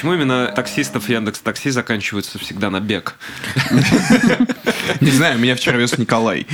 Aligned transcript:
Почему 0.00 0.14
именно 0.14 0.46
таксистов 0.46 1.10
Яндекс 1.10 1.40
Такси 1.40 1.68
заканчиваются 1.68 2.38
всегда 2.38 2.70
на 2.70 2.80
бег? 2.80 3.16
Не 5.02 5.10
знаю, 5.10 5.38
меня 5.38 5.54
вчера 5.54 5.76
вез 5.76 5.98
Николай. 5.98 6.46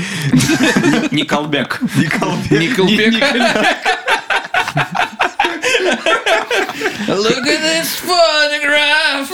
Николбек. 1.13 1.81
Николбек. 1.95 3.23
Look 7.07 7.47
at 7.47 7.63
this 7.63 7.87
photograph. 8.03 9.31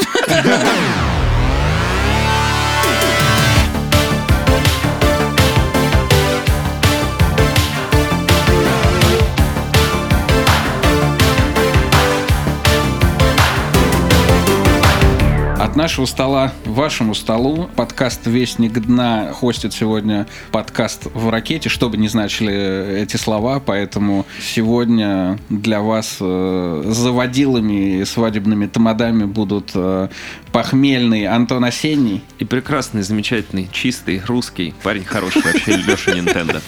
От 15.73 15.77
нашего 15.77 16.05
стола 16.05 16.53
вашему 16.67 17.15
столу 17.15 17.71
подкаст 17.77 18.27
«Вестник 18.27 18.75
дна» 18.75 19.33
хостит 19.33 19.73
сегодня 19.73 20.27
подкаст 20.51 21.07
в 21.15 21.31
ракете, 21.31 21.71
что 21.71 21.89
бы 21.89 21.97
ни 21.97 22.09
значили 22.09 23.01
эти 23.01 23.17
слова, 23.17 23.59
поэтому 23.59 24.27
сегодня 24.39 25.39
для 25.49 25.81
вас 25.81 26.19
э, 26.21 26.83
заводилами 26.85 28.01
и 28.01 28.05
свадебными 28.05 28.67
тамадами 28.67 29.25
будут 29.25 29.71
э, 29.75 30.09
похмельный 30.53 31.27
Антон 31.27 31.65
Осенний. 31.65 32.23
И 32.39 32.45
прекрасный, 32.45 33.01
замечательный, 33.01 33.71
чистый, 33.73 34.21
русский, 34.27 34.75
парень 34.83 35.07
хороший 35.07 35.41
вообще, 35.41 35.77
Леша 35.77 36.13
Нинтендо. 36.13 36.61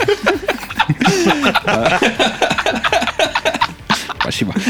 Спасибо. 4.24 4.54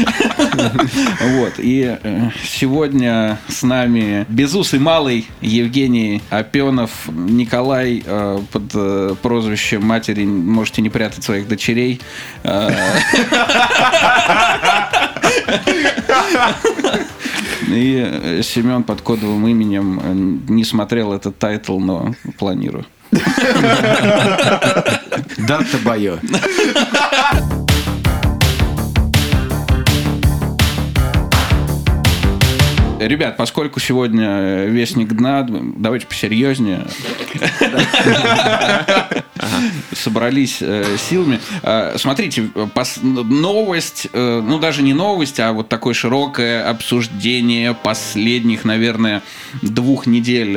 Вот. 1.21 1.53
И 1.59 1.97
э, 2.01 2.29
сегодня 2.43 3.39
с 3.47 3.63
нами 3.63 4.25
безусый 4.27 4.79
малый 4.79 5.27
Евгений 5.39 6.21
Опенов, 6.29 6.91
Николай 7.07 8.03
э, 8.05 8.39
под 8.51 8.63
э, 8.73 9.15
прозвищем 9.21 9.85
матери 9.85 10.25
можете 10.25 10.81
не 10.81 10.89
прятать 10.89 11.23
своих 11.23 11.47
дочерей. 11.47 12.01
И 17.67 18.41
Семен 18.43 18.83
под 18.83 19.01
кодовым 19.01 19.47
именем 19.47 20.43
не 20.49 20.65
смотрел 20.65 21.13
этот 21.13 21.39
тайтл, 21.39 21.79
но 21.79 22.13
планирую. 22.37 22.85
Дата 25.37 25.77
Байо. 25.83 26.19
Ребят, 32.99 33.35
поскольку 33.35 33.79
сегодня 33.79 34.25
э, 34.25 34.67
вестник 34.69 35.09
дна, 35.13 35.45
давайте 35.49 36.07
посерьезнее. 36.07 36.85
Собрались 39.91 40.57
э, 40.61 40.95
силами. 40.97 41.39
Э, 41.61 41.95
Смотрите, 41.97 42.49
новость, 43.13 44.07
ну 44.13 44.59
даже 44.59 44.81
не 44.81 44.93
новость, 44.93 45.39
а 45.39 45.51
вот 45.51 45.67
такое 45.67 45.93
широкое 45.93 46.69
обсуждение 46.69 47.73
последних, 47.73 48.63
наверное, 48.63 49.21
двух 49.61 50.05
недель 50.05 50.53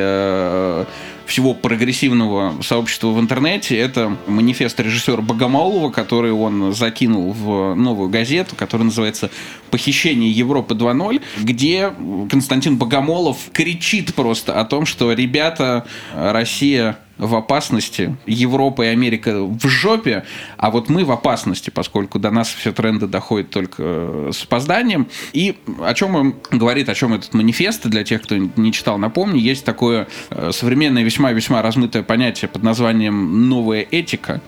всего 1.28 1.54
прогрессивного 1.54 2.60
сообщества 2.62 3.08
в 3.08 3.20
интернете. 3.20 3.78
Это 3.78 4.16
манифест 4.26 4.80
режиссера 4.80 5.20
Богомолова, 5.20 5.90
который 5.90 6.32
он 6.32 6.72
закинул 6.72 7.32
в 7.32 7.74
новую 7.74 8.08
газету, 8.08 8.56
которая 8.56 8.86
называется 8.86 9.30
«Похищение 9.70 10.30
Европы 10.30 10.74
2.0», 10.74 11.22
где 11.42 11.92
Константин 12.30 12.78
Богомолов 12.78 13.36
кричит 13.52 14.14
просто 14.14 14.58
о 14.58 14.64
том, 14.64 14.86
что 14.86 15.12
ребята, 15.12 15.86
Россия 16.14 16.98
в 17.18 17.34
опасности, 17.34 18.16
Европа 18.26 18.82
и 18.82 18.86
Америка 18.86 19.42
в 19.42 19.66
жопе, 19.68 20.24
а 20.56 20.70
вот 20.70 20.88
мы 20.88 21.04
в 21.04 21.12
опасности, 21.12 21.70
поскольку 21.70 22.18
до 22.18 22.30
нас 22.30 22.48
все 22.48 22.72
тренды 22.72 23.06
доходят 23.06 23.50
только 23.50 23.82
э, 23.82 24.30
с 24.32 24.44
опозданием. 24.44 25.08
И 25.32 25.56
о 25.82 25.94
чем 25.94 26.14
он 26.14 26.34
говорит, 26.50 26.88
о 26.88 26.94
чем 26.94 27.14
этот 27.14 27.34
манифест, 27.34 27.86
для 27.86 28.04
тех, 28.04 28.22
кто 28.22 28.36
не 28.36 28.72
читал, 28.72 28.98
напомню, 28.98 29.38
есть 29.38 29.64
такое 29.64 30.08
э, 30.30 30.50
современное 30.52 31.02
весьма-весьма 31.02 31.62
размытое 31.62 32.02
понятие 32.02 32.48
под 32.48 32.62
названием 32.62 33.48
«новая 33.48 33.86
этика», 33.90 34.40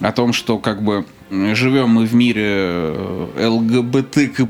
о 0.00 0.12
том, 0.12 0.32
что 0.32 0.58
как 0.58 0.82
бы 0.82 1.06
живем 1.30 1.90
мы 1.90 2.04
в 2.04 2.14
мире 2.14 2.46
э, 2.46 3.46
ЛГБТК+, 3.46 4.46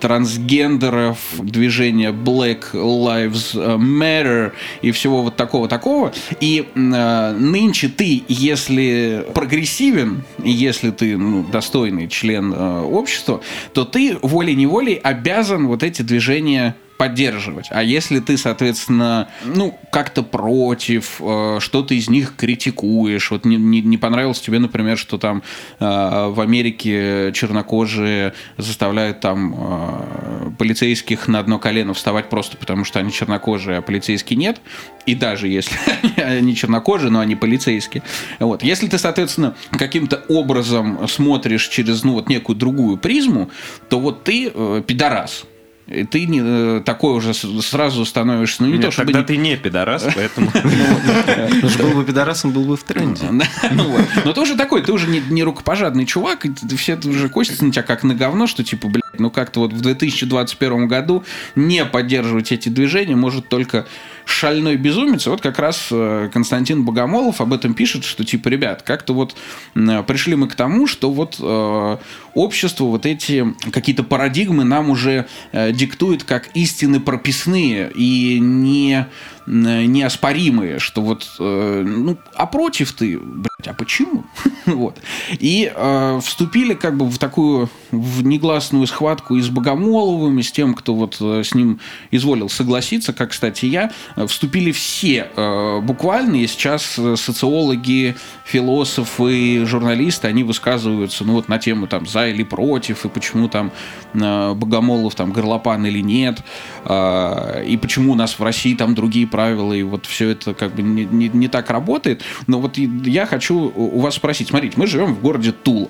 трансгендеров, 0.00 1.18
движения 1.38 2.12
Black 2.12 2.72
Lives 2.72 3.54
Matter 3.54 4.52
и 4.82 4.90
всего 4.90 5.22
вот 5.22 5.36
такого-такого. 5.36 6.12
И 6.40 6.66
э, 6.74 7.32
нынче 7.32 7.88
ты, 7.88 8.22
если 8.28 9.26
прогрессивен, 9.34 10.22
если 10.42 10.90
ты 10.90 11.16
ну, 11.16 11.44
достойный 11.44 12.08
член 12.08 12.52
э, 12.52 12.80
общества, 12.80 13.40
то 13.72 13.84
ты 13.84 14.16
волей-неволей 14.20 14.94
обязан 14.94 15.66
вот 15.66 15.82
эти 15.82 16.02
движения 16.02 16.76
поддерживать. 17.04 17.66
А 17.70 17.82
если 17.82 18.18
ты, 18.18 18.38
соответственно, 18.38 19.28
ну, 19.44 19.78
как-то 19.92 20.22
против, 20.22 21.20
э, 21.20 21.58
что-то 21.60 21.92
из 21.92 22.08
них 22.08 22.34
критикуешь, 22.34 23.30
вот 23.30 23.44
не, 23.44 23.56
не, 23.56 23.82
не 23.82 23.98
понравилось 23.98 24.40
тебе, 24.40 24.58
например, 24.58 24.96
что 24.96 25.18
там 25.18 25.42
э, 25.80 25.84
в 25.84 26.40
Америке 26.40 27.30
чернокожие 27.34 28.32
заставляют 28.56 29.20
там 29.20 29.54
э, 29.54 30.50
полицейских 30.56 31.28
на 31.28 31.40
одно 31.40 31.58
колено 31.58 31.92
вставать 31.92 32.30
просто 32.30 32.56
потому, 32.56 32.84
что 32.84 33.00
они 33.00 33.12
чернокожие, 33.12 33.78
а 33.78 33.82
полицейские 33.82 34.38
нет, 34.38 34.62
и 35.04 35.14
даже 35.14 35.48
если 35.48 35.76
они 36.22 36.56
чернокожие, 36.56 37.10
но 37.10 37.20
они 37.20 37.36
полицейские. 37.36 38.02
Вот. 38.40 38.62
Если 38.62 38.88
ты, 38.88 38.96
соответственно, 38.96 39.54
каким-то 39.72 40.22
образом 40.28 41.06
смотришь 41.06 41.68
через, 41.68 42.02
ну, 42.02 42.14
вот 42.14 42.30
некую 42.30 42.56
другую 42.56 42.96
призму, 42.96 43.50
то 43.90 44.00
вот 44.00 44.24
ты 44.24 44.50
э, 44.54 44.82
пидорас. 44.86 45.44
И 45.86 46.04
ты 46.04 46.24
не, 46.26 46.40
э, 46.42 46.82
такой 46.84 47.14
уже 47.14 47.34
сразу 47.34 48.06
становишься, 48.06 48.62
ну 48.62 48.68
не 48.68 48.76
то 48.78 48.84
Нет, 48.84 48.92
чтобы... 48.94 49.12
тогда 49.12 49.20
не- 49.20 49.26
ты 49.26 49.36
не 49.36 49.56
пидорас, 49.56 50.06
поэтому... 50.14 50.50
Ну, 50.54 51.68
был 51.78 51.94
бы 51.96 52.04
пидорасом, 52.04 52.52
был 52.52 52.64
бы 52.64 52.76
в 52.76 52.84
тренде. 52.84 53.26
Ну. 53.30 53.94
Но 54.24 54.32
ты 54.32 54.40
уже 54.40 54.56
такой, 54.56 54.82
ты 54.82 54.92
уже 54.92 55.06
не, 55.08 55.42
рукопожадный 55.42 56.06
чувак, 56.06 56.46
и 56.46 56.50
ты- 56.50 56.76
все 56.76 56.96
уже 57.04 57.28
косятся 57.28 57.66
на 57.66 57.72
тебя 57.72 57.82
как 57.82 58.02
на 58.02 58.14
говно, 58.14 58.46
что 58.46 58.64
типа, 58.64 58.88
блядь, 58.88 59.02
ну 59.18 59.30
как-то 59.30 59.60
вот 59.60 59.74
в 59.74 59.80
2021 59.82 60.88
году 60.88 61.24
не 61.54 61.84
поддерживать 61.84 62.50
эти 62.50 62.70
движения 62.70 63.16
может 63.16 63.48
только 63.48 63.86
шальной 64.24 64.76
безумец. 64.76 65.26
Вот 65.26 65.40
как 65.40 65.58
раз 65.58 65.88
э, 65.90 66.28
Константин 66.32 66.84
Богомолов 66.84 67.40
об 67.40 67.52
этом 67.52 67.74
пишет, 67.74 68.04
что 68.04 68.24
типа, 68.24 68.48
ребят, 68.48 68.82
как-то 68.82 69.14
вот 69.14 69.34
пришли 69.74 70.36
мы 70.36 70.48
к 70.48 70.54
тому, 70.54 70.86
что 70.86 71.10
вот 71.10 71.36
э, 71.40 71.96
общество 72.34 72.84
вот 72.84 73.06
эти 73.06 73.54
какие-то 73.70 74.02
парадигмы 74.02 74.64
нам 74.64 74.90
уже 74.90 75.26
э, 75.52 75.72
диктует 75.72 76.24
как 76.24 76.48
истины 76.54 77.00
прописные 77.00 77.90
и 77.94 78.38
не 78.40 79.06
неоспоримые, 79.46 80.78
что 80.78 81.02
вот, 81.02 81.26
э, 81.38 81.84
ну, 81.86 82.16
а 82.34 82.46
против 82.46 82.92
ты, 82.92 83.18
блядь, 83.18 83.53
а 83.64 83.72
почему? 83.72 84.24
вот. 84.66 84.98
И 85.38 85.70
э, 85.72 86.20
вступили 86.22 86.74
как 86.74 86.96
бы 86.96 87.06
в 87.06 87.18
такую, 87.18 87.70
в 87.92 88.24
негласную 88.24 88.86
схватку 88.88 89.36
и 89.36 89.40
с 89.40 89.48
Богомоловым, 89.48 90.38
и 90.40 90.42
с 90.42 90.50
тем, 90.50 90.74
кто 90.74 90.94
вот 90.94 91.18
э, 91.20 91.42
с 91.44 91.54
ним 91.54 91.78
изволил 92.10 92.48
согласиться, 92.48 93.12
как, 93.12 93.30
кстати, 93.30 93.66
я, 93.66 93.92
э, 94.16 94.26
вступили 94.26 94.72
все 94.72 95.28
э, 95.36 95.80
буквально, 95.82 96.36
и 96.36 96.46
сейчас 96.48 96.98
э, 96.98 97.14
социологи, 97.16 98.16
философы, 98.44 99.64
журналисты, 99.64 100.26
они 100.26 100.42
высказываются, 100.42 101.24
ну, 101.24 101.34
вот 101.34 101.48
на 101.48 101.58
тему 101.58 101.86
там 101.86 102.06
за 102.06 102.26
или 102.28 102.42
против, 102.42 103.04
и 103.04 103.08
почему 103.08 103.48
там 103.48 103.70
э, 104.14 104.54
Богомолов 104.54 105.14
там 105.14 105.32
горлопан 105.32 105.86
или 105.86 106.00
нет, 106.00 106.40
э, 106.86 107.64
и 107.68 107.76
почему 107.76 108.12
у 108.12 108.16
нас 108.16 108.36
в 108.36 108.42
России 108.42 108.74
там 108.74 108.96
другие 108.96 109.28
правила, 109.28 109.72
и 109.72 109.84
вот 109.84 110.06
все 110.06 110.30
это 110.30 110.54
как 110.54 110.74
бы 110.74 110.82
не, 110.82 111.04
не- 111.04 111.28
не 111.28 111.46
так 111.46 111.70
работает. 111.70 112.22
Но 112.48 112.60
вот 112.60 112.76
я 112.78 113.26
хочу 113.26 113.43
у 113.50 113.72
у 113.76 114.00
вас 114.00 114.14
спросить, 114.14 114.48
смотрите, 114.48 114.76
мы 114.78 114.86
живем 114.86 115.14
в 115.14 115.20
городе 115.20 115.52
Тула 115.52 115.88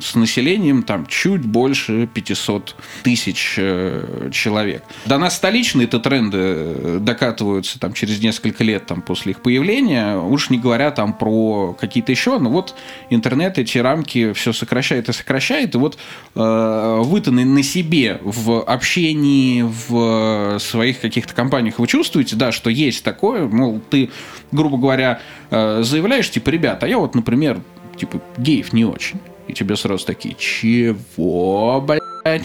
с 0.00 0.14
населением 0.14 0.82
там 0.82 1.06
чуть 1.06 1.42
больше 1.42 2.06
500 2.06 2.76
тысяч 3.02 3.54
э, 3.58 4.30
человек. 4.32 4.84
До 5.06 5.18
нас 5.18 5.36
столичные-то 5.36 5.98
тренды 6.00 6.38
э, 6.38 6.98
докатываются 7.00 7.80
там 7.80 7.92
через 7.92 8.20
несколько 8.20 8.62
лет 8.62 8.86
там 8.86 9.02
после 9.02 9.32
их 9.32 9.42
появления, 9.42 10.16
уж 10.16 10.50
не 10.50 10.58
говоря 10.58 10.90
там 10.90 11.14
про 11.14 11.74
какие-то 11.78 12.12
еще, 12.12 12.38
но 12.38 12.50
вот 12.50 12.74
интернет 13.10 13.58
эти 13.58 13.78
рамки 13.78 14.32
все 14.32 14.52
сокращает 14.52 15.08
и 15.08 15.12
сокращает, 15.12 15.74
и 15.74 15.78
вот 15.78 15.98
э, 16.34 17.00
вы-то 17.02 17.30
на, 17.30 17.44
на 17.44 17.62
себе 17.62 18.20
в 18.22 18.62
общении, 18.62 19.62
в 19.62 20.58
своих 20.58 21.00
каких-то 21.00 21.34
компаниях 21.34 21.78
вы 21.78 21.86
чувствуете, 21.86 22.36
да, 22.36 22.52
что 22.52 22.70
есть 22.70 23.02
такое, 23.02 23.46
мол, 23.46 23.80
ты, 23.90 24.10
грубо 24.52 24.76
говоря, 24.76 25.20
э, 25.50 25.82
заявляешь, 25.82 26.30
типа, 26.30 26.50
ребят, 26.50 26.82
а 26.82 26.88
я 26.88 26.98
вот, 26.98 27.14
например, 27.14 27.60
типа, 27.96 28.20
геев 28.36 28.72
не 28.72 28.84
очень. 28.84 29.20
И 29.48 29.52
тебе 29.52 29.76
сразу 29.76 30.04
такие, 30.06 30.34
чего, 30.38 31.80
блядь? 31.80 32.44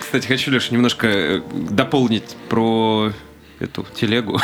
Кстати, 0.00 0.26
хочу, 0.26 0.50
Леша, 0.50 0.68
немножко 0.74 1.06
э, 1.08 1.40
дополнить 1.70 2.36
про 2.48 3.12
эту 3.58 3.86
телегу. 3.94 4.38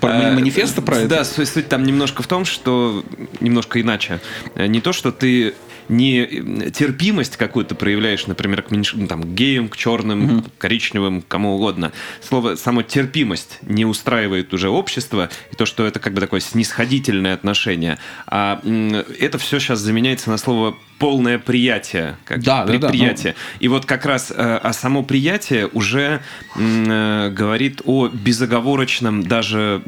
Про 0.00 0.08
мани- 0.12 0.34
манифесты 0.34 0.82
про 0.82 0.98
это? 0.98 1.08
Да, 1.08 1.24
суть, 1.24 1.48
суть 1.48 1.68
там 1.68 1.84
немножко 1.84 2.22
в 2.22 2.26
том, 2.26 2.44
что 2.44 3.04
немножко 3.40 3.80
иначе. 3.80 4.20
Э, 4.54 4.66
Не 4.66 4.80
то, 4.80 4.92
что 4.92 5.12
ты 5.12 5.54
не 5.90 6.70
терпимость 6.70 7.36
какую-то 7.36 7.74
проявляешь, 7.74 8.26
например, 8.26 8.62
к, 8.62 8.70
меньш- 8.70 8.94
ну, 8.94 9.06
там, 9.06 9.22
к 9.22 9.26
геям, 9.26 9.68
к 9.68 9.76
черным, 9.76 10.44
коричневым, 10.58 11.22
кому 11.22 11.56
угодно. 11.56 11.92
Слово 12.22 12.54
само 12.54 12.82
терпимость 12.82 13.58
не 13.62 13.84
устраивает 13.84 14.54
уже 14.54 14.68
общество, 14.68 15.28
и 15.52 15.56
то, 15.56 15.66
что 15.66 15.86
это 15.86 15.98
как 15.98 16.14
бы 16.14 16.20
такое 16.20 16.40
снисходительное 16.40 17.34
отношение. 17.34 17.98
А 18.26 18.62
это 19.18 19.38
все 19.38 19.58
сейчас 19.58 19.80
заменяется 19.80 20.30
на 20.30 20.38
слово 20.38 20.76
полное 21.00 21.38
приятие, 21.38 22.16
как 22.26 22.42
Да, 22.42 22.64
да, 22.64 22.72
да, 22.74 22.78
предприятие. 22.88 23.34
И 23.58 23.68
вот 23.68 23.86
как 23.86 24.04
раз 24.04 24.30
э, 24.30 24.34
а 24.62 24.72
само 24.74 25.02
приятие 25.02 25.66
уже 25.72 26.20
э, 26.56 27.30
говорит 27.30 27.80
о 27.86 28.08
безоговорочном 28.08 29.22
даже 29.22 29.82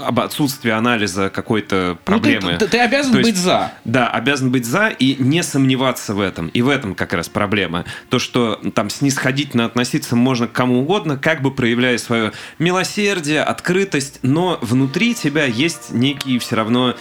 об 0.00 0.20
отсутствии 0.20 0.70
анализа 0.70 1.30
какой-то 1.30 1.76
Ну, 1.76 1.94
ты, 2.20 2.38
проблемы. 2.38 2.56
ты- 2.58 2.68
ты 2.68 2.78
обязан 2.78 3.12
То 3.12 3.18
есть, 3.18 3.30
быть 3.32 3.38
за. 3.38 3.72
Да, 3.84 4.08
обязан 4.08 4.50
быть 4.52 4.64
за 4.64 4.86
и 4.88 5.16
не 5.18 5.42
сомневаться 5.42 6.14
в 6.14 6.20
этом. 6.20 6.46
И 6.48 6.62
в 6.62 6.68
этом 6.68 6.94
как 6.94 7.12
раз 7.12 7.28
проблема. 7.28 7.84
То, 8.08 8.20
что 8.20 8.54
там 8.74 8.88
снисходительно 8.88 9.64
относиться 9.64 10.14
можно 10.14 10.46
к 10.46 10.52
кому 10.52 10.80
угодно, 10.82 11.16
как 11.16 11.42
бы 11.42 11.50
проявляя 11.50 11.98
свое 11.98 12.30
милосердие, 12.60 13.42
открытость, 13.42 14.20
но 14.22 14.58
внутри 14.62 15.14
тебя 15.14 15.44
есть 15.44 15.90
некий 15.90 16.38
все 16.38 16.54
равно 16.54 16.94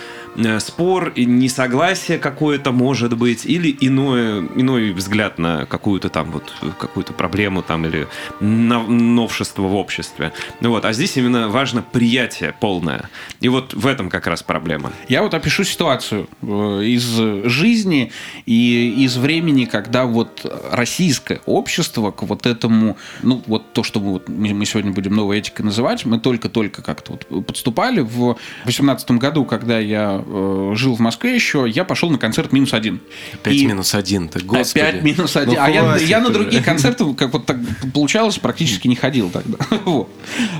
спор 0.59 1.09
и 1.15 1.25
несогласие 1.25 2.17
какое-то 2.17 2.71
может 2.71 3.17
быть, 3.17 3.45
или 3.45 3.75
иное, 3.79 4.41
иной 4.55 4.91
взгляд 4.91 5.37
на 5.37 5.65
какую-то 5.65 6.09
там 6.09 6.31
вот 6.31 6.53
какую-то 6.79 7.13
проблему 7.13 7.61
там 7.61 7.85
или 7.85 8.07
новшество 8.39 9.63
в 9.63 9.75
обществе. 9.75 10.33
Ну 10.59 10.69
вот, 10.69 10.85
а 10.85 10.93
здесь 10.93 11.17
именно 11.17 11.49
важно 11.49 11.81
приятие 11.81 12.53
полное. 12.59 13.09
И 13.39 13.49
вот 13.49 13.73
в 13.73 13.87
этом 13.87 14.09
как 14.09 14.27
раз 14.27 14.43
проблема. 14.43 14.91
Я 15.07 15.23
вот 15.23 15.33
опишу 15.33 15.63
ситуацию 15.63 16.27
э, 16.41 16.45
из 16.83 17.05
жизни 17.49 18.11
и 18.45 19.05
из 19.05 19.17
времени, 19.17 19.65
когда 19.65 20.05
вот 20.05 20.45
российское 20.71 21.41
общество 21.45 22.11
к 22.11 22.23
вот 22.23 22.45
этому, 22.45 22.97
ну 23.23 23.41
вот 23.47 23.73
то, 23.73 23.83
что 23.83 23.99
мы, 23.99 24.13
вот, 24.13 24.29
мы 24.29 24.65
сегодня 24.65 24.91
будем 24.91 25.15
новой 25.15 25.39
этикой 25.39 25.65
называть, 25.65 26.05
мы 26.05 26.19
только-только 26.19 26.81
как-то 26.81 27.13
вот 27.13 27.45
подступали. 27.45 28.01
В 28.01 28.37
2018 28.63 29.11
году, 29.11 29.45
когда 29.45 29.79
я 29.79 30.24
э, 30.25 30.73
жил 30.75 30.95
в 30.95 30.99
Москве 30.99 31.35
еще, 31.35 31.65
я 31.67 31.83
пошел 31.83 32.09
на 32.09 32.17
концерт 32.17 32.51
«Минус 32.51 32.73
один». 32.73 32.99
5 33.43 33.53
И- 33.53 33.65
минус 33.65 33.93
1, 33.95 34.29
ты 34.29 34.39
господи. 34.39 34.83
Опять 34.83 35.03
минус 35.03 35.35
один. 35.35 35.55
Ну, 35.55 35.59
а 35.61 35.69
я, 35.69 35.95
я 35.97 36.19
на 36.19 36.29
другие 36.29 36.61
концерты, 36.63 37.13
как 37.17 37.33
вот 37.33 37.45
так 37.45 37.57
получалось, 37.93 38.37
практически 38.37 38.87
не 38.87 38.95
ходил 38.95 39.29
тогда. 39.29 39.57
Вот. 39.85 40.09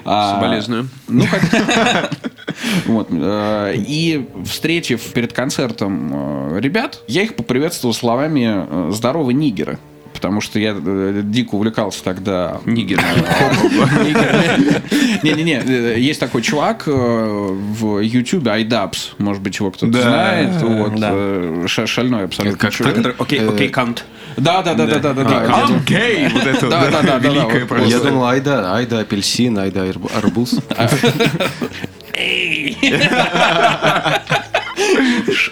А, 0.06 0.36
Соболезную. 0.36 0.88
Ну, 1.08 1.26
Вот. 2.86 3.08
э, 3.12 3.74
И 3.78 4.28
встретив 4.46 5.02
перед 5.14 5.34
концертом 5.34 6.56
э, 6.56 6.60
ребят, 6.62 7.02
я 7.08 7.24
их 7.24 7.36
поприветствовал 7.36 7.94
словами 7.94 8.66
э, 8.68 8.92
«Здорово, 8.94 9.32
нигеры». 9.32 9.78
Потому 10.26 10.42
что 10.42 10.58
я 10.58 10.76
э, 10.76 11.22
дико 11.24 11.54
увлекался 11.54 12.04
тогда 12.04 12.60
Нигер. 12.66 13.00
Не-не-не, 15.22 15.62
э, 15.64 16.00
есть 16.00 16.20
такой 16.20 16.42
чувак 16.42 16.86
э, 16.88 16.92
в 16.92 18.00
YouTube, 18.00 18.48
iDubbbz, 18.48 19.12
может 19.20 19.44
быть, 19.44 19.60
его 19.60 19.70
кто-то 19.70 20.02
знает. 20.02 20.50
Шальной 21.88 22.24
абсолютно? 22.24 23.14
Окей, 23.20 23.48
окей, 23.48 23.70
кант. 23.70 24.04
Да, 24.36 24.64
да, 24.64 24.74
да, 24.74 24.88
да, 24.88 24.98
да, 24.98 25.14
да, 25.14 25.24
да. 25.24 25.30
I'm 25.30 25.86
gay! 25.86 26.28
Вот 26.34 26.48
это, 26.48 26.70
Да, 26.70 26.90
да, 26.90 27.04
да, 27.04 27.20
великое 27.20 27.68
просто. 27.68 27.88
Я 27.88 28.00
думал, 28.00 28.26
айда, 28.26 28.76
айда 28.76 29.02
апельсин, 29.02 29.60
айда 29.60 29.86
арб- 29.86 30.10
арбуз. 30.18 30.56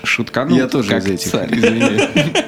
Шутканул. 0.04 0.57
Я 0.57 0.68
тоже 0.68 0.98
из 0.98 1.06
этих. 1.06 1.31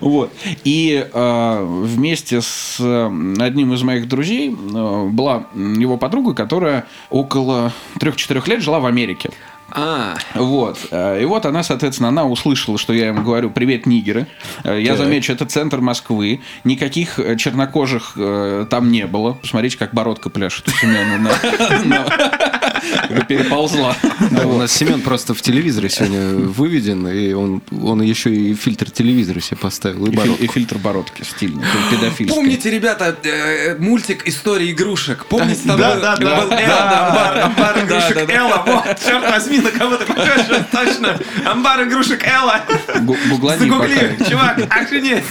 Вот. 0.00 0.32
И 0.64 1.06
э, 1.12 1.64
вместе 1.84 2.40
с 2.42 2.76
э, 2.80 3.06
одним 3.38 3.74
из 3.74 3.82
моих 3.82 4.08
друзей 4.08 4.50
э, 4.50 5.06
была 5.08 5.44
его 5.54 5.96
подруга, 5.98 6.34
которая 6.34 6.86
около 7.10 7.72
3-4 8.00 8.48
лет 8.48 8.62
жила 8.62 8.80
в 8.80 8.86
Америке. 8.86 9.30
А, 9.70 10.16
Вот. 10.34 10.78
Э, 10.90 11.22
И 11.22 11.24
вот 11.24 11.46
она, 11.46 11.62
соответственно, 11.62 12.08
она 12.08 12.24
услышала, 12.26 12.76
что 12.76 12.92
я 12.92 13.08
ему 13.08 13.22
говорю 13.22 13.50
«Привет, 13.50 13.86
нигеры». 13.86 14.26
Э, 14.64 14.78
Я 14.80 14.96
Так. 14.96 15.04
замечу, 15.06 15.32
это 15.32 15.46
центр 15.46 15.80
Москвы. 15.80 16.40
Никаких 16.64 17.20
чернокожих 17.38 18.14
э, 18.16 18.66
там 18.68 18.90
не 18.90 19.06
было. 19.06 19.34
Посмотрите, 19.34 19.78
как 19.78 19.94
бородка 19.94 20.28
пляшет 20.28 20.66
у 20.68 20.70
Семена. 20.72 21.30
на- 23.10 23.24
Переползла. 23.24 23.94
Да, 24.30 24.46
У 24.46 24.58
нас 24.58 24.72
Семен 24.72 25.00
просто 25.00 25.34
в 25.34 25.42
телевизоре 25.42 25.88
сегодня 25.88 26.28
выведен, 26.36 27.06
и 27.08 27.32
он, 27.32 27.62
он 27.82 28.02
еще 28.02 28.30
и 28.34 28.54
фильтр 28.54 28.90
телевизора 28.90 29.40
себе 29.40 29.56
поставил, 29.58 30.06
и 30.06 30.10
И 30.10 30.16
бородку. 30.16 30.42
И 30.44 30.46
фильтр 30.48 30.78
бородки 30.78 31.22
стильный, 31.24 31.64
педофильский. 31.90 32.34
Помните, 32.36 32.70
ребята, 32.70 33.16
э, 33.22 33.76
мультик 33.78 34.26
«История 34.26 34.70
игрушек»? 34.70 35.24
Помните, 35.26 35.60
там 35.66 35.78
Да, 35.78 35.94
был, 35.94 36.00
да, 36.02 36.16
был 36.16 36.24
да, 36.26 36.34
Элла, 36.34 36.50
да, 36.50 37.08
амбар, 37.08 37.38
амбар 37.44 37.74
Да, 37.74 37.84
игрушек 37.84 38.14
да, 38.14 38.26
да. 38.26 38.32
Элла. 38.34 38.62
Вот, 38.66 38.98
черт 39.04 39.30
возьми, 39.30 39.58
на 39.60 39.70
кого 39.70 39.96
ты 39.96 40.04
похож, 40.06 40.40
точно. 40.70 41.18
Амбар 41.44 41.84
игрушек 41.88 42.26
Элла. 42.26 42.60
Гу- 43.00 43.16
Гуглани 43.30 43.58
Загугли, 43.60 44.16
пока. 44.18 44.30
чувак, 44.30 44.58
охренеть. 44.70 45.24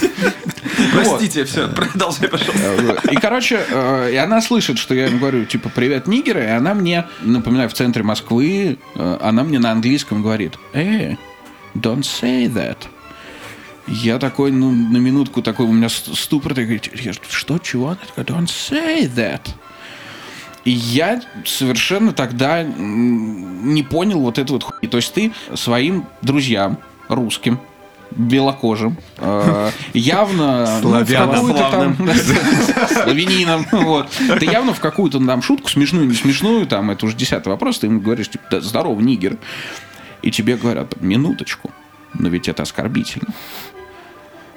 Простите, 0.94 1.46
все, 1.46 1.68
продолжай, 1.68 2.28
пожалуйста. 2.28 3.02
Э, 3.04 3.12
И, 3.12 3.16
короче, 3.18 3.60
э, 3.70 4.12
и 4.14 4.16
она 4.16 4.42
слышит, 4.42 4.78
что 4.78 4.94
я 4.94 5.08
им 5.08 5.20
говорю, 5.20 5.46
типа, 5.46 5.70
привет, 5.74 6.08
нигеры, 6.08 6.44
и 6.44 6.48
она 6.48 6.74
мне, 6.74 7.06
напоминаю, 7.42 7.70
в 7.70 7.74
центре 7.74 8.04
Москвы, 8.04 8.78
э, 8.96 9.18
она 9.22 9.44
мне 9.44 9.60
на 9.60 9.72
английском 9.72 10.22
говорит, 10.22 10.54
э, 10.74 11.16
don't 11.76 12.02
say 12.02 12.46
that. 12.48 12.78
Я 13.88 14.20
такой, 14.20 14.52
ну, 14.52 14.72
на 14.72 14.98
минутку 14.98 15.42
такой, 15.42 15.66
у 15.66 15.72
меня 15.72 15.90
ст- 15.90 16.16
ступор, 16.16 16.54
такой, 16.54 16.80
я, 17.02 17.14
что, 17.14 17.58
чего? 17.58 17.88
Она 17.88 17.98
такая, 18.16 18.26
don't 18.26 18.46
say 18.46 19.12
that. 19.14 19.42
И 20.64 20.72
я 20.72 21.22
совершенно 21.46 22.14
тогда 22.14 22.62
не 22.64 23.82
понял 23.82 24.20
вот 24.20 24.38
эту 24.38 24.54
вот 24.54 24.64
хуйни. 24.64 24.88
То 24.88 24.98
есть 24.98 25.12
ты 25.14 25.34
своим 25.56 26.06
друзьям 26.22 26.78
русским, 27.10 27.60
белокожим, 28.12 28.98
э, 29.18 29.70
явно 29.94 30.80
там 31.72 31.96
славянинам, 33.04 33.66
вот. 33.72 34.10
Ты 34.40 34.46
явно 34.46 34.74
в 34.74 34.80
какую-то 34.80 35.20
там 35.26 35.42
шутку, 35.42 35.70
смешную, 35.70 36.08
не 36.08 36.16
смешную, 36.16 36.68
там, 36.68 36.92
это 36.92 37.06
уже 37.06 37.16
десятый 37.16 37.50
вопрос, 37.50 37.80
ты 37.80 37.88
ему 37.88 38.02
говоришь, 38.02 38.30
типа, 38.30 38.44
«Да, 38.52 38.62
здорово, 38.62 39.00
нигер. 39.00 39.38
И 40.22 40.30
тебе 40.30 40.56
говорят, 40.56 41.02
минуточку, 41.02 41.72
но 42.14 42.30
ведь 42.30 42.48
это 42.48 42.64
оскорбительно. 42.64 43.34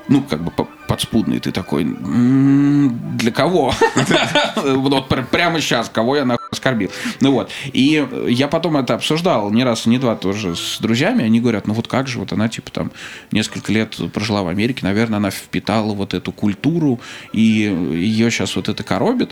Ну, 0.08 0.22
как 0.22 0.42
бы 0.44 0.50
по- 0.50 0.68
подспудный 0.86 1.40
ты 1.40 1.50
такой, 1.50 1.82
«М, 1.82 3.16
для 3.16 3.30
кого? 3.32 3.72
Вот 4.56 5.08
пр- 5.08 5.26
прямо 5.30 5.60
сейчас, 5.60 5.88
кого 5.88 6.16
я 6.16 6.24
нахуй 6.24 6.46
оскорбил. 6.50 6.90
Ну 7.20 7.32
вот. 7.32 7.50
И 7.72 8.06
я 8.28 8.48
потом 8.48 8.76
это 8.76 8.94
обсуждал 8.94 9.50
не 9.50 9.64
раз, 9.64 9.86
не 9.86 9.98
два 9.98 10.14
тоже 10.16 10.56
с 10.56 10.78
друзьями. 10.80 11.24
Они 11.24 11.40
говорят, 11.40 11.66
ну 11.66 11.74
вот 11.74 11.88
как 11.88 12.06
же, 12.06 12.18
вот 12.18 12.32
она 12.32 12.48
типа 12.48 12.70
там 12.70 12.92
несколько 13.32 13.72
лет 13.72 13.96
прожила 14.12 14.42
в 14.42 14.48
Америке, 14.48 14.80
наверное, 14.82 15.16
она 15.16 15.30
впитала 15.30 15.92
вот 15.94 16.12
эту 16.14 16.32
культуру, 16.32 17.00
и 17.32 17.40
ее 17.40 18.30
сейчас 18.30 18.56
вот 18.56 18.68
это 18.68 18.82
коробит. 18.82 19.30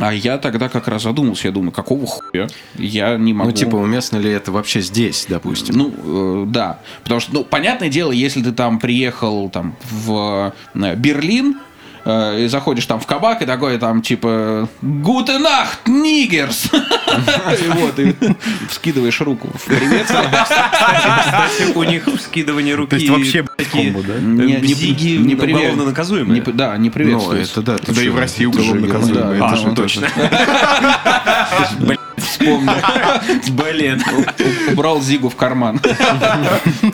А 0.00 0.14
я 0.14 0.38
тогда 0.38 0.68
как 0.68 0.88
раз 0.88 1.02
задумался, 1.02 1.48
я 1.48 1.52
думаю, 1.52 1.72
какого 1.72 2.06
хуя 2.06 2.48
я 2.76 3.16
не 3.16 3.34
могу... 3.34 3.50
Ну, 3.50 3.56
типа, 3.56 3.76
уместно 3.76 4.16
ли 4.16 4.30
это 4.30 4.50
вообще 4.50 4.80
здесь, 4.80 5.26
допустим? 5.28 5.74
Ну, 5.76 6.44
э, 6.44 6.46
да. 6.46 6.80
Потому 7.02 7.20
что, 7.20 7.34
ну, 7.34 7.44
понятное 7.44 7.90
дело, 7.90 8.10
если 8.10 8.42
ты 8.42 8.52
там 8.52 8.78
приехал 8.78 9.50
там 9.50 9.76
в 9.90 10.54
э, 10.74 10.96
Берлин, 10.96 11.58
и 12.04 12.46
заходишь 12.48 12.86
там 12.86 13.00
в 13.00 13.06
кабак 13.06 13.42
и 13.42 13.46
такой 13.46 13.78
там 13.78 14.02
типа 14.02 14.68
«Gute 14.82 15.40
Nacht, 15.40 15.86
нигерс!» 15.86 16.70
И 17.60 17.68
вот, 17.68 17.98
и 17.98 18.14
вскидываешь 18.68 19.20
руку 19.20 19.50
в 19.54 19.64
приветствие. 19.64 20.22
Кстати, 20.30 21.72
у 21.74 21.82
них 21.82 22.08
скидывание 22.20 22.74
руки 22.74 22.90
То 22.90 22.96
есть 22.96 23.10
вообще, 23.10 23.44
такие 23.56 23.92
да? 23.92 24.18
Не- 24.18 25.34
уголовно 25.34 25.84
наказуемые. 25.84 26.42
Да, 26.42 26.76
не 26.76 26.90
приветствуешь. 26.90 27.50
это 27.50 27.62
да. 27.62 28.02
и 28.02 28.08
в 28.08 28.18
России 28.18 28.44
уголовно 28.44 28.88
Да, 29.12 29.34
это 29.34 29.46
а, 29.46 29.56
же 29.56 29.68
ну, 29.68 29.74
точно. 29.74 30.08
Вспомнил. 32.30 32.72
Блин. 33.50 34.02
убрал 34.72 35.00
Зигу 35.00 35.28
в 35.28 35.36
карман. 35.36 35.80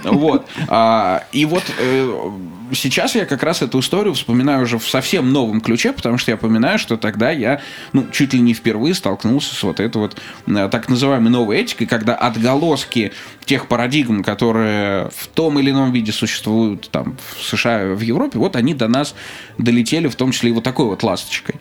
Вот. 0.05 0.47
А, 0.69 1.25
И 1.33 1.45
вот 1.45 1.65
э, 1.79 2.31
сейчас 2.73 3.15
я 3.15 3.27
как 3.27 3.43
раз 3.43 3.63
эту 3.63 3.81
историю 3.81 4.15
вспоминаю 4.15 4.63
уже 4.63 4.79
в 4.79 4.89
совсем 4.89 5.33
новом 5.33 5.61
ключе, 5.61 5.93
потому 5.93 6.19
что 6.19 6.31
я 6.31 6.37
поминаю, 6.37 6.79
что 6.79 6.97
тогда 6.97 7.31
я, 7.31 7.61
ну, 7.93 8.07
чуть 8.11 8.33
ли 8.33 8.41
не 8.41 8.55
впервые 8.55 8.95
столкнулся 8.95 9.55
с 9.55 9.63
вот 9.63 9.81
этой 9.81 9.99
вот 9.99 10.21
э, 10.47 10.69
так 10.71 10.89
называемой 10.89 11.31
новой 11.31 11.59
этикой, 11.59 11.87
когда 11.87 12.15
отголоски 12.15 13.13
тех 13.45 13.69
парадигм, 13.69 14.25
которые 14.25 15.11
в 15.17 15.27
том 15.29 15.59
или 15.59 15.71
ином 15.71 15.93
виде 15.93 16.13
существуют 16.13 16.91
там 16.91 17.17
в 17.39 17.45
США, 17.45 17.95
в 17.95 18.01
Европе, 18.01 18.39
вот 18.39 18.57
они 18.57 18.75
до 18.75 18.89
нас 18.89 19.15
долетели, 19.59 20.09
в 20.09 20.17
том 20.17 20.33
числе 20.33 20.51
и 20.51 20.53
вот 20.53 20.65
такой 20.65 20.87
вот 20.87 21.03
ласточкой. 21.03 21.57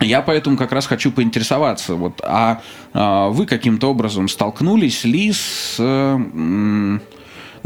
Я 0.00 0.20
поэтому 0.20 0.56
как 0.56 0.72
раз 0.72 0.86
хочу 0.86 1.10
поинтересоваться, 1.10 1.94
вот, 1.94 2.20
а, 2.22 2.60
а 2.92 3.28
вы 3.28 3.46
каким-то 3.46 3.90
образом 3.90 4.28
столкнулись 4.28 5.04
ли 5.04 5.32
с, 5.32 5.76
э, 5.78 6.18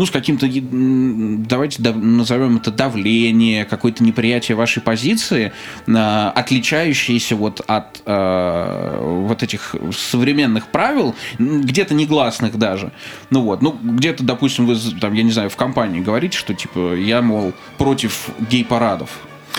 ну, 0.00 0.06
с 0.06 0.10
каким-то, 0.10 0.48
давайте 0.48 1.82
да- 1.82 1.92
назовем 1.92 2.58
это 2.58 2.70
давление, 2.70 3.64
какое-то 3.64 4.04
неприятие 4.04 4.56
вашей 4.56 4.80
позиции, 4.80 5.52
а, 5.88 6.32
отличающееся 6.34 7.34
вот 7.34 7.60
от 7.66 8.00
э, 8.06 8.98
вот 9.26 9.42
этих 9.42 9.74
современных 9.92 10.68
правил, 10.68 11.16
где-то 11.38 11.94
негласных 11.94 12.56
даже. 12.56 12.92
Ну 13.30 13.42
вот, 13.42 13.60
ну, 13.60 13.76
где-то, 13.82 14.22
допустим, 14.22 14.66
вы, 14.66 14.76
там, 15.00 15.14
я 15.14 15.24
не 15.24 15.32
знаю, 15.32 15.50
в 15.50 15.56
компании 15.56 16.00
говорите, 16.00 16.38
что, 16.38 16.54
типа, 16.54 16.94
я, 16.94 17.22
мол, 17.22 17.52
против 17.76 18.30
гей-парадов. 18.48 19.10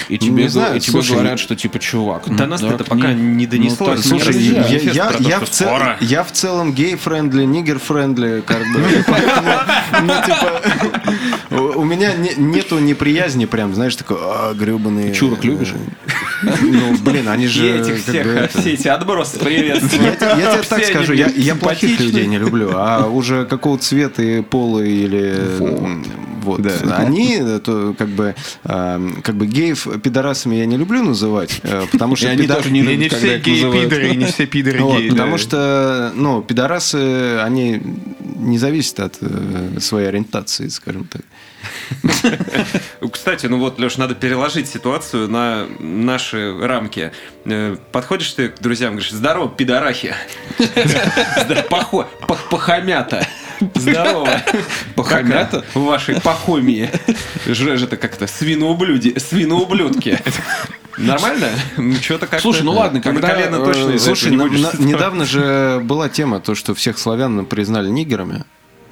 И 0.10 0.18
тебе, 0.18 0.44
Не 0.44 0.50
знаю, 0.50 0.78
и 0.78 0.80
тебе 0.80 0.92
слушай, 0.94 1.12
говорят, 1.14 1.40
что 1.40 1.56
типа 1.56 1.80
чувак. 1.80 2.24
До 2.28 2.44
ну, 2.44 2.52
нас 2.52 2.62
это 2.62 2.84
пока 2.84 3.14
не 3.14 3.46
донесло. 3.48 3.88
так 3.88 4.00
Слушай, 4.00 4.36
нельзя. 4.36 4.66
я, 4.68 4.80
я, 4.92 5.06
то, 5.12 5.24
я 5.24 5.40
в 5.40 5.50
цел- 5.50 5.70
я 6.00 6.24
в 6.24 6.32
целом 6.32 6.74
gay-friendly, 6.74 7.44
nigger-friendly, 7.46 8.42
как 8.46 8.60
бы. 8.60 9.04
Поэтому, 9.08 9.52
ну, 10.04 10.14
типа, 10.26 11.78
у 11.78 11.84
меня 11.84 12.14
не- 12.14 12.34
нету 12.38 12.80
неприязни 12.80 13.46
прям, 13.46 13.74
знаешь, 13.76 13.96
такой, 13.96 14.18
а, 14.20 14.54
гребаные... 14.54 15.14
Чурок 15.14 15.44
любишь? 15.44 15.74
Ну, 16.44 16.98
блин, 17.02 17.28
они 17.28 17.48
же... 17.48 17.80
этих 17.80 17.96
как 17.96 18.04
всех, 18.04 18.26
это- 18.28 18.60
все 18.60 18.74
эти 18.74 18.88
отбросы 18.88 19.40
приветствую. 19.40 20.04
Я, 20.04 20.16
те- 20.16 20.26
я 20.42 20.52
тебе 20.54 20.64
так 20.64 20.84
скажу, 20.86 21.14
я, 21.14 21.28
я 21.28 21.56
плохих 21.56 22.00
людей 22.00 22.26
не 22.28 22.38
люблю, 22.38 22.72
а 22.76 23.08
уже 23.08 23.46
какого 23.46 23.78
цвета 23.78 24.22
и 24.24 24.42
пола 24.42 24.80
или 24.82 25.36
вот, 26.42 26.62
они, 26.98 27.38
то 27.64 27.94
как 27.98 28.10
бы, 28.10 28.36
а, 28.64 29.02
как 29.24 29.36
бы 29.36 29.46
геев 29.48 29.88
пидорасами 30.02 30.56
я 30.56 30.66
не 30.66 30.78
люблю 30.78 31.04
называть, 31.04 31.60
э, 31.64 31.86
потому 31.92 32.16
что 32.16 32.28
И 32.28 32.30
они 32.30 32.44
пидор- 32.44 32.58
тоже 32.58 32.72
не 32.72 32.82
Не, 32.82 32.88
не 32.88 32.94
любят, 32.96 33.12
когда 33.12 33.28
все 33.28 33.40
геи 33.40 33.84
пидоры, 33.84 34.16
не 34.16 34.26
все 34.26 34.46
пидоры 34.46 34.80
геи. 34.98 35.10
потому 35.10 35.32
да. 35.34 35.38
что, 35.38 36.12
ну, 36.16 36.42
пидорасы, 36.42 37.38
они 37.40 37.82
не 38.36 38.58
зависят 38.58 39.00
от 39.00 39.18
э, 39.22 39.80
своей 39.80 40.08
ориентации, 40.08 40.68
скажем 40.70 41.06
так. 41.06 41.22
Кстати, 43.12 43.46
ну 43.46 43.60
вот, 43.60 43.80
Леш, 43.80 43.98
надо 43.98 44.16
переложить 44.16 44.68
ситуацию 44.68 45.28
на 45.30 45.68
наши 45.80 46.56
рамки. 46.60 47.12
Э, 47.46 47.78
Подходишь 47.92 48.32
ты 48.32 48.50
к 48.50 48.60
друзьям, 48.60 48.94
говоришь, 48.94 49.12
здорово, 49.12 49.48
пидорахи. 49.50 50.16
Пахомята. 52.50 53.26
Здорово. 53.76 54.30
Пахомята? 54.96 55.62
Как 55.62 55.76
В 55.76 55.84
вашей 55.84 56.20
пахомии. 56.22 56.90
Жрешь 57.48 57.82
это 57.82 57.98
как-то 57.98 58.28
свиноублюди, 58.28 59.18
свиноублюдки. 59.20 60.20
Нормально? 60.98 61.50
Ну, 61.78 61.96
что-то 61.96 62.28
как-то... 62.28 62.42
Слушай, 62.42 62.64
ну 62.64 62.74
ладно, 62.74 63.02
когда, 63.02 63.30
колено 63.30 63.58
точно 63.60 63.92
э, 63.92 63.96
из-за 63.96 64.06
Слушай, 64.08 64.32
недавно 64.32 65.26
же 65.26 65.80
была 65.84 66.10
тема, 66.10 66.40
то, 66.40 66.54
что 66.54 66.74
всех 66.76 66.98
славян 67.00 67.46
признали 67.46 67.90
нигерами. 67.90 68.44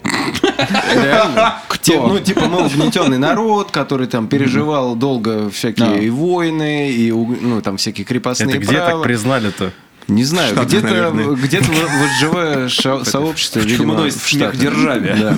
Реально. 0.04 1.56
Те- 1.82 2.00
Ну, 2.00 2.20
типа, 2.20 2.46
мы 2.46 2.66
угнетенный 2.66 3.18
народ, 3.18 3.72
который 3.72 4.08
там 4.08 4.28
переживал 4.28 4.96
долго 4.96 5.50
всякие 5.50 6.04
и 6.06 6.10
войны, 6.10 6.92
и 6.92 7.12
ну, 7.12 7.62
там 7.62 7.78
всякие 7.78 8.06
крепостные 8.06 8.50
Это 8.50 8.60
где 8.60 8.78
так 8.78 9.02
признали-то? 9.04 9.72
Не 10.10 10.24
знаю, 10.24 10.56
где-то 10.64 11.12
где-то 11.42 11.66
в 11.72 12.68
ВСЖВ 12.68 12.72
ша- 12.74 13.06
сообществе, 13.06 13.62
В 13.62 13.66
видимо, 13.66 13.96
в 14.10 14.28
Штатах. 14.28 14.60
Да. 14.60 15.38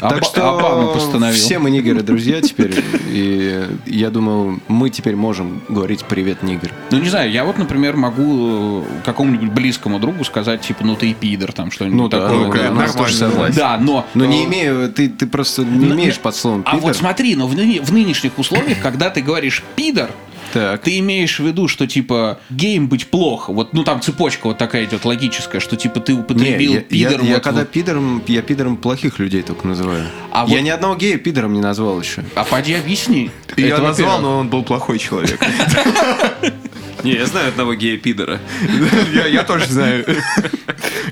Оба- 0.00 0.10
Так 0.10 0.24
что 0.24 0.50
Обама 0.50 0.88
постановил. 0.92 1.34
все 1.34 1.58
мы 1.58 1.70
нигеры, 1.70 2.02
друзья, 2.02 2.40
теперь. 2.40 2.82
И 3.08 3.64
я 3.86 4.10
думаю, 4.10 4.60
мы 4.68 4.90
теперь 4.90 5.16
можем 5.16 5.62
говорить 5.68 6.04
«Привет, 6.04 6.42
нигер». 6.42 6.70
Ну, 6.90 6.98
не 6.98 7.08
знаю, 7.08 7.30
я 7.30 7.44
вот, 7.44 7.58
например, 7.58 7.96
могу 7.96 8.82
э, 8.82 8.84
какому-нибудь 9.04 9.50
близкому 9.50 9.98
другу 9.98 10.24
сказать, 10.24 10.60
типа, 10.60 10.84
ну 10.84 10.94
ты 10.96 11.10
и 11.10 11.14
пидор, 11.14 11.52
там 11.52 11.70
что-нибудь 11.70 11.96
Ну 11.98 12.08
да, 12.08 12.20
такое. 12.28 12.38
ну, 12.38 12.44
ну, 12.54 12.70
у 12.70 12.74
нас 12.74 13.20
нормально. 13.20 13.54
Да, 13.56 13.78
но... 13.78 14.06
Но 14.14 14.24
не 14.24 14.42
э, 14.42 14.46
имею, 14.46 14.92
ты, 14.92 15.08
ты 15.08 15.26
просто 15.26 15.62
не 15.64 15.86
Ну, 15.86 15.94
имеешь 15.94 16.16
ну, 16.16 16.22
под 16.22 16.36
словом 16.36 16.62
А 16.66 16.72
пидор. 16.72 16.80
вот 16.88 16.96
смотри, 16.96 17.34
но 17.36 17.46
в, 17.46 17.54
ныне- 17.54 17.80
в 17.82 17.92
нынешних 17.92 18.38
условиях, 18.38 18.80
когда 18.80 19.10
ты 19.10 19.20
говоришь 19.22 19.62
пидор, 19.76 20.10
Так. 20.52 20.82
ты 20.82 20.98
имеешь 20.98 21.38
в 21.40 21.44
виду, 21.46 21.68
что 21.68 21.86
типа 21.86 22.38
геем 22.50 22.88
быть 22.88 23.06
плохо. 23.08 23.52
Вот, 23.52 23.72
ну 23.72 23.84
там 23.84 24.00
цепочка 24.00 24.46
вот 24.48 24.58
такая 24.58 24.84
идет 24.84 25.04
логическая, 25.04 25.60
что 25.60 25.76
типа 25.76 26.00
ты 26.00 26.12
Не, 26.12 26.20
употребил 26.20 26.74
я, 26.74 26.80
пидор. 26.80 27.20
я- 27.22 27.26
я 27.28 27.34
вот- 27.34 27.42
когда 27.42 27.60
вот. 27.60 27.70
пидором, 27.70 28.22
я 28.26 28.42
пидором 28.42 28.76
плохих 28.76 29.18
людей 29.18 29.42
только 29.42 29.66
называю. 29.66 30.04
А 30.30 30.44
я 30.46 30.56
вот- 30.56 30.60
ни 30.64 30.68
одного 30.68 30.94
гея 30.96 31.18
пидором 31.18 31.52
не 31.54 31.60
назвал 31.60 32.00
еще. 32.00 32.24
А 32.34 32.44
поди 32.44 32.74
объясни. 32.74 33.30
Я 33.56 33.78
назвал, 33.78 34.20
но 34.20 34.38
он 34.38 34.48
был 34.48 34.62
плохой 34.62 34.98
человек. 34.98 35.40
Не, 37.04 37.12
я 37.14 37.26
знаю 37.26 37.48
одного 37.48 37.74
гея-пидора. 37.74 38.38
Я 39.14 39.26
я 39.26 39.42
тоже 39.42 39.66
знаю. 39.66 40.04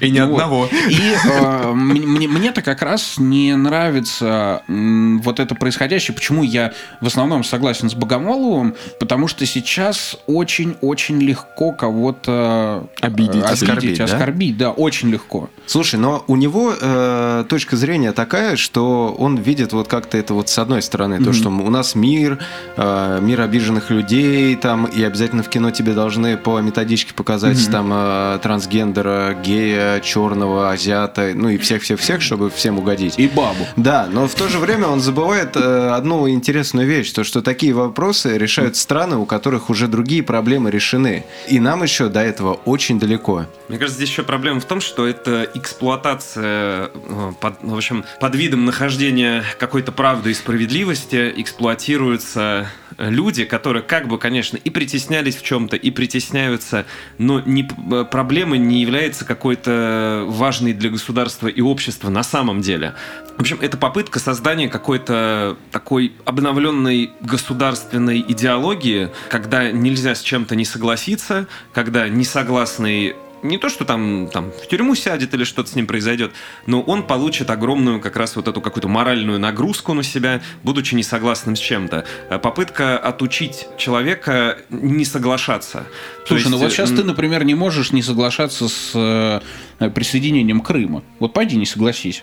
И 0.00 0.10
ни 0.10 0.20
Вот. 0.20 0.30
одного. 0.40 0.68
И 0.88 1.14
э, 1.28 1.72
мне, 1.72 2.00
мне- 2.06 2.28
мне-то 2.28 2.62
как 2.62 2.80
раз 2.82 3.16
не 3.18 3.54
нравится 3.56 4.62
вот 4.68 5.40
это 5.40 5.54
происходящее. 5.54 6.14
Почему 6.14 6.42
я 6.42 6.72
в 7.00 7.06
основном 7.06 7.44
согласен 7.44 7.90
с 7.90 7.94
Богомоловым? 7.94 8.74
Потому 8.98 9.26
что 9.28 9.44
сейчас 9.46 10.16
очень-очень 10.26 11.20
легко 11.20 11.72
кого-то 11.72 12.88
э, 13.02 13.06
Обидеть, 13.06 13.42
оскорбить, 13.42 13.98
да? 13.98 14.04
оскорбить. 14.04 14.56
Да, 14.56 14.70
очень 14.70 15.10
легко. 15.10 15.50
Слушай, 15.66 15.96
но 15.98 16.24
у 16.28 16.36
него 16.36 16.72
э, 16.80 17.44
точка 17.48 17.76
зрения 17.76 18.12
такая, 18.12 18.56
что 18.56 19.14
он 19.18 19.36
видит 19.36 19.72
вот 19.72 19.88
как-то 19.88 20.16
это 20.18 20.34
вот 20.34 20.48
с 20.48 20.58
одной 20.58 20.82
стороны, 20.82 21.22
то, 21.22 21.32
что 21.32 21.48
у 21.50 21.70
нас 21.70 21.94
мир, 21.94 22.38
э, 22.76 23.18
мир 23.20 23.40
обиженных 23.40 23.90
людей, 23.90 24.54
там, 24.56 24.86
и 24.86 25.02
обязательно 25.02 25.42
в 25.42 25.48
кино 25.48 25.69
тебе 25.70 25.92
должны 25.92 26.36
по 26.36 26.60
методичке 26.60 27.14
показать 27.14 27.70
там 27.70 27.90
э, 27.92 28.38
трансгендера, 28.42 29.34
гея, 29.34 30.00
черного, 30.00 30.70
азиата, 30.70 31.32
ну 31.34 31.48
и 31.48 31.58
всех-всех-всех, 31.58 32.20
чтобы 32.22 32.50
всем 32.50 32.78
угодить. 32.78 33.18
И 33.18 33.28
бабу. 33.28 33.66
Да, 33.76 34.08
но 34.10 34.26
в 34.26 34.34
то 34.34 34.48
же 34.48 34.58
время 34.58 34.88
он 34.88 35.00
забывает 35.00 35.56
э, 35.56 35.90
одну 35.90 36.28
интересную 36.28 36.86
вещь, 36.86 37.12
то 37.12 37.24
что 37.24 37.42
такие 37.42 37.72
вопросы 37.72 38.36
решают 38.38 38.76
страны, 38.76 39.16
у 39.16 39.26
которых 39.26 39.70
уже 39.70 39.88
другие 39.88 40.22
проблемы 40.22 40.70
решены. 40.70 41.24
И 41.48 41.60
нам 41.60 41.82
еще 41.82 42.08
до 42.08 42.20
этого 42.20 42.54
очень 42.64 42.98
далеко. 42.98 43.46
Мне 43.68 43.78
кажется, 43.78 43.98
здесь 43.98 44.10
еще 44.10 44.22
проблема 44.22 44.60
в 44.60 44.64
том, 44.64 44.80
что 44.80 45.06
это 45.06 45.48
эксплуатация, 45.54 46.90
э, 46.94 47.32
под, 47.40 47.62
в 47.62 47.76
общем, 47.76 48.04
под 48.20 48.34
видом 48.34 48.64
нахождения 48.64 49.44
какой-то 49.58 49.92
правды 49.92 50.30
и 50.30 50.34
справедливости 50.34 51.32
эксплуатируются 51.36 52.70
э, 52.96 53.10
люди, 53.10 53.44
которые 53.44 53.82
как 53.82 54.08
бы, 54.08 54.18
конечно, 54.18 54.56
и 54.56 54.70
притеснялись 54.70 55.36
в 55.36 55.42
чем-то, 55.60 55.76
и 55.76 55.90
притесняются, 55.90 56.86
но 57.18 57.40
не, 57.40 57.68
э, 57.92 58.04
проблема 58.10 58.56
не 58.56 58.80
является 58.80 59.24
какой-то 59.24 60.24
важной 60.26 60.72
для 60.72 60.90
государства 60.90 61.48
и 61.48 61.60
общества 61.60 62.08
на 62.08 62.22
самом 62.22 62.62
деле. 62.62 62.94
В 63.36 63.40
общем, 63.40 63.58
это 63.60 63.76
попытка 63.76 64.18
создания 64.18 64.68
какой-то 64.68 65.56
такой 65.70 66.12
обновленной 66.24 67.12
государственной 67.20 68.20
идеологии, 68.20 69.10
когда 69.28 69.70
нельзя 69.70 70.14
с 70.14 70.22
чем-то 70.22 70.56
не 70.56 70.64
согласиться, 70.64 71.46
когда 71.72 72.08
несогласный 72.08 73.14
не 73.42 73.58
то, 73.58 73.68
что 73.68 73.84
там, 73.84 74.28
там 74.32 74.50
в 74.52 74.66
тюрьму 74.66 74.94
сядет 74.94 75.34
или 75.34 75.44
что-то 75.44 75.70
с 75.70 75.74
ним 75.74 75.86
произойдет, 75.86 76.32
но 76.66 76.80
он 76.82 77.06
получит 77.06 77.50
огромную 77.50 78.00
как 78.00 78.16
раз 78.16 78.36
вот 78.36 78.48
эту 78.48 78.60
какую-то 78.60 78.88
моральную 78.88 79.38
нагрузку 79.38 79.94
на 79.94 80.02
себя, 80.02 80.40
будучи 80.62 80.94
не 80.94 81.02
согласным 81.02 81.56
с 81.56 81.60
чем-то. 81.60 82.04
Э, 82.28 82.38
Попытка 82.38 82.98
отучить 82.98 83.66
человека 83.76 84.58
не 84.70 85.04
соглашаться. 85.04 85.86
Слушай, 86.26 86.48
ну 86.48 86.52
есть, 86.52 86.62
вот 86.62 86.72
сейчас 86.72 86.90
м, 86.90 86.96
ты, 86.96 87.04
например, 87.04 87.44
не 87.44 87.54
можешь 87.54 87.92
не 87.92 88.02
соглашаться 88.02 88.68
с 88.68 88.92
э, 88.94 89.90
присоединением 89.90 90.60
Крыма. 90.60 91.02
Вот 91.18 91.32
пойди 91.32 91.56
не 91.56 91.66
согласись. 91.66 92.22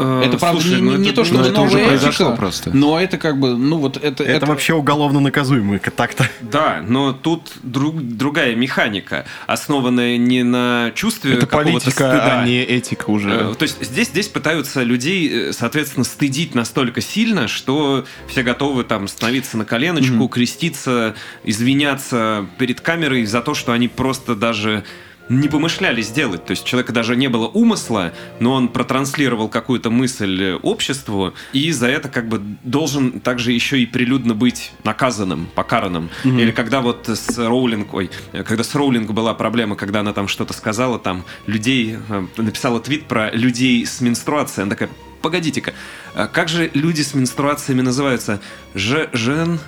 Э, 0.00 0.22
Это, 0.26 0.38
правда, 0.38 0.60
слушай, 0.60 0.80
не, 0.80 0.90
ну 0.90 0.96
не 0.96 1.06
это- 1.08 1.16
то, 1.16 1.24
что 1.24 1.34
ну, 1.34 1.40
это 1.44 1.60
уже 1.60 1.76
новая 1.76 1.88
произошло 1.88 2.26
этика, 2.28 2.36
просто. 2.36 2.70
но 2.76 3.00
это 3.00 3.18
как 3.18 3.38
бы, 3.38 3.56
ну 3.56 3.78
вот 3.78 3.96
это... 3.96 4.24
Это, 4.24 4.46
вообще 4.46 4.74
уголовно 4.74 5.20
наказуемо 5.20 5.78
к- 5.78 5.90
так-то. 5.90 6.28
Да, 6.40 6.82
но 6.86 7.12
тут 7.12 7.52
друг- 7.62 8.00
другая 8.02 8.54
механика, 8.54 9.24
основанная 9.46 10.16
не 10.16 10.42
на 10.42 10.92
чувстве 10.94 11.34
Это 11.34 11.46
какого-то 11.46 11.70
политика, 11.72 11.90
стыда. 11.92 12.40
а 12.40 12.46
не 12.46 12.62
этика 12.62 13.04
Э, 13.08 13.12
уже. 13.12 13.54
То 13.54 13.62
есть 13.62 13.82
здесь, 13.84 14.08
здесь 14.08 14.28
пытаются 14.28 14.82
людей, 14.82 15.28
э, 15.50 15.52
соответственно, 15.52 16.04
стыдить 16.04 16.54
настолько 16.54 17.00
сильно, 17.00 17.48
что 17.48 18.04
все 18.28 18.42
готовы 18.42 18.84
там 18.84 19.08
становиться 19.08 19.56
на 19.56 19.64
коленочку, 19.64 20.28
креститься, 20.28 21.14
извиняться 21.44 22.46
перед 22.58 22.80
камерой 22.80 23.24
за 23.26 23.40
то, 23.42 23.54
что 23.54 23.72
они 23.72 23.88
просто 23.88 24.34
даже 24.34 24.84
не 25.30 25.48
помышляли 25.48 26.02
сделать. 26.02 26.44
То 26.44 26.50
есть 26.50 26.64
человека 26.64 26.92
даже 26.92 27.16
не 27.16 27.28
было 27.28 27.46
умысла, 27.46 28.12
но 28.40 28.52
он 28.52 28.68
протранслировал 28.68 29.48
какую-то 29.48 29.88
мысль 29.88 30.58
обществу, 30.62 31.32
и 31.52 31.70
за 31.70 31.86
это 31.86 32.08
как 32.08 32.28
бы 32.28 32.42
должен 32.64 33.20
также 33.20 33.52
еще 33.52 33.80
и 33.80 33.86
прилюдно 33.86 34.34
быть 34.34 34.72
наказанным, 34.84 35.48
покаранным. 35.54 36.10
Или 36.24 36.50
когда 36.50 36.80
вот 36.80 37.08
с 37.08 37.38
Роулинг, 37.38 37.94
ой, 37.94 38.10
когда 38.32 38.64
с 38.64 38.74
Роулинг 38.74 39.10
была 39.12 39.32
проблема, 39.32 39.76
когда 39.76 40.00
она 40.00 40.12
там 40.12 40.28
что-то 40.28 40.52
сказала, 40.52 40.98
там 40.98 41.24
людей, 41.46 41.96
э, 42.08 42.26
написала 42.36 42.80
твит 42.80 43.04
про 43.04 43.30
людей 43.30 43.86
с 43.86 44.00
менструацией, 44.00 44.64
она 44.64 44.70
такая, 44.70 44.90
погодите-ка, 45.22 45.74
а 46.14 46.26
как 46.26 46.48
же 46.48 46.70
люди 46.74 47.02
с 47.02 47.14
менструациями 47.14 47.82
называются? 47.82 48.40
Ж, 48.74 49.08
жен, 49.12 49.60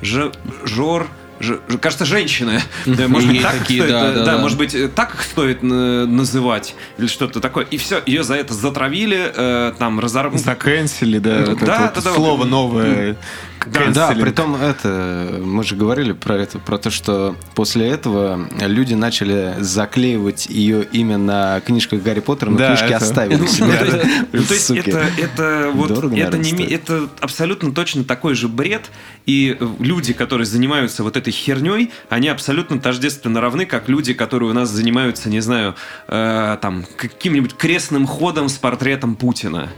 ж, 0.00 0.32
жор, 0.64 1.08
кажется, 1.80 2.04
женщины. 2.04 2.60
Да, 2.86 3.08
Может 3.08 3.30
быть, 3.30 3.42
так 3.42 3.54
их 3.54 3.60
такие, 3.60 3.82
стоит, 3.82 3.92
да, 3.92 4.10
э, 4.10 4.14
да, 4.14 4.24
да, 4.24 4.32
да. 4.32 4.38
может 4.38 4.58
быть, 4.58 4.74
э, 4.74 4.88
так 4.88 5.14
их 5.14 5.22
стоит 5.22 5.58
э, 5.62 5.66
называть 5.66 6.74
или 6.98 7.06
что-то 7.06 7.40
такое. 7.40 7.64
И 7.70 7.76
все, 7.76 8.02
ее 8.06 8.22
за 8.22 8.34
это 8.34 8.54
затравили, 8.54 9.32
э, 9.34 9.72
там 9.78 10.00
разорвали. 10.00 10.38
Закэнсели, 10.38 11.18
да, 11.18 11.38
Да, 11.38 11.50
вот 11.50 11.56
это 11.56 11.66
да, 11.66 11.92
вот 11.94 12.04
да, 12.04 12.14
слово 12.14 12.38
вот. 12.38 12.48
новое. 12.48 13.16
Да, 13.92 14.12
при 14.12 14.30
том 14.30 14.54
это, 14.56 15.38
мы 15.42 15.64
же 15.64 15.76
говорили 15.76 16.12
про 16.12 16.36
это, 16.36 16.58
про 16.58 16.78
то, 16.78 16.90
что 16.90 17.36
после 17.54 17.88
этого 17.88 18.48
люди 18.60 18.94
начали 18.94 19.54
заклеивать 19.58 20.46
ее 20.46 20.82
имя 20.84 21.18
на 21.18 21.60
книжках 21.60 22.02
Гарри 22.02 22.20
Поттера, 22.20 22.50
но 22.50 22.58
Да, 22.58 22.68
книжки 22.68 22.84
это- 22.92 22.96
оставили 23.04 23.36
Ну, 23.36 23.46
себе. 23.46 23.76
то 24.32 24.44
есть- 24.54 24.70
ну, 24.70 24.76
это, 24.76 25.06
это 25.18 25.70
вот 25.74 25.90
это, 25.90 26.38
не, 26.38 26.64
это 26.64 27.08
абсолютно 27.20 27.72
точно 27.72 28.04
такой 28.04 28.34
же 28.34 28.48
бред. 28.48 28.90
И 29.26 29.56
э, 29.58 29.66
люди, 29.78 30.12
которые 30.12 30.46
занимаются 30.46 31.02
вот 31.04 31.16
этой 31.16 31.32
херней, 31.32 31.92
они 32.08 32.28
абсолютно 32.28 32.80
тождественно 32.80 33.40
равны, 33.40 33.66
как 33.66 33.88
люди, 33.88 34.14
которые 34.14 34.50
у 34.50 34.54
нас 34.54 34.70
занимаются, 34.70 35.28
не 35.28 35.40
знаю, 35.40 35.74
э, 36.08 36.56
там 36.60 36.84
каким-нибудь 36.96 37.54
крестным 37.56 38.06
ходом 38.06 38.48
с 38.48 38.54
портретом 38.54 39.14
Путина. 39.16 39.68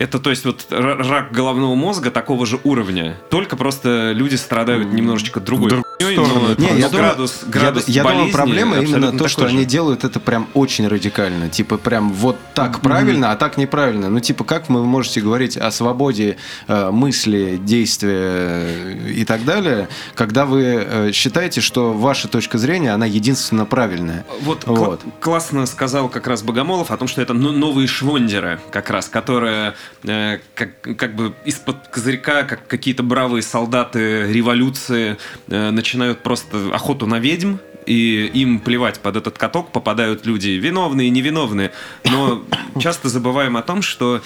Это, 0.00 0.18
то 0.18 0.30
есть, 0.30 0.46
вот 0.46 0.66
ра- 0.70 0.96
рак 1.06 1.30
головного 1.30 1.74
мозга 1.74 2.10
такого 2.10 2.46
же 2.46 2.58
уровня. 2.64 3.18
Только 3.28 3.54
просто 3.54 4.12
люди 4.12 4.34
страдают 4.36 4.94
немножечко 4.94 5.40
другой 5.40 5.68
хуйней, 5.68 5.84
сторону, 6.00 6.48
это 6.50 6.60
Не, 6.60 6.78
я 6.78 6.88
думаю, 6.88 7.08
градус, 7.08 7.40
градус 7.46 7.88
я, 7.88 8.02
я 8.02 8.08
думаю, 8.08 8.32
проблема 8.32 8.78
именно 8.78 9.12
то, 9.12 9.28
что 9.28 9.42
же. 9.42 9.54
они 9.54 9.64
делают 9.64 10.04
это 10.04 10.20
прям 10.20 10.48
очень 10.54 10.88
радикально. 10.88 11.48
Типа 11.48 11.76
прям 11.78 12.12
вот 12.12 12.36
так 12.54 12.80
правильно, 12.80 13.32
а 13.32 13.36
так 13.36 13.56
неправильно. 13.56 14.08
Ну 14.08 14.20
типа 14.20 14.44
как 14.44 14.68
вы 14.68 14.84
можете 14.84 15.20
говорить 15.20 15.56
о 15.56 15.70
свободе 15.70 16.36
э, 16.68 16.90
мысли, 16.90 17.58
действия 17.62 18.10
э, 18.12 19.10
и 19.10 19.24
так 19.24 19.44
далее, 19.44 19.88
когда 20.14 20.46
вы 20.46 20.62
э, 20.62 21.12
считаете, 21.12 21.60
что 21.60 21.92
ваша 21.92 22.28
точка 22.28 22.58
зрения, 22.58 22.92
она 22.92 23.06
единственно 23.06 23.66
правильная. 23.66 24.24
Вот, 24.42 24.64
Вот. 24.66 25.02
классно 25.20 25.66
сказал 25.66 26.08
как 26.08 26.26
раз 26.26 26.42
Богомолов 26.42 26.90
о 26.90 26.96
том, 26.96 27.08
что 27.08 27.22
это 27.22 27.34
ну- 27.34 27.52
новые 27.52 27.86
швондеры, 27.86 28.60
как 28.70 28.90
раз, 28.90 29.08
которые 29.08 29.74
э, 30.04 30.38
как, 30.54 30.80
как 30.96 31.14
бы 31.14 31.34
из-под 31.44 31.88
козырька, 31.88 32.44
как 32.44 32.66
какие-то 32.66 33.02
бравые 33.02 33.42
солдаты 33.42 34.32
революции, 34.32 35.16
э, 35.48 35.70
начинают 35.70 35.89
просто 36.22 36.70
охоту 36.72 37.06
на 37.06 37.18
ведьм, 37.18 37.56
и 37.86 38.30
им 38.34 38.60
плевать 38.60 39.00
под 39.00 39.16
этот 39.16 39.38
каток 39.38 39.72
попадают 39.72 40.26
люди 40.26 40.50
виновные, 40.50 41.10
невиновные. 41.10 41.72
Но 42.04 42.44
часто 42.78 43.08
забываем 43.08 43.56
о 43.56 43.62
том, 43.62 43.82
что 43.82 44.20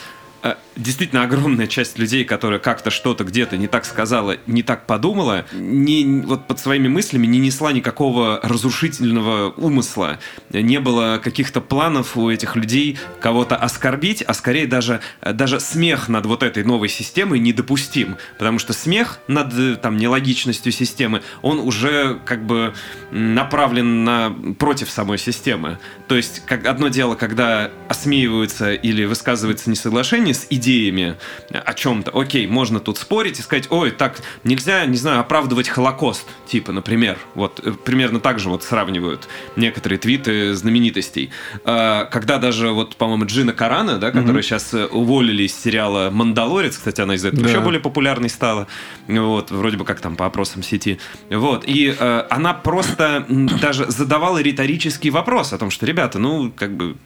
действительно 0.76 1.22
огромная 1.22 1.66
часть 1.66 1.98
людей, 1.98 2.24
которая 2.24 2.58
как-то 2.58 2.90
что-то 2.90 3.24
где-то 3.24 3.56
не 3.56 3.66
так 3.66 3.84
сказала, 3.84 4.36
не 4.46 4.62
так 4.62 4.86
подумала, 4.86 5.46
не, 5.52 6.22
вот 6.22 6.46
под 6.46 6.58
своими 6.58 6.88
мыслями 6.88 7.26
не 7.26 7.38
несла 7.38 7.72
никакого 7.72 8.40
разрушительного 8.42 9.50
умысла. 9.56 10.18
Не 10.50 10.80
было 10.80 11.20
каких-то 11.22 11.60
планов 11.60 12.16
у 12.16 12.30
этих 12.30 12.56
людей 12.56 12.98
кого-то 13.20 13.56
оскорбить, 13.56 14.22
а 14.22 14.34
скорее 14.34 14.66
даже, 14.66 15.00
даже 15.22 15.60
смех 15.60 16.08
над 16.08 16.26
вот 16.26 16.42
этой 16.42 16.64
новой 16.64 16.88
системой 16.88 17.38
недопустим. 17.38 18.16
Потому 18.38 18.58
что 18.58 18.72
смех 18.72 19.20
над 19.28 19.54
э, 19.54 19.76
там, 19.76 19.96
нелогичностью 19.96 20.72
системы, 20.72 21.22
он 21.42 21.58
уже 21.58 22.18
как 22.24 22.44
бы 22.44 22.74
направлен 23.10 24.04
на, 24.04 24.30
против 24.58 24.90
самой 24.90 25.18
системы. 25.18 25.78
То 26.08 26.16
есть 26.16 26.42
как 26.44 26.66
одно 26.66 26.88
дело, 26.88 27.14
когда 27.14 27.70
осмеиваются 27.88 28.74
или 28.74 29.04
высказывается 29.04 29.70
несоглашение 29.70 30.33
с 30.34 30.46
идеями 30.50 31.16
о 31.50 31.74
чем-то. 31.74 32.10
Окей, 32.10 32.46
можно 32.46 32.80
тут 32.80 32.98
спорить 32.98 33.38
и 33.38 33.42
сказать, 33.42 33.68
ой, 33.70 33.90
так 33.90 34.20
нельзя, 34.44 34.84
не 34.86 34.96
знаю, 34.96 35.20
оправдывать 35.20 35.68
Холокост, 35.68 36.26
типа, 36.46 36.72
например. 36.72 37.18
Вот 37.34 37.60
э, 37.64 37.72
примерно 37.72 38.20
так 38.20 38.38
же 38.38 38.48
вот 38.48 38.62
сравнивают 38.62 39.28
некоторые 39.56 39.98
твиты 39.98 40.54
знаменитостей. 40.54 41.30
А, 41.64 42.04
Когда 42.06 42.38
даже 42.38 42.70
вот, 42.70 42.96
по-моему, 42.96 43.26
Джина 43.26 43.52
Карана, 43.52 43.98
да, 43.98 44.10
которую 44.10 44.42
сейчас 44.42 44.74
э, 44.74 44.86
уволили 44.86 45.44
из 45.44 45.54
сериала 45.58 46.10
«Мандалорец», 46.10 46.76
кстати, 46.76 47.00
она 47.00 47.14
из 47.14 47.24
этого 47.24 47.42
Да. 47.42 47.48
еще 47.48 47.60
более 47.60 47.80
популярной 47.80 48.28
стала, 48.28 48.66
вот, 49.08 49.50
вроде 49.50 49.76
бы 49.76 49.84
как 49.84 50.00
там 50.00 50.16
по 50.16 50.26
опросам 50.26 50.62
сети, 50.62 50.98
вот, 51.30 51.64
и 51.66 51.94
э, 51.98 52.24
она 52.30 52.54
просто 52.54 53.26
даже 53.60 53.90
задавала 53.90 54.40
риторический 54.42 55.10
вопрос 55.10 55.52
о 55.52 55.58
том, 55.58 55.70
что, 55.70 55.86
ребята, 55.86 56.18
ну, 56.18 56.52
как 56.54 56.76
бы, 56.76 56.96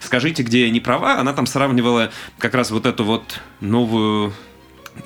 скажите, 0.00 0.42
где 0.42 0.66
я 0.66 0.70
не 0.70 0.80
права, 0.80 1.18
она 1.18 1.32
там 1.32 1.46
сравнивала 1.46 2.10
как 2.38 2.54
раз 2.54 2.70
вот 2.70 2.86
эту 2.86 3.04
вот 3.04 3.40
новую 3.60 4.32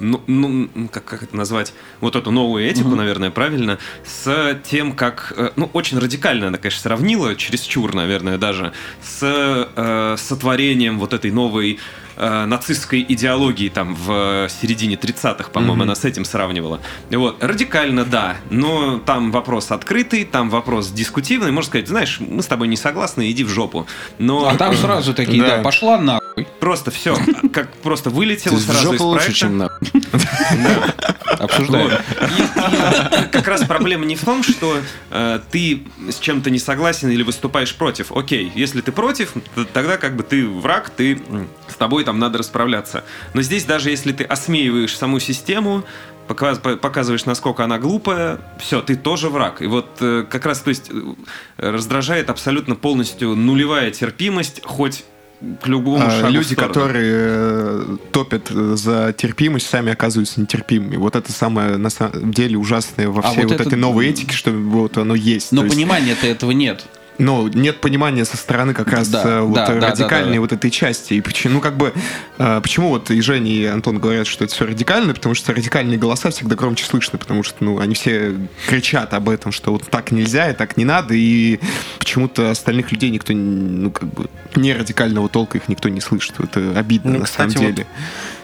ну, 0.00 0.22
ну, 0.26 0.88
как, 0.90 1.04
как 1.04 1.22
это 1.22 1.36
назвать, 1.36 1.74
вот 2.00 2.16
эту 2.16 2.30
новую 2.30 2.64
этику, 2.64 2.90
наверное, 2.90 3.30
правильно, 3.30 3.78
с 4.04 4.58
тем, 4.64 4.92
как, 4.92 5.34
э, 5.36 5.50
ну, 5.56 5.68
очень 5.72 5.98
радикально 5.98 6.48
она, 6.48 6.58
конечно, 6.58 6.80
сравнила, 6.80 7.34
чересчур, 7.36 7.94
наверное, 7.94 8.38
даже, 8.38 8.72
с 9.02 9.20
э, 9.22 10.16
сотворением 10.18 10.98
вот 10.98 11.12
этой 11.12 11.30
новой 11.30 11.78
э, 12.22 12.44
нацистской 12.46 13.04
идеологии 13.08 13.68
там 13.68 13.94
в 13.94 14.48
середине 14.60 14.94
30-х, 14.94 15.50
по-моему, 15.50 15.82
она 15.82 15.94
с 15.94 16.04
этим 16.04 16.24
сравнивала. 16.24 16.80
Вот, 17.10 17.42
радикально, 17.42 18.04
да, 18.04 18.36
но 18.50 18.98
там 18.98 19.32
вопрос 19.32 19.70
открытый, 19.70 20.24
там 20.24 20.48
вопрос 20.50 20.90
дискутивный, 20.90 21.50
можно 21.50 21.68
сказать, 21.68 21.88
знаешь, 21.88 22.20
мы 22.20 22.42
с 22.42 22.46
тобой 22.46 22.68
не 22.68 22.76
согласны, 22.76 23.30
иди 23.30 23.44
в 23.44 23.48
жопу. 23.48 23.86
Но 24.18 24.48
А 24.48 24.56
там 24.56 24.74
сразу 24.76 25.14
такие, 25.14 25.42
Да. 25.42 25.56
да, 25.56 25.62
пошла 25.62 25.98
нахуй. 25.98 26.21
Просто 26.60 26.90
все, 26.90 27.16
как 27.52 27.72
просто 27.76 28.10
То 28.10 28.16
вылетело 28.16 28.58
сразу 28.58 28.94
из 28.94 28.98
жопу 28.98 29.04
лучше, 29.04 29.24
проекта. 29.24 29.38
чем 29.40 29.58
на... 29.58 29.70
Обсуждаем. 31.38 31.90
Как 33.30 33.46
раз 33.48 33.64
проблема 33.64 34.04
не 34.04 34.16
в 34.16 34.24
том, 34.24 34.42
что 34.42 34.78
э, 35.10 35.40
ты 35.50 35.82
с 36.08 36.18
чем-то 36.18 36.50
не 36.50 36.58
согласен 36.58 37.10
или 37.10 37.22
выступаешь 37.22 37.74
против. 37.74 38.12
Окей, 38.12 38.52
если 38.54 38.80
ты 38.80 38.92
против, 38.92 39.32
тогда 39.72 39.96
как 39.96 40.16
бы 40.16 40.22
ты 40.22 40.46
враг, 40.46 40.90
ты 40.90 41.20
с 41.68 41.74
тобой 41.74 42.04
там 42.04 42.18
надо 42.18 42.38
расправляться. 42.38 43.04
Но 43.34 43.42
здесь 43.42 43.64
даже 43.64 43.90
если 43.90 44.12
ты 44.12 44.24
осмеиваешь 44.24 44.96
саму 44.96 45.18
систему, 45.20 45.84
пока- 46.28 46.54
по- 46.56 46.76
показываешь, 46.76 47.24
насколько 47.24 47.64
она 47.64 47.78
глупая, 47.78 48.38
все, 48.58 48.80
ты 48.80 48.96
тоже 48.96 49.28
враг. 49.28 49.62
И 49.62 49.66
вот 49.66 49.88
э, 50.00 50.24
как 50.28 50.46
раз, 50.46 50.60
то 50.60 50.68
есть, 50.70 50.90
э, 50.90 51.14
раздражает 51.56 52.30
абсолютно 52.30 52.74
полностью 52.76 53.34
нулевая 53.34 53.90
терпимость, 53.90 54.62
хоть 54.64 55.04
к 55.60 55.66
любому 55.66 56.04
А, 56.06 56.10
шагу 56.10 56.32
люди, 56.34 56.54
которые 56.54 57.12
э, 57.14 57.96
топят 58.12 58.48
за 58.48 59.12
терпимость, 59.16 59.68
сами 59.68 59.92
оказываются 59.92 60.40
нетерпимыми. 60.40 60.96
Вот 60.96 61.16
это 61.16 61.32
самое 61.32 61.76
на 61.76 61.90
самом 61.90 62.32
деле 62.32 62.56
ужасное 62.56 63.08
во 63.08 63.20
А 63.20 63.30
всей 63.32 63.42
вот 63.42 63.52
вот, 63.52 63.60
это- 63.60 63.68
этой 63.70 63.78
новой 63.78 64.08
этике, 64.08 64.32
что 64.34 64.50
вот 64.52 64.98
оно 64.98 65.14
есть. 65.14 65.52
Но 65.52 65.62
понимания-то 65.62 66.26
этого 66.26 66.52
нет. 66.52 66.84
Но 67.18 67.48
нет 67.48 67.80
понимания 67.80 68.24
со 68.24 68.36
стороны 68.36 68.74
как 68.74 68.88
раз 68.88 69.08
Да, 69.08 69.22
э, 69.24 69.40
вот 69.40 69.54
да, 69.54 69.66
да, 69.66 69.88
радикальной 69.90 70.28
да, 70.30 70.34
да. 70.34 70.40
вот 70.40 70.52
этой 70.52 70.70
части. 70.70 71.14
И 71.14 71.20
почему, 71.20 71.54
ну 71.54 71.60
как 71.60 71.76
бы, 71.76 71.92
э, 72.38 72.60
почему 72.62 72.88
вот 72.88 73.10
и 73.10 73.20
Женя, 73.20 73.50
и 73.52 73.64
Антон 73.66 73.98
говорят, 73.98 74.26
что 74.26 74.44
это 74.44 74.54
все 74.54 74.66
радикально, 74.66 75.14
потому 75.14 75.34
что 75.34 75.52
радикальные 75.52 75.98
голоса 75.98 76.30
всегда 76.30 76.56
громче 76.56 76.84
слышно, 76.84 77.18
потому 77.18 77.42
что, 77.42 77.56
ну, 77.64 77.78
они 77.78 77.94
все 77.94 78.34
кричат 78.66 79.14
об 79.14 79.28
этом, 79.28 79.52
что 79.52 79.72
вот 79.72 79.88
так 79.88 80.10
нельзя 80.10 80.50
и 80.50 80.54
так 80.54 80.76
не 80.76 80.84
надо, 80.84 81.14
и 81.14 81.60
почему-то 81.98 82.50
остальных 82.50 82.90
людей 82.92 83.10
никто, 83.10 83.32
ну, 83.32 83.90
как 83.90 84.08
бы, 84.12 84.28
не 84.56 84.72
радикального 84.72 85.28
толка 85.28 85.58
их 85.58 85.68
никто 85.68 85.88
не 85.88 86.00
слышит. 86.00 86.34
Это 86.40 86.78
обидно 86.78 87.12
Ну, 87.12 87.18
на 87.20 87.24
кстати, 87.26 87.52
самом 87.52 87.66
вот 87.66 87.74
деле. 87.74 87.86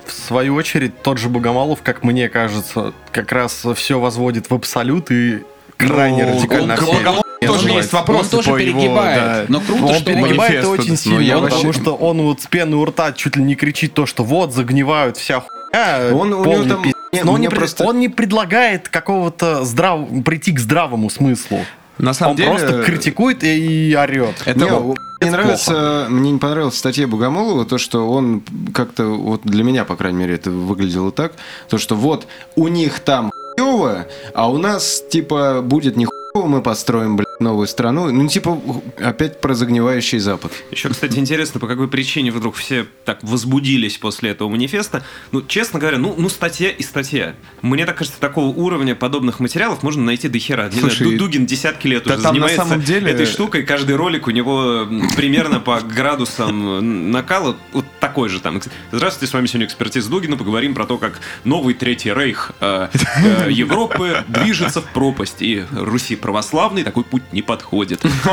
В 0.07 0.13
свою 0.13 0.55
очередь, 0.55 1.03
тот 1.03 1.19
же 1.19 1.29
Богомолов, 1.29 1.83
как 1.83 2.03
мне 2.03 2.29
кажется, 2.29 2.93
как 3.13 3.31
раз 3.33 3.65
все 3.77 3.99
возводит 4.01 4.49
в 4.51 4.55
абсолют 4.55 5.11
и 5.11 5.43
крайне 5.77 6.25
Ну, 6.27 6.37
радикально 6.39 6.75
он- 6.75 7.23
тоже 7.53 7.71
есть 7.71 7.93
вопросы 7.93 8.37
Он 8.37 8.43
тоже 8.43 8.51
по 8.53 8.57
его, 8.57 8.79
перегибает. 8.81 9.17
да. 9.23 9.45
Но 9.49 9.61
круто, 9.61 9.85
Он 9.85 9.95
что 9.95 10.05
перегибает 10.05 10.65
очень 10.67 10.97
сильно, 10.97 11.41
потому 11.41 11.73
что 11.73 11.95
он 11.95 12.23
вот 12.23 12.41
с 12.43 12.47
пены 12.47 12.77
у 12.77 12.85
рта 12.85 13.13
чуть 13.13 13.37
ли 13.37 13.43
не 13.43 13.55
кричит 13.55 13.95
то, 13.95 14.07
что 14.07 14.25
вот, 14.25 14.53
загнивают 14.55 15.17
вся 15.17 15.41
хуйня, 15.41 16.15
Он- 16.15 16.33
у 16.33 16.45
него 16.45 16.65
там- 16.65 16.85
Но 17.25 17.33
он 17.33 17.41
не, 17.41 17.49
пред- 17.49 17.59
просто- 17.61 17.85
он 17.85 17.99
не 18.01 18.09
предлагает 18.11 18.89
какого-то 18.89 19.65
здрав... 19.65 20.01
прийти 20.25 20.53
к 20.53 20.59
здравому 20.61 21.09
смыслу. 21.09 21.61
На 21.97 22.13
самом 22.13 22.33
он 22.33 22.37
деле... 22.37 22.51
просто 22.51 22.83
критикует 22.85 23.43
и 23.43 23.97
орет. 23.99 24.35
Это 24.45 24.59
Не, 24.61 24.71
вот- 24.71 24.99
мне 25.21 25.31
нравится, 25.33 26.07
мне 26.09 26.31
не 26.31 26.39
понравилось 26.39 26.75
в 26.75 26.79
статье 26.79 27.07
Богомолова 27.09 27.65
то, 27.65 27.77
что 27.79 28.09
он 28.09 28.43
как-то, 28.73 29.05
вот 29.07 29.41
для 29.43 29.65
меня, 29.65 29.85
по 29.85 29.97
крайней 29.97 30.19
мере, 30.19 30.35
это 30.37 30.51
выглядело 30.51 31.11
так, 31.11 31.33
то, 31.69 31.77
что 31.79 31.97
вот 31.97 32.29
у 32.55 32.69
них 32.69 33.01
там 33.01 33.33
хуево, 33.59 34.07
а 34.35 34.49
у 34.49 34.59
нас, 34.59 35.03
типа, 35.11 35.61
будет 35.63 35.97
не 35.97 36.05
хуево, 36.07 36.47
мы 36.47 36.63
построим, 36.63 37.17
блядь, 37.17 37.27
новую 37.41 37.67
страну. 37.69 38.11
Ну, 38.11 38.29
типа, 38.29 38.61
опять 38.99 39.41
про 39.41 39.55
загнивающий 39.55 40.19
Запад. 40.19 40.53
Еще, 40.71 40.89
кстати, 40.89 41.19
интересно, 41.19 41.61
по 41.61 41.67
какой 41.67 41.89
причине 41.89 42.31
вдруг 42.33 42.57
все 42.57 42.87
так 43.05 43.23
возбудились 43.23 43.97
после 43.99 44.31
этого 44.31 44.49
манифеста. 44.49 45.05
Ну, 45.33 45.43
честно 45.43 45.79
говоря, 45.79 45.99
ну, 45.99 46.15
ну 46.19 46.29
статья 46.29 46.71
и 46.71 46.83
статья. 46.83 47.35
Мне 47.63 47.87
так 47.87 47.97
кажется, 47.97 48.21
такого 48.21 48.47
уровня 48.49 48.95
подобных 48.95 49.41
материалов 49.41 49.83
можно 49.83 50.03
найти 50.03 50.29
до 50.29 50.39
хера. 50.39 50.65
Не 50.69 50.81
знаю, 50.81 50.91
Слушай, 50.91 51.13
Ду- 51.13 51.19
Дугин 51.25 51.47
десятки 51.47 51.87
лет 51.87 52.05
да 52.05 52.15
уже 52.15 52.23
там 52.23 52.35
на 52.35 52.49
занимается 52.49 52.69
самом 52.69 52.85
деле- 52.85 53.11
этой 53.13 53.27
штукой. 53.27 53.63
Каждый 53.63 53.97
ролик 53.97 54.27
у 54.27 54.31
него 54.31 54.87
примерно 55.17 55.61
по 55.61 55.81
градусам 55.81 57.11
накала 57.11 57.57
вот 57.73 57.85
такой 58.01 58.29
же 58.29 58.41
там. 58.41 58.61
Здравствуйте, 58.93 59.31
с 59.31 59.35
вами 59.35 59.47
сегодня 59.47 59.67
экспертиза 59.67 60.11
Дугина. 60.11 60.37
Поговорим 60.37 60.75
про 60.75 60.87
то, 60.87 60.99
как 60.99 61.21
новый 61.45 61.75
Третий 61.75 62.13
Рейх 62.13 62.53
э, 62.61 62.89
э, 63.23 63.51
Европы 63.51 64.25
движется 64.29 64.81
в 64.81 64.87
пропасть. 64.93 65.37
И 65.41 65.65
Руси 65.73 66.17
православный 66.17 66.83
такой 66.83 67.05
путь 67.05 67.23
не 67.33 67.43
подходит. 67.43 68.03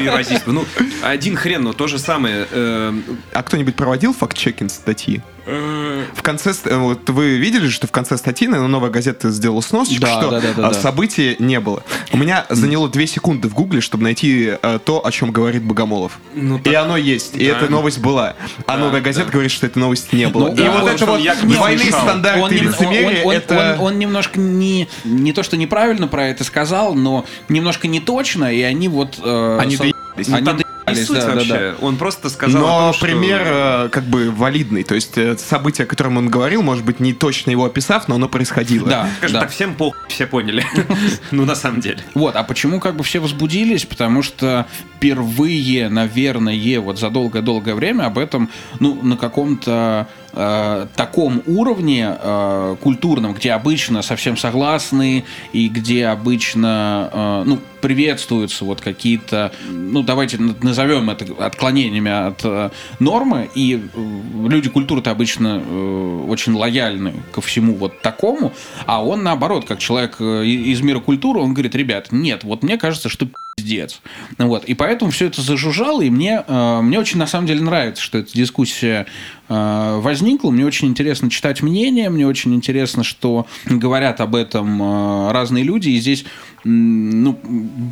Евразийство. 0.00 0.52
Ну, 0.52 0.64
один 1.02 1.36
хрен, 1.36 1.62
но 1.62 1.72
то 1.72 1.86
же 1.86 1.98
самое. 1.98 2.46
э, 2.50 2.92
А 3.32 3.42
кто-нибудь 3.42 3.74
проводил 3.74 4.12
факт-чекинг 4.14 4.70
статьи? 4.70 5.20
В 5.44 6.22
конце, 6.22 6.52
э, 6.64 6.76
вот 6.76 7.08
вы 7.10 7.36
видели, 7.38 7.68
что 7.68 7.86
в 7.86 7.90
конце 7.90 8.16
статьи 8.16 8.46
наверное, 8.46 8.68
новая 8.68 8.90
газета 8.90 9.30
сделала 9.30 9.60
сносочку, 9.60 10.00
Да, 10.02 10.20
что 10.20 10.30
да, 10.30 10.40
да, 10.40 10.52
да, 10.56 10.68
а, 10.68 10.72
да. 10.72 10.80
события 10.80 11.36
не 11.38 11.58
было. 11.60 11.82
У 12.12 12.16
меня 12.16 12.46
заняло 12.48 12.88
две 12.88 13.06
секунды 13.06 13.48
в 13.48 13.54
гугле, 13.54 13.80
чтобы 13.80 14.04
найти 14.04 14.52
э, 14.62 14.78
то, 14.84 15.04
о 15.04 15.10
чем 15.10 15.32
говорит 15.32 15.62
Богомолов. 15.64 16.18
Ну, 16.34 16.58
и 16.62 16.74
оно 16.74 16.96
есть, 16.96 17.34
и 17.36 17.48
Да. 17.48 17.58
эта 17.58 17.70
новость 17.70 17.98
была. 17.98 18.34
А 18.66 18.76
новая 18.76 19.00
газета 19.00 19.26
да. 19.26 19.32
говорит, 19.32 19.50
что 19.50 19.66
этой 19.66 19.78
новости 19.78 20.14
не 20.14 20.28
было. 20.28 20.48
Ну, 20.48 20.52
и 20.54 20.56
да, 20.56 20.70
вот 20.80 20.90
это 20.90 21.10
он 21.10 21.20
вот 21.22 21.38
двойные 21.48 21.78
слышал. 21.90 22.00
стандарты 22.00 22.40
Он, 22.40 22.50
и 22.52 22.58
лицемерие, 22.58 23.20
он- 23.22 23.26
он- 23.28 23.34
это... 23.34 23.76
он- 23.80 23.86
он 23.86 23.98
немножко 23.98 24.38
не, 24.38 24.88
не 25.04 25.32
то, 25.32 25.42
что 25.42 25.56
неправильно 25.56 26.06
про 26.08 26.28
это 26.28 26.44
сказал, 26.44 26.94
но 26.94 27.24
немножко 27.48 27.88
не 27.88 28.00
точно, 28.00 28.52
и 28.52 28.62
они 28.62 28.88
вот... 28.88 29.18
э, 29.22 29.58
Они 29.60 29.76
со-. 29.76 29.84
Они 30.14 30.61
не 30.90 30.96
суть 31.04 31.16
да, 31.18 31.26
да, 31.26 31.34
вообще. 31.34 31.52
да. 31.52 31.74
Он 31.80 31.96
просто 31.96 32.28
сказал 32.28 32.60
Но 32.60 32.66
том, 32.86 32.92
что- 32.94 33.06
пример 33.06 33.42
э, 33.44 33.88
как 33.90 34.04
бы 34.04 34.30
валидный. 34.30 34.82
То 34.84 34.94
есть 34.94 35.16
э, 35.16 35.36
событие, 35.38 35.84
о 35.84 35.88
котором 35.88 36.16
он 36.16 36.28
говорил, 36.28 36.62
может 36.62 36.84
быть, 36.84 36.98
не 37.00 37.12
точно 37.12 37.50
его 37.52 37.64
описав, 37.64 38.08
но 38.08 38.16
оно 38.16 38.28
происходило. 38.28 38.88
Да, 38.88 39.08
Скажем 39.18 39.34
да. 39.34 39.40
так, 39.42 39.50
всем 39.50 39.74
похуй, 39.74 39.98
все 40.08 40.26
поняли. 40.26 40.64
Ну, 41.30 41.44
на 41.44 41.54
самом 41.54 41.80
деле. 41.80 41.98
Вот, 42.14 42.36
а 42.36 42.42
почему 42.42 42.80
как 42.80 42.96
бы 42.96 43.04
все 43.04 43.18
возбудились? 43.20 43.84
Потому 43.86 44.22
что 44.22 44.66
впервые, 44.96 45.88
наверное, 45.88 46.80
вот 46.80 46.98
за 46.98 47.10
долгое-долгое 47.10 47.74
время 47.74 48.04
об 48.06 48.18
этом, 48.18 48.50
ну, 48.80 48.98
на 49.02 49.16
каком-то 49.16 50.08
э, 50.32 50.86
таком 50.94 51.42
уровне 51.46 52.16
э, 52.18 52.76
культурном, 52.80 53.34
где 53.34 53.52
обычно 53.52 54.02
совсем 54.02 54.36
согласны 54.36 55.24
и 55.52 55.68
где 55.68 56.06
обычно, 56.06 57.10
э, 57.12 57.42
ну, 57.46 57.58
приветствуются 57.80 58.64
вот 58.64 58.80
какие-то, 58.80 59.52
ну, 59.68 60.02
давайте 60.02 60.38
назовем 60.38 61.10
это 61.10 61.26
отклонениями 61.44 62.10
от 62.10 62.40
э, 62.44 62.70
нормы, 63.00 63.50
и 63.54 63.82
э, 63.94 64.48
люди 64.48 64.68
культуры-то 64.68 65.10
обычно 65.10 65.62
э, 65.64 66.24
очень 66.28 66.54
лояльны 66.54 67.14
ко 67.32 67.40
всему 67.40 67.74
вот 67.74 68.00
такому, 68.00 68.52
а 68.86 69.04
он 69.04 69.22
наоборот, 69.22 69.66
как 69.66 69.78
человек 69.80 70.16
э, 70.20 70.44
из 70.44 70.80
мира 70.80 71.00
культуры, 71.00 71.40
он 71.40 71.54
говорит, 71.54 71.74
ребят, 71.74 72.12
нет, 72.12 72.44
вот 72.44 72.62
мне 72.62 72.78
кажется, 72.78 73.08
что 73.08 73.26
пиздец. 73.62 74.00
Вот. 74.38 74.64
И 74.64 74.74
поэтому 74.74 75.10
все 75.10 75.26
это 75.26 75.40
зажужжало, 75.40 76.02
и 76.02 76.10
мне, 76.10 76.42
э, 76.46 76.80
мне 76.82 76.98
очень 76.98 77.18
на 77.18 77.26
самом 77.26 77.46
деле 77.46 77.62
нравится, 77.62 78.02
что 78.02 78.18
эта 78.18 78.32
дискуссия 78.32 79.06
э, 79.48 80.00
возникла. 80.00 80.50
Мне 80.50 80.66
очень 80.66 80.88
интересно 80.88 81.30
читать 81.30 81.62
мнения, 81.62 82.10
мне 82.10 82.26
очень 82.26 82.54
интересно, 82.54 83.04
что 83.04 83.46
говорят 83.66 84.20
об 84.20 84.34
этом 84.34 84.82
э, 84.82 85.32
разные 85.32 85.64
люди, 85.64 85.90
и 85.90 86.00
здесь 86.00 86.24
ну, 86.64 87.38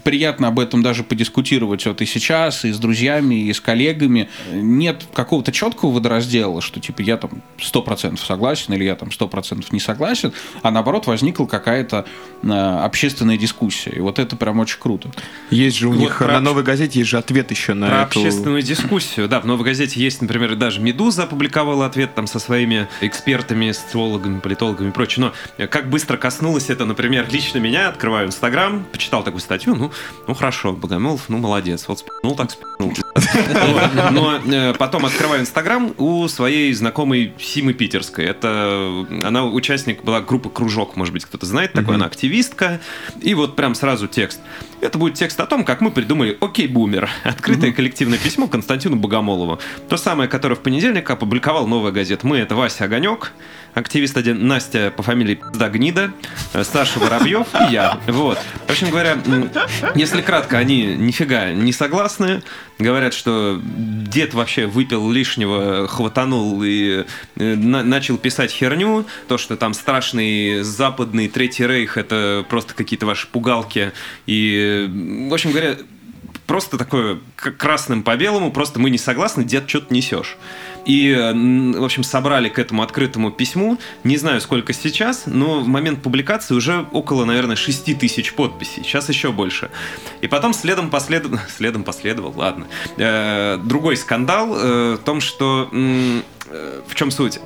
приятно 0.04 0.48
об 0.48 0.58
этом 0.60 0.82
даже 0.82 1.02
подискутировать 1.02 1.84
вот 1.86 2.00
и 2.02 2.06
сейчас, 2.06 2.64
и 2.64 2.72
с 2.72 2.78
друзьями, 2.78 3.46
и 3.46 3.52
с 3.52 3.60
коллегами. 3.60 4.28
Нет 4.52 5.04
какого-то 5.12 5.52
четкого 5.52 5.90
водораздела, 5.92 6.60
что 6.60 6.80
типа 6.80 7.02
я 7.02 7.16
там 7.16 7.30
100% 7.58 8.18
согласен 8.24 8.74
или 8.74 8.84
я 8.84 8.94
там 8.94 9.08
100% 9.08 9.66
не 9.72 9.80
согласен, 9.80 10.32
а 10.62 10.70
наоборот 10.70 11.06
возникла 11.06 11.46
какая-то 11.46 12.06
э, 12.42 12.48
общественная 12.48 13.36
дискуссия. 13.36 13.90
И 13.90 14.00
вот 14.00 14.18
это 14.18 14.36
прям 14.36 14.60
очень 14.60 14.78
круто. 14.78 15.10
Есть 15.50 15.78
же 15.78 15.88
у 15.88 15.92
Вот 15.92 15.98
них 15.98 16.18
про- 16.18 16.32
на 16.34 16.40
новой 16.40 16.62
газете 16.62 17.00
есть 17.00 17.10
же 17.10 17.18
ответ 17.18 17.50
еще 17.50 17.74
на 17.74 17.86
Про 17.88 17.96
эту... 18.02 18.20
общественную 18.20 18.62
дискуссию. 18.62 19.28
Да, 19.28 19.40
в 19.40 19.46
«Новой 19.46 19.64
газете» 19.64 20.00
есть, 20.00 20.22
например, 20.22 20.54
даже 20.56 20.80
«Медуза» 20.80 21.24
опубликовала 21.24 21.86
ответ 21.86 22.14
там 22.14 22.26
со 22.26 22.38
своими 22.38 22.88
экспертами, 23.00 23.72
социологами, 23.72 24.38
политологами 24.40 24.88
и 24.90 24.92
прочее. 24.92 25.32
Но 25.58 25.66
как 25.66 25.90
быстро 25.90 26.16
коснулось 26.16 26.70
это, 26.70 26.84
например, 26.84 27.26
лично 27.30 27.58
меня, 27.58 27.88
открываю 27.88 28.28
Инстаграм, 28.28 28.59
почитал 28.92 29.22
такую 29.22 29.40
статью, 29.40 29.74
ну, 29.74 29.90
ну 30.26 30.34
хорошо, 30.34 30.72
Богомолов, 30.72 31.28
ну 31.28 31.38
молодец, 31.38 31.86
вот 31.88 32.00
спи***нул 32.00 32.36
так 32.36 32.50
спи***нул. 32.50 32.92
Но 34.12 34.36
э, 34.36 34.74
потом 34.74 35.06
открываю 35.06 35.42
Инстаграм 35.42 35.92
у 35.98 36.26
своей 36.28 36.72
знакомой 36.72 37.32
Симы 37.38 37.72
Питерской. 37.72 38.24
Это 38.24 39.06
она 39.22 39.44
участник 39.46 40.04
была 40.04 40.20
группы 40.20 40.48
«Кружок», 40.48 40.96
может 40.96 41.12
быть, 41.12 41.24
кто-то 41.24 41.46
знает 41.46 41.72
такое, 41.72 41.96
она 41.96 42.06
активистка. 42.06 42.80
И 43.20 43.34
вот 43.34 43.56
прям 43.56 43.74
сразу 43.74 44.06
текст. 44.06 44.40
Это 44.80 44.96
будет 44.96 45.14
текст 45.14 45.38
о 45.40 45.46
том, 45.46 45.64
как 45.64 45.80
мы 45.82 45.90
придумали 45.90 46.36
«Окей, 46.40 46.66
бумер». 46.66 47.10
Открытое 47.22 47.72
коллективное 47.72 48.18
письмо 48.18 48.48
Константину 48.48 48.96
Богомолову. 48.96 49.58
То 49.88 49.96
самое, 49.96 50.28
которое 50.28 50.54
в 50.54 50.60
понедельник 50.60 51.10
опубликовал 51.10 51.66
«Новая 51.66 51.92
газета». 51.92 52.26
Мы— 52.26 52.38
это 52.38 52.54
Вася 52.54 52.84
Огонек, 52.84 53.32
активист 53.74 54.16
один 54.16 54.46
Настя 54.46 54.92
по 54.96 55.02
фамилии 55.02 55.34
Пизда 55.34 55.68
Гнида, 55.68 56.12
э, 56.54 56.64
Саша 56.64 56.98
Воробьев 56.98 57.46
и 57.68 57.72
я. 57.72 57.98
Вот. 58.06 58.38
В 58.66 58.70
общем 58.70 58.90
говоря, 58.90 59.18
если 59.94 60.22
кратко, 60.22 60.56
они 60.56 60.96
нифига 60.96 61.52
не 61.52 61.72
согласны. 61.72 62.42
Говорят, 62.80 63.12
что 63.12 63.60
дед 63.62 64.32
вообще 64.32 64.66
выпил 64.66 65.10
лишнего, 65.12 65.86
хватанул 65.86 66.62
и 66.64 67.04
э, 67.36 67.54
на- 67.54 67.84
начал 67.84 68.16
писать 68.16 68.50
херню. 68.50 69.04
То, 69.28 69.36
что 69.36 69.56
там 69.56 69.74
страшный 69.74 70.62
западный 70.62 71.28
Третий 71.28 71.66
Рейх, 71.66 71.98
это 71.98 72.44
просто 72.48 72.72
какие-то 72.74 73.04
ваши 73.04 73.26
пугалки. 73.26 73.92
И, 74.26 74.88
э, 74.88 75.28
в 75.28 75.34
общем 75.34 75.50
говоря, 75.50 75.76
просто 76.46 76.78
такое 76.78 77.18
красным 77.36 78.02
по 78.02 78.16
белому, 78.16 78.50
просто 78.50 78.80
мы 78.80 78.88
не 78.88 78.98
согласны, 78.98 79.44
дед, 79.44 79.68
что 79.68 79.82
ты 79.82 79.94
несешь. 79.94 80.38
И, 80.84 81.12
в 81.12 81.84
общем, 81.84 82.02
собрали 82.02 82.48
к 82.48 82.58
этому 82.58 82.82
открытому 82.82 83.30
письму, 83.30 83.78
не 84.04 84.16
знаю, 84.16 84.40
сколько 84.40 84.72
сейчас, 84.72 85.24
но 85.26 85.60
в 85.60 85.68
момент 85.68 86.02
публикации 86.02 86.54
уже 86.54 86.86
около, 86.92 87.24
наверное, 87.24 87.56
6 87.56 87.98
тысяч 87.98 88.34
подписей, 88.34 88.82
сейчас 88.82 89.08
еще 89.08 89.32
больше. 89.32 89.70
И 90.20 90.26
потом 90.26 90.52
следом 90.54 90.90
последовал, 90.90 91.38
следом 91.56 91.84
последовал, 91.84 92.32
ладно, 92.36 92.66
Э, 92.96 93.58
другой 93.62 93.96
скандал 93.96 94.54
э, 94.56 94.96
в 95.00 95.04
том, 95.04 95.20
что, 95.20 95.68
э, 95.72 96.20
в 96.86 96.94
чем 96.94 97.10
суть? 97.10 97.38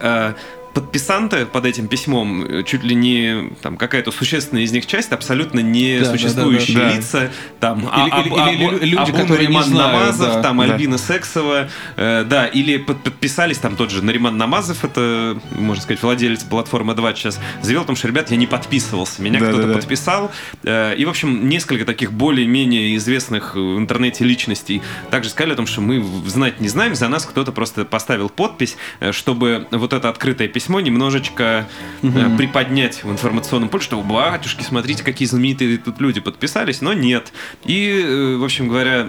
Подписанты 0.75 1.47
под 1.47 1.67
этим 1.67 1.87
письмом, 1.87 2.45
э, 2.45 2.63
чуть 2.65 2.83
ли 2.83 2.97
не 2.97 3.51
там 3.63 3.77
какая-то 3.77 4.11
существенная 4.11 4.65
из 4.65 4.73
них 4.73 4.87
часть, 4.87 5.13
абсолютно 5.13 5.61
не 5.61 5.99
Да, 6.01 6.07
да, 6.07 6.11
существующие 6.11 6.77
да, 6.79 6.89
да. 6.91 6.97
лица, 6.97 7.31
там 7.61 7.79
Или- 7.81 7.89
а- 7.93 8.21
или- 8.21 8.33
а- 8.37 8.51
или 8.51 8.65
Абу- 8.65 8.79
люди, 8.85 8.95
Абу 8.97 9.13
которые 9.13 9.47
не 9.47 9.55
Нариман 9.55 9.65
знают, 9.65 9.93
Намазов, 10.01 10.35
да. 10.35 10.43
там 10.43 10.59
Да. 10.59 10.65
Альбина 10.65 10.99
Сексова, 10.99 11.69
э, 11.97 12.25
да, 12.29 12.47
или 12.47 12.79
под- 12.79 13.01
подписались 13.05 13.59
там 13.59 13.77
тот 13.77 13.91
же 13.93 14.03
Нариман 14.05 14.37
Намазов, 14.37 14.85
это, 14.85 15.39
можно 15.53 15.81
сказать, 15.81 16.03
владелец 16.03 16.43
платформы 16.43 16.95
2 16.95 17.15
сейчас, 17.15 17.39
заявил 17.63 17.83
о 17.83 17.85
том, 17.85 17.95
что, 17.95 18.09
ребят, 18.09 18.33
я 18.33 18.37
не 18.37 18.49
подписывался, 18.49 19.23
меня 19.23 19.39
Да, 19.39 19.47
кто-то 19.47 19.63
да, 19.63 19.69
да. 19.69 19.75
подписал, 19.79 20.33
Э, 20.65 20.97
и, 20.97 21.05
в 21.05 21.09
общем, 21.09 21.49
несколько 21.49 21.85
таких 21.85 22.13
более-менее 22.13 22.97
известных 22.97 23.55
в 23.55 23.79
интернете 23.79 24.25
личностей 24.25 24.83
также 25.11 25.31
сказали 25.31 25.53
о 25.53 25.57
том, 25.57 25.67
что 25.69 25.81
мы 25.83 26.03
знать 26.27 26.61
не 26.61 26.69
знаем, 26.69 26.97
за 26.97 27.07
нас 27.09 27.25
кто-то 27.27 27.53
просто 27.53 27.85
поставил 27.85 28.29
подпись, 28.29 28.77
э, 28.99 29.13
чтобы 29.13 29.69
вот 29.71 29.93
это 29.93 30.09
открытое 30.09 30.49
письмо 30.49 30.64
немножечко 30.69 31.67
э, 32.03 32.37
приподнять 32.37 33.05
в 33.05 33.11
информационном 33.11 33.69
поле, 33.69 33.83
что, 33.83 34.01
батюшки, 34.03 34.63
смотрите, 34.63 35.03
какие 35.03 35.27
знаменитые 35.27 35.79
тут 35.79 36.01
люди 36.01 36.21
подписались, 36.21 36.81
но 36.81 36.93
нет. 36.93 37.33
И, 37.65 38.03
э, 38.05 38.37
в 38.37 38.45
общем 38.45 38.69
говоря, 38.69 39.09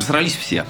срались 0.00 0.36
все. 0.36 0.64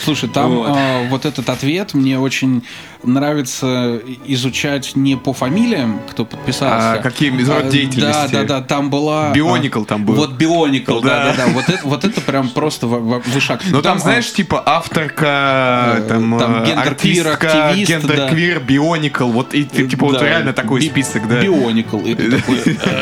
Слушай, 0.00 0.28
там 0.28 0.50
Вот. 0.56 0.68
вот. 0.68 1.08
вот 1.08 1.24
этот 1.24 1.48
ответ 1.48 1.94
мне 1.94 2.18
очень 2.18 2.64
нравится 3.02 4.00
изучать 4.26 4.96
не 4.96 5.16
по 5.16 5.32
фамилиям, 5.32 6.00
кто 6.10 6.24
подписался. 6.24 6.92
А 6.92 6.98
какие 6.98 7.30
род 7.30 7.64
А, 7.66 7.70
деятельности? 7.70 8.32
Да, 8.32 8.42
да, 8.42 8.44
да, 8.44 8.62
там 8.62 8.90
была... 8.90 9.32
Бионикл 9.32 9.84
там 9.84 10.04
был. 10.04 10.14
Вот 10.14 10.32
Бионикл, 10.32 11.00
да, 11.00 11.34
Да. 11.36 11.46
да. 11.46 11.52
Вот 11.52 11.68
это, 11.68 11.80
вот 11.86 12.04
это 12.04 12.20
прям 12.20 12.48
просто 12.48 12.86
вышаг. 12.86 13.62
Ну 13.70 13.82
там, 13.82 13.96
а, 13.96 14.00
знаешь, 14.00 14.32
типа 14.32 14.62
авторка, 14.64 15.50
Э, 15.80 16.06
там, 16.08 16.38
там 16.38 16.62
э, 16.62 16.66
гендер-квир, 16.66 17.28
активист, 17.28 17.90
гендер-квир, 17.90 18.60
бионикл, 18.60 19.28
вот 19.28 19.54
и 19.54 19.64
типа 19.64 20.06
вот 20.06 20.22
реально 20.22 20.52
такой 20.52 20.82
список, 20.82 21.28
да. 21.28 21.40
Бионикл. 21.40 22.00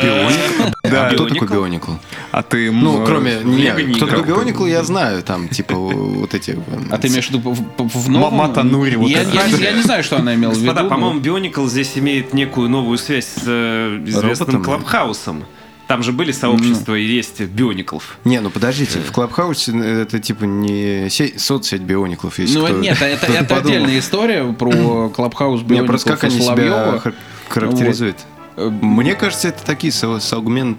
Э, 0.01 0.71
Да. 1.01 1.07
А 1.07 1.13
кто 1.13 1.25
Бионикл? 1.25 1.45
такой 1.45 1.57
Бионикл? 1.57 1.91
А 2.31 2.43
ты... 2.43 2.71
Ну, 2.71 3.05
кроме... 3.05 3.31
э, 3.31 3.43
Не, 3.43 3.71
Лего 3.71 3.93
кто 3.95 4.07
такой 4.07 4.23
Бионикл, 4.23 4.65
я 4.65 4.83
знаю. 4.83 5.23
Там, 5.23 5.47
типа, 5.49 5.75
вот 5.75 6.33
эти... 6.33 6.57
А 6.89 6.97
ты 6.97 7.07
имеешь 7.07 7.27
в 7.27 7.31
виду 7.31 7.55
в, 7.77 8.09
новом? 8.09 8.33
Мата 8.35 8.63
Нури, 8.63 8.95
вот 8.95 9.09
я, 9.09 9.23
не- 9.23 9.61
я 9.61 9.71
не 9.73 9.81
знаю, 9.81 10.03
что 10.03 10.17
она 10.17 10.35
имела 10.35 10.51
в 10.51 10.57
виду. 10.57 10.65
Господа, 10.67 10.89
по-моему, 10.89 11.19
Бионикл 11.19 11.65
здесь 11.67 11.91
имеет 11.97 12.33
некую 12.33 12.69
новую 12.69 12.97
связь 12.97 13.25
с 13.25 13.43
э, 13.45 14.01
известным? 14.05 14.63
Клабхаусом. 14.63 15.43
Там 15.87 16.03
же 16.03 16.11
были 16.11 16.31
сообщества 16.31 16.93
и 16.93 17.03
есть 17.03 17.41
биониклов. 17.41 18.19
Не, 18.23 18.41
ну 18.41 18.51
подождите, 18.51 18.99
в 18.99 19.11
Клабхаусе 19.11 19.75
это 19.75 20.19
типа 20.19 20.43
не 20.43 21.09
се- 21.09 21.33
соцсеть 21.39 21.81
биониклов, 21.81 22.37
если 22.37 22.59
Ну 22.59 22.65
кто- 22.65 22.77
нет, 22.77 23.01
это, 23.01 23.25
это 23.25 23.57
отдельная 23.57 23.97
история 23.97 24.43
про 24.53 25.09
Клабхаус 25.15 25.61
Не, 25.61 25.67
Биоников 25.67 25.87
просто 25.87 26.09
как 26.11 26.25
они 26.25 26.35
себя 26.35 26.45
Соловьева. 26.45 27.03
характеризуют. 27.47 28.17
Э, 28.17 28.38
Мне 28.69 29.15
кажется, 29.15 29.47
это 29.49 29.63
такие 29.63 29.91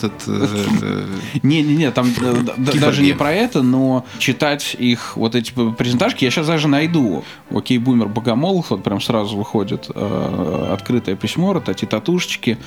от, 0.05 0.13
э, 0.27 0.67
э, 0.83 1.07
Не-не-не, 1.43 1.91
там 1.91 2.09
э, 2.09 2.45
Киборги. 2.57 2.79
даже 2.79 3.03
не 3.03 3.13
про 3.13 3.33
это, 3.33 3.63
но 3.63 4.05
читать 4.19 4.77
их 4.79 5.17
вот 5.17 5.35
эти 5.35 5.53
презентажки 5.53 6.25
я 6.25 6.31
сейчас 6.31 6.47
даже 6.47 6.69
найду. 6.69 7.25
Окей, 7.51 7.79
Бумер 7.79 8.09
Богомолов, 8.09 8.71
вот 8.71 8.83
прям 8.83 9.01
сразу 9.01 9.37
выходит 9.37 9.89
открытое 9.91 11.17
письмо, 11.17 11.59
Тати 11.61 11.87
Татушечки. 11.87 12.59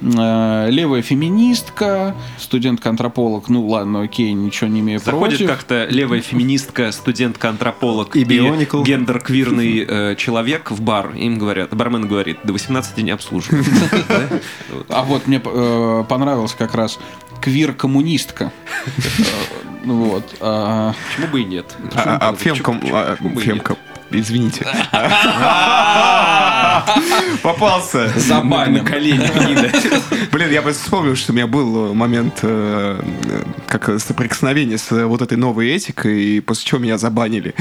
Э, 0.00 0.68
левая 0.70 1.02
феминистка, 1.02 2.14
студентка-антрополог, 2.38 3.48
ну 3.48 3.66
ладно, 3.66 4.02
окей, 4.02 4.32
ничего 4.32 4.70
не 4.70 4.80
имею 4.80 5.00
Заходит 5.00 5.38
против. 5.38 5.46
как-то 5.48 5.86
левая 5.90 6.20
феминистка, 6.20 6.92
студентка-антрополог 6.92 8.14
И 8.14 8.22
бионикл. 8.24 8.82
гендер-квирный 8.82 9.84
э, 9.88 10.14
человек 10.16 10.70
в 10.70 10.80
бар. 10.80 11.14
Им 11.14 11.38
говорят, 11.38 11.74
бармен 11.74 12.06
говорит, 12.06 12.38
до 12.44 12.52
18 12.52 12.98
не 12.98 13.10
обслуживают. 13.10 13.66
А 14.88 15.02
вот 15.02 15.26
мне 15.26 15.40
э, 15.44 16.04
понравилась 16.08 16.54
как 16.56 16.74
раз 16.74 16.98
квир-коммунистка. 17.40 18.52
Э, 18.88 19.90
Вот. 19.90 20.24
а, 20.40 20.92
Почему 21.08 21.28
бы 21.28 21.40
и 21.42 21.44
нет? 21.44 21.76
А, 21.94 22.18
а 22.20 22.32
А, 24.10 24.16
извините. 24.16 24.66
Попался. 27.42 28.12
Забань 28.16 28.72
на 28.72 28.80
колени, 28.84 29.28
гнида. 29.34 29.70
Блин, 30.32 30.50
я 30.50 30.62
просто 30.62 30.82
вспомнил, 30.82 31.16
что 31.16 31.32
у 31.32 31.34
меня 31.34 31.46
был 31.46 31.94
момент 31.94 32.40
э, 32.42 33.00
э, 33.24 33.42
как 33.66 34.00
соприкосновение 34.00 34.78
с 34.78 34.90
вот 35.06 35.22
этой 35.22 35.36
новой 35.36 35.74
этикой, 35.74 36.22
и 36.22 36.40
после 36.40 36.66
чего 36.66 36.80
меня 36.80 36.98
забанили. 36.98 37.54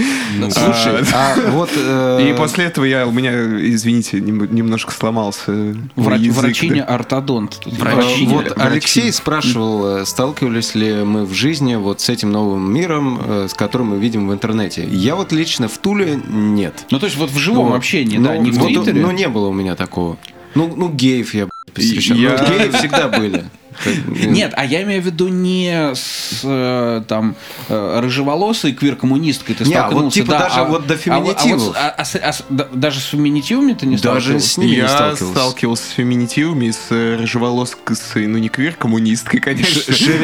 Слушай, 0.49 1.03
а 1.13 1.35
вот... 1.51 1.69
э, 1.75 2.29
И 2.29 2.33
после 2.37 2.65
этого 2.65 2.85
я, 2.85 3.07
у 3.07 3.11
меня, 3.11 3.31
извините, 3.33 4.19
нем- 4.19 4.53
немножко 4.53 4.91
сломался 4.91 5.75
Врачиня 5.95 6.83
ортодонт. 6.83 7.59
э. 7.65 8.25
Вот 8.27 8.53
Алексей 8.57 9.11
спрашивал, 9.11 9.97
э, 9.99 10.05
сталкивались 10.05 10.75
ли 10.75 11.03
мы 11.03 11.25
в 11.25 11.33
жизни 11.33 11.75
вот 11.75 12.01
с 12.01 12.09
этим 12.09 12.31
новым 12.31 12.71
миром, 12.73 13.19
э, 13.23 13.47
с 13.49 13.53
которым 13.53 13.87
мы 13.89 13.99
видим 13.99 14.27
в 14.27 14.33
интернете. 14.33 14.85
Я 14.89 15.15
вот 15.15 15.31
лично 15.31 15.67
в 15.67 15.77
Туле 15.77 16.19
нет. 16.37 16.85
Ну, 16.91 16.99
то 16.99 17.05
есть 17.05 17.17
вот 17.17 17.29
в 17.29 17.37
живом 17.37 17.67
Вот. 17.69 17.75
общении, 17.77 18.17
Ну, 18.17 18.25
да, 18.25 18.37
не 18.37 18.51
в 18.51 18.57
Твиттере. 18.63 19.01
Ну, 19.01 19.11
не 19.11 19.27
было 19.27 19.47
у 19.47 19.53
меня 19.53 19.75
такого. 19.75 20.17
Ну, 20.55 20.73
ну 20.75 20.89
геев 20.89 21.33
я 21.33 21.47
блядь, 21.73 21.85
встречал. 21.85 22.17
Я- 22.17 22.37
Ну, 22.47 22.57
геи 22.57 22.69
всегда 22.71 23.07
были. 23.09 23.45
Нет, 24.07 24.53
а 24.55 24.65
я 24.65 24.83
имею 24.83 25.01
в 25.01 25.05
виду 25.05 25.27
не 25.27 25.91
с 25.93 26.41
э, 26.43 27.01
там 27.07 27.35
э, 27.69 27.99
рыжеволосой 28.01 28.73
квир-коммунисткой 28.73 29.55
ты 29.55 29.63
Не, 29.65 29.75
а 29.75 29.79
столкнулся, 29.87 30.05
вот 30.05 30.13
типа 30.13 30.31
да, 30.31 30.39
даже 30.39 30.59
а- 30.59 30.63
вот 30.65 30.87
до 30.87 30.93
а 30.93 30.97
а 30.97 30.99
феминитивов. 30.99 31.75
а- 31.75 31.95
а 31.97 32.03
а 32.49 32.67
даже 32.73 32.99
с 32.99 33.05
феминитивами 33.05 33.73
ты 33.73 33.85
не 33.85 33.97
Даже 33.97 34.39
сталкивался? 34.39 34.49
с 34.49 34.57
ними 34.57 34.69
не 34.71 34.75
Я 34.77 34.87
сталкивался. 34.89 35.25
сталкивался 35.39 35.83
с 35.83 35.91
феминитивами, 35.91 36.71
с 36.71 36.87
э, 36.91 37.17
рыжеволоской, 37.19 38.27
ну 38.27 38.37
не 38.37 38.49
квир-коммунисткой, 38.49 39.39
конечно, 39.39 39.81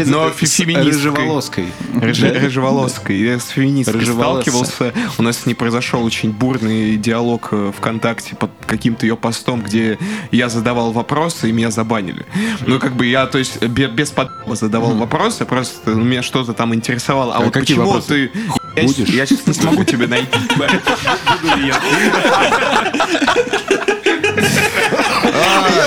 но 0.07 0.29
с 0.31 0.33
феминисткой. 0.51 0.83
рыжеволоской. 0.91 1.65
Рыже- 1.95 2.33
Рыжеволоской. 2.39 3.17
Я 3.19 3.39
с 3.39 3.47
феминисткой 3.49 4.05
сталкивался. 4.05 4.93
У 5.17 5.23
нас 5.23 5.37
с 5.39 5.45
ней 5.45 5.53
произошел 5.53 6.03
очень 6.03 6.31
бурный 6.31 6.97
диалог 6.97 7.51
ВКонтакте 7.77 8.35
под 8.35 8.51
каким-то 8.65 9.05
ее 9.05 9.15
постом, 9.15 9.61
где 9.61 9.97
я 10.31 10.49
задавал 10.49 10.91
вопросы, 10.91 11.49
и 11.49 11.51
меня 11.51 11.71
забанили. 11.71 12.25
Ну, 12.65 12.79
как 12.79 12.95
бы 12.95 13.05
я, 13.05 13.25
то 13.27 13.37
есть, 13.43 13.61
бе- 13.63 13.87
без 13.87 14.09
подъема 14.11 14.55
задавал 14.55 14.93
вопросы, 14.95 15.45
просто 15.45 15.91
меня 15.91 16.23
что-то 16.23 16.53
там 16.53 16.73
интересовало. 16.73 17.33
А, 17.33 17.37
А 17.37 17.41
вот 17.41 17.53
какие 17.53 17.75
почему 17.77 17.85
вопросы? 17.91 18.31
ты... 18.75 18.81
Я, 18.81 18.87
щ- 18.87 19.13
я 19.13 19.25
сейчас 19.25 19.47
не 19.47 19.53
смогу 19.53 19.83
тебе 19.83 20.07
найти. 20.07 20.27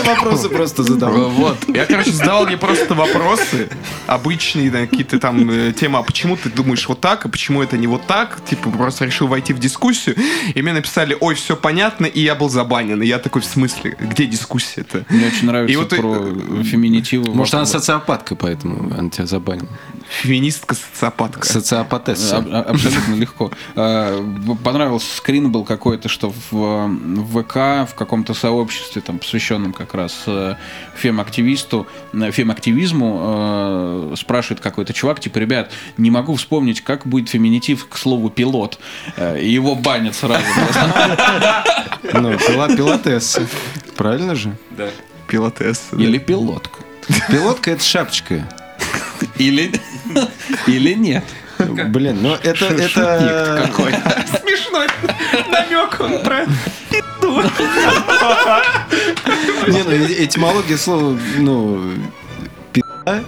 Вопросы 0.07 0.49
просто 0.49 0.83
задавал. 0.83 1.31
Вот. 1.31 1.57
Я, 1.69 1.87
короче, 1.87 2.13
задавал 2.13 2.47
ей 2.49 2.57
просто 2.57 2.95
вопросы 2.95 3.69
обычные, 4.07 4.71
да, 4.71 4.87
какие-то 4.87 5.19
там 5.19 5.49
э, 5.51 5.73
темы, 5.73 5.99
а 5.99 6.03
почему 6.03 6.37
ты 6.37 6.49
думаешь 6.51 6.87
вот 6.89 7.01
так, 7.01 7.27
а 7.27 7.29
почему 7.29 7.63
это 7.63 7.77
не 7.77 7.87
вот 7.87 8.07
так? 8.07 8.41
Типа, 8.49 8.71
просто 8.71 9.05
решил 9.05 9.27
войти 9.27 9.53
в 9.53 9.59
дискуссию, 9.59 10.17
и 10.55 10.63
мне 10.63 10.73
написали, 10.73 11.17
ой, 11.19 11.35
все 11.35 11.57
понятно, 11.57 12.07
и 12.07 12.21
я 12.21 12.35
был 12.35 12.49
забанен. 12.49 13.03
И 13.03 13.07
я 13.07 13.19
такой, 13.19 13.43
в 13.43 13.47
смысле, 13.47 13.97
где 14.01 14.27
дискуссия-то? 14.27 15.05
Мне 15.09 15.27
очень 15.27 15.47
нравится 15.47 15.73
И 15.73 15.77
вот, 15.77 15.93
э, 15.93 15.97
про 15.97 16.63
феминитивы. 16.63 17.35
Может, 17.35 17.55
она 17.55 17.67
социопатка, 17.67 18.37
поэтому 18.37 18.93
она 18.97 19.11
тебя 19.11 19.27
забанила. 19.27 19.69
Феминистка-социопатка. 20.23 21.47
Социопатесса. 21.47 22.45
А- 22.51 22.63
Абсолютно 22.63 23.15
легко. 23.15 23.51
А, 23.75 24.23
Понравился 24.63 25.17
скрин 25.17 25.51
был 25.51 25.65
какой-то, 25.65 26.09
что 26.09 26.33
в, 26.51 26.53
в 26.53 27.43
ВК, 27.43 27.91
в 27.91 27.95
каком-то 27.97 28.35
сообществе, 28.35 29.03
там, 29.03 29.19
посвященном 29.19 29.73
как 29.73 29.95
раз 29.97 30.23
э, 30.27 30.55
фем-активисту, 30.95 31.87
э, 32.13 32.31
фем-активизму, 32.31 34.13
э, 34.13 34.15
спрашивает 34.17 34.61
какой-то 34.61 34.93
чувак, 34.93 35.21
типа, 35.21 35.39
ребят, 35.39 35.73
не 35.97 36.11
могу 36.11 36.35
вспомнить, 36.37 36.81
как 36.83 37.07
будет 37.07 37.29
феминитив 37.29 37.89
к 37.89 37.97
слову 37.97 38.31
пилот. 38.31 38.79
Э, 39.17 39.41
И 39.41 39.49
его 39.51 39.75
банят 39.75 40.15
сразу. 40.15 40.45
Ну, 42.13 42.37
пилотесса. 42.39 43.47
Правильно 43.97 44.35
же? 44.35 44.57
Пилотесса. 45.29 45.97
да. 45.97 46.03
Или 46.03 46.19
пилотка. 46.19 46.79
Пилотка 47.29 47.73
это 47.73 47.85
шапочка. 47.85 48.49
Или, 49.39 49.73
или 50.67 50.95
нет. 50.95 51.25
Блин, 51.59 52.19
но 52.23 52.35
это... 52.35 52.67
это... 52.67 53.63
Какой? 53.67 53.93
Смешной 54.41 54.87
намек 55.51 56.01
он 56.01 56.23
про... 56.23 56.47
Не, 59.69 59.83
ну 59.83 59.93
этимология 59.93 60.77
слова, 60.77 61.19
ну, 61.39 61.81
пи***а, 62.73 63.23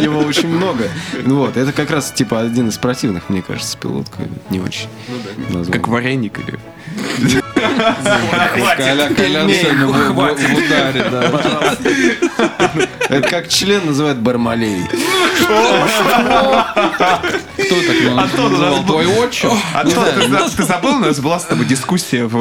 его 0.00 0.20
очень 0.20 0.48
много. 0.48 0.88
Ну 1.24 1.36
Вот, 1.36 1.56
это 1.56 1.72
как 1.72 1.90
раз 1.90 2.10
типа 2.12 2.40
один 2.40 2.68
из 2.68 2.78
противных, 2.78 3.28
мне 3.28 3.42
кажется, 3.42 3.76
пилотка 3.78 4.22
не 4.50 4.60
очень. 4.60 4.88
назвал. 5.48 5.72
Как 5.72 5.88
вареник 5.88 6.38
или... 6.38 6.58
Коля, 8.76 9.08
Коля 9.14 9.44
в 9.44 10.56
ударе, 10.56 11.04
да. 11.10 11.76
Это 13.08 13.28
как 13.28 13.48
член 13.48 13.86
называют 13.86 14.18
бармалей. 14.18 14.82
Кто 17.72 17.82
так 17.86 17.96
его 18.02 18.18
Антон, 18.18 18.52
называл? 18.52 18.76
был- 18.82 18.86
Твой 18.86 19.06
отчим? 19.06 19.50
А 19.74 19.84
то, 19.84 19.90
ты, 19.90 20.56
ты 20.56 20.62
забыл, 20.64 20.96
у 20.96 20.98
нас 20.98 21.20
была 21.20 21.38
с 21.38 21.44
тобой 21.44 21.64
дискуссия 21.64 22.26
в 22.26 22.36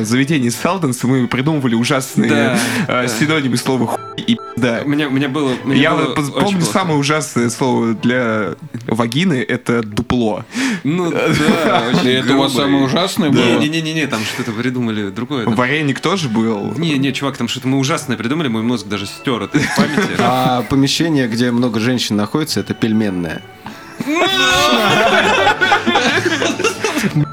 э, 0.00 0.04
заведении 0.04 0.50
Селденс, 0.50 1.02
и 1.04 1.06
мы 1.06 1.26
придумывали 1.26 1.74
ужасные 1.74 2.28
Да, 2.28 2.58
э, 3.04 3.08
синонимы 3.08 3.56
слова 3.56 3.86
хуй 3.86 4.00
и 4.16 4.38
меня, 4.56 5.08
у 5.08 5.10
меня 5.10 5.28
было... 5.28 5.52
меня 5.64 5.80
Я 5.80 5.94
было 5.94 6.14
помню 6.14 6.58
плохо. 6.58 6.72
самое 6.72 6.98
ужасное 6.98 7.50
слово 7.50 7.94
для 7.94 8.54
вагины— 8.86 9.44
это 9.48 9.82
дупло. 9.82 10.44
Ну 10.84 11.10
да, 11.10 11.90
это 12.04 12.34
у 12.34 12.38
вас 12.38 12.54
самое 12.54 12.84
ужасное 12.84 13.30
было? 13.30 13.58
Не-не-не, 13.58 14.06
там 14.06 14.20
что-то 14.24 14.52
придумали 14.52 15.10
другое. 15.10 15.46
Вареник 15.46 16.00
тоже 16.00 16.28
был. 16.28 16.72
Не, 16.76 16.98
не, 16.98 17.12
чувак, 17.12 17.36
там 17.36 17.48
что-то 17.48 17.68
мы 17.68 17.78
ужасное 17.78 18.16
придумали, 18.16 18.48
мой 18.48 18.62
мозг 18.62 18.86
даже 18.86 19.06
стер 19.06 19.42
это 19.42 19.58
из 19.58 19.66
памяти. 19.76 20.12
А 20.18 20.62
помещение, 20.62 21.26
где 21.26 21.50
много 21.50 21.80
женщин 21.80 22.16
находится, 22.16 22.60
это 22.60 22.74
пельменное. 22.74 23.42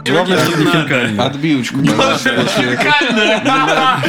Главное, 0.05 0.37
что 0.39 0.57
не 0.57 0.65
хинкальное. 0.65 1.25
Отбивочку, 1.25 1.77
пожалуйста. 1.79 2.29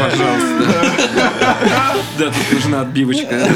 Пожалуйста. 0.00 0.64
Да, 2.18 2.24
тут 2.26 2.52
нужна 2.52 2.80
отбивочка. 2.82 3.48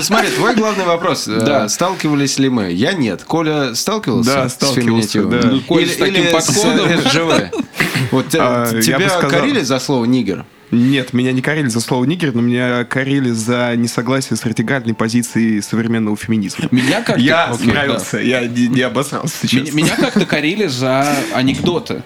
Ну 0.00 0.04
смотри, 0.16 0.30
твой 0.30 0.54
главный 0.54 0.84
вопрос. 0.86 1.28
э, 1.28 1.40
Да. 1.44 1.68
Сталкивались 1.68 2.38
ли 2.38 2.48
мы? 2.48 2.70
Я 2.72 2.92
нет. 2.94 3.22
Коля 3.24 3.74
сталкивался 3.74 4.34
Да, 4.34 4.48
с 4.48 4.54
сталкивался, 4.54 4.80
феминитивом? 5.18 5.30
да. 5.30 5.48
Ну, 5.48 5.60
Коля 5.60 5.86
с 5.86 5.96
таким 5.96 6.24
с 6.26 6.32
подходом. 6.32 6.88
РЖВ? 6.88 7.50
Вот 8.10 8.26
А, 8.38 8.80
тебя 8.80 9.08
сказал- 9.10 9.30
корили 9.30 9.60
за 9.60 9.78
слово 9.78 10.04
нигер? 10.06 10.44
Нет, 10.70 11.12
меня 11.12 11.32
не 11.32 11.42
корили 11.42 11.66
за 11.68 11.80
слово 11.80 12.04
нигер, 12.04 12.32
но 12.34 12.40
меня 12.40 12.84
корили 12.84 13.30
за 13.30 13.74
несогласие 13.76 14.36
с 14.36 14.44
радикальной 14.46 14.94
позицией 14.94 15.60
современного 15.62 16.16
феминизма. 16.16 16.66
Меня 16.70 17.02
как-то... 17.02 17.20
Я 17.20 17.46
Окей, 17.46 17.68
справился, 17.68 18.18
я 18.18 18.46
не, 18.46 18.68
не 18.68 18.80
обосрался 18.82 19.34
да. 19.42 19.48
Меня, 19.52 19.64
сейчас. 19.66 19.74
меня 19.74 19.96
как-то 19.96 20.24
корили 20.26 20.66
за 20.68 21.12
анекдоты. 21.34 22.02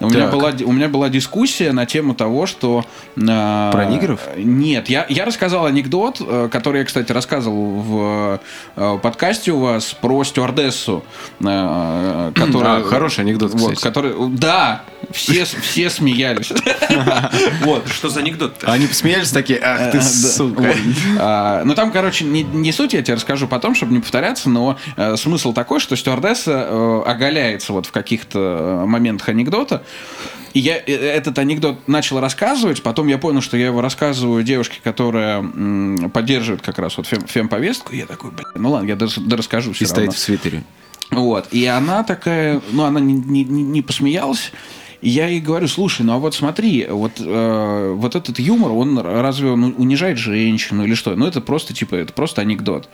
У 0.00 0.08
меня, 0.08 0.26
была, 0.28 0.52
у 0.64 0.72
меня 0.72 0.88
была 0.88 1.08
дискуссия 1.08 1.72
на 1.72 1.86
тему 1.86 2.14
того, 2.14 2.46
что... 2.46 2.84
э, 3.16 3.68
Про 3.72 3.84
нигеров? 3.86 4.20
Нет, 4.36 4.88
я, 4.88 5.06
я 5.08 5.24
рассказал 5.24 5.66
анекдот, 5.66 6.20
э, 6.20 6.48
который 6.50 6.80
я, 6.80 6.84
кстати, 6.84 7.12
рассказывал 7.12 7.80
в 7.80 8.40
э, 8.76 8.98
подкасте 9.02 9.52
у 9.52 9.60
вас 9.60 9.92
про 9.94 10.24
стюардессу, 10.24 11.04
э, 11.40 12.32
которая... 12.34 12.80
А, 12.80 12.82
хороший 12.84 13.20
анекдот, 13.20 13.52
Вот, 13.52 13.74
кстати. 13.76 13.82
который, 13.82 14.14
да, 14.30 14.82
все, 15.12 15.44
все 15.44 15.90
смеялись. 15.90 16.52
Вот, 17.62 17.88
что 17.88 18.08
за 18.08 18.20
анекдот 18.20 18.54
Они 18.64 18.86
посмеялись 18.86 19.30
такие, 19.30 19.58
ах 19.62 19.92
ты 19.92 19.98
Э, 19.98 20.02
сука. 20.02 20.60
вот. 20.60 20.76
А, 21.18 21.62
Ну, 21.64 21.74
там, 21.74 21.92
короче, 21.92 22.24
не, 22.24 22.42
не 22.42 22.72
суть, 22.72 22.94
я 22.94 23.02
тебе 23.02 23.14
расскажу 23.14 23.46
потом, 23.48 23.74
чтобы 23.74 23.92
не 23.92 24.00
повторяться, 24.00 24.48
но 24.50 24.76
э, 24.96 25.16
смысл 25.16 25.52
такой, 25.52 25.80
что 25.80 25.96
стюардесса 25.96 27.02
оголяется 27.06 27.72
вот 27.72 27.86
в 27.86 27.92
каких-то 27.92 28.84
моментах 28.86 29.28
анекдота, 29.28 29.83
и 30.52 30.60
я 30.60 30.76
э, 30.76 30.82
этот 30.92 31.38
анекдот 31.38 31.88
начал 31.88 32.20
рассказывать, 32.20 32.82
потом 32.82 33.08
я 33.08 33.18
понял, 33.18 33.40
что 33.40 33.56
я 33.56 33.66
его 33.66 33.80
рассказываю 33.80 34.42
девушке, 34.44 34.78
которая 34.82 35.38
м, 35.38 36.10
поддерживает 36.12 36.62
как 36.62 36.78
раз 36.78 36.96
вот 36.96 37.06
фем- 37.06 37.26
фемповестку, 37.26 37.92
и 37.92 37.98
я 37.98 38.06
такой, 38.06 38.30
блин, 38.30 38.46
ну 38.54 38.70
ладно, 38.70 38.88
я 38.88 38.94
дорас- 38.94 39.18
дорасскажу 39.20 39.70
И 39.70 39.74
все 39.74 39.86
стоит 39.86 39.98
равно. 40.06 40.12
в 40.12 40.18
свитере. 40.18 40.62
Вот. 41.10 41.48
И 41.52 41.66
она 41.66 42.02
такая, 42.02 42.60
ну, 42.72 42.84
она 42.84 42.98
не- 43.00 43.12
не- 43.14 43.44
не 43.44 43.82
посмеялась. 43.82 44.52
Я 45.04 45.26
ей 45.26 45.40
говорю, 45.40 45.68
слушай, 45.68 46.00
ну 46.00 46.14
а 46.14 46.18
вот 46.18 46.34
смотри, 46.34 46.86
вот, 46.88 47.12
э, 47.20 47.92
вот 47.94 48.16
этот 48.16 48.38
юмор, 48.38 48.72
он 48.72 48.98
разве 48.98 49.50
он 49.50 49.74
унижает 49.76 50.16
женщину 50.16 50.84
или 50.84 50.94
что? 50.94 51.14
Ну, 51.14 51.26
это 51.26 51.42
просто, 51.42 51.74
типа, 51.74 51.94
это 51.96 52.14
просто 52.14 52.40
анекдот. 52.40 52.88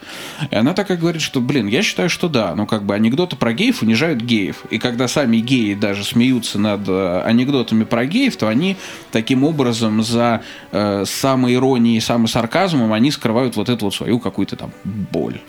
И 0.50 0.54
она 0.56 0.74
такая 0.74 0.98
говорит, 0.98 1.22
что, 1.22 1.40
блин, 1.40 1.68
я 1.68 1.82
считаю, 1.82 2.10
что 2.10 2.28
да. 2.28 2.56
Ну, 2.56 2.66
как 2.66 2.82
бы 2.82 2.96
анекдоты 2.96 3.36
про 3.36 3.52
геев 3.52 3.82
унижают 3.82 4.22
геев. 4.22 4.64
И 4.70 4.80
когда 4.80 5.06
сами 5.06 5.36
геи 5.36 5.74
даже 5.74 6.02
смеются 6.02 6.58
над 6.58 6.80
э, 6.88 7.22
анекдотами 7.24 7.84
про 7.84 8.04
геев, 8.06 8.36
то 8.36 8.48
они 8.48 8.76
таким 9.12 9.44
образом 9.44 10.02
за 10.02 10.42
э, 10.72 11.04
самоиронией 11.06 11.98
и 11.98 12.00
самосарказмом 12.00 12.92
они 12.92 13.12
скрывают 13.12 13.54
вот 13.54 13.68
эту 13.68 13.84
вот 13.84 13.94
свою 13.94 14.18
какую-то 14.18 14.56
там 14.56 14.72
боль. 14.84 15.40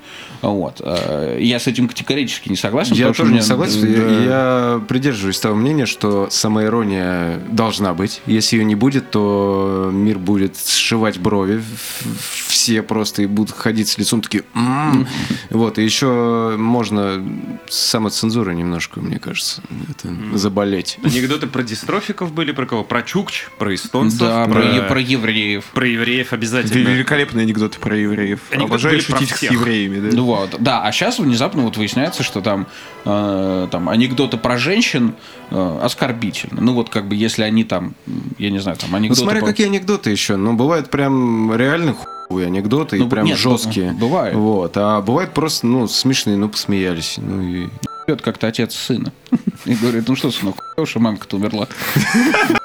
Вот. 0.41 0.82
Э, 0.84 1.38
Я 1.39 1.60
с 1.60 1.67
этим 1.67 1.88
категорически 1.88 2.49
не 2.49 2.56
согласен. 2.56 2.95
Я 2.95 3.13
тоже 3.13 3.32
не 3.34 3.41
согласен. 3.41 3.82
да. 3.82 3.88
Я, 3.88 4.23
я 4.75 4.82
придерживаюсь 4.88 5.39
того 5.39 5.56
мнения, 5.56 5.86
что 5.86 6.27
самоирония 6.30 7.39
должна 7.51 7.93
быть. 7.93 8.21
Если 8.25 8.58
ее 8.58 8.63
не 8.65 8.75
будет, 8.75 9.12
то 9.12 9.89
мир 9.93 10.17
будет 10.19 10.58
сшивать 10.58 11.19
брови. 11.19 11.62
Все 12.47 12.82
просто 12.82 13.23
и 13.23 13.25
будут 13.25 13.56
ходить 13.56 13.88
с 13.88 13.97
лицом 13.97 14.21
такие... 14.21 14.43
«М». 14.56 15.08
Вот, 15.49 15.77
и 15.77 15.84
еще 15.84 16.56
можно 16.58 17.21
самоцензурой 17.69 18.56
немножко, 18.56 18.99
мне 18.99 19.19
кажется, 19.19 19.62
это, 19.89 20.13
заболеть. 20.38 20.97
Анекдоты 21.04 21.47
про 21.47 21.63
дистрофиков 21.63 22.32
были, 22.34 22.51
про 22.51 22.65
кого? 22.65 22.84
Про 22.84 23.01
чукч, 23.04 23.47
про 23.58 23.73
эстонцев, 23.75 24.19
Да, 24.19 24.45
про, 24.47 24.63
е- 24.63 24.82
про 24.84 24.99
евреев. 24.99 25.65
про 25.73 25.88
евреев 25.88 26.34
обязательно. 26.34 26.89
Великолепные 26.89 27.43
анекдоты 27.43 27.80
про 27.80 27.97
евреев. 27.97 28.39
Анекдоты 28.51 28.69
Обожаю 28.71 28.95
были 28.97 29.06
про 29.06 29.17
шутить 29.19 29.36
с 29.36 29.43
евреями, 29.43 30.10
да. 30.10 30.15
Ну 30.15 30.25
вот, 30.39 30.56
да, 30.60 30.84
а 30.84 30.91
сейчас 30.91 31.20
внезапно 31.20 31.63
вот 31.63 31.78
выясняется, 31.78 32.24
что 32.24 32.41
там, 32.41 32.67
э, 33.06 33.67
там 33.72 33.89
анекдоты 33.89 34.38
про 34.38 34.58
женщин 34.58 35.13
э, 35.50 35.80
оскорбительны. 35.84 36.62
Ну 36.62 36.74
вот 36.74 36.89
как 36.89 37.08
бы 37.08 37.15
если 37.15 37.44
они 37.44 37.63
там, 37.63 37.94
я 38.38 38.50
не 38.50 38.60
знаю, 38.60 38.78
там 38.78 38.89
Ну, 38.91 38.98
анекдоты... 38.98 39.22
смотря 39.22 39.41
по- 39.41 39.48
какие 39.48 39.67
анекдоты 39.67 40.10
еще. 40.10 40.36
Ну, 40.36 40.54
бывают 40.54 40.89
прям 40.89 41.54
реально 41.56 41.94
хуевые 41.94 42.48
анекдоты, 42.48 42.98
Ну, 42.98 43.08
и 43.08 43.10
прям 43.10 43.26
нет, 43.26 43.38
жесткие. 43.38 43.91
бывает. 43.91 44.36
Вот. 44.36 44.74
А 44.78 45.02
бывает 45.02 45.34
просто, 45.34 45.67
ну, 45.67 45.88
смешные, 45.88 46.38
ну, 46.38 46.50
посмеялись. 46.50 47.15
Ну, 47.17 47.41
и... 47.41 47.67
Как-то 48.24 48.48
отец 48.48 48.76
сына. 48.76 49.13
И 49.65 49.74
говорит, 49.76 50.10
ну 50.10 50.15
что, 50.15 50.32
сынок, 50.32 50.56
уж 50.78 50.96
мамка-то 50.96 51.38
умерла. 51.38 51.67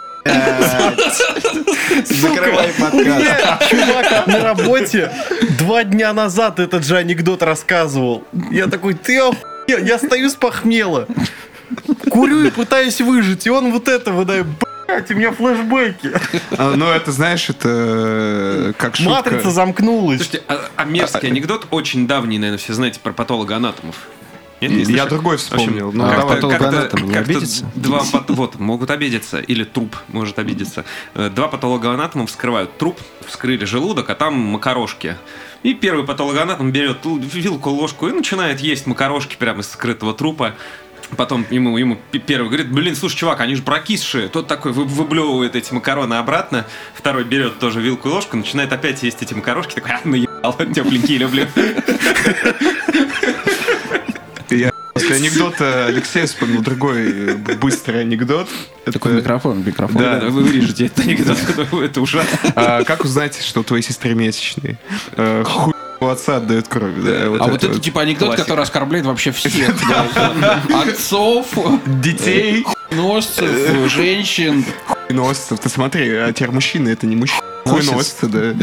Закрывай 2.04 2.68
подкаст. 2.78 3.70
Чувак 3.70 4.26
на 4.26 4.40
работе 4.42 5.12
два 5.58 5.84
дня 5.84 6.12
назад 6.12 6.58
этот 6.60 6.84
же 6.84 6.96
анекдот 6.96 7.42
рассказывал. 7.42 8.24
Я 8.50 8.66
такой, 8.66 8.94
ты 8.94 9.18
охуел, 9.18 9.84
я 9.84 9.98
стою 9.98 10.30
с 10.30 10.34
похмела. 10.34 11.06
Курю 12.10 12.44
и 12.44 12.50
пытаюсь 12.50 13.00
выжить, 13.00 13.46
и 13.46 13.50
он 13.50 13.72
вот 13.72 13.88
это 13.88 14.12
выдает. 14.12 14.46
Блять, 14.86 15.10
у 15.10 15.14
меня 15.14 15.32
флешбеки. 15.32 16.12
А, 16.56 16.76
Ну, 16.76 16.88
это, 16.88 17.10
знаешь, 17.10 17.50
это 17.50 17.68
э, 17.68 18.72
как 18.78 18.94
шутка. 18.94 19.10
Матрица 19.10 19.50
замкнулась. 19.50 20.18
Слушайте, 20.18 20.44
а, 20.48 20.60
а 20.76 20.84
мерзкий 20.84 21.28
анекдот 21.28 21.66
очень 21.72 22.06
давний, 22.06 22.38
наверное, 22.38 22.58
все 22.58 22.72
знаете, 22.72 23.00
про 23.00 23.12
патологоанатомов. 23.12 23.96
Нет, 24.60 24.70
не 24.88 24.94
Я 24.94 25.06
другой 25.06 25.36
В 25.36 25.52
общем, 25.52 25.58
вспомнил. 25.58 25.92
Ну, 25.92 26.04
а 26.04 26.16
давай. 26.16 26.36
потом- 26.36 26.50
Патологоанатом 26.52 27.02
не 27.08 27.12
как-то? 27.14 27.40
Два, 27.74 28.02
вот, 28.28 28.58
могут 28.58 28.90
обидеться, 28.90 29.38
или 29.38 29.64
труп 29.64 29.96
может 30.08 30.38
обидеться. 30.38 30.84
Э, 31.14 31.28
Два 31.28 31.48
патологоанатома 31.48 32.26
вскрывают 32.26 32.76
труп, 32.78 32.98
вскрыли 33.26 33.64
желудок, 33.66 34.08
а 34.08 34.14
там 34.14 34.34
макарошки. 34.38 35.16
И 35.62 35.74
первый 35.74 36.06
патологоанатом 36.06 36.70
берет 36.72 36.98
вилку, 37.04 37.70
ложку 37.70 38.08
и 38.08 38.12
начинает 38.12 38.60
есть 38.60 38.86
макарошки 38.86 39.36
прямо 39.36 39.60
из 39.60 39.68
скрытого 39.70 40.14
трупа. 40.14 40.54
Потом 41.16 41.46
ему, 41.50 41.76
ему 41.78 41.98
первый 42.26 42.46
говорит, 42.48 42.72
блин, 42.72 42.96
слушай, 42.96 43.16
чувак, 43.16 43.40
они 43.40 43.54
же 43.54 43.62
прокисшие. 43.62 44.28
Тот 44.28 44.48
такой 44.48 44.72
вы- 44.72 44.84
выблевывает 44.84 45.54
эти 45.54 45.72
макароны 45.72 46.14
обратно. 46.14 46.66
Второй 46.94 47.22
берет 47.24 47.58
тоже 47.60 47.80
вилку 47.80 48.08
и 48.08 48.12
ложку, 48.12 48.36
начинает 48.36 48.72
опять 48.72 49.02
есть 49.04 49.22
эти 49.22 49.32
макарошки. 49.34 49.74
Такой, 49.74 49.92
а, 49.92 50.00
наебал, 50.08 50.52
тепленькие 50.74 51.18
люблю. 51.18 51.46
После 54.96 55.16
анекдота 55.16 55.86
Алексея 55.86 56.26
вспомнил 56.26 56.62
другой 56.62 57.30
э, 57.32 57.34
быстрый 57.60 58.00
анекдот. 58.00 58.48
Такой 58.86 59.12
Это, 59.12 59.20
микрофон, 59.20 59.62
микрофон. 59.62 60.00
Да. 60.00 60.20
Вы 60.30 60.42
вырежете 60.42 60.86
этот 60.86 61.00
анекдот, 61.04 61.36
это 61.82 62.00
ужасно. 62.00 62.38
а, 62.54 62.82
как 62.82 63.04
узнать, 63.04 63.38
что 63.44 63.60
у 63.60 63.62
твоей 63.62 63.82
сестры 63.82 64.14
месячные? 64.14 64.78
Э, 65.12 65.44
Хуй 65.44 65.74
у 66.00 66.06
отца 66.06 66.36
отдает 66.38 66.68
кровь. 66.68 66.94
да, 67.04 67.24
А 67.26 67.48
вот 67.48 67.62
это 67.62 67.78
типа 67.78 68.00
анекдот, 68.02 68.28
классика. 68.28 68.44
который 68.44 68.62
оскорбляет 68.62 69.04
вообще 69.04 69.32
всех. 69.32 69.74
да. 70.40 70.62
Отцов, 70.82 71.46
Детей, 71.86 72.64
носцев, 72.90 73.90
женщин. 73.92 74.64
хуйносцев. 74.86 75.58
Ты 75.60 75.68
смотри, 75.68 76.10
а 76.16 76.32
теперь 76.32 76.52
мужчины, 76.52 76.88
это 76.88 77.06
не 77.06 77.16
мужчины. 77.16 77.42
Хуйносцы, 77.66 78.26
да. 78.28 78.54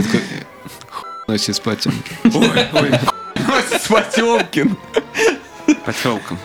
Носит 1.28 1.56
спать. 1.56 1.88
Носит 2.24 3.88
Потемкин. 3.88 4.76
Потелком. 5.86 6.38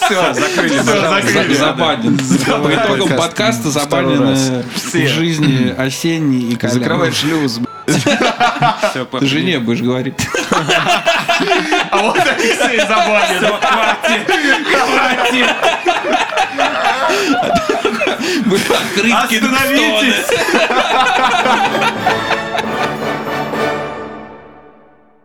Все, 0.00 0.34
закрыли. 0.34 0.78
За- 0.78 1.54
Забанен. 1.54 2.18
По 2.18 2.74
итогам 2.74 3.08
подкаст. 3.16 3.16
подкаста 3.18 3.70
забанены 3.70 4.64
Все. 4.74 5.04
в 5.06 5.08
жизни 5.08 5.74
осенний 5.76 6.50
и 6.52 6.56
Колян. 6.56 6.78
Закрывай 6.78 7.12
шлюз. 7.12 7.60
Все, 7.86 9.04
Ты 9.04 9.26
жене 9.26 9.60
будешь 9.60 9.80
говорить. 9.82 10.14
А 11.90 11.98
вот 11.98 12.18
Алексей 12.18 12.80
забанен. 12.80 13.54
Мы 18.46 18.56
открытки 18.56 19.36
Остановитесь! 19.36 20.26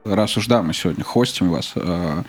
Раз 0.05 0.35
уж 0.35 0.47
да, 0.47 0.61
мы 0.61 0.73
сегодня 0.73 1.03
хостим 1.03 1.49
вас. 1.49 1.71
э, 1.75 2.23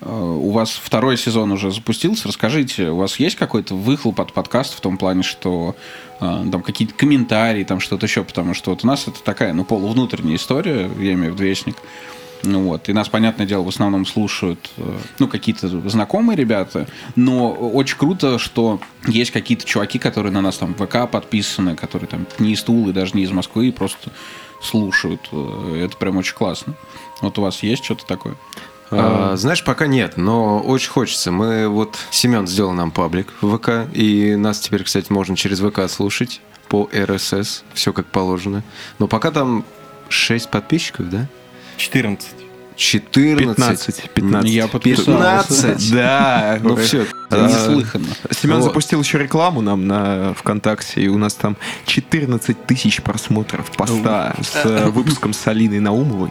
э, 0.00 0.08
У 0.08 0.50
вас 0.50 0.70
второй 0.70 1.16
сезон 1.16 1.50
уже 1.50 1.72
запустился. 1.72 2.28
Расскажите, 2.28 2.90
у 2.90 2.96
вас 2.96 3.18
есть 3.18 3.34
какой-то 3.34 3.74
выхлоп 3.74 4.20
от 4.20 4.32
подкаста 4.32 4.76
в 4.76 4.80
том 4.80 4.96
плане, 4.96 5.24
что 5.24 5.74
э, 6.20 6.44
там 6.52 6.62
какие-то 6.62 6.94
комментарии, 6.94 7.64
там 7.64 7.80
что-то 7.80 8.06
еще, 8.06 8.22
потому 8.22 8.54
что 8.54 8.70
вот 8.70 8.84
у 8.84 8.86
нас 8.86 9.08
это 9.08 9.20
такая, 9.22 9.52
ну, 9.52 9.64
полувнутренняя 9.64 10.36
история, 10.36 10.88
я 11.00 11.14
имею 11.14 11.32
в 11.32 11.34
виду 11.34 11.44
вестник. 11.44 11.76
Ну 12.44 12.68
вот, 12.68 12.88
и 12.88 12.92
нас, 12.92 13.08
понятное 13.08 13.46
дело, 13.46 13.64
в 13.64 13.68
основном 13.68 14.06
слушают, 14.06 14.70
ну, 15.18 15.26
какие-то 15.26 15.66
знакомые 15.88 16.36
ребята, 16.36 16.86
но 17.16 17.50
очень 17.50 17.98
круто, 17.98 18.38
что 18.38 18.80
есть 19.08 19.32
какие-то 19.32 19.64
чуваки, 19.64 19.98
которые 19.98 20.30
на 20.30 20.40
нас 20.40 20.56
там 20.56 20.72
в 20.72 20.86
ВК 20.86 21.10
подписаны, 21.10 21.74
которые 21.74 22.06
там 22.06 22.28
не 22.38 22.52
из 22.52 22.62
Тулы, 22.62 22.92
даже 22.92 23.16
не 23.16 23.24
из 23.24 23.32
Москвы, 23.32 23.72
просто 23.72 24.12
слушают. 24.62 25.28
Это 25.32 25.96
прям 25.96 26.16
очень 26.16 26.34
классно. 26.34 26.74
Вот 27.20 27.38
у 27.38 27.42
вас 27.42 27.62
есть 27.62 27.84
что-то 27.84 28.06
такое? 28.06 28.36
А, 28.90 29.36
Знаешь, 29.36 29.64
пока 29.64 29.86
нет, 29.86 30.16
но 30.16 30.60
очень 30.60 30.90
хочется. 30.90 31.30
Мы 31.30 31.68
вот 31.68 31.98
Семен 32.10 32.46
сделал 32.46 32.72
нам 32.72 32.90
паблик 32.90 33.32
в 33.40 33.58
ВК, 33.58 33.92
и 33.92 34.34
нас 34.36 34.60
теперь, 34.60 34.84
кстати, 34.84 35.12
можно 35.12 35.36
через 35.36 35.60
ВК 35.60 35.90
слушать 35.90 36.40
по 36.68 36.88
РСС, 36.94 37.64
все 37.74 37.92
как 37.92 38.06
положено. 38.06 38.62
Но 38.98 39.08
пока 39.08 39.30
там 39.30 39.64
6 40.08 40.50
подписчиков, 40.50 41.10
да? 41.10 41.26
14. 41.76 42.47
14. 42.78 43.56
15. 43.56 44.10
15. 44.14 44.50
Я 44.50 44.68
подписался. 44.68 45.74
15. 45.74 45.92
Да. 45.98 46.58
Ну 46.62 46.76
все. 46.76 47.06
Неслыханно. 47.30 48.06
Семен 48.30 48.56
Вот. 48.56 48.64
запустил 48.64 49.02
еще 49.02 49.18
рекламу 49.18 49.60
нам 49.60 49.86
на 49.86 50.32
ВКонтакте, 50.34 51.02
и 51.02 51.08
у 51.08 51.18
нас 51.18 51.34
там 51.34 51.56
14 51.86 52.66
тысяч 52.66 53.02
просмотров 53.02 53.70
поста 53.72 54.34
с 54.40 54.64
э, 54.64 54.88
выпуском 54.90 55.32
с 55.32 55.46
Алиной 55.48 55.80
Наумовой. 55.80 56.30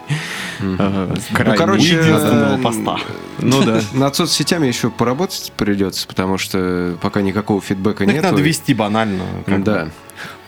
Э, 0.59 1.13
Ну, 1.45 1.55
короче, 1.55 1.99
э, 2.01 2.57
поста. 2.63 2.97
Ну 3.39 3.63
да. 3.63 3.81
Над 3.93 4.15
соцсетями 4.15 4.67
еще 4.67 4.89
поработать 4.89 5.51
придется, 5.57 6.07
потому 6.07 6.37
что 6.37 6.97
пока 7.01 7.21
никакого 7.21 7.61
фидбэка 7.61 8.05
нет. 8.05 8.23
надо 8.23 8.41
вести 8.41 8.73
банально. 8.73 9.23
Да. 9.45 9.89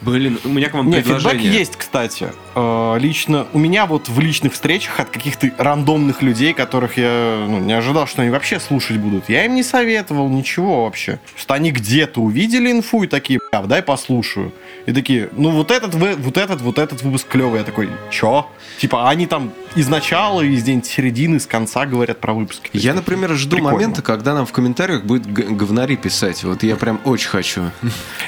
Блин, 0.02 0.40
у 0.44 0.50
меня 0.50 0.70
к 0.70 0.74
вам 0.74 0.90
Не, 0.90 0.98
фидбэк 1.02 1.16
предложение. 1.18 1.52
есть, 1.52 1.76
кстати. 1.76 2.30
Э, 2.56 2.98
Лично 3.00 3.48
у 3.54 3.60
меня 3.60 3.86
вот 3.86 4.08
в 4.08 4.20
личных 4.20 4.54
встречах 4.54 5.00
от 5.00 5.10
каких-то 5.10 5.52
рандомных 5.58 6.22
людей, 6.22 6.54
которых 6.54 6.98
я 6.98 7.46
ну, 7.48 7.60
не 7.60 7.74
ожидал, 7.74 8.08
что 8.08 8.22
они 8.22 8.32
вообще 8.32 8.60
слушать 8.60 8.98
будут. 8.98 9.30
Я 9.30 9.46
им 9.46 9.56
не 9.56 9.64
советовал 9.64 10.30
ничего 10.30 10.84
вообще. 10.86 11.20
Что 11.36 11.54
они 11.54 11.72
где-то 11.72 12.22
увидели 12.22 12.72
инфу 12.72 13.04
и 13.04 13.08
такие, 13.08 13.40
бля, 13.52 13.62
дай 13.64 13.82
послушаю. 13.82 14.54
И 14.90 14.94
такие, 14.94 15.30
ну 15.34 15.52
вот 15.52 15.70
этот, 15.70 15.94
вы- 15.94 16.16
вот 16.16 16.36
этот, 16.38 16.62
вот 16.62 16.80
этот 16.80 17.04
выпуск 17.04 17.28
клевый. 17.28 17.60
Я 17.60 17.64
такой, 17.64 17.90
чё? 18.10 18.50
Типа 18.80 19.08
они 19.08 19.28
там 19.28 19.52
из 19.76 19.88
начала, 19.88 20.42
из 20.42 20.64
день 20.64 20.84
середины, 20.84 21.40
с 21.40 21.46
конца 21.46 21.86
говорят 21.86 22.20
про 22.20 22.34
выпуски. 22.34 22.72
Я, 22.74 22.96
например, 22.96 23.36
жду 23.36 23.58
прикольно. 23.58 23.76
момента, 23.78 24.02
когда 24.02 24.34
нам 24.34 24.48
в 24.48 24.52
комментариях 24.52 25.04
будет 25.04 25.32
говнари 25.32 25.96
писать. 25.96 26.44
Вот 26.44 26.64
я 26.64 26.76
прям 26.76 27.00
очень 27.04 27.30
хочу. 27.30 27.62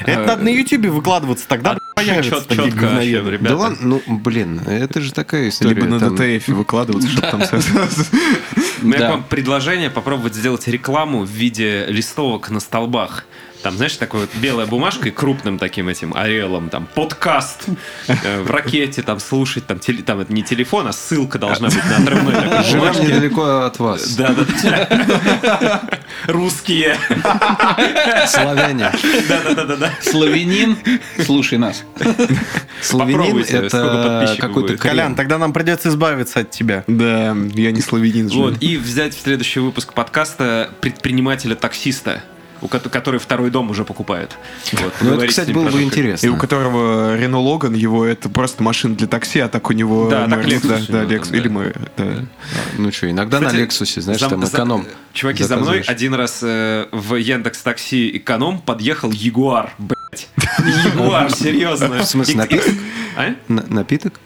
Это 0.06 0.24
надо 0.24 0.44
на 0.44 0.50
Ютубе 0.50 0.88
выкладываться, 0.90 1.48
тогда 1.48 1.78
появятся 1.96 2.30
Чет- 2.30 2.46
такие 2.46 2.70
говноеды. 2.70 3.38
Да 3.38 3.56
ладно, 3.56 3.78
ну, 3.80 4.02
блин, 4.18 4.60
это 4.64 5.00
же 5.00 5.12
такая 5.12 5.48
история. 5.48 5.74
Либо 5.74 5.86
на 5.86 5.98
ДТФ 5.98 6.46
выкладываться, 6.48 7.08
чтобы 7.08 7.26
там... 7.28 7.42
У 8.82 8.86
меня 8.86 8.98
Да. 8.98 9.06
к 9.08 9.10
вам 9.10 9.24
предложение 9.28 9.90
попробовать 9.90 10.34
сделать 10.34 10.68
рекламу 10.68 11.22
в 11.24 11.28
виде 11.30 11.86
листовок 11.88 12.50
на 12.50 12.60
столбах. 12.60 13.24
Там, 13.62 13.76
знаешь, 13.76 13.96
такой 13.96 14.22
вот 14.22 14.30
белая 14.34 14.66
бумажка 14.66 15.08
и 15.08 15.12
крупным 15.12 15.58
таким 15.58 15.88
этим 15.88 16.14
орелом, 16.14 16.68
там, 16.68 16.88
подкаст 16.92 17.66
э, 18.08 18.42
в 18.42 18.50
ракете, 18.50 19.02
там, 19.02 19.20
слушать, 19.20 19.66
там, 19.66 19.78
теле- 19.78 20.02
там, 20.02 20.18
это 20.20 20.32
не 20.32 20.42
телефон, 20.42 20.88
а 20.88 20.92
ссылка 20.92 21.38
должна 21.38 21.68
быть 21.68 21.84
на 21.84 21.96
отрывной 21.98 22.34
такой 22.34 22.64
Живем 22.64 23.06
недалеко 23.06 23.60
от 23.64 23.78
вас. 23.78 24.16
Да, 24.16 24.34
да. 24.34 25.82
Русские. 26.26 26.96
Славяне. 28.26 28.90
Да, 29.28 29.40
да, 29.44 29.54
да, 29.54 29.64
да, 29.64 29.76
да. 29.76 29.90
Славянин, 30.02 30.76
слушай 31.24 31.58
нас. 31.58 31.84
Славянин 32.80 33.38
это 33.38 34.18
подписчиков 34.18 34.48
какой-то. 34.48 34.76
Колян, 34.76 35.14
тогда 35.14 35.38
нам 35.38 35.52
придется 35.52 35.88
избавиться 35.88 36.40
от 36.40 36.50
тебя. 36.50 36.84
Да, 36.88 37.36
я 37.54 37.70
не 37.70 37.80
славянин. 37.80 38.28
Вот, 38.28 38.60
и 38.60 38.76
взять 38.76 39.14
в 39.14 39.22
следующий 39.22 39.60
выпуск 39.60 39.92
подкаста 39.92 40.70
предпринимателя-таксиста, 40.80 42.24
у 42.62 42.68
ко- 42.68 42.78
который 42.80 43.20
второй 43.20 43.50
дом 43.50 43.70
уже 43.70 43.84
покупает. 43.84 44.36
Вот, 44.72 44.92
Ну, 45.00 45.14
это, 45.14 45.26
кстати, 45.26 45.50
было 45.50 45.64
бы 45.64 45.70
как- 45.72 45.80
И 45.80 45.82
у 45.82 45.86
интересно. 45.86 46.38
которого 46.38 47.16
Рено 47.16 47.40
Логан, 47.40 47.74
его 47.74 48.04
это 48.06 48.28
просто 48.28 48.62
машина 48.62 48.94
для 48.94 49.06
такси, 49.06 49.40
а 49.40 49.48
так 49.48 49.68
у 49.68 49.72
него... 49.72 50.08
Да, 50.08 50.26
так 50.28 50.40
Mercedes, 50.46 50.60
Lexus 50.62 50.68
да, 50.68 50.76
да, 50.76 51.00
него 51.02 51.12
Lex- 51.12 51.26
там, 51.28 51.34
Или 51.34 51.48
да. 51.48 51.54
мы, 51.54 51.74
да. 51.96 52.04
Ну 52.78 52.92
что, 52.92 53.10
иногда 53.10 53.40
на 53.40 53.46
Кстати, 53.46 53.60
Лексусе, 53.62 54.00
знаешь, 54.00 54.20
за- 54.20 54.28
там 54.30 54.44
за- 54.46 54.56
эконом. 54.56 54.86
Чуваки, 55.12 55.44
за 55.44 55.56
мной 55.56 55.80
один 55.80 56.14
раз 56.14 56.40
э, 56.42 56.86
в 56.92 57.16
Яндекс 57.16 57.60
Такси 57.62 58.16
эконом 58.16 58.60
подъехал 58.60 59.10
Ягуар, 59.12 59.72
блять. 59.78 59.98
Ягуар, 60.84 61.30
серьезно. 61.34 62.02
В 62.02 62.04
смысле, 62.04 62.36
напиток? 62.36 62.74
А? 63.16 63.34
На- 63.48 63.64
Напиток? 63.68 64.20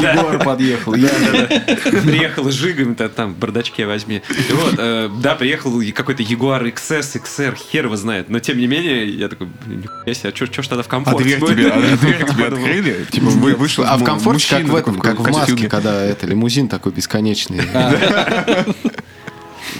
Ягуар 0.00 0.38
подъехал. 0.42 0.92
Приехал 0.92 2.50
с 2.50 2.54
жигами-то 2.54 3.08
там 3.08 3.34
в 3.34 3.38
бардачке 3.38 3.86
возьми. 3.86 4.22
Вот, 4.50 4.74
э, 4.78 5.10
да, 5.20 5.34
приехал 5.34 5.80
какой-то 5.94 6.22
Ягуар 6.22 6.64
XS, 6.66 7.20
XR, 7.22 7.56
хер 7.56 7.86
его 7.86 7.96
знает. 7.96 8.28
Но 8.28 8.38
тем 8.40 8.58
не 8.58 8.66
менее, 8.66 9.08
я 9.08 9.28
такой, 9.28 9.48
блин, 9.66 9.80
нихуя 9.82 10.14
себе, 10.14 10.28
а 10.30 10.32
чё, 10.32 10.46
чё 10.46 10.62
ж 10.62 10.68
тогда 10.68 10.82
в 10.82 10.86
А 10.86 11.14
тебе, 11.14 11.36
а 11.70 11.96
дверь 11.96 12.26
тебе 12.28 12.46
открыли? 12.46 13.06
Типа 13.10 13.26
вы- 13.26 13.54
вышел 13.54 13.84
А 13.86 13.96
в 13.96 14.04
комфорте, 14.04 14.56
как 14.56 14.64
в 14.66 14.74
этом, 14.74 15.00
как 15.00 15.18
в 15.20 15.30
маске, 15.30 15.68
когда 15.68 16.02
это 16.04 16.26
лимузин 16.26 16.68
такой 16.68 16.92
бесконечный. 16.92 17.62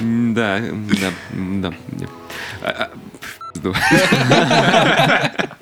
Да, 0.00 0.56
м, 0.58 0.88
да, 0.88 1.12
м, 1.32 1.60
да. 1.60 2.88
Пизду. 3.62 3.74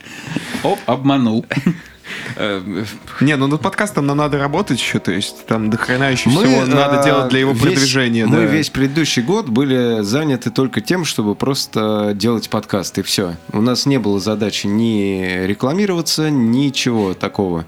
Оп, 0.62 0.78
обманул. 0.86 1.44
Э, 2.36 2.60
Не, 3.20 3.36
ну 3.36 3.46
над 3.46 3.60
подкастом 3.60 4.06
нам 4.06 4.18
надо 4.18 4.38
работать 4.38 4.78
еще, 4.78 4.98
то 4.98 5.12
есть 5.12 5.46
там 5.46 5.70
до 5.70 5.78
хрена 5.78 6.10
еще 6.10 6.28
Мы, 6.28 6.44
всего 6.44 6.66
надо 6.66 7.00
э, 7.00 7.04
делать 7.04 7.28
для 7.28 7.40
его 7.40 7.52
весь- 7.52 7.62
продвижения. 7.62 8.26
Мы 8.26 8.36
да. 8.36 8.44
весь 8.44 8.68
предыдущий 8.68 9.22
год 9.22 9.48
были 9.48 10.02
заняты 10.02 10.50
только 10.50 10.80
тем, 10.80 11.04
чтобы 11.04 11.34
просто 11.34 12.12
делать 12.14 12.50
подкаст, 12.50 12.98
и 12.98 13.02
все. 13.02 13.36
У 13.52 13.60
нас 13.60 13.86
не 13.86 13.98
было 13.98 14.20
задачи 14.20 14.66
ни 14.66 15.46
рекламироваться, 15.46 16.30
ничего 16.30 17.14
такого. 17.14 17.64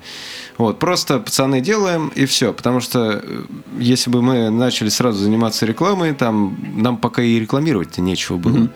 Вот, 0.59 0.79
просто 0.79 1.19
пацаны 1.19 1.61
делаем, 1.61 2.09
и 2.15 2.27
все. 2.27 2.53
Потому 2.53 2.81
что 2.81 3.21
э, 3.23 3.43
если 3.79 4.11
бы 4.11 4.23
мы 4.23 4.51
начали 4.51 4.91
сразу 4.91 5.23
заниматься 5.23 5.67
рекламой, 5.67 6.13
там 6.15 6.57
нам 6.77 6.99
пока 6.99 7.23
и 7.23 7.41
рекламировать-то 7.41 8.01
нечего 8.03 8.37
было. 8.37 8.69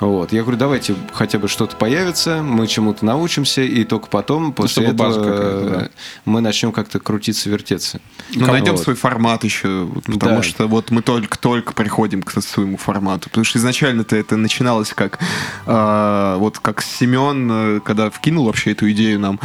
Вот. 0.00 0.32
Я 0.32 0.42
говорю, 0.42 0.58
давайте 0.58 0.94
хотя 1.12 1.38
бы 1.38 1.48
что-то 1.48 1.76
появится, 1.76 2.42
мы 2.42 2.66
чему-то 2.66 3.04
научимся, 3.04 3.62
и 3.62 3.84
только 3.84 4.08
потом, 4.08 4.52
после 4.52 4.84
чтобы 4.84 4.96
база 4.96 5.20
этого, 5.20 5.70
да. 5.70 5.88
мы 6.24 6.40
начнем 6.40 6.72
как-то 6.72 6.98
крутиться, 6.98 7.48
вертеться. 7.48 8.00
Ну, 8.34 8.46
найдем 8.46 8.72
Вот. 8.72 8.82
свой 8.82 8.96
формат 8.96 9.44
еще, 9.44 9.88
потому 10.04 10.36
Да. 10.36 10.42
что 10.42 10.66
вот 10.66 10.90
мы 10.90 11.02
только-только 11.02 11.72
приходим 11.72 12.22
к 12.22 12.30
своему 12.42 12.76
формату. 12.76 13.28
Потому 13.28 13.44
что 13.44 13.58
изначально-то 13.58 14.16
это 14.16 14.36
начиналось 14.36 14.92
как 14.92 15.18
э, 15.66 16.36
вот 16.38 16.58
как 16.58 16.82
Семен, 16.82 17.76
э, 17.76 17.80
когда 17.80 18.10
вкинул 18.10 18.46
вообще 18.46 18.72
эту 18.72 18.90
идею 18.92 19.20
нам, 19.20 19.38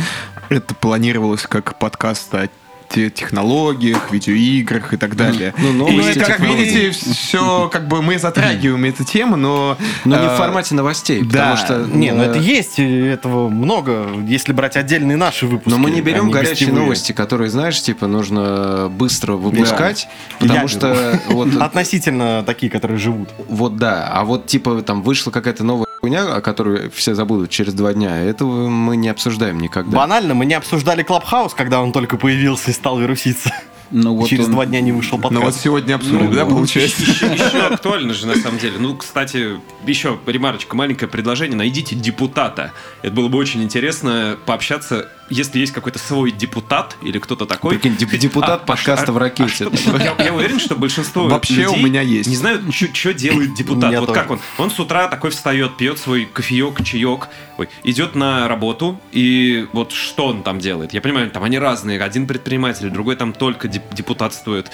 это 0.50 0.74
планировалось 0.76 1.43
как 1.43 1.78
подкаст 1.78 2.34
о 2.34 2.50
технологиях, 2.90 4.12
видеоиграх 4.12 4.94
и 4.94 4.98
так 4.98 5.16
далее. 5.16 5.54
Ну, 5.58 5.70
и 5.70 5.74
новости, 5.74 6.20
как 6.20 6.40
видите, 6.40 6.92
все 6.92 7.70
как 7.72 7.88
бы 7.88 8.02
мы 8.02 8.18
затрагиваем 8.18 8.86
эту 8.86 9.04
тему, 9.04 9.36
но... 9.36 9.78
Но 10.06 10.20
не 10.20 10.28
в 10.28 10.32
э, 10.32 10.38
формате 10.38 10.76
новостей, 10.76 11.22
да. 11.22 11.56
потому 11.56 11.58
что... 11.58 11.98
Не, 11.98 12.12
ну 12.12 12.24
э, 12.24 12.28
это 12.28 12.40
есть, 12.40 12.80
и 12.80 12.84
этого 12.84 13.50
много, 13.50 14.08
если 14.28 14.54
брать 14.54 14.78
отдельные 14.78 15.18
наши 15.18 15.48
выпуски. 15.48 15.70
Но 15.70 15.78
мы 15.78 15.92
не 15.92 16.02
берем 16.02 16.30
а 16.30 16.32
горячие 16.32 16.52
гостевые. 16.68 16.84
новости, 16.84 17.12
которые, 17.12 17.50
знаешь, 17.50 17.82
типа 17.82 18.08
нужно 18.08 18.90
быстро 18.90 19.34
выпускать, 19.34 20.08
потому 20.40 20.68
что 20.68 21.20
вот, 21.30 21.56
Относительно 21.60 22.44
такие, 22.46 22.72
которые 22.72 22.98
живут. 22.98 23.30
вот 23.48 23.78
да, 23.78 24.10
а 24.12 24.24
вот 24.24 24.48
типа 24.48 24.82
там 24.82 25.02
вышла 25.02 25.32
какая-то 25.32 25.64
новая 25.64 25.87
хуйня, 26.08 26.36
о 26.36 26.41
которой 26.41 26.89
все 26.89 27.14
забудут 27.14 27.49
через 27.49 27.74
два 27.74 27.93
дня, 27.93 28.18
этого 28.18 28.70
мы 28.70 28.95
не 28.95 29.10
обсуждаем 29.10 29.60
никогда. 29.60 29.97
Банально, 29.97 30.34
мы 30.34 30.45
не 30.45 30.53
обсуждали 30.53 31.03
Клабхаус, 31.03 31.53
когда 31.53 31.82
он 31.82 31.91
только 31.91 32.18
появился 32.18 32.72
и 32.72 32.74
стал 32.74 32.99
вируситься. 32.99 33.51
Ну 33.92 34.16
вот 34.16 34.28
Через 34.30 34.46
он- 34.46 34.52
два 34.52 34.66
дня 34.66 34.82
не 34.82 34.92
вышел 34.92 35.18
Ну 35.18 35.24
вот 35.24 35.34
подкаст. 35.34 35.62
сегодня 35.62 35.96
обсудим, 35.96 36.34
да, 36.34 36.46
получается? 36.46 37.02
Еще, 37.02 37.26
еще 37.28 37.60
актуально 37.72 38.14
же, 38.14 38.28
на 38.28 38.36
самом 38.36 38.60
деле. 38.60 38.76
Ну, 38.80 38.96
кстати, 38.96 39.60
еще 39.86 40.20
ремарочка, 40.26 40.76
маленькое 40.76 41.10
предложение. 41.10 41.58
Найдите 41.58 41.96
депутата. 41.96 42.74
Это 43.02 43.14
было 43.14 43.28
бы 43.30 43.38
очень 43.38 43.64
интересно 43.64 44.38
пообщаться, 44.46 45.10
если 45.30 45.60
есть 45.60 45.72
какой-то 45.74 46.00
свой 46.00 46.32
депутат 46.32 46.96
или 47.02 47.20
кто-то 47.20 47.46
такой. 47.46 47.76
Прикинь, 47.80 47.96
деп- 47.98 48.18
депутат 48.18 48.66
подкаста 48.66 49.12
в 49.14 49.18
ракете. 49.18 49.48
что 49.50 49.70
такое? 49.70 50.04
я, 50.18 50.26
я 50.26 50.34
уверен, 50.34 50.60
что 50.60 50.76
большинство 50.76 51.28
Вообще 51.28 51.68
у 51.68 51.72
людей 51.72 51.84
меня 51.84 52.02
есть. 52.02 52.30
Не 52.30 52.36
знают, 52.36 52.64
что 52.74 53.14
делает 53.14 53.52
У 53.52 53.56
депутат. 53.56 53.94
Вот 53.98 54.08
тоже. 54.08 54.20
как 54.20 54.32
он? 54.32 54.40
Он 54.58 54.70
с 54.72 54.80
утра 54.80 55.08
такой 55.08 55.32
встает, 55.32 55.78
пьет 55.78 55.98
свой 55.98 56.26
кофеек, 56.26 56.84
чаек, 56.84 57.28
ой, 57.58 57.70
идет 57.84 58.16
на 58.16 58.48
работу, 58.48 59.00
и 59.12 59.68
вот 59.74 59.92
что 59.92 60.28
он 60.28 60.44
там 60.44 60.60
делает? 60.60 60.94
Я 60.94 61.02
понимаю, 61.02 61.30
там 61.32 61.44
они 61.44 61.58
разные. 61.60 62.02
Один 62.02 62.28
предприниматель, 62.28 62.90
другой 62.90 63.16
там 63.16 63.34
только 63.34 63.68
депутатствует. 63.91 64.71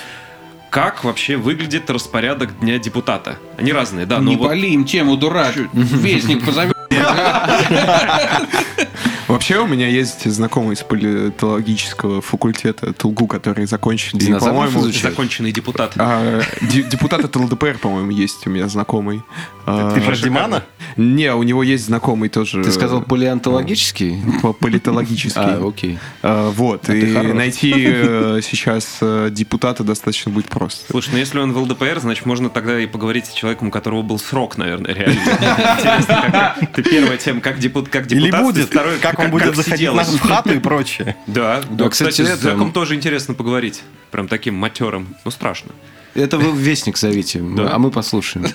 Как 0.73 1.03
вообще 1.03 1.37
выглядит 1.37 1.87
распорядок 1.91 2.59
дня 2.59 2.79
депутата? 2.79 3.37
Они 3.59 3.71
разные, 3.71 4.07
да, 4.07 4.17
Не 4.17 4.37
вот 4.37 4.47
пали 4.47 4.69
им 4.69 4.85
тему, 4.85 5.15
дурак. 5.17 5.53
Вестник 5.71 6.43
позови. 6.43 6.73
Вообще 9.27 9.59
у 9.59 9.67
меня 9.67 9.87
есть 9.87 10.29
знакомый 10.29 10.75
из 10.75 10.83
политологического 10.83 12.21
факультета 12.21 12.93
ТУЛГУ, 12.93 13.27
который 13.27 13.65
закончил. 13.65 14.17
И, 14.17 14.25
Динозавров 14.25 14.71
по-моему, 14.73 14.91
законченный 14.91 15.51
депутат. 15.51 15.93
а, 15.97 16.41
де- 16.61 16.83
депутат 16.83 17.23
от 17.25 17.35
ЛДПР, 17.35 17.79
по-моему, 17.81 18.11
есть 18.11 18.45
у 18.45 18.49
меня 18.49 18.67
знакомый. 18.67 19.23
А, 19.65 19.95
Ты 19.95 20.01
про 20.01 20.15
Димана? 20.15 20.63
Не, 20.97 21.33
у 21.33 21.41
него 21.43 21.63
есть 21.63 21.85
знакомый 21.85 22.29
тоже. 22.29 22.63
Ты 22.63 22.71
сказал 22.71 23.01
палеонтологический? 23.01 24.21
по- 24.41 24.53
политологический. 24.53 25.41
А, 25.41 25.67
окей. 25.67 25.97
А, 26.21 26.51
вот, 26.51 26.83
ты 26.83 26.99
и 26.99 27.33
найти 27.33 27.73
э, 27.75 28.39
сейчас 28.43 28.97
э, 29.01 29.29
депутата 29.31 29.83
достаточно 29.83 30.31
будет 30.31 30.47
просто. 30.49 30.62
Слушай, 30.69 31.09
ну 31.13 31.17
если 31.17 31.39
он 31.39 31.53
в 31.53 31.57
ЛДПР, 31.57 31.99
значит, 31.99 32.25
можно 32.25 32.49
тогда 32.49 32.79
и 32.79 32.85
поговорить 32.85 33.27
с 33.27 33.33
человеком, 33.33 33.69
у 33.69 33.71
которого 33.71 34.01
был 34.01 34.19
срок, 34.19 34.57
наверное, 34.57 34.93
реально. 34.93 35.19
Интересно, 35.19 36.55
ты 36.75 36.83
первая 36.83 37.17
тема, 37.17 37.41
как, 37.41 37.59
депут, 37.59 37.89
как 37.89 38.11
Или 38.11 38.25
депутат, 38.25 38.41
будет, 38.41 38.67
второй, 38.67 38.99
как 38.99 39.19
он 39.19 39.31
будет 39.31 39.55
заходить 39.55 39.89
в 39.89 40.19
хату 40.19 40.53
и 40.53 40.59
прочее. 40.59 41.15
Да, 41.27 41.61
да, 41.69 41.89
кстати, 41.89 42.21
с 42.21 42.39
Зэком 42.39 42.71
тоже 42.71 42.95
интересно 42.95 43.33
поговорить. 43.33 43.83
Прям 44.11 44.27
таким 44.27 44.55
матерым. 44.55 45.15
Ну, 45.25 45.31
страшно. 45.31 45.71
Это 46.15 46.37
вы 46.37 46.51
в 46.51 46.57
вестник 46.57 46.97
зовите, 46.97 47.39
а 47.57 47.79
мы 47.79 47.89
послушаем. 47.89 48.45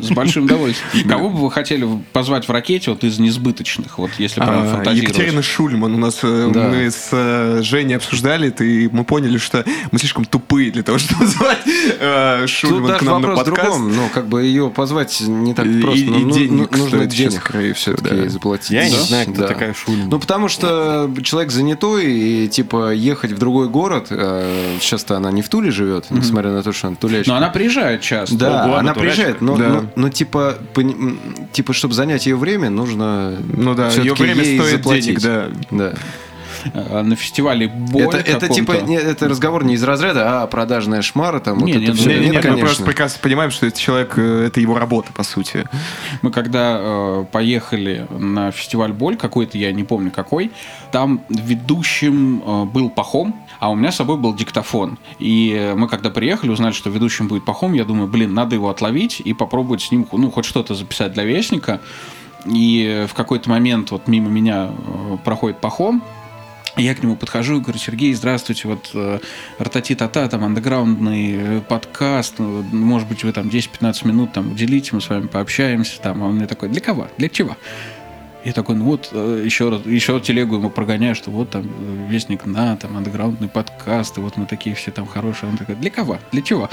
С 0.00 0.10
большим 0.10 0.44
удовольствием. 0.44 1.08
Кого 1.08 1.30
бы 1.30 1.38
вы 1.38 1.50
хотели 1.50 1.86
позвать 2.12 2.48
в 2.48 2.50
ракете 2.50 2.90
вот 2.90 3.04
из 3.04 3.18
несбыточных, 3.18 3.98
вот 3.98 4.10
если 4.18 4.40
прям 4.40 4.50
А, 4.66 4.74
фантазировать? 4.74 5.14
Екатерина 5.16 5.42
Шульман. 5.42 5.94
У 5.94 5.98
нас 5.98 6.18
э, 6.22 6.50
Да. 6.52 6.68
мы 6.68 6.90
с 6.90 7.08
э, 7.12 7.60
Женей 7.62 7.96
обсуждали 7.96 8.48
это, 8.48 8.64
и 8.64 8.88
мы 8.88 9.04
поняли, 9.04 9.38
что 9.38 9.64
мы 9.92 9.98
слишком 9.98 10.24
тупые 10.24 10.70
для 10.72 10.82
того, 10.82 10.98
чтобы 10.98 11.26
звать 11.26 11.58
э, 12.00 12.46
Шульман 12.46 12.98
к 12.98 13.02
нам 13.02 13.22
на 13.22 13.36
подкаст. 13.36 13.78
Ну, 13.78 14.08
как 14.12 14.26
бы 14.26 14.42
ее 14.42 14.68
позвать 14.70 15.20
не 15.20 15.54
так 15.54 15.66
просто. 15.80 16.04
Ну, 16.06 16.18
ну, 16.18 16.30
денег 16.32 16.68
ну, 16.72 16.78
нужно 16.78 17.06
денег 17.06 17.76
все-таки 17.76 18.22
да. 18.22 18.28
заплатить. 18.28 18.70
Я 18.70 18.86
не 18.88 18.96
Да? 18.96 19.02
знаю, 19.02 19.26
кто 19.32 19.42
Да. 19.42 19.46
такая 19.48 19.72
Шульман. 19.74 20.08
Ну, 20.08 20.18
потому 20.18 20.48
что 20.48 21.10
человек 21.22 21.52
занятой, 21.52 22.06
и, 22.12 22.48
типа, 22.48 22.92
ехать 22.92 23.32
в 23.32 23.38
другой 23.38 23.68
город, 23.68 24.06
сейчас-то 24.08 25.16
она 25.16 25.30
не 25.30 25.42
в 25.42 25.48
Туле 25.48 25.70
живет, 25.70 26.06
несмотря 26.10 26.50
на 26.50 26.55
то, 26.62 26.72
что 26.72 26.88
она. 26.88 26.96
Но 27.26 27.34
она 27.36 27.48
приезжает 27.48 28.00
часто. 28.00 28.36
Да, 28.36 28.64
Ого, 28.64 28.72
она 28.74 28.78
она 28.80 28.94
приезжает, 28.94 29.40
но, 29.40 29.56
Да. 29.56 29.68
но, 29.68 29.84
но, 29.96 30.08
типа, 30.10 30.56
м, 30.76 31.18
типа, 31.52 31.72
чтобы 31.72 31.94
занять 31.94 32.26
ее 32.26 32.36
время, 32.36 32.70
нужно 32.70 33.36
Ну 33.52 33.74
да, 33.74 33.88
ее 33.90 34.14
время 34.14 34.42
ей 34.42 34.58
стоит 34.58 34.76
заплатить. 34.78 35.06
денег, 35.06 35.20
да. 35.20 35.46
Да. 35.70 35.94
А 36.74 37.02
На 37.04 37.14
фестивале 37.14 37.68
Боль 37.68 38.02
Это, 38.06 38.16
это 38.16 38.48
типа 38.48 38.72
не- 38.86 38.96
это 38.96 39.28
разговор 39.28 39.64
не 39.64 39.74
из 39.74 39.84
разряда, 39.84 40.42
а 40.42 40.46
продажная 40.48 41.00
шмара 41.02 41.38
там. 41.38 41.58
Не, 41.58 41.74
вот 41.74 41.78
не, 41.78 41.84
это 41.84 41.92
ну, 41.94 41.98
всё. 41.98 42.08
Не, 42.10 42.14
не, 42.16 42.20
Нет, 42.22 42.30
не, 42.30 42.36
мы 42.36 42.42
конечно. 42.42 42.66
просто 42.66 42.84
прекрасно 42.84 43.18
понимаем, 43.22 43.50
что 43.52 43.66
этот 43.66 43.78
человек, 43.78 44.14
э, 44.16 44.46
это 44.48 44.58
его 44.60 44.76
работа, 44.76 45.12
по 45.12 45.22
сути. 45.22 45.64
Мы 46.22 46.32
когда 46.32 46.76
э, 46.80 47.24
поехали 47.30 48.06
на 48.18 48.50
фестиваль 48.50 48.92
Боль, 48.92 49.16
какой-то, 49.16 49.58
я 49.58 49.70
не 49.70 49.84
помню 49.84 50.10
какой, 50.10 50.50
там 50.90 51.20
ведущим 51.28 52.42
э, 52.44 52.64
был 52.64 52.90
Пахом, 52.90 53.40
а 53.58 53.70
у 53.70 53.74
меня 53.74 53.92
с 53.92 53.96
собой 53.96 54.16
был 54.16 54.34
диктофон. 54.34 54.98
И 55.18 55.74
мы 55.76 55.88
когда 55.88 56.10
приехали, 56.10 56.50
узнали, 56.50 56.72
что 56.72 56.90
ведущим 56.90 57.28
будет 57.28 57.44
Пахом, 57.44 57.72
я 57.72 57.84
думаю, 57.84 58.08
блин, 58.08 58.34
надо 58.34 58.54
его 58.54 58.70
отловить 58.70 59.20
и 59.20 59.32
попробовать 59.32 59.82
с 59.82 59.90
ним, 59.90 60.06
ну, 60.12 60.30
хоть 60.30 60.44
что-то 60.44 60.74
записать 60.74 61.12
для 61.12 61.24
Вестника. 61.24 61.80
И 62.44 63.06
в 63.08 63.14
какой-то 63.14 63.50
момент 63.50 63.90
вот 63.90 64.06
мимо 64.06 64.28
меня 64.28 64.70
э, 64.70 65.16
проходит 65.24 65.60
Пахом, 65.60 66.02
я 66.76 66.94
к 66.94 67.02
нему 67.02 67.16
подхожу 67.16 67.56
и 67.56 67.60
говорю, 67.60 67.78
Сергей, 67.78 68.12
здравствуйте, 68.12 68.68
вот 68.68 68.90
э, 68.92 69.18
Ратати-Тата, 69.58 70.28
там, 70.28 70.44
андеграундный 70.44 71.32
э, 71.32 71.60
подкаст, 71.62 72.34
ну, 72.38 72.62
может 72.70 73.08
быть, 73.08 73.24
вы 73.24 73.32
там 73.32 73.48
10-15 73.48 74.06
минут 74.06 74.32
там 74.32 74.52
уделите, 74.52 74.90
мы 74.92 75.00
с 75.00 75.08
вами 75.08 75.26
пообщаемся, 75.26 76.00
там, 76.00 76.22
а 76.22 76.26
он 76.26 76.36
мне 76.36 76.46
такой, 76.46 76.68
для 76.68 76.80
кого? 76.80 77.08
Для 77.16 77.28
чего? 77.30 77.56
Я 78.46 78.52
такой, 78.52 78.76
ну 78.76 78.84
вот, 78.84 79.08
э, 79.10 79.42
еще, 79.44 79.70
раз, 79.70 79.80
еще 79.86 80.20
телегу 80.20 80.54
ему 80.54 80.70
прогоняю, 80.70 81.16
что 81.16 81.32
вот 81.32 81.50
там 81.50 81.64
э, 81.66 82.06
Вестник 82.08 82.46
на, 82.46 82.76
там, 82.76 82.96
андеграундный 82.96 83.48
подкаст, 83.48 84.16
и 84.18 84.20
вот 84.20 84.36
мы 84.36 84.46
такие 84.46 84.76
все 84.76 84.92
там 84.92 85.04
хорошие. 85.04 85.50
Он 85.50 85.56
такой, 85.56 85.74
для 85.74 85.90
кого? 85.90 86.20
Для 86.30 86.42
чего? 86.42 86.70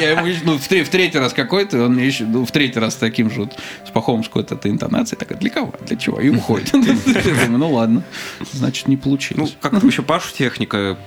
Я 0.00 0.10
ему, 0.20 0.26
ну, 0.44 0.58
в 0.58 0.66
тре- 0.66 0.82
в 0.82 0.88
третий 0.88 1.18
раз 1.18 1.32
какой-то, 1.32 1.84
он 1.84 1.94
мне 1.94 2.06
еще, 2.06 2.24
ну, 2.24 2.44
в 2.44 2.50
третий 2.50 2.80
раз 2.80 2.96
таким 2.96 3.30
же, 3.30 3.48
с 3.86 3.90
Пахомом 3.90 4.24
с 4.24 4.26
какой-то 4.26 4.58
интонацией, 4.68 5.16
такой, 5.16 5.36
для 5.36 5.50
кого? 5.50 5.72
Для 5.86 5.96
чего? 5.96 6.20
И 6.20 6.28
уходит. 6.28 6.72
Ну 7.48 7.72
ладно, 7.72 8.02
значит, 8.52 8.88
не 8.88 8.96
Ну, 8.96 9.02
получилось. 9.02 9.56
как 9.60 9.80
еще 9.84 10.02
Пашу 10.02 10.34
техника 10.34 10.98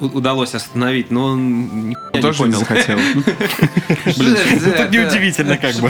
удалось 0.00 0.54
остановить, 0.54 1.10
но 1.10 1.24
он 1.24 1.88
не 1.90 1.96
Тоже 2.20 2.42
не 2.42 2.52
понял. 2.52 2.58
захотел. 2.58 2.98
Тут 4.04 4.90
неудивительно, 4.92 5.56
как 5.56 5.74
бы. 5.76 5.88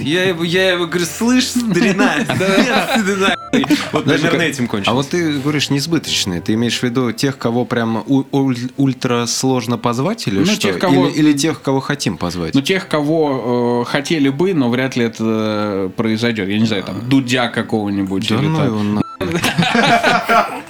Я 0.00 0.24
его, 0.24 0.42
я 0.42 0.70
его 0.72 0.86
говорю, 0.86 1.04
слышь, 1.06 1.46
старина, 1.48 2.16
нет, 2.18 2.26
ты 3.06 3.16
нахуй». 3.16 3.66
вот 3.92 4.04
как- 4.04 4.34
этим 4.34 4.66
кончилось. 4.66 4.88
А 4.88 4.94
вот 4.94 5.08
ты 5.10 5.38
говоришь 5.38 5.70
несбыточные. 5.70 6.40
Ты 6.40 6.54
имеешь 6.54 6.78
в 6.78 6.82
виду 6.82 7.12
тех, 7.12 7.38
кого 7.38 7.64
прям 7.64 8.04
ультра 8.06 9.26
сложно 9.26 9.78
позвать 9.78 10.26
или 10.26 10.40
Ну, 10.40 10.46
что? 10.46 10.56
тех, 10.60 10.78
кого- 10.78 11.06
Или, 11.08 11.32
тех, 11.32 11.62
кого 11.62 11.80
хотим 11.80 12.16
позвать? 12.16 12.54
Ну, 12.54 12.62
тех, 12.62 12.88
кого 12.88 13.84
э, 13.86 13.90
хотели 13.90 14.28
бы, 14.28 14.54
но 14.54 14.70
вряд 14.70 14.96
ли 14.96 15.04
это 15.04 15.90
произойдет. 15.96 16.48
Я 16.48 16.58
не 16.58 16.66
знаю, 16.66 16.82
там, 16.82 17.08
Дудя 17.08 17.48
какого-нибудь. 17.48 18.28
да 18.28 18.34
или 18.36 18.46
ну 18.46 18.64
его 18.64 19.02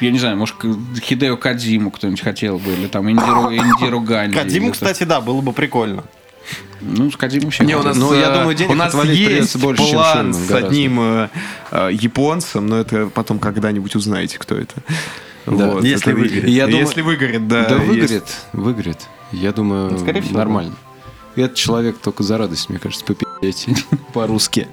Я 0.00 0.10
не 0.10 0.18
знаю, 0.18 0.36
может, 0.36 0.56
Хидео 1.02 1.36
Кадзиму 1.36 1.90
кто-нибудь 1.90 2.20
хотел 2.22 2.58
бы, 2.58 2.72
или 2.72 2.86
там 2.86 3.10
Индиру, 3.10 3.50
Индиру 3.54 4.00
Ганди. 4.00 4.34
Кадиму, 4.36 4.66
или 4.66 4.72
кстати, 4.72 5.04
да, 5.04 5.20
было 5.20 5.40
бы 5.40 5.52
прикольно. 5.52 6.04
Ну, 6.80 7.10
с 7.10 7.16
Кадзиму 7.16 7.50
все 7.50 7.64
Не, 7.64 7.76
у 7.76 7.82
нас, 7.82 7.96
Ну, 7.96 8.14
я 8.14 8.30
э, 8.30 8.34
думаю, 8.38 8.56
денег 8.56 8.70
у 8.70 8.74
нас 8.74 8.94
есть 9.04 9.56
больше, 9.58 9.84
чем 9.84 9.92
план 9.94 10.12
Шульман 10.14 10.34
с 10.34 10.48
гораздо. 10.48 10.68
одним 10.68 11.00
э, 11.00 11.28
э, 11.70 11.88
японцем, 11.92 12.66
но 12.66 12.78
это 12.78 13.06
потом 13.08 13.38
когда-нибудь 13.38 13.94
узнаете, 13.94 14.38
кто 14.38 14.56
это. 14.56 14.74
Да. 15.46 15.72
Вот, 15.72 15.84
Если 15.84 16.12
это 16.12 16.18
выгорит. 16.20 16.48
Я 16.48 16.66
думаю- 16.66 16.80
Если 16.86 17.02
выгорит, 17.02 17.48
да. 17.48 17.64
Да, 17.68 17.74
есть. 17.76 17.86
выгорит, 17.86 18.24
выгорит. 18.52 18.98
Я 19.32 19.52
думаю, 19.52 19.92
Ну, 19.92 19.98
скорее 19.98 20.22
всего, 20.22 20.38
нормально. 20.38 20.74
Этот 21.36 21.54
человек 21.54 21.98
только 21.98 22.22
за 22.22 22.38
радость, 22.38 22.68
мне 22.70 22.78
кажется, 22.78 23.04
попи***ть 23.04 23.68
по-русски. 24.14 24.66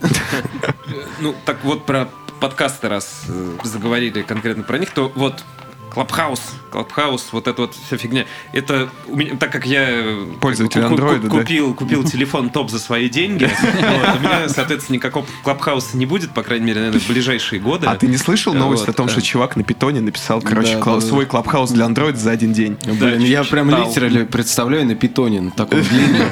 Ну, 1.20 1.36
так 1.46 1.58
вот 1.64 1.86
про 1.86 2.10
подкасты, 2.40 2.88
раз 2.88 3.24
э, 3.28 3.58
заговорили 3.64 4.22
конкретно 4.22 4.64
про 4.64 4.78
них, 4.78 4.92
то 4.94 5.12
вот 5.16 5.44
Клабхаус, 5.92 6.42
Клабхаус, 6.72 7.28
вот 7.32 7.48
эта 7.48 7.62
вот 7.62 7.76
вся 7.76 7.98
фигня. 7.98 8.26
Это 8.54 8.90
у 9.08 9.16
меня, 9.16 9.36
так 9.38 9.52
как 9.52 9.66
я 9.66 9.86
э, 9.90 10.26
Пользователь 10.40 10.82
ку- 10.82 10.90
ку- 10.90 10.96
Android, 10.96 11.20
да? 11.22 11.30
купил, 11.30 11.74
купил 11.74 12.04
телефон 12.10 12.50
топ 12.50 12.70
за 12.70 12.80
свои 12.80 13.10
деньги, 13.10 13.46
вот, 13.46 14.16
у 14.18 14.20
меня, 14.20 14.50
соответственно, 14.50 14.96
никакого 14.96 15.26
Клабхауса 15.44 15.98
не 15.98 16.06
будет, 16.06 16.32
по 16.32 16.44
крайней 16.44 16.66
мере, 16.66 16.80
наверное, 16.82 17.00
в 17.02 17.08
ближайшие 17.08 17.60
годы. 17.62 17.88
А 17.88 17.96
ты 17.96 18.08
не 18.08 18.18
слышал 18.18 18.54
новость 18.54 18.82
Вот, 18.88 18.90
о 18.90 18.94
том, 18.94 19.08
да. 19.08 19.12
что 19.14 19.22
чувак 19.22 19.56
на 19.56 19.64
питоне 19.64 20.02
написал, 20.02 20.42
короче, 20.42 20.74
Да, 20.76 20.80
кла- 20.82 20.96
да, 20.96 21.02
да. 21.02 21.08
свой 21.08 21.26
клабхаус 21.26 21.72
для 21.72 21.86
Android 21.86 22.16
за 22.16 22.32
один 22.32 22.54
день? 22.54 22.78
Блин, 22.86 23.22
я 23.22 23.44
прям 23.44 23.70
литерали 23.70 24.24
представляю 24.26 24.86
на 24.86 24.96
питоне, 24.96 25.42
на 25.42 25.52
таком 25.52 25.82
длинном. 25.90 26.28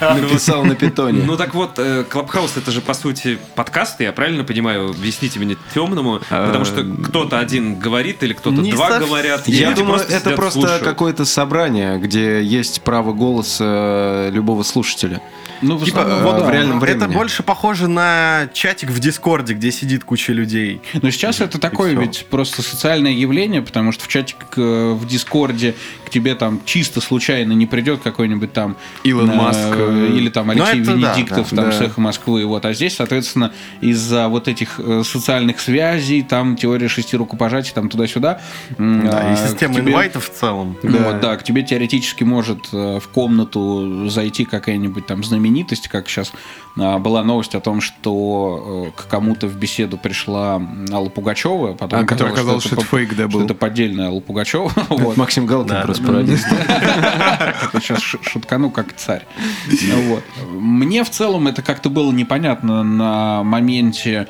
Написал 0.00 0.64
на 0.64 0.74
питоне. 0.74 1.22
Ну 1.24 1.36
так 1.36 1.54
вот, 1.54 1.78
э, 1.78 2.04
Клабхаус 2.08 2.56
это 2.56 2.70
же 2.70 2.80
по 2.80 2.94
сути 2.94 3.38
подкасты, 3.54 4.04
я 4.04 4.12
правильно 4.12 4.44
понимаю? 4.44 4.90
Объясните 4.90 5.38
мне 5.38 5.56
темному, 5.74 6.20
потому 6.28 6.64
что 6.64 6.84
кто-то 6.84 7.38
один 7.38 7.78
говорит 7.78 8.22
или 8.22 8.32
кто-то 8.32 8.62
два 8.62 8.98
говорят. 8.98 9.43
И 9.46 9.52
Я 9.52 9.72
думаю, 9.72 10.00
это 10.00 10.20
сидят, 10.20 10.36
просто 10.36 10.60
слушают. 10.60 10.84
какое-то 10.84 11.24
собрание, 11.24 11.98
где 11.98 12.42
есть 12.42 12.82
право 12.82 13.12
голоса 13.12 14.28
любого 14.30 14.62
слушателя. 14.62 15.20
Ну, 15.62 15.76
в 15.76 15.84
Типа, 15.84 16.02
основном, 16.02 16.24
вот 16.24 16.42
в 16.42 16.46
да. 16.46 16.52
реальном 16.52 16.76
Это 16.82 16.86
времени. 16.86 17.14
больше 17.14 17.42
похоже 17.42 17.88
на 17.88 18.48
чатик 18.52 18.90
в 18.90 18.98
Дискорде, 18.98 19.54
где 19.54 19.72
сидит 19.72 20.04
куча 20.04 20.32
людей. 20.32 20.82
Но 21.00 21.10
сейчас 21.10 21.40
это 21.40 21.58
такое 21.58 21.94
ведь 21.94 22.26
просто 22.28 22.62
социальное 22.62 23.12
явление, 23.12 23.62
потому 23.62 23.92
что 23.92 24.04
в 24.04 24.08
чатик 24.08 24.36
э, 24.56 24.92
в 24.92 25.06
Дискорде 25.06 25.74
к 26.04 26.10
тебе 26.10 26.34
там 26.34 26.60
чисто 26.64 27.00
случайно 27.00 27.52
не 27.52 27.66
придет 27.66 28.00
какой-нибудь 28.02 28.52
там 28.52 28.76
Илон 29.04 29.30
э, 29.30 29.34
Маск, 29.34 29.58
э, 29.60 30.10
или 30.14 30.28
там 30.28 30.48
ну, 30.48 30.52
Алексей 30.52 30.82
это 30.82 30.90
да, 30.90 30.96
Венедиктов 30.96 31.50
да, 31.50 31.56
там 31.56 31.70
да. 31.70 31.72
с 31.72 31.80
«Эхо 31.80 32.00
Москвы». 32.00 32.44
Вот. 32.44 32.64
А 32.66 32.72
здесь, 32.74 32.96
соответственно, 32.96 33.52
из-за 33.80 34.28
вот 34.28 34.48
этих 34.48 34.78
э, 34.78 35.02
социальных 35.04 35.60
связей, 35.60 36.22
там 36.22 36.56
теория 36.56 36.88
шести 36.88 37.16
рукопожатий, 37.16 37.72
там 37.74 37.88
туда-сюда. 37.88 38.40
Да, 38.78 39.33
и 39.34 39.44
а, 39.44 39.48
система 39.48 39.74
тебе- 39.74 39.90
инвайтов 39.92 40.28
в 40.30 40.32
целом. 40.32 40.76
Ну 40.82 40.98
Вот, 40.98 41.20
да, 41.20 41.36
к 41.36 41.42
тебе 41.44 41.62
теоретически 41.62 42.24
может 42.24 42.68
э, 42.72 42.98
в 43.00 43.08
комнату 43.08 44.08
зайти 44.08 44.44
какая-нибудь 44.44 45.06
там 45.06 45.22
знаменитость, 45.24 45.88
как 45.88 46.08
сейчас 46.08 46.32
а, 46.78 46.98
была 46.98 47.22
новость 47.22 47.54
о 47.54 47.60
том, 47.60 47.80
что 47.80 48.92
э, 48.96 49.00
к 49.00 49.06
кому-то 49.08 49.46
в 49.46 49.56
беседу 49.56 49.96
пришла 49.98 50.60
Алла 50.92 51.08
Пугачева, 51.08 51.74
потом 51.74 52.00
А, 52.00 52.04
которая 52.04 52.32
оказалось, 52.32 52.64
что 52.64 52.76
это 52.76 52.84
фейк, 52.84 53.10
да, 53.16 53.28
что 53.28 53.38
был. 53.38 53.44
это 53.44 53.54
поддельная 53.54 54.08
Алла 54.08 54.20
Пугачева. 54.20 54.70
Вот. 54.88 55.16
Максим 55.16 55.46
Галкин 55.46 55.68
Да, 55.68 55.82
просто 55.82 56.02
да, 56.04 56.08
да. 56.08 56.14
пародист. 56.14 56.46
Сейчас 57.82 58.00
шуткану 58.00 58.70
как 58.70 58.94
царь. 58.96 59.26
Ну 59.68 60.02
Вот. 60.08 60.24
Мне 60.50 61.04
в 61.04 61.10
целом 61.10 61.46
это 61.48 61.62
как-то 61.62 61.90
было 61.90 62.10
непонятно 62.12 62.82
на 62.82 63.42
моменте 63.42 64.28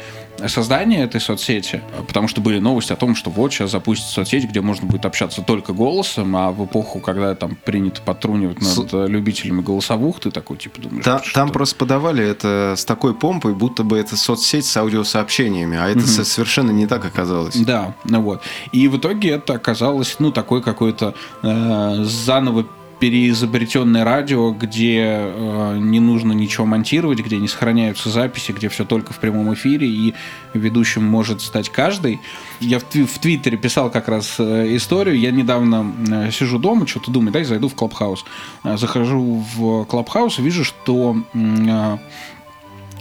создания 0.49 1.03
этой 1.05 1.20
соцсети, 1.20 1.80
потому 2.09 2.28
что 2.28 2.41
были 2.41 2.59
новости 2.59 2.93
о 2.93 2.97
том, 2.97 3.14
что 3.14 3.30
вот 3.30 3.53
сейчас 3.53 3.70
запустят 3.70 4.09
соцсеть, 4.09 4.45
где 4.45 4.61
можно 4.61 4.87
будет 4.87 5.07
общаться 5.07 5.43
только 5.43 5.72
голосом, 5.72 6.37
а 6.37 6.51
в 6.51 6.64
эпоху, 6.64 6.99
когда 7.01 7.35
там 7.35 7.57
принято 7.57 8.03
подтрунивать 8.03 8.61
над 8.61 8.93
э, 8.93 9.07
любителями 9.09 9.62
голосовух, 9.62 10.20
ты 10.20 10.30
такой 10.30 10.57
типа 10.57 10.80
думаешь, 10.82 11.05
Та- 11.05 11.22
Там 11.32 11.51
просто 11.51 11.76
подавали 11.76 12.24
это 12.26 12.74
с 12.76 12.85
такой 12.85 13.14
помпой, 13.14 13.55
будто 13.55 13.85
бы 13.85 13.97
это 13.99 14.16
соцсеть 14.16 14.66
с 14.66 14.76
аудиосообщениями, 14.76 15.76
а 15.78 15.89
это 15.89 16.07
со- 16.07 16.24
совершенно 16.24 16.70
не 16.72 16.87
так 16.87 17.05
оказалось. 17.05 17.57
Да, 17.57 17.95
ну 18.05 18.20
вот. 18.20 18.43
И 18.72 18.89
в 18.89 18.99
итоге 18.99 19.30
это 19.30 19.55
оказалось, 19.55 20.16
ну, 20.18 20.32
такой 20.32 20.62
какой-то 20.62 21.14
э, 21.43 22.05
заново 22.05 22.66
переизобретенное 23.05 24.05
радио, 24.05 24.51
где 24.53 25.03
э, 25.05 25.79
не 25.79 26.01
нужно 26.01 26.33
ничего 26.33 26.65
монтировать, 26.65 27.19
где 27.21 27.37
не 27.37 27.49
сохраняются 27.49 28.09
записи, 28.09 28.53
где 28.53 28.71
все 28.71 28.85
только 28.85 29.13
в 29.13 29.19
прямом 29.19 29.53
эфире, 29.53 29.87
и 29.87 30.15
ведущим 30.55 31.05
может 31.05 31.43
стать 31.43 31.69
каждый. 31.69 32.21
Я 32.61 32.79
в, 32.79 32.85
в 32.85 33.19
Твиттере 33.19 33.59
писал 33.59 33.91
как 33.91 34.09
раз 34.09 34.37
э, 34.39 34.77
историю. 34.77 35.19
Я 35.19 35.33
недавно 35.33 35.93
э, 36.09 36.31
сижу 36.31 36.59
дома, 36.59 36.87
что-то 36.87 37.11
думаю, 37.11 37.33
дай 37.33 37.45
зайду 37.45 37.69
в 37.69 37.75
Клабхаус. 37.75 38.25
Э, 38.65 38.77
Захожу 38.79 39.45
в 39.55 39.85
Клабхаус, 39.85 40.39
вижу, 40.39 40.65
что 40.65 41.17
э, 41.35 41.99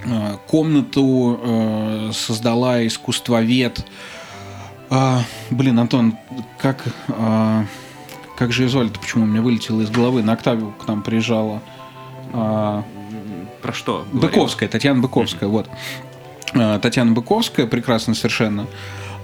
Э, 0.05 0.37
Комнату 0.47 1.39
э, 1.41 2.11
создала 2.13 2.85
искусствовед. 2.85 3.85
А, 4.89 5.23
блин, 5.49 5.79
Антон, 5.79 6.17
как, 6.59 6.83
а, 7.07 7.65
как 8.37 8.51
же 8.51 8.67
звали-то, 8.67 8.99
почему 8.99 9.23
у 9.23 9.27
меня 9.27 9.41
вылетело 9.41 9.81
из 9.81 9.89
головы? 9.89 10.23
На 10.23 10.33
Октавию 10.33 10.71
к 10.71 10.87
нам 10.87 11.01
приезжала. 11.01 11.61
А, 12.33 12.83
Про 13.61 13.73
что? 13.73 14.05
говорил? 14.11 14.29
Быковская, 14.29 14.69
Татьяна 14.69 15.01
Быковская, 15.01 15.49
вот. 15.49 15.69
Э, 16.53 16.79
Татьяна 16.81 17.11
Быковская, 17.11 17.67
прекрасно 17.67 18.15
совершенно. 18.15 18.65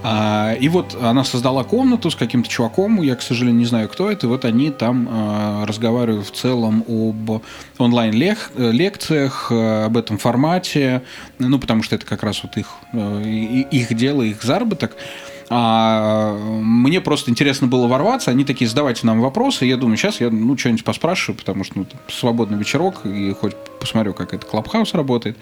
А, 0.01 0.53
И 0.53 0.69
вот 0.69 0.95
она 1.01 1.23
создала 1.23 1.63
комнату 1.63 2.09
с 2.09 2.15
каким-то 2.15 2.47
чуваком, 2.49 3.01
я, 3.01 3.15
к 3.15 3.21
сожалению, 3.21 3.59
не 3.59 3.65
знаю, 3.65 3.89
кто 3.89 4.09
это, 4.09 4.27
и 4.27 4.29
вот 4.29 4.45
они 4.45 4.69
там 4.71 5.07
э, 5.09 5.65
разговаривают 5.65 6.27
в 6.27 6.31
целом 6.31 6.85
об 6.87 7.41
онлайн-лекциях, 7.77 9.51
об 9.51 9.97
этом 9.97 10.17
формате, 10.17 11.01
ну, 11.39 11.59
потому 11.59 11.83
что 11.83 11.95
это 11.95 12.05
как 12.05 12.23
раз 12.23 12.43
вот 12.43 12.55
их, 12.57 12.67
э, 12.93 13.23
их 13.71 13.93
дело, 13.95 14.21
их 14.21 14.41
заработок. 14.43 14.95
А 15.49 16.33
мне 16.33 17.01
просто 17.01 17.31
интересно 17.31 17.67
было 17.67 17.87
ворваться. 17.87 18.31
Они 18.31 18.45
такие, 18.45 18.69
задавайте 18.69 19.07
нам 19.07 19.19
вопросы. 19.21 19.65
Я 19.65 19.77
думаю, 19.77 19.97
сейчас 19.97 20.21
я 20.21 20.29
ну, 20.29 20.55
что-нибудь 20.57 20.83
поспрашиваю, 20.83 21.37
потому 21.37 21.63
что 21.63 21.79
ну, 21.79 21.85
свободный 22.07 22.57
вечерок, 22.57 23.05
и 23.05 23.33
хоть 23.33 23.55
посмотрю, 23.79 24.13
как 24.13 24.33
это 24.33 24.45
Клабхаус 24.45 24.93
работает. 24.93 25.37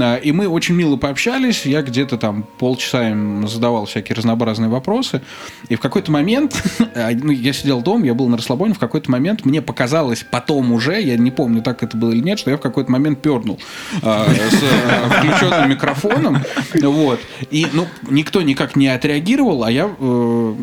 А, 0.00 0.16
И 0.16 0.32
мы 0.32 0.48
очень 0.48 0.74
мило 0.74 0.96
пообщались. 0.96 1.66
Я 1.66 1.82
где-то 1.82 2.16
там 2.16 2.46
полчаса 2.58 3.10
им 3.10 3.46
задавал 3.48 3.86
всякие 3.86 4.16
разнообразные 4.16 4.70
вопросы. 4.70 5.22
И 5.68 5.74
в 5.74 5.80
какой-то 5.80 6.12
момент, 6.12 6.62
а, 6.94 7.10
ну, 7.12 7.32
я 7.32 7.52
сидел 7.52 7.82
дома, 7.82 8.06
я 8.06 8.14
был 8.14 8.28
на 8.28 8.36
расслабоне, 8.36 8.74
в 8.74 8.78
какой-то 8.78 9.10
момент 9.10 9.44
мне 9.44 9.62
показалось 9.62 10.24
потом 10.30 10.72
уже, 10.72 11.00
я 11.00 11.16
не 11.16 11.30
помню, 11.30 11.62
так 11.62 11.82
это 11.82 11.96
было 11.96 12.12
или 12.12 12.22
нет, 12.22 12.38
что 12.38 12.50
я 12.50 12.56
в 12.56 12.60
какой-то 12.60 12.90
момент 12.90 13.20
пернул 13.20 13.58
а, 14.02 14.26
с 14.28 14.62
э, 14.62 15.18
включенным 15.18 15.70
микрофоном. 15.70 16.38
Вот. 16.74 17.20
И, 17.50 17.66
ну, 17.72 17.86
никто 18.08 18.42
никак 18.42 18.76
не 18.76 18.88
отреагировал, 18.88 19.64
а 19.64 19.70
я 19.70 19.90
э, 19.98 20.54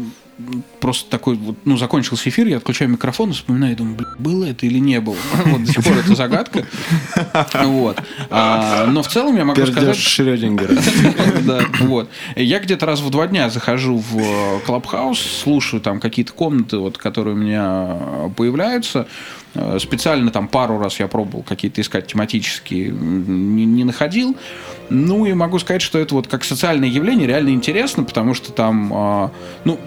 просто 0.79 1.09
такой, 1.09 1.35
вот, 1.35 1.57
ну, 1.65 1.77
закончился 1.77 2.29
эфир, 2.29 2.47
я 2.47 2.57
отключаю 2.57 2.89
микрофон 2.89 3.31
и 3.31 3.33
вспоминаю, 3.33 3.75
думаю, 3.75 3.95
«Блин, 3.95 4.09
было 4.17 4.45
это 4.45 4.65
или 4.65 4.79
не 4.79 4.99
было. 4.99 5.17
Вот 5.45 5.63
до 5.63 5.71
сих 5.71 5.83
пор 5.83 5.97
это 5.97 6.15
загадка. 6.15 6.65
Вот. 7.65 8.01
А, 8.29 8.85
Но 8.87 9.03
в 9.03 9.07
целом 9.07 9.35
я 9.35 9.45
могу 9.45 9.65
сказать... 9.65 9.97
Шрёдингера. 9.97 10.75
Да, 11.43 11.61
вот. 11.81 12.09
Я 12.35 12.59
где-то 12.59 12.85
раз 12.85 13.01
в 13.01 13.09
два 13.09 13.27
дня 13.27 13.49
захожу 13.49 13.97
в 13.97 14.17
э, 14.17 14.59
Клабхаус, 14.65 15.19
слушаю 15.19 15.81
там 15.81 15.99
какие-то 15.99 16.33
комнаты, 16.33 16.77
вот, 16.77 16.97
которые 16.97 17.35
у 17.35 17.37
меня 17.37 17.97
э, 17.99 18.29
появляются. 18.35 19.07
Э, 19.55 19.77
Специально 19.79 20.31
там 20.31 20.47
пару 20.47 20.79
раз 20.79 20.99
я 20.99 21.07
пробовал 21.07 21.43
какие-то 21.43 21.81
искать 21.81 22.07
тематические, 22.07 22.89
не, 22.89 23.65
не 23.65 23.83
находил. 23.83 24.35
Ну 24.89 25.25
и 25.25 25.33
могу 25.33 25.59
сказать, 25.59 25.81
что 25.81 25.99
это 25.99 26.15
вот 26.15 26.27
как 26.27 26.43
социальное 26.43 26.89
явление 26.89 27.27
реально 27.27 27.49
интересно, 27.49 28.03
потому 28.03 28.33
что 28.33 28.51
там, 28.51 28.91
а, 28.91 29.31
ну, 29.63 29.79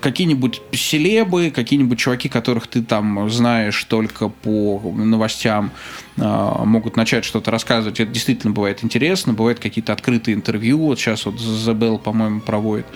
какие-нибудь 0.00 0.62
селебы, 0.72 1.50
какие-нибудь 1.50 1.98
чуваки, 1.98 2.28
которых 2.28 2.68
ты 2.68 2.82
там 2.82 3.28
знаешь 3.30 3.82
только 3.84 4.28
по 4.28 4.80
новостям, 4.94 5.72
а, 6.18 6.64
могут 6.64 6.96
начать 6.96 7.24
что-то 7.24 7.50
рассказывать. 7.50 7.98
Это 7.98 8.12
действительно 8.12 8.52
бывает 8.52 8.84
интересно. 8.84 9.32
Бывают 9.32 9.58
какие-то 9.58 9.92
открытые 9.92 10.36
интервью. 10.36 10.78
Вот 10.78 11.00
сейчас 11.00 11.26
вот 11.26 11.40
Забел, 11.40 11.98
по-моему, 11.98 12.40
проводит. 12.40 12.86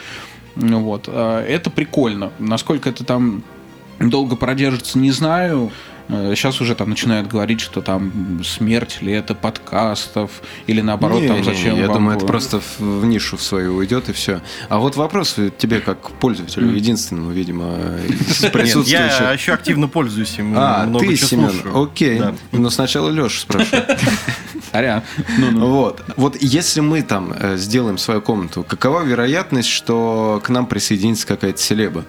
Ну 0.55 0.81
Вот. 0.81 1.09
А, 1.09 1.45
Это 1.45 1.71
прикольно. 1.71 2.31
Насколько 2.39 2.91
это 2.91 3.05
там 3.05 3.43
долго 3.99 4.37
продержится, 4.37 4.99
не 4.99 5.11
знаю. 5.11 5.73
Сейчас 6.09 6.61
уже 6.61 6.75
там 6.75 6.91
начинают 6.91 7.29
говорить, 7.29 7.61
что 7.61 7.83
там 7.83 8.43
смерть 8.43 9.03
ли 9.03 9.13
это 9.13 9.35
подкастов, 9.35 10.31
или 10.67 10.81
наоборот, 10.81 11.19
там 11.27 11.37
Не-не-не, 11.37 11.45
зачем 11.45 11.77
Я 11.77 11.87
вам 11.87 11.97
думаю, 11.97 12.17
это 12.17 12.27
просто 12.27 12.61
в, 12.61 12.81
в 12.81 13.07
нишу 13.07 13.37
в 13.37 13.43
свою 13.43 13.77
уйдет 13.77 14.09
и 14.09 14.13
все. 14.13 14.41
А 14.69 14.79
вот 14.79 14.97
вопрос 14.97 15.37
тебе 15.59 15.81
как 15.81 16.11
пользователю, 16.13 16.75
единственному, 16.75 17.31
видимо, 17.31 17.77
из 18.09 18.39
присутствующих. 18.51 19.21
я 19.21 19.33
еще 19.33 19.53
активно 19.53 19.89
пользуюсь 19.89 20.39
им. 20.39 20.55
А, 20.57 20.87
ты, 20.99 21.17
Семен, 21.17 21.53
окей. 21.75 22.23
Но 22.53 22.71
сначала 22.71 23.11
Леша 23.11 23.41
спрошу. 23.41 23.77
Аря. 24.73 25.03
Вот. 25.53 26.03
Вот 26.17 26.37
если 26.41 26.81
мы 26.81 27.03
там 27.03 27.33
э, 27.39 27.57
сделаем 27.57 27.99
свою 27.99 28.21
комнату, 28.21 28.65
какова 28.67 29.03
вероятность, 29.03 29.69
что 29.69 30.41
к 30.43 30.49
нам 30.49 30.67
присоединится 30.67 31.27
какая-то 31.27 31.59
селеба? 31.59 32.05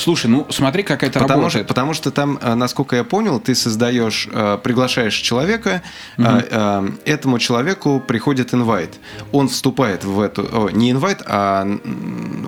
Слушай, 0.00 0.26
ну 0.26 0.46
смотри, 0.50 0.82
как 0.82 1.02
это 1.02 1.18
Потому 1.20 1.50
что, 1.50 1.58
работает. 1.58 1.66
потому 1.66 1.94
что 1.94 2.10
там, 2.10 2.38
э, 2.40 2.54
насколько 2.54 2.96
я 2.96 3.04
понял, 3.04 3.40
ты 3.40 3.54
создаешь, 3.54 4.28
э, 4.32 4.58
приглашаешь 4.62 5.14
человека, 5.14 5.82
э, 6.18 6.88
этому 7.04 7.38
человеку 7.38 8.00
приходит 8.00 8.54
инвайт. 8.54 8.98
Он 9.32 9.48
вступает 9.48 10.04
в 10.04 10.20
эту... 10.20 10.42
о, 10.42 10.70
не 10.70 10.90
инвайт, 10.90 11.22
а 11.26 11.66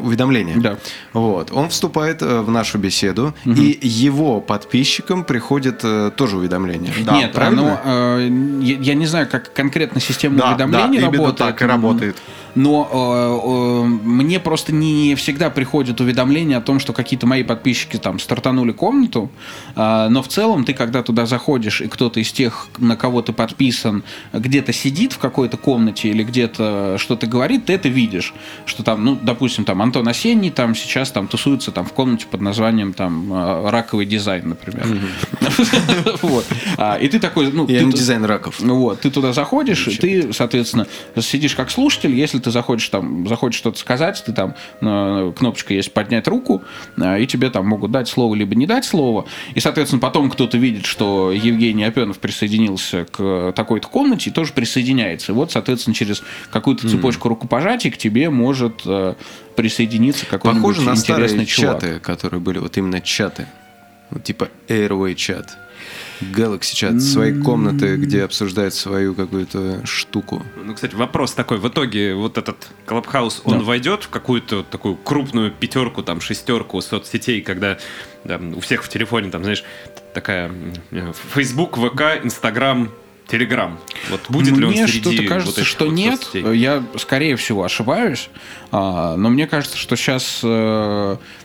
уведомление. 0.00 0.56
Да. 0.56 0.76
Вот. 1.12 1.50
Он 1.52 1.68
вступает 1.68 2.22
в 2.22 2.50
нашу 2.50 2.78
беседу, 2.78 3.34
и 3.44 3.78
его 3.82 4.40
подписчикам 4.40 5.24
приходит 5.24 5.84
тоже 6.16 6.36
уведление. 6.36 6.92
Да, 7.04 7.12
Нет, 7.16 7.32
правильно? 7.32 7.80
оно, 7.82 8.18
э, 8.20 8.28
я, 8.62 8.94
не 8.94 9.06
знаю, 9.06 9.28
как 9.28 9.52
конкретно 9.52 10.00
система 10.00 10.36
Да, 10.36 10.50
уведомлений 10.50 10.98
да, 11.00 11.06
работает. 11.06 11.36
так 11.36 11.62
и 11.62 11.64
работает. 11.64 12.16
Но 12.54 12.88
э, 12.92 13.86
э, 13.86 14.06
мне 14.06 14.38
просто 14.40 14.72
не 14.72 15.14
всегда 15.14 15.50
приходят 15.50 16.00
уведомления 16.00 16.58
о 16.58 16.60
том, 16.60 16.80
что 16.80 16.92
какие-то 16.92 17.26
мои 17.26 17.42
подписчики 17.42 17.96
там 17.96 18.18
стартанули 18.18 18.72
комнату. 18.72 19.30
А, 19.74 20.08
но 20.08 20.22
в 20.22 20.28
целом 20.28 20.64
ты, 20.64 20.74
когда 20.74 21.02
туда 21.02 21.26
заходишь, 21.26 21.80
и 21.80 21.88
кто-то 21.88 22.20
из 22.20 22.30
тех, 22.32 22.68
на 22.78 22.96
кого 22.96 23.22
ты 23.22 23.32
подписан, 23.32 24.02
где-то 24.32 24.72
сидит 24.72 25.12
в 25.12 25.18
какой-то 25.18 25.56
комнате 25.56 26.08
или 26.08 26.22
где-то 26.24 26.96
что-то 26.98 27.26
говорит, 27.26 27.66
ты 27.66 27.72
это 27.72 27.88
видишь. 27.88 28.34
Что 28.66 28.82
там, 28.82 29.04
ну, 29.04 29.18
допустим, 29.20 29.64
там 29.64 29.80
Антон 29.80 30.06
Осенний 30.08 30.50
там 30.50 30.74
сейчас 30.74 31.10
там 31.10 31.28
тусуется 31.28 31.70
там 31.72 31.86
в 31.86 31.92
комнате 31.92 32.26
под 32.30 32.40
названием 32.42 32.92
там 32.92 33.32
э, 33.32 33.70
раковый 33.70 34.06
дизайн, 34.06 34.50
например. 34.50 34.86
А, 36.76 36.96
И 36.96 37.08
ты 37.08 37.18
такой, 37.18 37.50
ну, 37.52 37.66
Я 37.68 37.82
не 37.82 37.92
дизайн 37.92 38.24
раков. 38.24 38.56
ну 38.60 38.76
вот, 38.78 39.00
ты 39.00 39.10
туда 39.10 39.32
заходишь, 39.32 39.88
и 39.88 39.96
ты, 39.96 40.32
соответственно, 40.32 40.86
сидишь 41.18 41.54
как 41.54 41.70
слушатель. 41.70 42.14
Если 42.14 42.38
ты 42.42 42.50
заходишь 42.50 42.88
там, 42.88 43.26
захочешь 43.26 43.58
что-то 43.58 43.78
сказать, 43.78 44.22
ты 44.24 44.32
там 44.32 44.54
э, 44.80 45.32
кнопочка 45.36 45.74
есть 45.74 45.92
поднять 45.92 46.28
руку, 46.28 46.62
э, 46.96 47.22
и 47.22 47.26
тебе 47.26 47.50
там 47.50 47.66
могут 47.66 47.90
дать 47.90 48.08
слово 48.08 48.34
либо 48.34 48.54
не 48.54 48.66
дать 48.66 48.84
слово. 48.84 49.26
И, 49.54 49.60
соответственно, 49.60 50.00
потом 50.00 50.30
кто-то 50.30 50.58
видит, 50.58 50.86
что 50.86 51.32
Евгений 51.32 51.84
Опенов 51.84 52.18
присоединился 52.18 53.06
к 53.10 53.52
такой-то 53.54 53.88
комнате 53.88 54.30
и 54.30 54.32
тоже 54.32 54.52
присоединяется. 54.52 55.32
И 55.32 55.34
вот, 55.34 55.52
соответственно, 55.52 55.94
через 55.94 56.22
какую-то 56.50 56.88
цепочку 56.88 57.28
рукопожатий 57.28 57.90
к 57.90 57.96
тебе 57.96 58.30
может 58.30 58.82
э, 58.86 59.14
присоединиться 59.56 60.26
какой-нибудь 60.26 60.62
Похоже 60.62 60.82
на 60.82 60.94
интересный 60.94 61.46
старые 61.46 61.46
чувак. 61.46 61.80
чаты, 61.80 62.00
которые 62.00 62.40
были, 62.40 62.58
вот 62.58 62.76
именно 62.76 63.00
чаты. 63.00 63.46
Вот 64.10 64.24
типа 64.24 64.48
Airway 64.68 65.14
чат. 65.14 65.56
Galaxy 66.34 66.74
чат, 66.74 67.00
свои 67.02 67.40
комнаты, 67.40 67.96
где 67.96 68.24
обсуждают 68.24 68.74
свою 68.74 69.14
какую-то 69.14 69.84
штуку. 69.86 70.42
Ну, 70.64 70.74
кстати, 70.74 70.94
вопрос 70.94 71.32
такой. 71.32 71.58
В 71.58 71.68
итоге 71.68 72.14
вот 72.14 72.38
этот 72.38 72.68
Клабхаус, 72.86 73.42
он 73.44 73.58
Да. 73.58 73.64
войдет 73.64 74.04
в 74.04 74.08
какую-то 74.08 74.62
такую 74.62 74.96
крупную 74.96 75.50
пятерку, 75.50 76.02
там, 76.02 76.20
шестерку 76.20 76.80
соцсетей, 76.80 77.40
когда 77.42 77.78
да, 78.24 78.38
у 78.38 78.60
всех 78.60 78.84
в 78.84 78.88
телефоне, 78.88 79.30
там, 79.30 79.42
знаешь, 79.42 79.64
такая 80.14 80.50
э, 80.90 81.12
Facebook, 81.34 81.76
ВК, 81.76 82.24
Инстаграм, 82.24 82.90
Телеграм. 83.32 83.78
Вот 84.10 84.20
будет 84.28 84.56
ли 84.56 84.64
он 84.64 84.70
мне 84.70 84.86
среди 84.86 85.00
что-то 85.00 85.22
вот 85.22 85.28
кажется, 85.28 85.60
этих 85.60 85.68
что 85.68 85.84
вот 85.86 85.94
нет. 85.94 86.20
соцсетей? 86.20 86.56
Я, 86.56 86.84
скорее 86.98 87.36
всего, 87.36 87.64
ошибаюсь. 87.64 88.30
А, 88.70 89.16
но 89.16 89.28
мне 89.28 89.46
кажется, 89.46 89.76
что 89.76 89.96
сейчас 89.96 90.44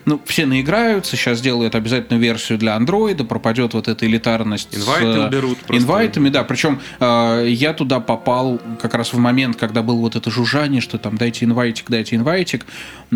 ну, 0.07 0.21
все 0.25 0.45
наиграются, 0.45 1.17
сейчас 1.17 1.41
делают 1.41 1.75
обязательно 1.75 2.17
версию 2.17 2.57
для 2.57 2.77
андроида, 2.77 3.25
пропадет 3.25 3.73
вот 3.73 3.89
эта 3.89 4.05
элитарность. 4.05 4.73
с, 4.73 4.77
Инвайты 4.77 5.05
э, 5.05 5.27
уберут 5.27 5.57
просто. 5.57 5.83
Инвайтами, 5.83 6.29
да. 6.29 6.45
Причем 6.45 6.79
э, 7.01 7.45
я 7.49 7.73
туда 7.73 7.99
попал 7.99 8.61
как 8.81 8.93
раз 8.93 9.11
в 9.11 9.17
момент, 9.17 9.57
когда 9.57 9.83
было 9.83 9.97
вот 9.97 10.15
это 10.15 10.31
жужжание, 10.31 10.79
что 10.79 10.97
там 10.97 11.17
дайте 11.17 11.43
инвайтик, 11.43 11.89
дайте 11.89 12.15
инвайтик. 12.15 12.65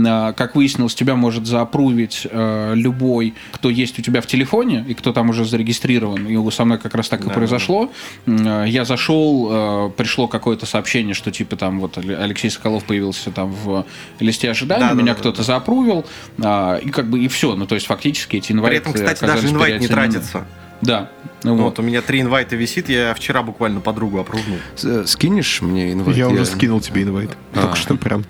А, 0.06 0.34
как 0.34 0.56
выяснилось, 0.56 0.94
тебя 0.94 1.16
может 1.16 1.46
заапрувить 1.46 2.28
э, 2.30 2.74
любой, 2.76 3.36
кто 3.54 3.70
есть 3.70 3.98
у 3.98 4.02
тебя 4.02 4.20
в 4.20 4.28
телефоне 4.28 4.86
и 4.86 4.94
кто 4.94 5.14
там 5.14 5.30
уже 5.30 5.46
зарегистрирован. 5.46 6.28
И 6.28 6.52
со 6.52 6.66
мной 6.66 6.78
как 6.78 6.94
раз 6.94 7.08
так 7.08 7.26
и 7.26 7.30
произошло. 7.30 7.90
М, 8.26 8.46
э, 8.46 8.61
Я 8.66 8.86
зашел, 8.86 9.50
э, 9.52 9.92
пришло 9.96 10.28
какое-то 10.28 10.66
сообщение, 10.66 11.14
что 11.14 11.32
типа 11.32 11.56
там 11.56 11.80
вот 11.80 11.98
Але- 11.98 12.16
Алексей 12.16 12.50
Соколов 12.50 12.84
появился 12.86 13.32
там 13.32 13.52
в 13.52 13.86
листе 14.20 14.50
ожидания, 14.50 14.82
Да, 14.82 14.90
да, 14.90 14.96
меня 14.96 15.14
да, 15.14 15.20
кто-то 15.20 15.44
заапрувил, 15.44 16.06
а, 16.42 16.78
и 16.78 16.90
как 16.90 17.10
бы 17.10 17.20
и 17.20 17.28
все. 17.28 17.56
Ну, 17.56 17.66
то 17.66 17.76
есть 17.76 17.88
фактически 17.88 18.38
эти 18.38 18.48
При 18.48 18.56
инвайты 18.56 18.78
этом, 18.78 18.94
кстати, 18.94 19.22
даже 19.24 19.48
инвайт 19.50 19.80
не 19.80 19.88
тратится. 19.88 20.46
Да. 20.82 21.10
Ну 21.44 21.56
Вот 21.56 21.64
вот. 21.64 21.80
у 21.80 21.82
меня 21.82 22.02
три 22.02 22.22
инвайта 22.22 22.56
висит, 22.56 22.88
я 22.88 23.14
вчера 23.16 23.42
буквально 23.42 23.80
подругу 23.82 24.20
опрыгнул. 24.20 24.58
Э, 24.84 25.04
Скинешь 25.08 25.62
мне 25.62 25.92
инвайт? 25.94 26.16
Я 26.18 26.30
уже 26.30 26.46
скинул 26.46 26.80
тебе 26.82 27.02
инвайт. 27.04 27.32
А. 27.56 27.62
Только 27.62 27.76
что 27.76 27.96
прям. 27.96 28.26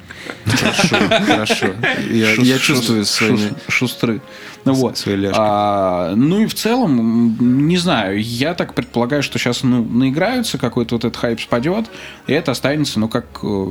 Хорошо, 0.45 0.95
хорошо. 1.25 1.67
Я, 2.09 2.35
Шус- 2.35 2.43
я 2.43 2.55
шус- 2.55 2.59
чувствую 2.59 3.01
шус- 3.01 3.05
своими... 3.05 3.53
шустры. 3.67 4.21
Ну 4.63 4.73
вот. 4.73 4.97
свои. 4.97 5.17
А, 5.33 6.13
ну 6.15 6.39
и 6.41 6.45
в 6.45 6.53
целом, 6.53 7.67
не 7.67 7.77
знаю, 7.77 8.21
я 8.21 8.53
так 8.53 8.75
предполагаю, 8.75 9.23
что 9.23 9.39
сейчас 9.39 9.63
ну, 9.63 9.83
наиграются, 9.83 10.57
какой-то 10.59 10.95
вот 10.95 11.03
этот 11.03 11.17
хайп 11.19 11.41
спадет, 11.41 11.87
и 12.27 12.33
это 12.33 12.51
останется, 12.51 12.99
ну, 12.99 13.09
как 13.09 13.25
э, 13.43 13.65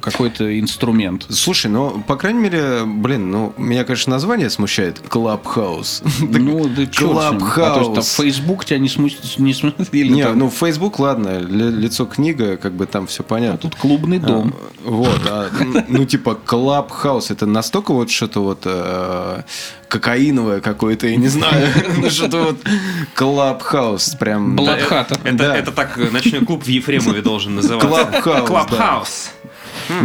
какой-то 0.00 0.58
инструмент. 0.58 1.26
Слушай, 1.30 1.70
ну, 1.70 2.00
по 2.06 2.14
крайней 2.16 2.40
мере, 2.40 2.84
блин, 2.86 3.30
ну, 3.30 3.52
меня, 3.58 3.82
конечно, 3.84 4.10
название 4.12 4.50
смущает. 4.50 5.02
Clubhouse. 5.08 6.02
Ну, 6.40 6.68
да 6.68 6.86
чё 6.86 7.12
А. 8.18 8.22
Facebook 8.22 8.64
тебя 8.64 8.78
не 8.78 8.88
смутит, 8.88 9.38
не 9.38 9.54
смутит, 9.54 9.88
или 9.92 10.12
Не, 10.12 10.24
там- 10.24 10.38
ну, 10.38 10.50
Facebook, 10.50 10.98
ладно, 10.98 11.38
ли- 11.38 11.70
лицо 11.70 12.06
книга, 12.06 12.56
как 12.56 12.72
бы 12.72 12.86
там 12.86 13.06
все 13.06 13.22
а 13.22 13.24
понятно. 13.24 13.58
тут 13.58 13.74
клубный 13.76 14.18
дом. 14.18 14.54
А, 14.84 14.90
Вот, 14.90 15.20
а, 15.26 15.50
ну 15.88 16.04
типа 16.04 16.38
Clubhouse, 16.46 17.30
это 17.32 17.46
настолько 17.46 17.92
вот 17.92 18.10
что-то 18.10 18.42
вот 18.42 18.62
э, 18.64 19.42
кокаиновое 19.88 20.60
какое-то, 20.60 21.06
я 21.06 21.16
не 21.16 21.28
знаю, 21.28 21.66
что-то 22.10 22.38
вот 22.44 22.56
Clubhouse, 23.16 24.16
прям... 24.18 24.56
Бладхата. 24.56 25.18
Это, 25.24 25.72
так 25.72 25.98
э, 25.98 26.10
ночной 26.10 26.44
клуб 26.44 26.64
в 26.64 26.68
Ефремове 26.68 27.22
должен 27.22 27.54
называться. 27.56 28.22
Клабхаус. 28.22 29.30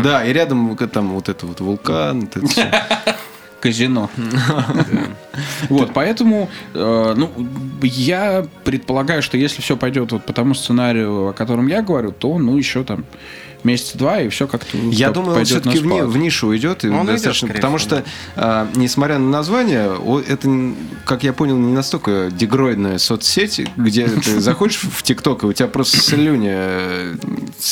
Да, 0.04 0.26
и 0.26 0.34
рядом 0.34 0.76
там 0.78 1.14
вот 1.14 1.30
это 1.30 1.46
вот 1.46 1.60
вулкан. 1.60 2.30
казино. 3.66 4.10
Вот, 5.70 5.92
поэтому, 5.94 6.50
э, 6.74 7.14
ну, 7.18 7.32
я 7.82 8.46
предполагаю, 8.64 9.22
что 9.22 9.38
если 9.38 9.62
все 9.62 9.76
пойдет 9.76 10.12
вот 10.12 10.26
по 10.26 10.34
тому 10.34 10.54
сценарию, 10.54 11.30
о 11.30 11.34
котором 11.34 11.68
я 11.68 11.82
говорю, 11.82 12.12
то, 12.12 12.38
ну, 12.38 12.58
еще 12.58 12.84
там 12.84 13.06
месяца 13.66 13.98
два, 13.98 14.22
и 14.22 14.30
все 14.30 14.48
как-то 14.48 14.78
Я 14.78 15.12
думаю, 15.12 15.38
он 15.40 15.46
все-таки 15.46 15.80
в, 15.80 15.86
ни- 15.86 16.02
в 16.02 16.18
нишу 16.18 16.48
уйдет. 16.48 16.84
И 16.86 16.90
Он 16.90 17.06
достаточно, 17.06 17.48
скорее 17.48 17.60
потому 17.62 17.78
всего, 17.78 17.90
что, 18.00 18.06
а, 18.36 18.70
несмотря 18.76 19.18
на 19.20 19.30
название, 19.30 19.92
это, 20.28 20.74
как 21.06 21.24
я 21.24 21.34
понял, 21.34 21.58
не 21.58 21.74
настолько 21.74 22.30
дегроидная 22.32 22.98
соцсеть, 22.98 23.62
где 23.76 24.08
ты 24.24 24.40
заходишь 24.40 24.78
в 24.82 25.04
ТикТок, 25.04 25.44
и 25.44 25.48
у 25.48 25.54
тебя 25.54 25.68
просто 25.68 25.98
слюни 25.98 26.50
э, 26.52 27.16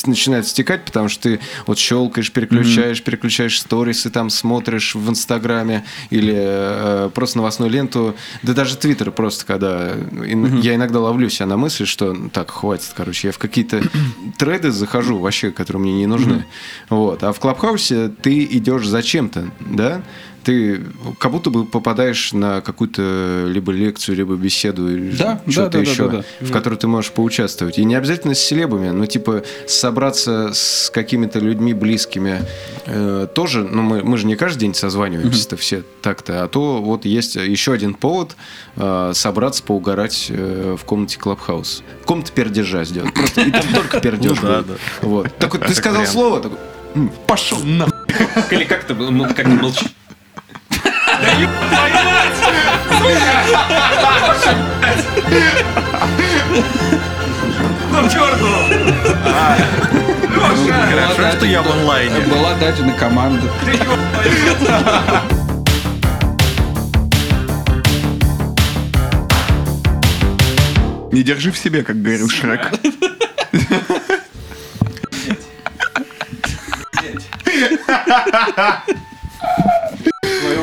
начинает 0.05 0.47
стекать, 0.47 0.83
потому 0.85 1.09
что 1.09 1.23
ты 1.23 1.39
вот 1.67 1.77
щелкаешь, 1.77 2.31
переключаешь, 2.31 3.01
переключаешь 3.03 3.59
сторисы, 3.59 4.09
там 4.09 4.29
смотришь 4.29 4.95
в 4.95 5.09
Инстаграме 5.09 5.83
или 6.09 6.33
э, 6.35 7.09
просто 7.13 7.37
новостную 7.37 7.71
ленту, 7.71 8.15
да 8.41 8.53
даже 8.53 8.77
Твиттер 8.77 9.11
просто, 9.11 9.45
когда 9.45 9.91
ин- 9.93 10.59
я 10.61 10.75
иногда 10.75 10.99
ловлю 10.99 11.29
себя 11.29 11.45
на 11.45 11.57
мысли, 11.57 11.85
что 11.85 12.13
ну, 12.13 12.29
так, 12.29 12.51
хватит, 12.51 12.91
короче, 12.95 13.27
я 13.27 13.31
в 13.31 13.37
какие-то 13.37 13.81
треды 14.37 14.71
захожу 14.71 15.19
вообще, 15.19 15.51
которые 15.51 15.82
мне 15.83 15.93
не 15.93 16.07
нужны. 16.07 16.45
Вот. 16.89 17.23
А 17.23 17.33
в 17.33 17.39
Клабхаусе 17.39 18.09
ты 18.09 18.43
идешь 18.43 18.87
зачем-то, 18.87 19.49
да? 19.59 20.01
Ты 20.43 20.81
как 21.19 21.31
будто 21.31 21.49
бы 21.49 21.65
попадаешь 21.65 22.33
на 22.33 22.61
какую-то 22.61 23.45
либо 23.47 23.71
лекцию, 23.71 24.17
либо 24.17 24.35
беседу, 24.35 24.89
или 24.89 25.11
Да, 25.15 25.41
что-то 25.47 25.55
да, 25.55 25.63
да, 25.63 25.69
да, 25.69 25.79
еще, 25.79 26.09
да, 26.09 26.23
в 26.41 26.51
которой 26.51 26.75
ты 26.75 26.87
можешь 26.87 27.11
поучаствовать. 27.11 27.77
И 27.77 27.85
не 27.85 27.95
обязательно 27.95 28.35
с 28.35 28.39
селебами, 28.39 28.89
но 28.89 29.05
типа 29.05 29.43
собраться 29.67 30.51
с 30.53 30.89
какими-то 30.93 31.39
людьми 31.39 31.73
близкими 31.73 32.41
э, 32.85 33.27
тоже, 33.33 33.63
ну 33.63 33.81
мы, 33.81 34.03
мы 34.03 34.17
же 34.17 34.25
не 34.25 34.35
каждый 34.35 34.59
день 34.61 34.73
созваниваемся-то 34.75 35.55
все 35.57 35.83
так-то, 36.01 36.43
а 36.43 36.47
то 36.47 36.81
вот 36.81 37.05
есть 37.05 37.35
еще 37.35 37.73
один 37.73 37.93
повод 37.93 38.35
э, 38.75 39.11
собраться, 39.13 39.63
поугарать 39.63 40.27
э, 40.29 40.75
в 40.79 40.83
комнате 40.85 41.17
Клабхаус. 41.19 41.83
Комната 42.05 42.31
пердежа 42.31 42.83
сделать. 42.83 43.13
Просто 43.13 43.41
и 43.41 43.51
там 43.51 43.63
только 43.73 43.99
пердеж 43.99 44.37
Ну 44.41 44.47
да. 44.47 44.63
Вот. 45.01 45.37
Так 45.37 45.53
вот, 45.53 45.65
ты 45.65 45.73
сказал 45.73 46.05
слово, 46.05 46.41
такой, 46.41 46.57
«М, 46.95 47.11
пошел 47.27 47.59
на. 47.63 47.87
Или 48.51 48.65
как-то 48.65 48.93
м- 48.93 49.33
как-то 49.33 49.49
молчи. 49.49 49.87
Ну, 57.91 58.09
черту! 58.09 58.47
Хорошо, 60.89 61.37
что 61.37 61.45
я 61.45 61.61
в 61.61 61.71
онлайне. 61.71 62.19
Была 62.21 62.53
дадена 62.55 62.93
команда. 62.93 63.47
Не 71.11 71.23
держи 71.23 71.51
в 71.51 71.57
себе, 71.57 71.83
как 71.83 72.01
говорил 72.01 72.29
Шрек. 72.29 72.71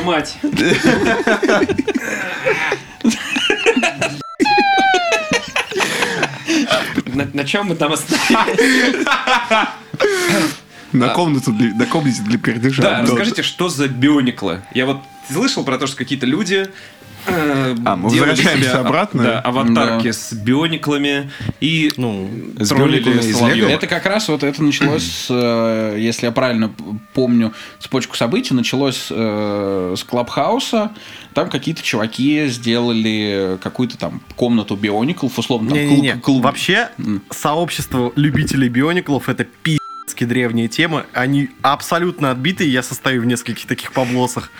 Твою 0.00 0.06
мать. 0.06 0.38
На, 7.06 7.28
на 7.32 7.44
чем 7.44 7.66
мы 7.66 7.74
там 7.74 7.92
остановились? 7.92 9.06
На 10.92 11.08
комнату 11.10 11.52
для, 11.52 11.74
на 11.74 11.86
комнате 11.86 12.22
для 12.22 12.38
пердежа. 12.38 12.82
Да, 12.82 13.02
расскажите, 13.02 13.42
что 13.42 13.68
за 13.68 13.88
биониклы? 13.88 14.62
Я 14.74 14.86
вот 14.86 15.02
слышал 15.30 15.64
про 15.64 15.78
то, 15.78 15.86
что 15.86 15.96
какие-то 15.96 16.26
люди 16.26 16.68
А, 17.26 17.96
мы 17.96 18.04
возвращаемся 18.08 18.80
обратно? 18.80 19.22
Да, 19.22 19.40
аватарки 19.40 20.06
Да. 20.08 20.12
с 20.12 20.32
биониклами 20.32 21.30
и 21.60 21.92
Ну, 21.96 22.30
С 22.58 22.68
троллили 22.68 23.02
биониклами 23.02 23.30
из 23.30 23.36
Соловьева. 23.36 23.66
Лего? 23.68 23.76
Это 23.76 23.86
как 23.86 24.06
раз 24.06 24.28
вот 24.28 24.42
это 24.42 24.62
началось, 24.62 25.02
с, 25.04 25.26
э, 25.30 25.96
если 25.98 26.26
я 26.26 26.32
правильно 26.32 26.72
помню 27.14 27.52
цепочку 27.78 28.16
событий, 28.16 28.54
началось 28.54 29.08
э, 29.10 29.94
с 29.96 30.04
Клабхауса. 30.04 30.92
Там 31.34 31.48
какие-то 31.50 31.82
чуваки 31.82 32.46
сделали 32.48 33.58
какую-то 33.62 33.96
там 33.98 34.22
комнату 34.36 34.76
биониклов, 34.76 35.38
условно. 35.38 35.68
там 35.70 35.78
Не-не-не. 35.78 36.12
клуб- 36.14 36.22
клуб. 36.22 36.42
Вообще, 36.44 36.88
сообщество 37.30 38.12
любителей 38.16 38.68
биониклов 38.68 39.28
это 39.28 39.44
пи***ски 39.44 40.24
древняя 40.24 40.68
тема. 40.68 41.06
Они 41.12 41.50
абсолютно 41.62 42.30
отбитые. 42.30 42.72
Я 42.72 42.82
состою 42.82 43.22
в 43.22 43.26
нескольких 43.26 43.66
таких 43.66 43.92
поблосах. 43.92 44.50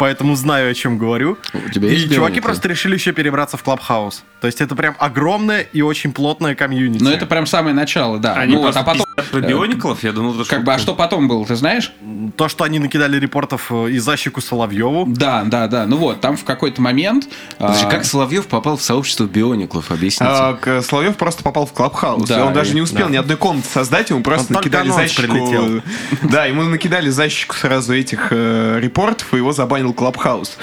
Поэтому 0.00 0.34
знаю, 0.34 0.70
о 0.70 0.74
чем 0.74 0.96
говорю. 0.96 1.36
У 1.52 1.68
тебя 1.68 1.88
и 1.88 1.92
есть 1.92 2.04
чуваки 2.04 2.16
биониклы? 2.16 2.40
просто 2.40 2.68
решили 2.68 2.94
еще 2.94 3.12
перебраться 3.12 3.58
в 3.58 3.62
Клабхаус. 3.62 4.24
То 4.40 4.46
есть 4.46 4.62
это 4.62 4.74
прям 4.74 4.96
огромное 4.98 5.60
и 5.60 5.82
очень 5.82 6.12
плотное 6.12 6.54
комьюнити. 6.54 7.02
Но 7.02 7.10
это 7.10 7.26
прям 7.26 7.44
самое 7.44 7.74
начало, 7.74 8.18
да. 8.18 8.32
Они 8.34 8.54
Ну 8.54 8.62
вот, 8.62 8.72
просто 8.72 8.80
а 8.80 8.84
потом... 8.84 9.06
про 9.30 9.40
биониклов, 9.40 10.02
я 10.02 10.12
думал, 10.12 10.40
это 10.40 10.48
Как 10.48 10.64
бы, 10.64 10.72
а 10.72 10.78
что 10.78 10.94
потом 10.94 11.28
было, 11.28 11.44
ты 11.44 11.54
знаешь? 11.54 11.92
То, 12.36 12.48
что 12.48 12.64
они 12.64 12.78
накидали 12.78 13.18
репортов 13.18 13.66
э, 13.70 13.90
и 13.90 13.98
за 13.98 14.07
щеку 14.07 14.40
Соловьеву. 14.40 15.04
Да, 15.06 15.42
да, 15.44 15.66
да. 15.66 15.84
Ну 15.86 15.98
вот, 15.98 16.22
там 16.22 16.38
в 16.38 16.44
какой-то 16.44 16.80
момент... 16.80 17.28
Подожди, 17.58 17.84
а, 17.84 17.90
как 17.90 18.06
Соловьев 18.06 18.46
попал 18.46 18.78
в 18.78 18.82
сообщество 18.82 19.24
биониклов, 19.24 19.90
объясните. 19.90 20.24
А, 20.24 20.80
Соловьев 20.82 21.16
просто 21.16 21.42
попал 21.42 21.66
в 21.66 21.74
Клабхаус. 21.74 22.26
Да, 22.26 22.38
и 22.38 22.42
он 22.42 22.54
даже 22.54 22.70
и- 22.70 22.74
не 22.76 22.80
успел 22.80 23.08
да. 23.08 23.12
ни 23.12 23.16
одной 23.16 23.36
комнаты 23.36 23.68
создать, 23.68 24.08
ему 24.08 24.22
просто 24.22 24.54
Он 24.54 24.56
накидали 24.56 24.88
за 24.88 24.96
щеку. 24.96 25.30
прилетел. 25.30 25.82
Да, 26.22 26.46
ему 26.46 26.62
накидали 26.62 27.10
за 27.10 27.20
щеку 27.20 27.54
сразу 27.54 27.94
этих 27.94 28.28
э, 28.30 28.78
репортов, 28.80 29.34
и 29.34 29.36
его 29.36 29.52
забанил 29.52 29.89
Клабхаус. 29.92 30.56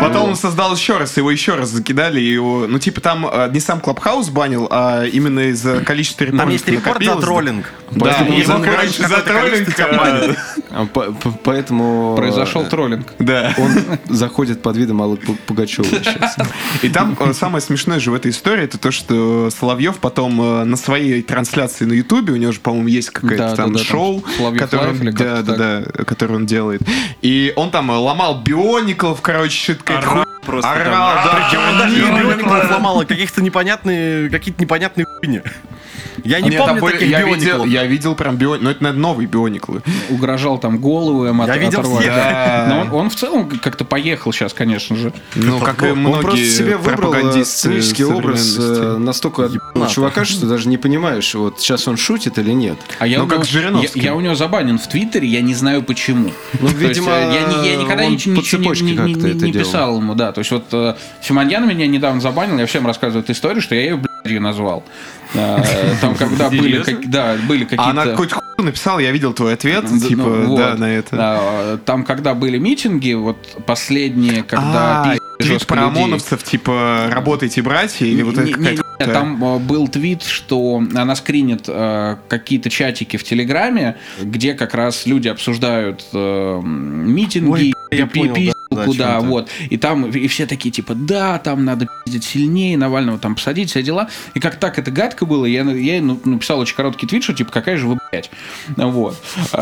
Потом 0.00 0.30
он 0.30 0.36
создал 0.36 0.74
еще 0.74 0.96
раз, 0.98 1.16
его 1.16 1.30
еще 1.30 1.54
раз 1.54 1.70
закидали, 1.70 2.20
его, 2.20 2.66
ну 2.68 2.78
типа 2.78 3.00
там 3.00 3.26
э, 3.30 3.50
не 3.52 3.60
сам 3.60 3.80
Клабхаус 3.80 4.28
банил, 4.28 4.68
а 4.70 5.04
именно 5.04 5.40
из-за 5.50 5.80
количества 5.80 6.24
репортов. 6.24 6.44
Там 6.44 6.52
есть 6.52 6.68
репорт 6.68 7.04
за 7.04 7.16
троллинг. 7.16 7.72
Да, 7.90 8.26
и 8.26 8.40
его, 8.40 8.58
короче, 8.62 9.08
за 9.08 9.18
троллинг. 9.22 9.68
А 10.70 10.84
по- 10.86 11.12
по- 11.12 11.30
Поэтому... 11.44 12.14
Произошел 12.16 12.64
троллинг. 12.66 13.06
Да. 13.18 13.54
Он 13.58 13.70
заходит 14.08 14.62
под 14.62 14.76
видом 14.76 15.00
Аллы 15.02 15.16
Пу- 15.16 15.36
Пугачевой 15.46 15.88
сейчас. 15.88 16.36
И 16.82 16.88
там 16.88 17.16
э, 17.18 17.32
самое 17.32 17.62
смешное 17.62 17.98
же 17.98 18.10
в 18.10 18.14
этой 18.14 18.30
истории, 18.30 18.64
это 18.64 18.78
то, 18.78 18.90
что 18.90 19.50
Соловьев 19.50 19.96
потом 19.96 20.40
э, 20.40 20.64
на 20.64 20.76
своей 20.76 21.22
трансляции 21.22 21.84
на 21.84 21.94
Ютубе, 21.94 22.34
у 22.34 22.36
него 22.36 22.52
же, 22.52 22.60
по-моему, 22.60 22.88
есть 22.88 23.10
какое-то 23.10 23.48
Да, 23.50 23.56
там 23.56 23.78
шоу, 23.78 24.22
которое 24.58 26.36
он, 26.36 26.46
делает. 26.46 26.82
И 27.22 27.52
он 27.56 27.70
там 27.70 27.90
ломал 27.90 28.37
биониклов, 28.42 29.20
короче, 29.22 29.56
что-то 29.74 29.84
какая-то 29.84 30.10
Орал 30.10 30.26
просто 30.44 30.72
там. 30.72 30.80
Орал, 30.80 31.14
да. 31.24 31.48
Причем 31.48 31.68
он 31.68 31.78
даже 31.78 31.94
не 31.96 32.20
биониклов 32.20 32.70
ломал, 32.70 33.00
а 33.00 33.04
каких-то 33.04 33.42
непонятные, 33.42 34.30
какие-то 34.30 34.62
непонятные 34.62 35.04
хуйни. 35.04 35.42
Я 36.24 36.40
не 36.40 36.50
Нет, 36.50 36.58
там 36.58 36.68
помню 36.68 36.82
были- 36.82 36.92
таких 36.94 37.08
я 37.10 37.22
видел, 37.22 37.64
я 37.64 37.84
видел 37.84 38.14
прям 38.14 38.36
бионик, 38.36 38.62
но 38.62 38.70
это, 38.70 38.82
наверное, 38.82 39.02
новые 39.02 39.26
биониклы. 39.28 39.82
Угрожал 40.10 40.58
там 40.58 40.78
голову 40.78 41.26
им 41.26 41.40
от- 41.40 41.48
Я 41.48 41.56
видел 41.58 41.80
оторвать. 41.80 42.02
всех. 42.02 42.14
Да. 42.14 42.66
Но 42.68 42.80
он, 42.80 42.92
он 43.04 43.10
в 43.10 43.14
целом 43.16 43.48
как-то 43.48 43.84
поехал 43.84 44.32
сейчас, 44.32 44.52
конечно 44.52 44.96
же. 44.96 45.12
Ну, 45.34 45.58
как 45.60 45.82
и 45.82 45.86
Он 45.90 45.98
многие 45.98 46.20
просто 46.22 46.44
себе 46.44 46.76
выбрал 46.76 47.14
э, 47.14 47.44
сценический 47.44 48.04
образ 48.04 48.56
э, 48.58 48.96
настолько 48.98 49.50
чувака, 49.90 50.24
что 50.24 50.46
даже 50.46 50.68
не 50.68 50.76
понимаешь, 50.78 51.34
вот 51.34 51.60
сейчас 51.60 51.86
он 51.88 51.96
шутит 51.96 52.38
или 52.38 52.52
нет. 52.52 52.78
А 52.98 53.06
я, 53.06 53.18
Ну, 53.18 53.24
у 53.24 53.28
как 53.28 53.38
него- 53.38 53.46
Жириновский. 53.46 54.00
я, 54.00 54.06
я 54.10 54.14
у 54.14 54.20
него 54.20 54.34
забанен 54.34 54.78
в 54.78 54.86
Твиттере, 54.88 55.26
я 55.28 55.40
не 55.40 55.54
знаю 55.54 55.82
почему. 55.82 56.30
Ну, 56.54 56.68
То 56.68 56.74
есть, 56.74 56.78
видимо, 56.78 57.12
э, 57.12 57.32
я, 57.64 57.70
я 57.70 57.76
никогда 57.76 58.04
он 58.04 58.12
ничего, 58.12 58.36
по 58.36 58.40
ничего 58.40 58.74
не, 58.74 58.92
не- 58.92 59.14
не- 59.14 59.32
не- 59.34 59.52
писал 59.52 59.96
ему, 59.98 60.14
да. 60.14 60.32
То 60.32 60.40
есть 60.40 60.50
вот 60.50 60.96
Симоньян 61.22 61.66
меня 61.68 61.86
недавно 61.86 62.20
забанил, 62.20 62.58
я 62.58 62.66
всем 62.66 62.86
рассказываю 62.86 63.22
эту 63.22 63.32
историю, 63.32 63.60
что 63.62 63.74
я 63.74 63.82
ее 63.82 63.96
блядью 63.96 64.40
назвал. 64.40 64.84
Э, 65.34 65.94
Там, 66.00 66.14
когда 66.14 66.48
были, 66.50 66.82
да, 67.06 67.36
были 67.46 67.64
какие-то... 67.64 67.84
А 67.84 67.90
она 67.90 68.04
какой-то 68.04 68.36
хуй 68.36 68.64
написала, 68.64 68.98
я 68.98 69.10
видел 69.12 69.32
твой 69.32 69.54
ответ, 69.54 69.84
типа, 70.08 70.22
ну, 70.22 70.56
да, 70.56 70.74
на 70.74 70.90
это. 70.90 71.16
А, 71.18 71.78
Там, 71.78 72.04
когда 72.04 72.34
были 72.34 72.58
митинги, 72.58 73.12
вот 73.12 73.36
последние, 73.66 74.42
когда 74.42 75.02
А, 75.02 75.16
твит 75.38 75.66
про. 75.66 75.86
ОМОНовцев, 75.86 76.42
типа, 76.42 77.08
работайте, 77.10 77.62
братья, 77.62 78.06
или 78.06 78.22
вот 78.22 78.34
это 78.38 78.42
Не- 78.44 78.52
не- 78.54 78.76
какая-то... 78.76 79.06
не, 79.06 79.12
Там 79.12 79.44
э, 79.44 79.58
был 79.58 79.86
твит, 79.88 80.22
что 80.22 80.82
она 80.94 81.14
скринит 81.14 81.64
э, 81.68 82.16
какие-то 82.28 82.70
чатики 82.70 83.16
в 83.16 83.24
Телеграме, 83.24 83.96
где 84.20 84.54
как 84.54 84.74
раз 84.74 85.06
люди 85.06 85.28
обсуждают 85.28 86.04
э, 86.12 86.60
митинги, 86.64 87.50
Ой, 87.50 87.74
я 87.92 88.06
понял, 88.06 88.34
да, 88.34 88.52
пиздилку, 88.86 88.98
да, 89.10 89.20
да, 89.20 89.26
вот. 89.26 89.48
И 89.70 89.76
там 89.76 90.06
и 90.06 90.26
все 90.28 90.46
такие 90.46 90.70
типа, 90.70 90.94
да, 90.94 91.38
там 91.38 91.64
надо 91.64 91.88
пиздить 92.04 92.24
сильнее, 92.24 92.76
Навального 92.76 93.18
там 93.18 93.34
посадить, 93.34 93.70
все 93.70 93.82
дела. 93.82 94.08
И 94.34 94.40
как 94.40 94.56
так 94.56 94.78
это 94.78 94.90
гадко 94.90 95.26
было, 95.26 95.44
я, 95.44 95.62
я 95.62 96.02
написал 96.02 96.58
очень 96.60 96.76
короткий 96.76 97.06
твит, 97.06 97.22
что 97.24 97.34
типа, 97.34 97.50
какая 97.52 97.76
же 97.76 97.86
вы, 97.86 97.98
блядь. 98.10 98.30
Вот. 98.76 99.16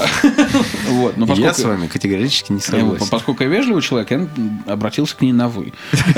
Вот. 0.89 1.17
Но 1.17 1.27
Я 1.27 1.35
поскольку- 1.35 1.61
с 1.61 1.65
вами 1.65 1.87
категорически 1.87 2.53
не 2.53 2.61
согласен. 2.61 3.07
Поскольку 3.11 3.43
я 3.43 3.49
вежливый 3.49 3.83
человек, 3.83 4.11
я 4.11 4.27
обратился 4.73 5.17
к 5.17 5.23
ней 5.23 5.33
на 5.33 5.49
«вы». 5.49 5.73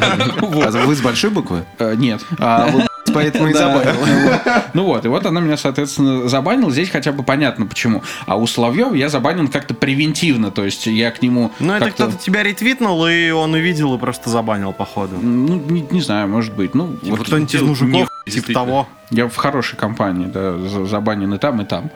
А 0.00 0.70
вы 0.86 0.94
с 0.94 1.00
большой 1.00 1.30
буквы? 1.30 1.64
Э, 1.78 1.94
Нет. 1.96 2.20
А 2.38 2.70
поэтому 3.12 3.48
и 3.48 3.52
забанил. 3.52 3.94
Ну 4.74 4.84
вот, 4.84 5.04
и 5.04 5.08
вот 5.08 5.26
она 5.26 5.40
меня, 5.40 5.56
соответственно, 5.56 6.28
забанила. 6.28 6.70
Здесь 6.70 6.90
хотя 6.90 7.12
бы 7.12 7.22
понятно 7.22 7.66
почему. 7.66 8.02
А 8.26 8.36
у 8.36 8.46
Соловьева 8.46 8.94
я 8.94 9.08
забанен 9.08 9.48
как-то 9.48 9.74
превентивно. 9.74 10.50
То 10.50 10.64
есть 10.64 10.86
я 10.86 11.10
к 11.10 11.22
нему 11.22 11.50
Ну, 11.58 11.72
это 11.74 11.90
кто-то 11.90 12.16
тебя 12.16 12.42
ретвитнул, 12.42 13.06
и 13.06 13.30
он 13.30 13.52
увидел 13.54 13.94
и 13.94 13.98
просто 13.98 14.30
забанил, 14.30 14.72
походу. 14.72 15.16
Ну, 15.20 15.56
не, 15.68 15.82
не 15.90 16.00
знаю, 16.00 16.28
может 16.28 16.54
быть. 16.54 16.74
Ну, 16.74 16.98
Вот 17.02 17.18
вот 17.18 17.26
кто-нибудь 17.26 17.54
из 17.54 17.58
делал 17.60 17.68
мужиков, 17.68 18.08
типа 18.30 18.52
того. 18.52 18.88
я 19.10 19.28
в 19.28 19.36
хорошей 19.36 19.76
компании, 19.76 20.26
да, 20.26 20.56
за- 20.58 20.84
забанен 20.86 21.32
и 21.34 21.38
там, 21.38 21.60
и 21.60 21.64
там. 21.64 21.90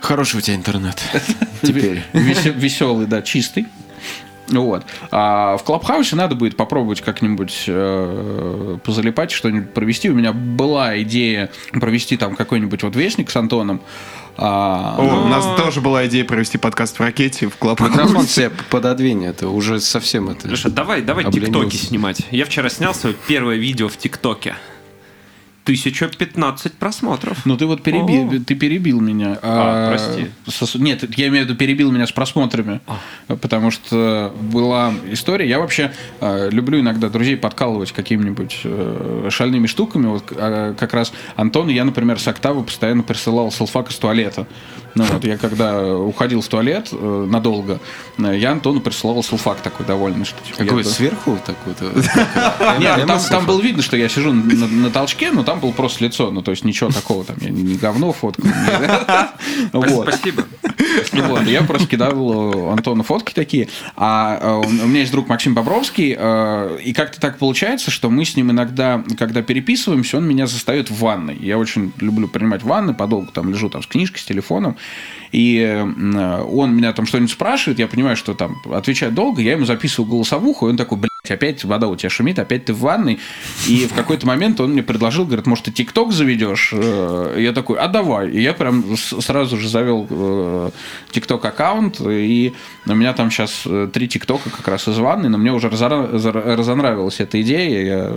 Хороший 0.00 0.36
у 0.38 0.40
тебя 0.40 0.56
интернет. 0.56 0.96
Теперь. 1.62 2.02
Веселый, 2.12 3.06
да, 3.06 3.20
чистый. 3.22 3.66
Вот. 4.50 4.84
А 5.10 5.56
в 5.56 5.64
Клабхаусе 5.64 6.16
надо 6.16 6.34
будет 6.34 6.56
попробовать 6.56 7.00
как-нибудь 7.00 7.64
э, 7.66 8.78
позалипать, 8.84 9.30
что-нибудь 9.30 9.72
провести. 9.72 10.10
У 10.10 10.14
меня 10.14 10.32
была 10.32 11.00
идея 11.02 11.50
провести 11.72 12.16
там 12.16 12.36
какой-нибудь 12.36 12.82
вот 12.82 12.96
вестник 12.96 13.30
с 13.30 13.36
Антоном. 13.36 13.80
А, 14.36 14.96
О, 14.98 15.24
у 15.24 15.28
нас 15.28 15.44
тоже 15.56 15.80
была 15.80 16.06
идея 16.06 16.24
провести 16.24 16.56
подкаст 16.56 16.98
в 16.98 17.00
ракете 17.00 17.48
в 17.48 17.56
Клаб. 17.56 17.80
Микрофон 17.80 18.26
себе 18.26 18.50
пододвинь, 18.70 19.24
это 19.24 19.48
уже 19.48 19.80
совсем 19.80 20.30
это... 20.30 20.48
Леша, 20.48 20.70
давай, 20.70 21.02
давай 21.02 21.24
Обленился. 21.24 21.52
тиктоки 21.52 21.76
снимать. 21.76 22.22
Я 22.30 22.44
вчера 22.46 22.68
снял 22.70 22.94
свое 22.94 23.14
первое 23.28 23.56
видео 23.56 23.88
в 23.88 23.96
ТикТоке. 23.96 24.56
1015 25.64 26.72
просмотров. 26.74 27.44
Ну 27.44 27.56
ты 27.56 27.66
вот 27.66 27.82
перебил, 27.82 28.42
ты 28.44 28.54
перебил 28.54 29.00
меня. 29.00 29.38
А, 29.42 29.90
прости. 29.90 30.30
со- 30.48 30.78
нет, 30.78 31.04
я 31.18 31.28
имею 31.28 31.44
в 31.44 31.48
виду 31.48 31.58
перебил 31.58 31.92
меня 31.92 32.06
с 32.06 32.12
просмотрами, 32.12 32.80
потому 33.28 33.70
что 33.70 34.34
была 34.40 34.92
история. 35.10 35.48
Я 35.48 35.58
вообще 35.58 35.92
э, 36.20 36.48
люблю 36.50 36.80
иногда 36.80 37.08
друзей 37.08 37.36
подкалывать 37.36 37.92
какими-нибудь 37.92 38.60
э, 38.64 39.28
шальными 39.30 39.66
штуками. 39.66 40.06
Вот 40.06 40.32
э, 40.34 40.74
как 40.78 40.94
раз 40.94 41.12
Антону 41.36 41.70
я, 41.70 41.84
например, 41.84 42.18
с 42.18 42.26
Октавы 42.26 42.62
постоянно 42.64 43.02
присылал 43.02 43.52
селфак 43.52 43.90
из 43.90 43.96
туалета. 43.96 44.46
Ну 44.94 45.04
вот 45.04 45.24
я 45.24 45.38
когда 45.38 45.96
уходил 45.96 46.40
в 46.40 46.48
туалет 46.48 46.88
э, 46.92 47.26
надолго, 47.28 47.80
э, 48.18 48.36
я 48.36 48.52
Антону 48.52 48.80
присылал 48.80 49.22
селфак 49.22 49.60
такой 49.60 49.86
довольный, 49.86 50.24
что 50.24 50.42
типа, 50.44 50.58
Какой 50.58 50.82
я- 50.82 50.88
сверху 50.88 51.38
такой-то? 51.44 51.84
нет, 52.78 53.06
ну, 53.06 53.18
там, 53.28 53.46
было 53.46 53.60
видно, 53.60 53.82
что 53.82 53.96
я 53.96 54.08
сижу 54.08 54.32
на, 54.32 54.90
толчке, 54.90 55.30
но 55.30 55.44
там 55.44 55.60
было 55.60 55.72
просто 55.72 56.04
лицо. 56.04 56.30
Ну, 56.30 56.42
то 56.42 56.50
есть 56.50 56.64
ничего 56.64 56.90
такого 56.90 57.24
там. 57.24 57.36
Я 57.40 57.50
не, 57.50 57.74
говно 57.74 58.12
фоткал. 58.12 58.50
Спасибо. 60.02 60.44
Вот, 61.12 61.46
я 61.46 61.62
просто 61.62 61.88
кидал 61.88 62.70
э, 62.70 62.72
Антону 62.72 63.02
фотки 63.02 63.32
такие. 63.32 63.68
А 63.96 64.38
э, 64.40 64.66
у 64.66 64.86
меня 64.86 65.00
есть 65.00 65.12
друг 65.12 65.28
Максим 65.28 65.54
Бобровский, 65.54 66.16
э, 66.18 66.78
и 66.84 66.92
как-то 66.92 67.20
так 67.20 67.38
получается, 67.38 67.90
что 67.90 68.10
мы 68.10 68.24
с 68.24 68.36
ним 68.36 68.50
иногда, 68.50 69.04
когда 69.18 69.42
переписываемся, 69.42 70.18
он 70.18 70.26
меня 70.26 70.46
застает 70.46 70.90
в 70.90 70.98
ванной. 70.98 71.36
Я 71.36 71.58
очень 71.58 71.92
люблю 72.00 72.28
принимать 72.28 72.62
ванны, 72.62 72.94
подолгу 72.94 73.30
там 73.32 73.50
лежу 73.50 73.68
там 73.68 73.82
с 73.82 73.86
книжкой, 73.86 74.20
с 74.20 74.24
телефоном, 74.24 74.76
и 75.32 75.84
он 75.84 76.74
меня 76.74 76.92
там 76.92 77.06
что-нибудь 77.06 77.30
спрашивает, 77.30 77.78
я 77.78 77.86
понимаю, 77.86 78.16
что 78.16 78.34
там 78.34 78.60
отвечать 78.72 79.14
долго, 79.14 79.42
я 79.42 79.52
ему 79.52 79.64
записываю 79.64 80.10
голосовуху, 80.10 80.66
и 80.66 80.70
он 80.70 80.76
такой, 80.76 80.98
опять 81.28 81.64
вода 81.64 81.88
у 81.88 81.96
тебя 81.96 82.10
шумит, 82.10 82.38
опять 82.38 82.64
ты 82.64 82.72
в 82.72 82.80
ванной. 82.80 83.18
И 83.68 83.86
в 83.86 83.94
какой-то 83.94 84.26
момент 84.26 84.60
он 84.60 84.72
мне 84.72 84.82
предложил, 84.82 85.26
говорит, 85.26 85.46
может, 85.46 85.66
ты 85.66 85.72
ТикТок 85.72 86.12
заведешь? 86.12 86.70
Э, 86.72 87.36
Я 87.38 87.52
такой, 87.52 87.78
а 87.78 87.88
давай. 87.88 88.30
И 88.30 88.40
я 88.40 88.54
прям 88.54 88.96
сразу 88.96 89.56
же 89.56 89.68
завел 89.68 90.06
э, 90.08 90.70
ТикТок 91.10 91.44
аккаунт, 91.44 92.00
и 92.00 92.54
у 92.86 92.94
меня 92.94 93.12
там 93.12 93.30
сейчас 93.30 93.66
три 93.92 94.08
ТикТока 94.08 94.50
как 94.50 94.66
раз 94.68 94.88
из 94.88 94.98
ванны, 94.98 95.28
но 95.28 95.38
мне 95.38 95.52
уже 95.52 95.68
разонравилась 95.68 97.20
эта 97.20 97.40
идея. 97.42 97.82
Я 97.82 98.12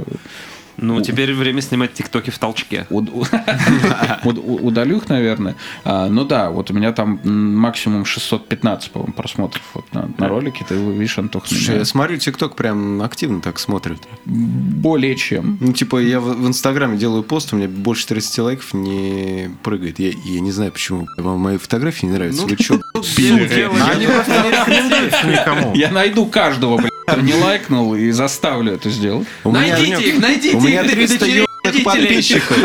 Ну, 0.78 1.02
теперь 1.02 1.34
время 1.34 1.62
снимать 1.62 1.94
тиктоки 1.94 2.30
в 2.30 2.40
толчке. 2.40 2.88
удалю 4.24 4.98
их, 4.98 5.10
наверное. 5.10 5.56
А, 5.84 6.10
Ну 6.10 6.26
да, 6.26 6.50
вот 6.50 6.72
у 6.72 6.74
меня 6.74 6.92
там 6.92 7.20
максимум 7.24 8.06
615, 8.06 8.92
по-моему, 8.92 9.14
просмотров 9.14 9.64
вот 9.74 9.86
на, 9.94 10.28
ролике. 10.28 10.66
Ты 10.68 10.76
видишь, 10.76 11.18
Антох, 11.18 11.48
Слушай, 11.48 11.80
я 11.80 11.86
смотрю, 11.86 12.18
ТикТок 12.18 12.56
прям 12.56 13.02
активно 13.02 13.42
так 13.42 13.60
смотрит. 13.60 14.00
более 14.26 15.16
чем. 15.16 15.58
Ну, 15.60 15.74
типа, 15.74 15.98
я 15.98 16.20
в, 16.20 16.48
Инстаграме 16.48 16.98
делаю 16.98 17.24
пост, 17.24 17.54
у 17.54 17.58
меня 17.58 17.68
больше 17.68 18.08
30 18.08 18.40
лайков 18.40 18.74
не 18.74 19.50
прыгает. 19.64 20.00
Я, 20.00 20.40
не 20.40 20.52
знаю, 20.52 20.72
почему. 20.72 21.08
Вам 21.18 21.40
мои 21.40 21.58
фотографии 21.58 22.06
не 22.06 22.14
нравятся. 22.14 22.46
Вы 22.46 22.56
чё? 22.58 22.80
Они 22.94 24.08
просто 24.08 24.44
не 24.44 24.50
рекомендуются 24.52 25.28
никому. 25.28 25.76
Я 25.76 25.92
найду 25.92 26.26
каждого, 26.26 26.78
блядь, 26.78 26.92
кто 26.92 26.93
не 27.22 27.34
лайкнул 27.34 27.96
и 27.96 28.12
заставлю 28.12 28.74
это 28.74 28.90
сделать. 28.90 29.28
У 29.44 29.52
меня- 29.52 29.74
Найдите 29.78 30.10
их, 30.10 30.20
найдите 30.20 30.58
У 30.58 30.62
меня 30.62 30.82
их, 30.84 30.92
300 30.92 31.26
ебаных 31.26 31.48
родителей. 31.64 31.84
подписчиков. 31.86 32.58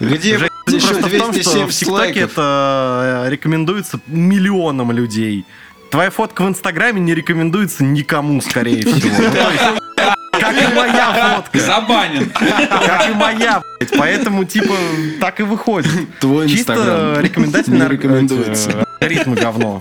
Где 0.00 0.30
еще 0.30 0.48
Просто 0.88 1.08
в 1.08 1.10
том, 1.10 1.10
что 1.10 1.28
в 1.28 1.32
270 1.32 1.78
ТикТоке 1.80 1.92
лайков? 1.92 2.32
это 2.32 3.24
э, 3.26 3.30
рекомендуется 3.30 4.00
миллионам 4.06 4.92
людей. 4.92 5.44
Твоя 5.90 6.10
фотка 6.10 6.42
в 6.42 6.48
Инстаграме 6.48 7.00
не 7.00 7.14
рекомендуется 7.14 7.84
никому, 7.84 8.40
скорее 8.40 8.82
всего. 8.82 9.14
Ну, 9.96 10.40
Как 10.40 10.52
и 10.60 10.74
моя 10.74 11.36
фотка. 11.36 11.58
Забанен. 11.60 12.30
Как 12.30 13.08
и 13.10 13.14
моя, 13.14 13.62
блядь. 13.78 13.92
Поэтому, 13.96 14.44
типа, 14.44 14.74
так 15.20 15.38
и 15.38 15.44
выходит. 15.44 16.18
Твой 16.18 16.48
Чисто 16.48 16.72
Инстаграм 16.72 17.20
рекомендательно 17.22 17.84
не 17.84 17.88
рекомендуется. 17.90 18.86
Ритмы 19.00 19.36
говно. 19.36 19.78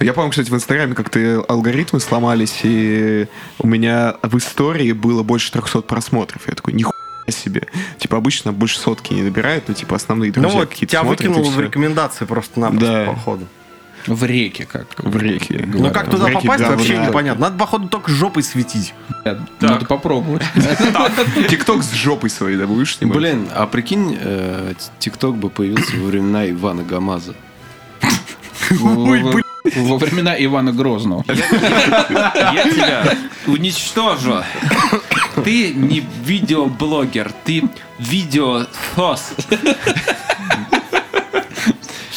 Я 0.00 0.12
помню, 0.12 0.30
кстати, 0.30 0.50
в 0.50 0.54
Инстаграме 0.54 0.94
как-то 0.94 1.44
алгоритмы 1.48 2.00
сломались, 2.00 2.60
и 2.62 3.26
у 3.58 3.66
меня 3.66 4.16
в 4.22 4.36
истории 4.38 4.92
было 4.92 5.22
больше 5.22 5.50
300 5.52 5.82
просмотров. 5.82 6.42
Я 6.48 6.54
такой, 6.54 6.74
нихуя 6.74 6.94
себе. 7.28 7.66
Типа 7.98 8.16
обычно 8.18 8.52
больше 8.52 8.78
сотки 8.78 9.12
не 9.14 9.22
набирает, 9.22 9.68
но 9.68 9.74
типа 9.74 9.96
основные 9.96 10.32
Ну 10.34 10.42
друзья 10.42 10.60
вот, 10.60 10.68
какие-то 10.68 10.90
тебя 10.92 11.00
смотрят, 11.02 11.20
выкинуло 11.28 11.50
в 11.50 11.60
рекомендации 11.60 12.24
просто-напросто, 12.24 12.86
Да. 13.06 13.12
походу. 13.12 13.46
В 14.06 14.22
реке 14.24 14.66
как. 14.70 14.86
В 14.98 15.16
реке. 15.16 15.64
Ну 15.66 15.90
как 15.90 16.08
туда 16.08 16.28
реке 16.28 16.40
попасть, 16.42 16.60
говна. 16.62 16.76
вообще 16.76 16.96
непонятно. 16.98 17.46
Надо, 17.46 17.58
походу, 17.58 17.88
только 17.88 18.12
жопой 18.12 18.44
светить. 18.44 18.94
Надо 19.60 19.84
попробовать. 19.86 20.44
Тикток 21.50 21.82
с 21.82 21.90
жопой 21.92 22.30
своей, 22.30 22.56
да, 22.56 22.68
будешь 22.68 22.96
снимать? 22.98 23.16
Блин, 23.16 23.48
а 23.52 23.66
прикинь, 23.66 24.16
э, 24.20 24.74
ТикТок 25.00 25.34
бы 25.36 25.50
появился 25.50 25.96
во 25.96 26.06
времена 26.06 26.48
Ивана 26.48 26.84
Гамаза. 26.84 27.34
Во- 28.70 28.94
во- 28.94 29.40
Во 29.74 29.98
времена 29.98 30.34
Ивана 30.38 30.72
Грозного. 30.72 31.24
Я 31.28 32.70
тебя 32.70 33.16
уничтожу. 33.46 34.42
Ты 35.44 35.74
не 35.74 36.04
видеоблогер, 36.24 37.32
ты 37.44 37.64
видеохос. 37.98 39.32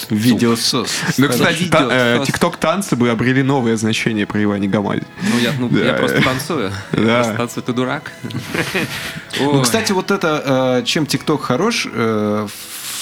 Видеосос. 0.09 0.89
Ну, 1.17 1.29
кстати, 1.29 1.63
э, 1.65 2.15
просто. 2.15 2.25
тикток-танцы 2.25 2.95
бы 2.95 3.09
обрели 3.09 3.43
новое 3.43 3.77
значение 3.77 4.25
при 4.25 4.43
Иване 4.43 4.67
Гамаде. 4.67 5.03
Ну, 5.21 5.39
я, 5.39 5.51
ну, 5.59 5.69
Да. 5.69 5.85
я 5.85 5.93
просто 5.93 6.21
танцую. 6.23 6.71
Да. 6.93 7.15
Просто 7.15 7.33
танцую, 7.37 7.63
ты 7.63 7.73
дурак. 7.73 8.11
Ну, 9.39 9.61
кстати, 9.61 9.91
вот 9.91 10.09
это, 10.09 10.79
э, 10.81 10.85
чем 10.85 11.05
ТикТок 11.05 11.43
хорош, 11.43 11.87
э, 11.91 12.47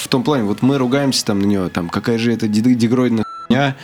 в 0.03 0.07
том 0.09 0.23
плане, 0.23 0.43
вот 0.43 0.61
мы 0.61 0.77
ругаемся 0.77 1.23
там 1.25 1.39
на 1.39 1.45
него, 1.45 1.69
там, 1.69 1.87
какая 1.89 2.17
же 2.17 2.33
это 2.33 2.47
дегроидная 2.47 3.25
хуйня 3.57 3.75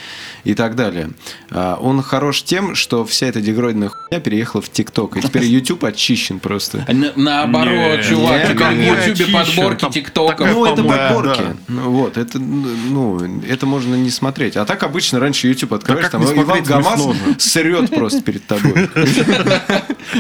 и 0.43 0.53
так 0.55 0.75
далее. 0.75 1.09
А 1.51 1.77
Он 1.81 2.01
хорош 2.01 2.43
тем, 2.43 2.75
что 2.75 3.05
вся 3.05 3.27
эта 3.27 3.41
дегроидная 3.41 3.89
хуйня 3.89 4.19
переехала 4.19 4.61
в 4.61 4.69
ТикТок, 4.69 5.17
и 5.17 5.21
теперь 5.21 5.43
YouTube 5.45 5.83
очищен 5.85 6.39
просто. 6.39 6.85
А 6.87 6.93
на- 6.93 7.13
Наоборот, 7.15 8.01
чувак, 8.07 8.49
теперь 8.49 8.73
не 8.77 8.89
в 8.91 8.93
очищен, 8.99 9.33
подборки 9.33 9.81
там 9.81 9.91
ТикТока. 9.91 10.45
Ну, 10.45 10.65
это 10.65 10.83
подборки. 10.83 11.43
Ну, 11.67 11.91
Вот, 11.91 12.17
это, 12.17 12.39
ну, 12.39 13.19
это 13.47 13.65
можно 13.65 13.95
не 13.95 14.09
смотреть. 14.09 14.57
А 14.57 14.65
так 14.65 14.83
обычно 14.83 15.19
раньше 15.19 15.47
YouTube 15.47 15.73
открываешь, 15.73 16.09
там 16.09 16.23
Иван 16.23 16.65
же. 17.13 17.35
срет 17.39 17.89
просто 17.89 18.21
перед 18.21 18.45
тобой. 18.45 18.89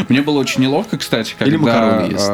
Мне 0.09 0.21
было 0.21 0.39
очень 0.39 0.61
неловко, 0.61 0.97
кстати, 0.97 1.35
когда 1.37 1.45
Или 1.49 1.57
макароны 1.57 2.11
ест. 2.11 2.31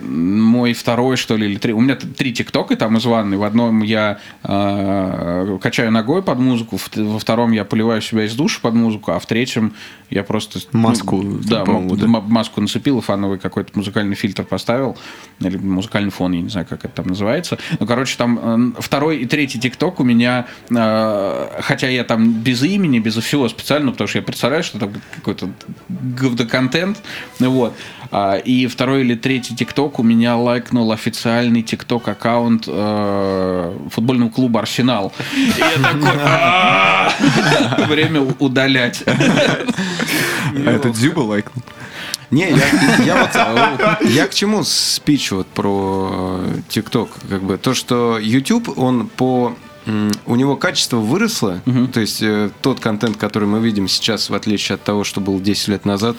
Мой 0.00 0.72
второй, 0.72 1.16
что 1.16 1.36
ли, 1.36 1.46
или 1.50 1.58
три. 1.58 1.72
У 1.72 1.80
меня 1.80 1.96
три 1.96 2.32
тиктока 2.32 2.76
там 2.76 2.96
из 2.96 3.04
ванной. 3.04 3.36
В 3.36 3.42
одном 3.44 3.82
я 3.82 4.18
э, 4.42 5.58
качаю 5.60 5.90
ногой 5.90 6.22
под 6.22 6.38
музыку, 6.38 6.78
во 6.96 7.18
втором 7.18 7.52
я 7.52 7.64
поливаю 7.64 8.00
себя 8.02 8.24
из 8.24 8.34
душа 8.34 8.58
под 8.62 8.74
музыку, 8.74 9.12
а 9.12 9.18
в 9.18 9.26
третьем 9.26 9.72
я 10.10 10.22
просто... 10.22 10.60
ну, 10.72 10.80
Маску, 10.80 11.22
да, 11.22 11.62
м- 11.66 11.88
да. 11.96 12.04
м- 12.06 12.24
маску 12.28 12.60
нацепил 12.60 12.98
и 12.98 13.02
фановый 13.02 13.38
какой-то 13.38 13.72
музыкальный 13.74 14.14
фильтр 14.16 14.44
поставил. 14.44 14.96
Или 15.40 15.56
музыкальный 15.58 16.10
фон, 16.10 16.32
я 16.32 16.40
не 16.40 16.48
знаю, 16.48 16.66
как 16.68 16.84
это 16.84 16.94
там 16.94 17.06
называется. 17.08 17.58
Ну, 17.78 17.86
короче, 17.86 18.16
там 18.16 18.74
э, 18.76 18.80
второй 18.80 19.18
и 19.18 19.26
третий 19.26 19.58
тикток 19.60 20.00
у 20.00 20.04
меня, 20.04 20.46
э, 20.70 21.48
хотя 21.60 21.88
я 21.88 22.04
там 22.04 22.32
без 22.32 22.62
имени, 22.62 22.98
без 22.98 23.16
всего 23.16 23.48
специально, 23.48 23.90
потому 23.92 24.08
что 24.08 24.18
я 24.18 24.22
представляю, 24.22 24.62
что 24.62 24.78
там 24.78 24.92
какой-то 25.14 25.48
говноконтент. 25.88 27.02
Вот. 27.38 27.74
А, 28.10 28.36
И 28.36 28.66
второй 28.66 29.02
или 29.02 29.14
третий 29.14 29.54
тикток 29.54 29.87
у 29.98 30.02
меня 30.02 30.36
лайкнул 30.36 30.92
официальный 30.92 31.62
тикток 31.62 32.08
аккаунт 32.08 32.64
э, 32.66 33.78
футбольного 33.90 34.30
клуба 34.30 34.60
Арсенал. 34.60 35.12
И 35.34 35.52
я 35.58 35.70
такой, 35.82 36.10
время 37.94 38.20
удалять. 38.38 39.02
А 39.06 40.70
это 40.70 40.90
Дзюба 40.90 41.20
лайкнул? 41.20 41.64
Не, 42.30 42.50
я, 42.50 42.66
я 43.04 43.22
вот 43.22 43.34
я 44.10 44.26
к 44.26 44.34
чему 44.34 44.62
спич 44.62 45.30
вот 45.30 45.46
про 45.46 46.42
ТикТок, 46.68 47.08
как 47.28 47.42
бы 47.42 47.56
то, 47.56 47.72
что 47.72 48.18
YouTube 48.18 48.78
он 48.78 49.08
по 49.08 49.56
у 50.26 50.36
него 50.36 50.56
качество 50.56 50.98
выросло, 50.98 51.60
то 51.92 52.00
есть 52.00 52.22
э, 52.22 52.50
тот 52.62 52.80
контент, 52.80 53.16
который 53.16 53.48
мы 53.48 53.60
видим 53.60 53.88
сейчас, 53.88 54.30
в 54.30 54.34
отличие 54.34 54.74
от 54.74 54.82
того, 54.82 55.04
что 55.04 55.20
был 55.20 55.40
10 55.40 55.68
лет 55.68 55.84
назад, 55.84 56.16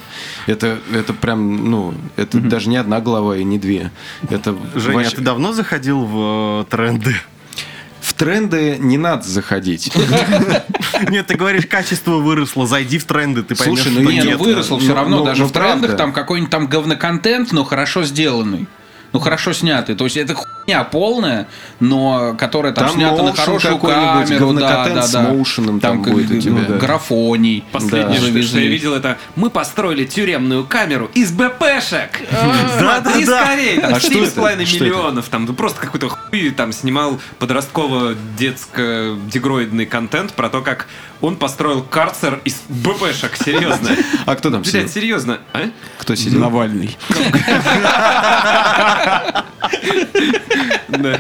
это, 0.47 0.79
это 0.93 1.13
прям, 1.13 1.69
ну, 1.69 1.93
это 2.15 2.39
даже 2.39 2.69
не 2.69 2.77
одна 2.77 2.99
глава 2.99 3.37
и 3.37 3.43
не 3.43 3.59
две. 3.59 3.91
Это 4.29 4.55
Женя, 4.75 4.97
вообще- 4.97 5.13
а 5.13 5.15
ты 5.15 5.21
давно 5.21 5.53
заходил 5.53 6.05
в 6.05 6.61
э, 6.61 6.65
тренды? 6.69 7.15
В 8.01 8.13
тренды 8.13 8.77
не 8.79 8.97
надо 8.97 9.27
заходить. 9.27 9.91
Нет, 11.09 11.27
ты 11.27 11.35
говоришь, 11.35 11.65
качество 11.65 12.13
выросло, 12.15 12.65
зайди 12.65 12.97
в 12.97 13.05
тренды, 13.05 13.43
ты 13.43 13.55
поймешь, 13.55 13.81
Слушай, 13.81 13.91
что 13.91 14.01
ну 14.01 14.09
Не, 14.09 14.21
ну 14.21 14.29
нет. 14.31 14.39
выросло 14.39 14.79
все 14.79 14.89
ну, 14.89 14.95
равно, 14.95 15.17
ну, 15.17 15.25
даже 15.25 15.43
ну, 15.43 15.47
в 15.49 15.51
трендах 15.51 15.97
там 15.97 16.13
какой-нибудь 16.13 16.49
там 16.49 16.67
говноконтент, 16.67 17.51
но 17.51 17.63
хорошо 17.63 18.03
сделанный. 18.03 18.67
Ну, 19.11 19.19
хорошо 19.19 19.53
снятый. 19.53 19.95
То 19.95 20.03
есть 20.05 20.17
это 20.17 20.35
хуйня 20.69 20.83
полная, 20.83 21.47
но 21.79 22.35
которая 22.37 22.73
там, 22.73 22.85
Там 22.87 22.95
снята 22.95 23.23
на 23.23 23.33
хорошую 23.33 23.77
камеру, 23.79 24.27
да, 24.27 24.35
говноконтент 24.37 24.95
да, 24.95 25.01
с 25.03 25.11
да. 25.11 25.21
моушеном 25.21 25.79
там 25.79 26.03
как- 26.03 26.13
будет 26.13 26.29
у 26.31 26.39
тебя. 26.39 26.61
ну, 26.67 26.77
Графоний. 26.77 27.63
Последнее, 27.71 28.19
Да. 28.19 28.27
что, 28.27 28.41
что 28.43 28.59
я 28.59 28.67
видел, 28.67 28.93
это 28.93 29.17
мы 29.35 29.49
построили 29.49 30.05
тюремную 30.05 30.65
камеру 30.65 31.09
из 31.13 31.31
БПшек. 31.31 32.21
Да, 32.79 32.99
да, 33.01 33.11
И 33.19 33.25
да. 33.25 33.45
скорее, 33.45 33.79
там 33.81 33.93
А 33.95 33.99
что 33.99 34.23
это? 34.23 34.41
7,5 34.41 34.65
Что 34.65 34.75
это? 34.75 34.83
миллионов, 34.85 35.27
там 35.29 35.47
просто 35.55 35.81
какой-то 35.81 36.09
хуй 36.09 36.49
там 36.51 36.71
снимал 36.73 37.19
подростково-детско-дегроидный 37.39 39.85
контент 39.85 40.33
про 40.33 40.49
то, 40.49 40.61
как 40.61 40.87
он 41.21 41.35
построил 41.35 41.81
карцер 41.83 42.39
из 42.45 42.61
БПшек, 42.69 43.35
серьезно. 43.35 43.89
А 44.25 44.35
кто 44.35 44.49
там 44.49 44.61
Блядь, 44.61 44.73
сидел? 44.73 44.87
серьезно, 44.89 45.39
а? 45.53 45.69
Кто 45.97 46.15
сидел? 46.15 46.39
Навальный. 46.39 46.97
Да. 50.89 51.19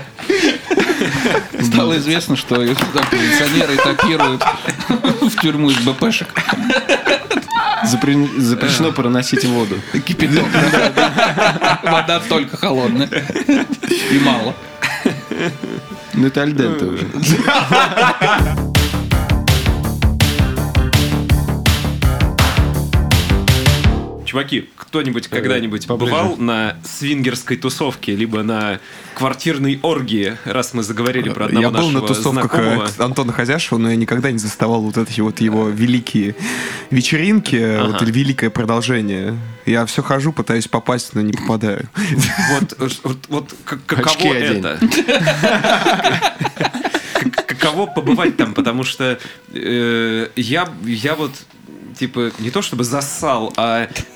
Стало 1.61 1.97
известно, 1.97 2.35
что 2.35 2.55
оппозиционеры 2.55 3.75
этапируют 3.75 4.43
в 5.21 5.41
тюрьму 5.41 5.69
из 5.69 5.77
БПшек. 5.79 6.27
Запре- 7.85 8.39
Запрещено 8.39 8.91
проносить 8.91 9.45
воду. 9.45 9.75
Кипяток. 10.05 10.45
да, 10.51 10.89
да. 10.95 11.79
Вода 11.83 12.19
только 12.19 12.57
холодная. 12.57 13.09
И 14.11 14.19
мало. 14.19 14.53
Ну 16.13 16.27
это 16.27 16.41
альденте 16.41 16.85
уже. 16.85 17.07
Чуваки, 24.25 24.69
кто-нибудь 24.89 25.27
когда-нибудь 25.27 25.85
бывал 25.87 26.35
на 26.37 26.75
свингерской 26.83 27.57
тусовке, 27.57 28.15
либо 28.15 28.41
на 28.41 28.79
квартирной 29.13 29.79
оргии, 29.83 30.35
раз 30.45 30.73
мы 30.73 30.81
заговорили 30.81 31.29
про 31.29 31.45
одного 31.45 31.61
Я 31.63 31.69
был 31.69 31.91
на 31.91 32.01
тусовках 32.01 32.51
знакомого? 32.51 32.89
э, 32.97 33.03
Антона 33.03 33.31
Хозяшева, 33.31 33.77
но 33.77 33.91
я 33.91 33.95
никогда 33.95 34.31
не 34.31 34.39
заставал 34.39 34.81
вот 34.81 34.97
эти 34.97 35.21
вот 35.21 35.41
его 35.41 35.69
великие 35.69 36.35
вечеринки, 36.89 37.55
э, 37.55 37.83
вот 37.83 38.01
великое 38.01 38.49
продолжение. 38.49 39.37
Я 39.67 39.85
все 39.85 40.01
хожу, 40.01 40.33
пытаюсь 40.33 40.67
попасть, 40.67 41.13
но 41.13 41.21
не 41.21 41.33
попадаю. 41.33 41.87
Вот, 41.95 42.73
э, 42.79 42.87
вот, 43.03 43.17
вот 43.29 43.55
как- 43.65 43.85
каково 43.85 44.11
Очки 44.11 44.27
это? 44.27 44.79
Как- 47.13 47.45
Каково 47.45 47.85
побывать 47.87 48.37
там, 48.37 48.53
потому 48.53 48.83
что 48.83 49.19
э, 49.53 50.27
я, 50.35 50.69
я 50.85 51.15
вот 51.15 51.31
типа 51.99 52.31
не 52.39 52.49
то 52.49 52.61
чтобы 52.61 52.85
зассал, 52.85 53.53
а 53.57 53.87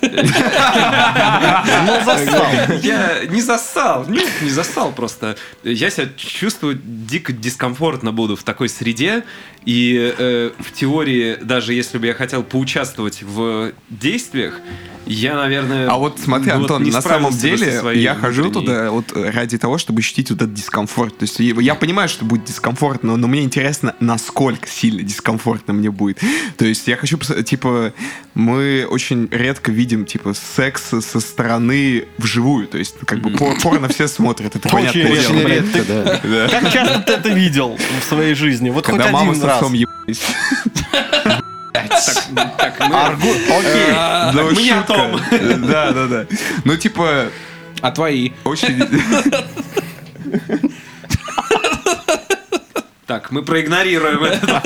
Ну, 1.86 2.04
застал. 2.04 2.46
я 2.82 3.24
не 3.28 3.42
зассал, 3.42 4.06
нет, 4.08 4.28
не 4.40 4.50
зассал 4.50 4.92
просто. 4.92 5.36
Я 5.62 5.90
себя 5.90 6.08
чувствую 6.16 6.80
дико 6.82 7.32
дискомфортно 7.32 8.12
буду 8.12 8.36
в 8.36 8.42
такой 8.42 8.68
среде, 8.70 9.24
и 9.64 10.14
э, 10.16 10.50
в 10.58 10.72
теории, 10.72 11.36
даже 11.42 11.74
если 11.74 11.98
бы 11.98 12.06
я 12.06 12.14
хотел 12.14 12.42
поучаствовать 12.42 13.22
в 13.22 13.72
действиях, 13.88 14.60
я, 15.06 15.34
наверное... 15.34 15.88
А 15.88 15.96
вот 15.96 16.18
смотри, 16.18 16.50
вот 16.52 16.62
Антон, 16.62 16.82
не 16.82 16.90
на 16.90 17.02
самом 17.02 17.36
деле 17.36 17.80
я 17.94 18.14
хожу 18.14 18.44
внутренней- 18.44 18.66
туда 18.66 18.90
вот 18.90 19.12
ради 19.14 19.58
того, 19.58 19.78
чтобы 19.78 20.00
ощутить 20.00 20.30
вот 20.30 20.40
этот 20.42 20.54
дискомфорт. 20.54 21.18
То 21.18 21.24
есть 21.24 21.38
я 21.40 21.54
я 21.60 21.74
понимаю, 21.74 22.08
что 22.08 22.24
будет 22.24 22.44
дискомфортно, 22.44 23.16
но 23.16 23.28
мне 23.28 23.42
интересно, 23.42 23.94
насколько 24.00 24.66
сильно 24.68 25.02
дискомфортно 25.02 25.74
мне 25.74 25.90
будет. 25.90 26.20
То 26.56 26.64
есть 26.64 26.88
я 26.88 26.96
хочу, 26.96 27.18
типа, 27.18 27.92
мы 28.34 28.86
очень 28.88 29.28
редко 29.30 29.70
видим, 29.70 30.06
типа, 30.06 30.34
секс 30.56 30.82
со 31.00 31.20
стороны 31.20 32.06
вживую. 32.18 32.66
То 32.66 32.78
есть, 32.78 32.96
как 33.04 33.20
бы, 33.20 33.30
пор- 33.30 33.60
порно 33.60 33.88
все 33.88 34.08
смотрят, 34.08 34.56
это 34.56 34.74
Очень 34.74 35.02
понятное 35.02 35.46
редко, 35.46 35.84
да. 36.22 36.48
Как 36.48 36.72
часто 36.72 37.00
ты 37.00 37.12
это 37.12 37.28
видел 37.28 37.78
в 38.00 38.08
своей 38.08 38.34
жизни? 38.34 38.70
Вот 38.70 38.86
Когда 38.86 39.04
хоть 39.04 39.12
мама 39.12 39.32
один 39.32 39.42
раз. 39.44 39.53
Отцом 39.56 39.72
ебались. 39.72 40.22
Так, 41.72 42.80
Аргу... 42.80 43.28
Окей. 43.28 43.92
Ну, 44.32 44.50
мы 44.52 44.62
не 44.62 44.70
о 44.70 44.82
том. 44.82 45.20
Да, 45.68 45.92
да, 45.92 46.06
да. 46.06 46.26
Ну, 46.64 46.76
типа, 46.76 47.26
А 47.80 47.90
твои? 47.90 48.30
очень... 48.44 48.80
Так, 53.06 53.30
мы 53.30 53.42
проигнорируем 53.42 54.24
это. 54.24 54.62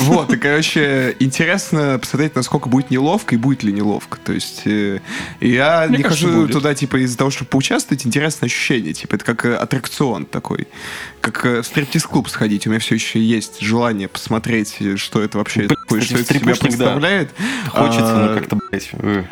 Вот, 0.00 0.32
и, 0.32 0.36
короче, 0.36 1.16
интересно 1.18 1.98
посмотреть, 1.98 2.34
насколько 2.36 2.68
будет 2.68 2.90
неловко 2.90 3.34
и 3.34 3.38
будет 3.38 3.62
ли 3.62 3.72
неловко. 3.72 4.18
То 4.24 4.32
есть 4.32 4.62
э, 4.64 5.00
я 5.40 5.86
Мне 5.88 5.98
не 5.98 6.02
кажется, 6.04 6.26
хожу 6.26 6.40
будет. 6.42 6.52
туда, 6.52 6.74
типа, 6.74 6.96
из-за 7.04 7.18
того, 7.18 7.30
чтобы 7.30 7.50
поучаствовать, 7.50 8.06
интересное 8.06 8.46
ощущение. 8.46 8.92
Типа, 8.94 9.16
это 9.16 9.24
как 9.24 9.44
э, 9.44 9.54
аттракцион 9.56 10.24
такой. 10.24 10.68
Как 11.20 11.44
э, 11.44 11.62
стриптиз-клуб 11.62 12.28
сходить. 12.28 12.66
У 12.66 12.70
меня 12.70 12.78
все 12.78 12.94
еще 12.94 13.20
есть 13.20 13.60
желание 13.60 14.08
посмотреть, 14.08 14.76
что 14.96 15.20
это 15.22 15.38
вообще 15.38 15.66
такое, 15.66 16.00
кстати, 16.00 16.04
что 16.04 16.14
это 16.22 16.24
себя 16.34 16.54
стрипушник, 16.54 16.60
да. 16.78 16.84
представляет. 16.86 17.30
Хочется, 17.68 18.24
А, 18.24 18.28
ну 18.28 18.38
как-то, 18.38 18.58
блядь. 18.70 18.90
э. 18.92 19.24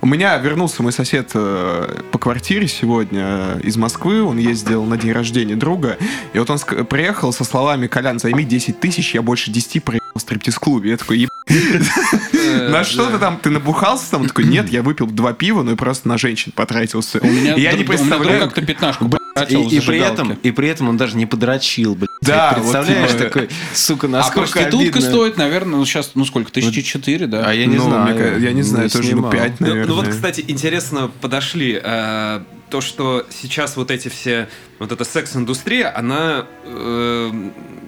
у 0.00 0.06
меня 0.06 0.36
вернулся 0.38 0.82
мой 0.82 0.92
сосед 0.92 1.30
э, 1.34 2.00
по 2.12 2.18
квартире 2.18 2.68
сегодня 2.68 3.58
из 3.62 3.76
Москвы. 3.76 4.22
Он 4.22 4.38
ездил 4.38 4.84
на 4.84 4.96
день 4.96 5.12
рождения 5.12 5.56
друга. 5.56 5.98
И 6.32 6.38
вот 6.38 6.48
он 6.48 6.58
приехал 6.86 7.32
со 7.32 7.44
словами 7.44 7.86
«Колян, 7.86 8.18
займи 8.18 8.44
10 8.44 8.78
тысяч, 8.80 9.14
я 9.14 9.22
больше 9.22 9.50
10 9.50 9.82
проебал 9.82 10.06
в 10.14 10.20
стриптиз-клубе». 10.20 10.90
Я 10.90 10.96
такой 10.96 11.18
«Еб- 11.18 11.30
На 12.70 12.84
что 12.84 13.10
ты 13.10 13.18
там? 13.18 13.38
Ты 13.38 13.50
набухался 13.50 14.10
там? 14.12 14.26
Такой 14.26 14.44
«Нет, 14.44 14.68
я 14.70 14.82
выпил 14.82 15.06
два 15.06 15.32
пива, 15.32 15.62
ну 15.62 15.72
и 15.72 15.76
просто 15.76 16.08
на 16.08 16.18
женщин 16.18 16.52
потратился». 16.54 17.20
Я 17.56 17.72
не 17.72 17.84
представляю... 17.84 18.40
как-то 18.44 18.62
пятнашку 18.62 19.10
и, 19.44 19.76
и 19.76 19.80
при 19.80 19.98
этом, 19.98 20.32
и 20.32 20.50
при 20.50 20.68
этом 20.68 20.88
он 20.88 20.96
даже 20.96 21.16
не 21.16 21.26
подрочил, 21.26 21.94
блядь. 21.94 22.08
Да, 22.22 22.54
Ты 22.54 22.60
вот 22.60 22.72
представляешь, 22.72 23.10
типа- 23.12 23.24
такой, 23.24 23.48
сука, 23.74 24.06
А 24.06 24.10
насколько 24.10 24.52
проститутка 24.52 24.98
обидно. 24.98 25.00
стоит, 25.00 25.36
наверное, 25.36 25.78
ну 25.78 25.84
сейчас, 25.84 26.12
ну 26.14 26.24
сколько, 26.24 26.50
тысячи 26.50 26.82
четыре, 26.82 27.26
да? 27.26 27.44
А 27.46 27.52
я 27.52 27.66
не 27.66 27.76
Ну, 27.76 27.84
знаю. 27.84 28.14
мне 28.16 28.46
я 28.46 28.52
не 28.52 28.62
знаю, 28.62 28.88
тоже, 28.90 29.04
ну, 29.14 29.30
снимал. 29.30 29.32
Ну, 29.32 29.38
наверное. 29.60 29.86
ну 29.86 29.94
вот, 29.94 30.08
кстати, 30.08 30.44
интересно 30.46 31.10
подошли. 31.20 31.80
э, 31.82 32.40
то, 32.70 32.80
что 32.80 33.24
сейчас 33.30 33.76
вот 33.76 33.90
эти 33.92 34.08
все, 34.08 34.48
вот 34.80 34.90
эта 34.90 35.04
секс-индустрия, 35.04 35.96
она, 35.96 36.46
э, 36.64 37.30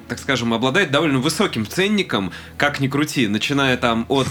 так 0.09 0.19
скажем, 0.19 0.55
обладает 0.55 0.91
довольно 0.91 1.19
высоким 1.19 1.67
ценником, 1.67 2.33
как 2.57 2.81
ни 2.81 2.89
крути, 2.89 3.29
начиная 3.29 3.77
там 3.77 4.07
от 4.09 4.27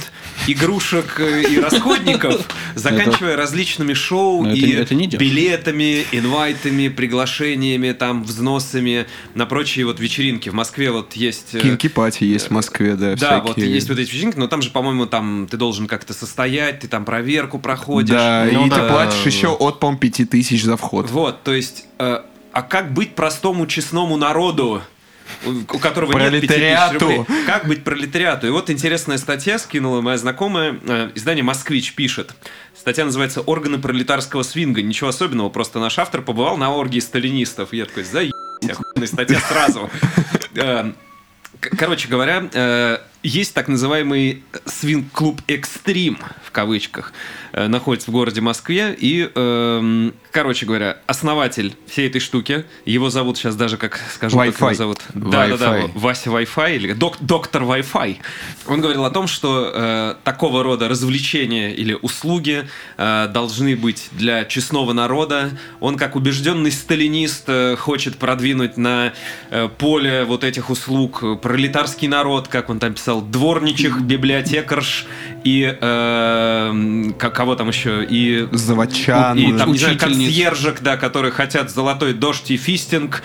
игрушек 0.47 1.19
э, 1.19 1.43
и 1.49 1.59
расходников, 1.59 2.41
заканчивая 2.75 3.35
различными 3.35 3.93
шоу 3.93 4.43
Но 4.43 4.49
это- 4.49 4.57
и 4.57 4.71
это 4.71 4.95
не 4.95 5.07
дешево. 5.07 5.21
билетами, 5.21 6.05
инвайтами, 6.11 6.87
приглашениями, 6.87 7.91
там, 7.91 8.23
взносами 8.23 9.05
на 9.35 9.45
прочие 9.45 9.85
вот 9.85 9.99
вечеринки. 9.99 10.49
В 10.49 10.53
Москве 10.53 10.91
вот 10.91 11.13
есть... 11.13 11.53
э, 11.55 11.59
Кинки 11.59 11.87
пати 11.89 12.23
есть 12.23 12.47
в 12.47 12.51
Москве, 12.51 12.95
да. 12.95 13.15
да, 13.15 13.39
вот 13.41 13.51
всякие. 13.53 13.73
есть 13.73 13.89
вот 13.89 13.99
эти 13.99 14.09
вечеринки, 14.11 14.37
но 14.37 14.47
там 14.47 14.61
же, 14.61 14.69
по-моему, 14.71 15.05
там 15.05 15.47
ты 15.49 15.57
должен 15.57 15.87
как-то 15.87 16.13
состоять, 16.13 16.79
ты 16.79 16.87
там 16.87 17.05
проверку 17.05 17.59
проходишь. 17.59 18.09
Да, 18.09 18.47
Ну 18.51 18.65
и 18.65 18.69
да. 18.69 18.75
ты 18.77 18.87
платишь 18.91 19.25
еще 19.25 19.49
от, 19.49 19.79
по-моему, 19.79 19.99
пяти 19.99 20.25
тысяч 20.25 20.63
за 20.63 20.77
вход. 20.77 21.09
Вот, 21.11 21.43
то 21.43 21.53
есть, 21.53 21.85
э, 21.99 22.21
а 22.51 22.61
как 22.63 22.93
быть 22.93 23.13
простому 23.15 23.67
честному 23.67 24.17
народу? 24.17 24.81
У 25.45 25.79
которого 25.79 26.11
нет 26.17 26.41
5000 26.41 26.47
Пролетариату. 26.47 26.99
рублей. 26.99 27.25
Как 27.45 27.67
быть 27.67 27.83
пролетариату? 27.83 28.47
И 28.47 28.49
вот 28.49 28.69
интересная 28.69 29.17
статья 29.17 29.59
скинула 29.59 30.01
моя 30.01 30.17
знакомая. 30.17 30.79
э, 30.87 31.11
Издание 31.15 31.43
«Москвич» 31.43 31.93
пишет. 31.93 32.33
Статья 32.75 33.05
называется 33.05 33.41
«Органы 33.41 33.77
пролетарского 33.79 34.43
свинга». 34.43 34.81
Ничего 34.81 35.09
особенного, 35.09 35.49
просто 35.49 35.79
наш 35.79 35.97
автор 35.99 36.21
побывал 36.21 36.57
на 36.57 36.73
оргии 36.73 36.99
сталинистов. 36.99 37.73
И 37.73 37.77
я 37.77 37.85
такой, 37.85 38.03
заебись, 38.03 38.33
охуенная 38.69 39.07
статья 39.07 39.39
сразу. 39.39 39.89
Э, 40.55 40.91
Короче 41.59 42.07
говоря, 42.07 42.47
э, 42.53 42.99
есть 43.27 43.53
так 43.53 43.67
называемый 43.67 44.43
свинг-клуб 44.65 45.41
«Экстрим», 45.47 46.17
в 46.43 46.51
кавычках, 46.51 47.11
э, 47.51 47.67
находится 47.67 48.09
в 48.09 48.13
городе 48.13 48.39
Москве. 48.41 48.95
И, 48.97 49.29
эм, 49.35 50.13
короче 50.31 50.65
говоря, 50.65 50.97
основатель 51.07 51.75
всей 51.87 52.07
этой 52.07 52.21
штуки, 52.21 52.65
его 52.85 53.09
зовут 53.09 53.37
сейчас 53.37 53.55
даже, 53.55 53.77
как 53.77 53.99
скажу, 54.13 54.37
как 54.37 54.47
его 54.47 54.69
Wi-Fi. 54.69 54.75
зовут. 54.75 54.99
Да-да-да, 55.13 55.77
Wi-Fi. 55.79 55.91
Вася 55.95 56.29
Wi-Fi 56.29 56.75
или 56.75 56.93
док- 56.93 57.17
доктор 57.19 57.63
Wi-Fi. 57.63 58.17
Он 58.67 58.81
говорил 58.81 59.03
о 59.03 59.11
том, 59.11 59.27
что 59.27 59.71
э, 59.73 60.15
такого 60.23 60.63
рода 60.63 60.87
развлечения 60.87 61.73
или 61.73 61.93
услуги 61.93 62.67
э, 62.97 63.27
должны 63.27 63.75
быть 63.75 64.07
для 64.11 64.45
честного 64.45 64.93
народа. 64.93 65.51
Он, 65.79 65.97
как 65.97 66.15
убежденный 66.15 66.71
сталинист, 66.71 67.43
э, 67.47 67.75
хочет 67.75 68.17
продвинуть 68.17 68.77
на 68.77 69.13
э, 69.51 69.67
поле 69.77 70.23
вот 70.23 70.43
этих 70.45 70.69
услуг 70.69 71.19
э, 71.23 71.35
пролетарский 71.35 72.07
народ, 72.07 72.47
как 72.47 72.69
он 72.69 72.79
там 72.79 72.93
писал, 72.93 73.16
дворничих, 73.21 74.01
библиотекарш 74.01 75.05
и 75.43 75.77
э, 75.79 77.11
кого 77.17 77.55
там 77.55 77.69
еще 77.69 78.03
и 78.03 78.47
Заводчан. 78.51 79.37
и 79.37 79.57
там, 79.57 79.71
не 79.71 79.77
знаю, 79.77 79.95
Учительниц. 79.95 80.01
консьержек, 80.01 80.81
да, 80.81 80.97
которые 80.97 81.31
хотят 81.31 81.69
золотой 81.71 82.13
дождь 82.13 82.51
и 82.51 82.57
фистинг. 82.57 83.23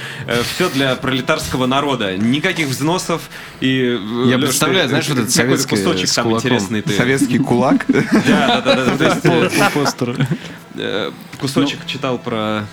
все 0.54 0.68
для 0.70 0.94
пролетарского 0.94 1.66
народа. 1.66 2.16
Никаких 2.16 2.68
взносов. 2.68 3.22
И, 3.60 3.98
э, 4.00 4.28
Я 4.28 4.36
Лёш, 4.36 4.48
представляю, 4.50 4.84
ты- 4.84 4.88
знаешь, 4.90 5.08
вот 5.08 5.18
этот 5.18 5.30
советский 5.30 5.76
кусочек 5.76 6.08
с 6.08 6.14
там 6.14 6.24
кулаком. 6.24 6.40
интересный 6.46 6.82
ты. 6.82 6.92
Советский 6.96 7.38
кулак. 7.38 7.86
Да, 8.26 8.60
да, 8.64 8.74
да, 8.96 9.18
э, 9.24 9.70
постер. 9.74 10.26
э, 10.76 11.10
Кусочек 11.40 11.86
читал 11.86 12.18
про... 12.18 12.64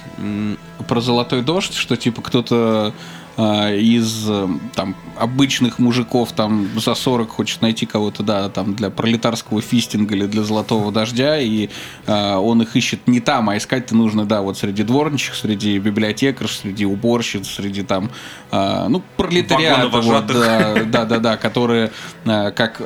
про 0.87 1.01
золотой 1.01 1.41
дождь, 1.41 1.73
что 1.75 1.95
типа 1.95 2.21
кто-то 2.21 2.93
из 3.39 4.29
э, 4.29 4.47
там 4.75 4.95
обычных 5.17 5.79
мужиков 5.79 6.31
там 6.31 6.67
за 6.79 6.95
40 6.95 7.29
хочет 7.29 7.61
найти 7.61 7.85
кого-то, 7.85 8.23
да, 8.23 8.49
там 8.49 8.73
для 8.73 8.89
пролетарского 8.89 9.61
фистинга 9.61 10.15
или 10.15 10.25
для 10.25 10.43
золотого 10.43 10.91
дождя, 10.91 11.39
и 11.39 11.69
а, 12.07 12.39
он 12.39 12.61
их 12.61 12.75
ищет 12.75 13.07
не 13.07 13.19
там, 13.19 13.49
а 13.49 13.57
искать-то 13.57 13.95
нужно, 13.95 14.25
да, 14.25 14.41
вот 14.41 14.57
среди 14.57 14.83
дворничих, 14.83 15.35
среди 15.35 15.77
библиотекарш, 15.77 16.57
среди 16.57 16.85
уборщиц, 16.85 17.47
среди 17.47 17.83
там, 17.83 18.09
ну, 18.51 19.01
пролетариата, 19.17 19.87
вот, 19.87 20.27
да, 20.27 20.83
да, 20.85 21.05
да, 21.05 21.19
да, 21.19 21.37
которые, 21.37 21.91
как 22.25 22.81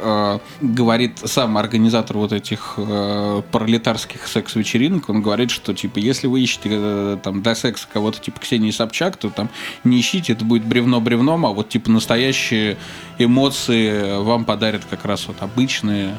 говорит 0.62 1.20
сам 1.24 1.58
организатор 1.58 2.18
вот 2.18 2.34
этих 2.34 2.76
э, 2.78 3.42
пролетарских 3.52 4.28
секс-вечеринок, 4.28 5.10
он 5.10 5.22
говорит, 5.22 5.52
что 5.52 5.74
типа 5.74 6.00
если 6.00 6.28
вы 6.28 6.42
ищете 6.42 6.70
э, 6.72 7.18
там 7.24 7.42
для 7.42 7.56
секса 7.56 7.88
кого-то 7.92 8.20
типа 8.20 8.40
Ксении 8.40 8.72
Собчак, 8.72 9.18
то 9.18 9.30
там 9.30 9.50
не 9.84 10.00
ищите, 10.00 10.36
это 10.44 10.50
будет 10.50 10.66
бревно 10.66 11.00
бревном, 11.00 11.46
а 11.46 11.50
вот 11.50 11.70
типа 11.70 11.90
настоящие 11.90 12.78
эмоции 13.18 14.22
вам 14.22 14.44
подарят 14.44 14.84
как 14.90 15.06
раз 15.06 15.28
вот 15.28 15.38
обычные 15.42 16.16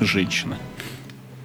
женщины. 0.00 0.56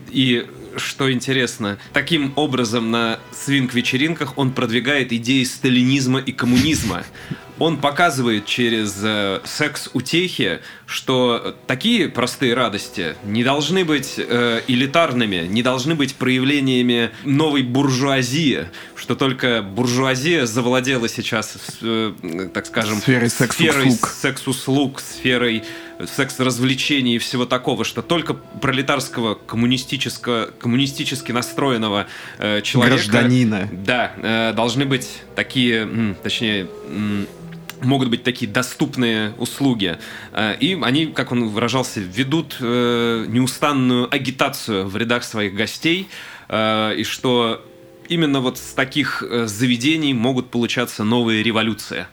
И 0.10 0.48
что 0.78 1.12
интересно, 1.12 1.78
таким 1.92 2.32
образом 2.38 2.92
на 2.92 3.20
свинг-вечеринках 3.32 4.38
он 4.38 4.52
продвигает 4.52 5.12
идеи 5.12 5.44
сталинизма 5.44 6.20
и 6.20 6.32
коммунизма. 6.32 7.04
Он 7.62 7.78
показывает 7.78 8.48
через 8.48 8.96
э, 9.04 9.40
секс-утехи, 9.44 10.62
что 10.88 11.56
такие 11.68 12.10
простые 12.10 12.56
радости 12.56 13.16
не 13.24 13.44
должны 13.44 13.86
быть 13.86 14.16
э, 14.18 14.62
элитарными, 14.68 15.46
не 15.46 15.62
должны 15.62 15.94
быть 15.94 16.16
проявлениями 16.16 17.12
новой 17.24 17.62
буржуазии, 17.62 18.66
что 18.96 19.14
только 19.14 19.62
буржуазия 19.62 20.48
завладела 20.48 21.08
сейчас, 21.08 21.56
э, 21.84 22.14
так 22.52 22.66
скажем, 22.66 22.98
Сферой 22.98 23.30
секс-услуг. 23.30 24.10
секс-услуг, 24.10 25.00
сферой 25.00 25.64
секс-развлечений 26.16 27.18
и 27.18 27.20
всего 27.20 27.46
такого, 27.46 27.86
что 27.86 28.02
только 28.02 28.34
пролетарского, 28.34 29.36
коммунистического, 29.36 30.50
коммунистически 30.60 31.32
настроенного 31.32 32.08
э, 32.40 32.62
человека... 32.64 32.96
Гражданина. 32.96 33.70
Да, 33.72 34.14
э, 34.18 34.54
должны 34.56 34.86
быть 34.86 35.22
такие, 35.36 36.16
точнее, 36.24 36.68
могут 37.82 38.10
быть 38.10 38.24
такие 38.24 38.52
доступные 38.52 39.34
услуги. 39.38 39.98
Э, 40.32 40.56
И 40.60 40.78
они, 40.82 41.08
как 41.08 41.32
он 41.32 41.50
выражался, 41.50 42.00
ведут 42.00 42.58
э, 42.60 43.26
неустанную 43.28 44.14
агитацию 44.14 44.88
в 44.88 44.98
рядах 44.98 45.24
своих 45.24 45.54
гостей, 45.54 46.08
э, 46.50 46.96
и 46.98 47.04
что 47.04 47.66
именно 48.10 48.42
вот 48.42 48.58
с 48.58 48.74
таких 48.74 49.24
заведений 49.46 50.14
могут 50.14 50.52
получаться 50.52 51.04
новые 51.04 51.44
революции. 51.44 52.08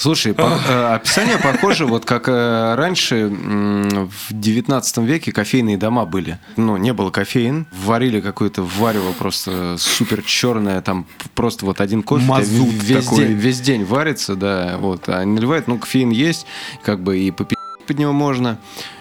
Слушай, 0.00 0.32
по- 0.32 0.58
э, 0.66 0.94
описание 0.94 1.36
похоже, 1.36 1.84
вот 1.84 2.06
как 2.06 2.26
э, 2.26 2.74
раньше 2.74 3.26
в 3.28 4.32
19 4.32 4.98
веке 5.04 5.30
кофейные 5.30 5.76
дома 5.76 6.06
были. 6.06 6.38
Ну, 6.56 6.78
не 6.78 6.94
было 6.94 7.10
кофеин, 7.10 7.66
варили 7.70 8.22
какое-то 8.22 8.62
варево 8.62 9.12
просто 9.12 9.76
супер 9.76 10.22
черное, 10.22 10.80
там 10.80 11.04
просто 11.34 11.66
вот 11.66 11.82
один 11.82 12.02
кофе 12.02 12.24
Мазут 12.24 12.72
весь, 12.72 13.04
такой. 13.04 13.26
день, 13.26 13.36
весь 13.36 13.60
день 13.60 13.84
варится, 13.84 14.36
да, 14.36 14.78
вот, 14.78 15.06
а 15.06 15.22
наливают, 15.26 15.68
ну, 15.68 15.78
кофеин 15.78 16.08
есть, 16.08 16.46
как 16.82 17.02
бы 17.02 17.18
и 17.18 17.30
попить 17.30 17.58
под 17.86 17.98
него 17.98 18.14
можно. 18.14 18.58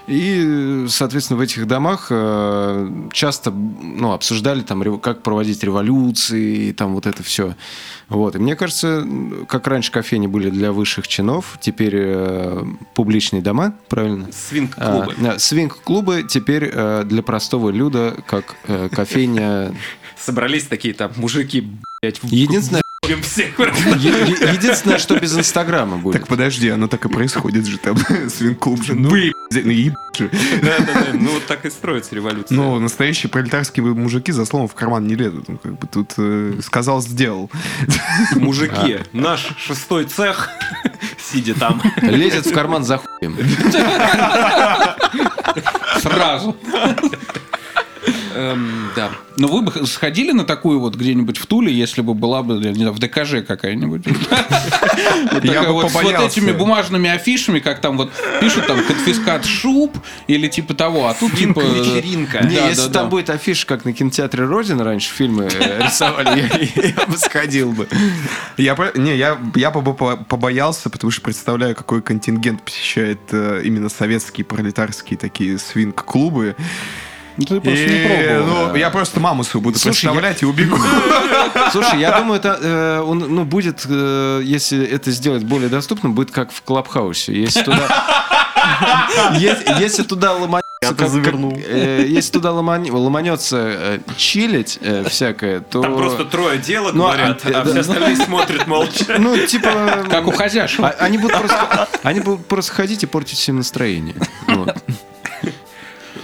И, 0.10 0.86
соответственно, 0.89 1.38
в 1.38 1.41
этих 1.41 1.68
домах 1.68 2.07
э, 2.10 2.91
часто 3.14 3.51
ну, 3.51 4.12
обсуждали, 4.12 4.62
там, 4.62 4.99
как 4.99 5.22
проводить 5.22 5.64
революции, 5.64 6.70
и 6.70 6.74
там 6.74 6.95
вот 6.95 7.05
это 7.05 7.22
все. 7.22 7.55
Вот. 8.07 8.36
И 8.36 8.39
мне 8.39 8.55
кажется, 8.55 9.07
как 9.47 9.68
раньше 9.68 9.91
кофейни 9.91 10.26
были 10.26 10.49
для 10.49 10.72
высших 10.72 11.07
чинов, 11.07 11.57
теперь 11.62 11.93
э, 11.95 12.64
публичные 12.95 13.43
дома, 13.43 13.76
правильно? 13.88 14.30
Свинг-клубы. 14.32 15.16
А, 15.28 15.38
свинг-клубы 15.38 16.26
теперь 16.28 16.72
э, 16.74 17.03
для 17.05 17.22
простого 17.22 17.70
люда, 17.70 18.16
как 18.26 18.55
э, 18.68 18.89
кофейня. 18.91 19.76
Собрались 20.18 20.64
такие 20.64 20.95
там 20.95 21.12
мужики, 21.18 21.68
блядь, 22.01 22.20
Единственное, 22.24 22.82
в 23.02 23.22
всех. 23.22 23.58
единственное, 23.60 24.97
что 24.97 25.20
без 25.20 25.38
Инстаграма 25.38 25.97
будет. 25.97 26.14
Так 26.14 26.28
подожди, 26.28 26.70
оно 26.70 26.88
так 26.88 27.06
и 27.06 27.10
происходит 27.10 27.66
же 27.66 27.78
там. 27.78 27.97
Свинг-клуб 28.30 28.84
же. 28.84 28.93
Ну, 28.93 29.10
ну, 29.10 29.16
ебать 29.16 30.18
же. 30.18 30.30
Да-да-да, 30.62 31.14
ну 31.14 31.32
вот 31.32 31.45
так 31.45 31.66
и 31.66 31.70
строится 31.70 32.16
революция. 32.16 32.56
Ну, 32.56 32.80
настоящие 32.80 33.30
пролетарские 33.30 33.86
мужики 33.86 34.32
за 34.32 34.45
словом 34.45 34.68
в 34.68 34.76
карман 34.76 35.08
не 35.08 35.16
лезут. 35.16 35.47
Ну, 35.47 35.58
как 35.58 35.80
бы 35.80 35.88
тут 35.88 36.14
э, 36.18 36.60
сказал, 36.64 37.02
сделал. 37.02 37.50
Мужики, 38.36 39.00
наш 39.14 39.50
шестой 39.58 40.06
цех, 40.06 40.50
сидя 41.18 41.54
там, 41.56 41.82
Лезет 42.02 42.45
в 42.45 42.54
карман 42.54 42.84
за 42.84 42.97
хуем. 42.97 43.38
Сразу. 46.02 46.56
Эм, 48.40 48.92
да. 48.96 49.12
Но 49.38 49.48
вы 49.48 49.62
бы 49.62 49.86
сходили 49.86 50.32
на 50.32 50.44
такую 50.46 50.80
вот 50.80 50.96
где-нибудь 50.96 51.38
в 51.38 51.46
Туле, 51.46 51.74
если 51.74 52.02
бы 52.02 52.14
была 52.14 52.42
бы, 52.44 52.62
я 52.64 52.70
не 52.70 52.76
знаю, 52.76 52.94
в 52.94 53.00
ДКЖ 53.00 53.46
какая-нибудь. 53.46 54.04
Я 55.44 55.64
бы 55.64 55.74
вот 55.74 55.90
С 55.90 55.94
вот 55.94 56.04
побоялся. 56.04 56.40
этими 56.40 56.52
бумажными 56.52 57.10
афишами, 57.10 57.60
как 57.60 57.80
там 57.82 57.98
вот 57.98 58.12
пишут 58.42 58.68
там 58.68 58.84
конфискат 58.84 59.46
шуб 59.46 59.98
или 60.28 60.48
типа 60.48 60.74
того, 60.74 61.08
а 61.08 61.14
тут 61.14 61.36
типа... 61.38 61.62
Свинка-вечеринка. 61.62 62.44
Не, 62.46 62.56
если 62.56 62.92
там 62.92 63.10
будет 63.10 63.30
афиша, 63.30 63.66
как 63.66 63.86
на 63.86 63.94
кинотеатре 63.94 64.46
Родина 64.46 64.84
раньше 64.84 65.14
фильмы 65.14 65.46
рисовали, 65.80 66.50
я- 66.76 67.06
бы 67.06 67.18
сходил 67.18 67.72
бы. 67.72 67.88
Я, 68.58 68.76
не, 68.96 69.16
я, 69.16 69.38
я 69.56 69.72
побоялся, 69.72 70.90
потому 70.90 71.12
что 71.12 71.22
представляю, 71.22 71.76
какой 71.76 72.02
контингент 72.02 72.62
посещает 72.64 73.20
э, 73.32 73.62
именно 73.64 73.90
советские 73.90 74.46
пролетарские 74.46 75.18
такие 75.18 75.58
свинг-клубы. 75.58 76.56
Ну, 77.40 77.46
Ты 77.46 77.62
просто 77.62 77.86
не 77.86 78.04
И, 78.04 78.08
пробовал. 78.36 78.68
ну, 78.70 78.76
я 78.76 78.90
просто 78.90 79.20
маму 79.20 79.44
свою 79.44 79.64
буду 79.64 79.80
Слушай, 79.80 80.02
представлять 80.08 80.42
и 80.42 80.46
убегу. 80.46 80.78
Слушай, 81.72 82.00
я 82.00 82.18
думаю, 82.20 82.40
это 82.40 82.60
э, 82.62 83.00
он, 83.02 83.20
ну, 83.20 83.46
будет, 83.46 83.86
э, 83.88 84.42
если 84.44 84.86
это 84.86 85.10
сделать 85.12 85.44
более 85.44 85.70
доступным, 85.70 86.14
будет 86.14 86.32
как 86.32 86.52
в 86.52 86.62
Клабхаусе. 86.62 87.34
Если 87.34 87.62
туда... 87.64 87.88
Если 89.80 90.04
туда 90.04 90.34
ломанется... 90.34 90.64
Я-то 90.82 90.96
как- 90.96 91.06
как- 91.06 91.10
завернул. 91.10 91.54
э, 91.58 92.06
Если 92.08 92.32
туда 92.32 92.52
ломань- 92.52 92.90
ломанется 92.92 93.58
э, 93.58 94.00
чилить 94.18 94.78
э, 94.82 95.03
всякое, 95.10 95.60
то... 95.61 95.82
Там 95.82 95.95
просто 95.98 96.26
трое 96.26 96.57
делок 96.57 96.94
Ну, 96.94 97.06
а- 97.06 97.16
говорят, 97.16 97.41
а 97.45 97.49
да. 97.52 97.66
все 97.66 97.80
остальные 97.80 98.16
смотрят 98.18 98.68
молча. 98.68 99.06
Ну, 99.18 99.38
типа... 99.45 100.06
Как 100.10 100.28
у 100.28 100.32
хозяшек. 100.32 100.80
а- 100.82 100.95
Они 100.99 101.18
будут 101.18 101.38
просто, 101.38 101.88
они 102.03 102.20
будут 102.22 102.45
просто 102.48 102.74
ходить 102.74 103.03
и 103.03 103.06
портить 103.07 103.38
всем 103.40 103.57
настроение. 103.57 104.16
Вот. 104.48 104.76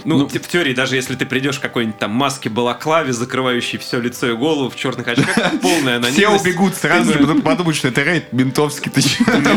Ну, 0.06 0.28
в 0.28 0.48
теории, 0.48 0.72
даже 0.72 0.94
если 0.94 1.16
ты 1.16 1.26
придешь 1.26 1.56
в 1.56 1.60
какой-нибудь 1.60 1.98
там 1.98 2.12
маске 2.12 2.48
балаклаве, 2.48 3.12
закрывающей 3.12 3.78
все 3.78 4.00
лицо 4.00 4.28
и 4.30 4.34
голову 4.34 4.70
в 4.70 4.76
черных 4.76 5.06
очках, 5.08 5.36
полная 5.62 5.96
анонимность. 5.96 6.16
Все 6.16 6.30
убегут 6.30 6.76
сразу, 6.76 7.12
бы- 7.12 7.18
потом 7.18 7.42
подумают, 7.42 7.76
что 7.76 7.88
это 7.88 8.02
рейд 8.02 8.32
ментовский. 8.32 8.92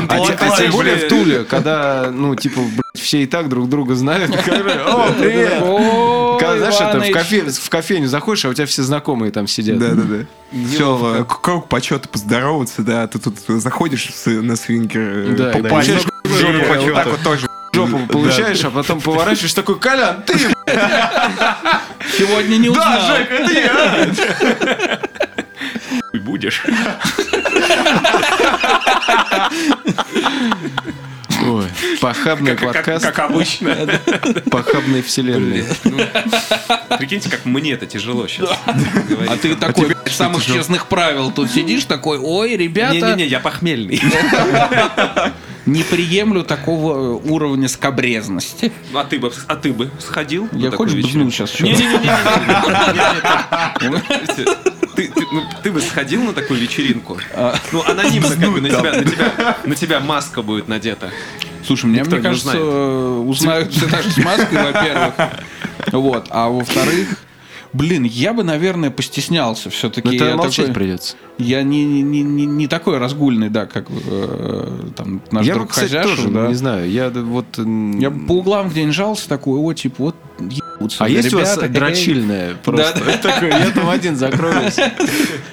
А, 0.10 0.16
а 0.16 0.58
тем 0.58 0.72
более 0.72 0.96
в 0.96 1.08
Туле, 1.08 1.44
когда, 1.44 2.10
ну, 2.12 2.36
типа, 2.36 2.62
все 2.96 3.24
и 3.24 3.26
так 3.28 3.50
друг 3.50 3.70
друга 3.70 3.96
знают. 3.96 4.32
О, 4.36 5.14
привет! 5.20 5.60
Когда, 6.40 6.58
знаешь, 6.58 6.76
это 6.82 7.00
в, 7.00 7.12
кофе, 7.12 7.42
в 7.44 7.70
кофейню 7.70 8.08
заходишь, 8.08 8.46
а 8.46 8.50
у 8.50 8.54
тебя 8.54 8.66
все 8.66 8.82
знакомые 8.84 9.32
там 9.32 9.48
сидят. 9.48 9.78
Да-да-да. 9.78 10.26
Все, 10.74 11.26
круг 11.28 11.68
почета 11.68 12.10
поздороваться, 12.10 12.82
да, 12.82 13.06
ты 13.08 13.20
тут 13.20 13.36
заходишь 13.48 14.10
на 14.26 14.56
свингер, 14.56 15.02
э, 15.02 15.36
Да, 15.38 15.52
попасть. 15.52 15.92
вот 15.94 16.94
так 16.96 17.08
вот 17.08 17.22
тоже. 17.22 17.49
Жопу 17.88 18.08
получаешь, 18.08 18.64
а 18.64 18.72
потом 18.72 19.00
поворачиваешь 19.02 19.54
такой, 19.54 19.80
Колян, 19.80 20.22
ты! 20.24 20.38
Сегодня 22.18 22.58
не 22.58 22.70
узнал. 22.70 23.00
И 26.14 26.20
будешь. 26.20 26.64
Ой, 31.46 31.66
похабный 32.02 32.52
Как, 32.56 32.60
как- 32.60 32.74
подкаст, 32.86 33.06
как 33.06 33.20
обычно. 33.20 33.76
похабные 34.52 35.02
вселенные. 35.04 35.66
Прикиньте, 36.98 37.30
как 37.30 37.46
мне 37.46 37.74
это 37.74 37.86
тяжело 37.86 38.28
сейчас. 38.28 38.50
А 38.66 39.38
ты 39.38 39.56
такой, 39.56 39.96
из 40.06 40.14
самых 40.16 40.46
честных 40.46 40.88
правил, 40.88 41.32
тут 41.32 41.50
сидишь 41.52 41.86
такой, 41.86 42.18
ой, 42.20 42.56
ребята, 42.58 42.94
Не-не-не, 42.96 43.26
я 43.28 43.40
похмельный. 43.40 44.02
не 45.66 45.84
приемлю 45.84 46.44
такого 46.44 47.16
уровня 47.16 47.68
скобрезности. 47.68 48.72
Ну, 48.92 49.00
А 49.00 49.04
ты 49.06 49.20
бы, 49.20 49.32
а 49.48 49.56
ты 49.56 49.72
бы 49.72 49.90
сходил? 50.00 50.50
Я 50.52 50.72
хочешь 50.72 50.96
бзнуть 50.96 51.34
сейчас? 51.34 51.60
Не-не-не. 51.60 52.10
Ты, 55.00 55.08
ты, 55.08 55.26
ну, 55.32 55.44
ты 55.64 55.72
бы 55.72 55.80
сходил 55.82 56.24
на 56.24 56.34
такую 56.34 56.60
вечеринку? 56.60 57.18
Ну, 57.72 57.84
анонимно, 57.88 58.36
как 58.36 58.52
бы 58.52 58.60
на 58.60 58.70
тебя, 58.70 58.92
на 58.92 59.04
тебя, 59.06 59.58
на 59.66 59.76
тебя 59.76 60.00
маска 60.02 60.42
будет 60.42 60.68
надета. 60.68 61.10
Слушай, 61.66 61.86
мне, 61.86 62.00
Никто 62.00 62.12
мне 62.12 62.20
не 62.20 62.24
кажется, 62.24 62.50
узнает. 62.50 62.66
э, 62.66 63.20
узнают 63.26 63.72
все 63.72 63.88
с 63.88 64.18
маской, 64.18 64.64
во-первых. 64.72 65.14
Вот. 65.94 66.28
А 66.32 66.50
во-вторых, 66.50 67.08
блин, 67.74 68.04
я 68.04 68.34
бы, 68.34 68.44
наверное, 68.44 68.90
постеснялся 68.92 69.70
все-таки. 69.70 70.10
Я 70.14 70.20
тогда 70.20 70.36
молчать 70.36 70.68
такой- 70.68 70.74
придется. 70.76 71.16
Я 71.38 71.64
не, 71.64 71.86
не, 71.86 72.22
не, 72.22 72.46
не- 72.46 72.68
такой 72.68 72.98
разгульный, 72.98 73.50
да, 73.50 73.66
как 73.66 73.88
э, 73.90 74.90
там 74.96 75.22
наш 75.32 75.46
Я 75.46 75.54
бы, 75.54 75.60
друг 75.60 75.70
кстати, 75.72 75.86
Хозяшев, 75.88 76.16
тоже, 76.18 76.30
да. 76.30 76.48
не 76.48 76.54
знаю, 76.54 76.90
я 76.92 77.10
вот... 77.10 77.46
Я 77.58 78.12
по 78.12 78.34
углам 78.34 78.70
где-нибудь 78.70 78.96
жался 78.96 79.30
такой, 79.30 79.58
о, 79.60 79.74
типа, 79.74 79.96
вот 80.04 80.16
ебутся. 80.40 81.06
А 81.06 81.10
есть 81.10 81.34
у 81.34 81.38
вас 81.38 81.56
ребята, 81.58 81.74
дрочильная 81.74 82.56
просто? 82.56 83.20
Такой, 83.22 83.50
я 83.50 83.72
там 83.72 83.90
один 83.90 84.16
закроюсь. 84.18 84.76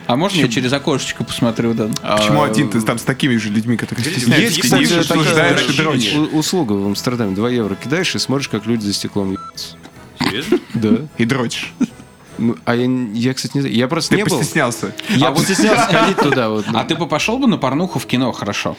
А 0.06 0.16
можно 0.16 0.40
я 0.40 0.48
через 0.48 0.72
окошечко 0.72 1.24
посмотрю, 1.24 1.74
да? 1.74 1.88
Почему 2.16 2.42
А, 2.42 2.46
один? 2.46 2.68
Ты 2.68 2.80
там 2.80 2.98
с 2.98 3.02
такими 3.02 3.36
же 3.36 3.50
людьми, 3.50 3.76
которые 3.76 4.04
стесняются. 4.04 4.42
Есть, 4.42 4.60
кстати, 4.60 6.34
услуга 6.34 6.72
в 6.72 6.86
Амстердаме. 6.86 7.34
2 7.34 7.50
евро 7.50 7.74
кидаешь 7.76 8.14
и 8.14 8.18
смотришь, 8.18 8.48
как 8.48 8.66
люди 8.66 8.82
за 8.84 8.92
стеклом 8.92 9.32
ебутся. 9.32 9.76
Да. 10.74 10.98
И 11.18 11.24
дрочишь. 11.24 11.72
Ну, 12.38 12.56
а 12.64 12.74
я, 12.74 12.86
я, 13.14 13.34
кстати, 13.34 13.52
не 13.56 13.60
знаю. 13.62 13.74
Я 13.76 13.88
просто 13.88 14.10
Ты 14.10 14.16
не 14.16 14.24
был. 14.24 14.38
постеснялся. 14.38 14.92
Я 15.08 15.30
постеснялся 15.30 15.84
сходить 15.90 16.16
туда. 16.18 16.48
Вот, 16.50 16.64
А 16.74 16.84
ты 16.84 16.94
бы 16.94 17.06
пошел 17.06 17.38
бы 17.38 17.46
на 17.46 17.56
порнуху 17.58 17.98
в 17.98 18.06
кино, 18.06 18.32
хорошо? 18.32 18.76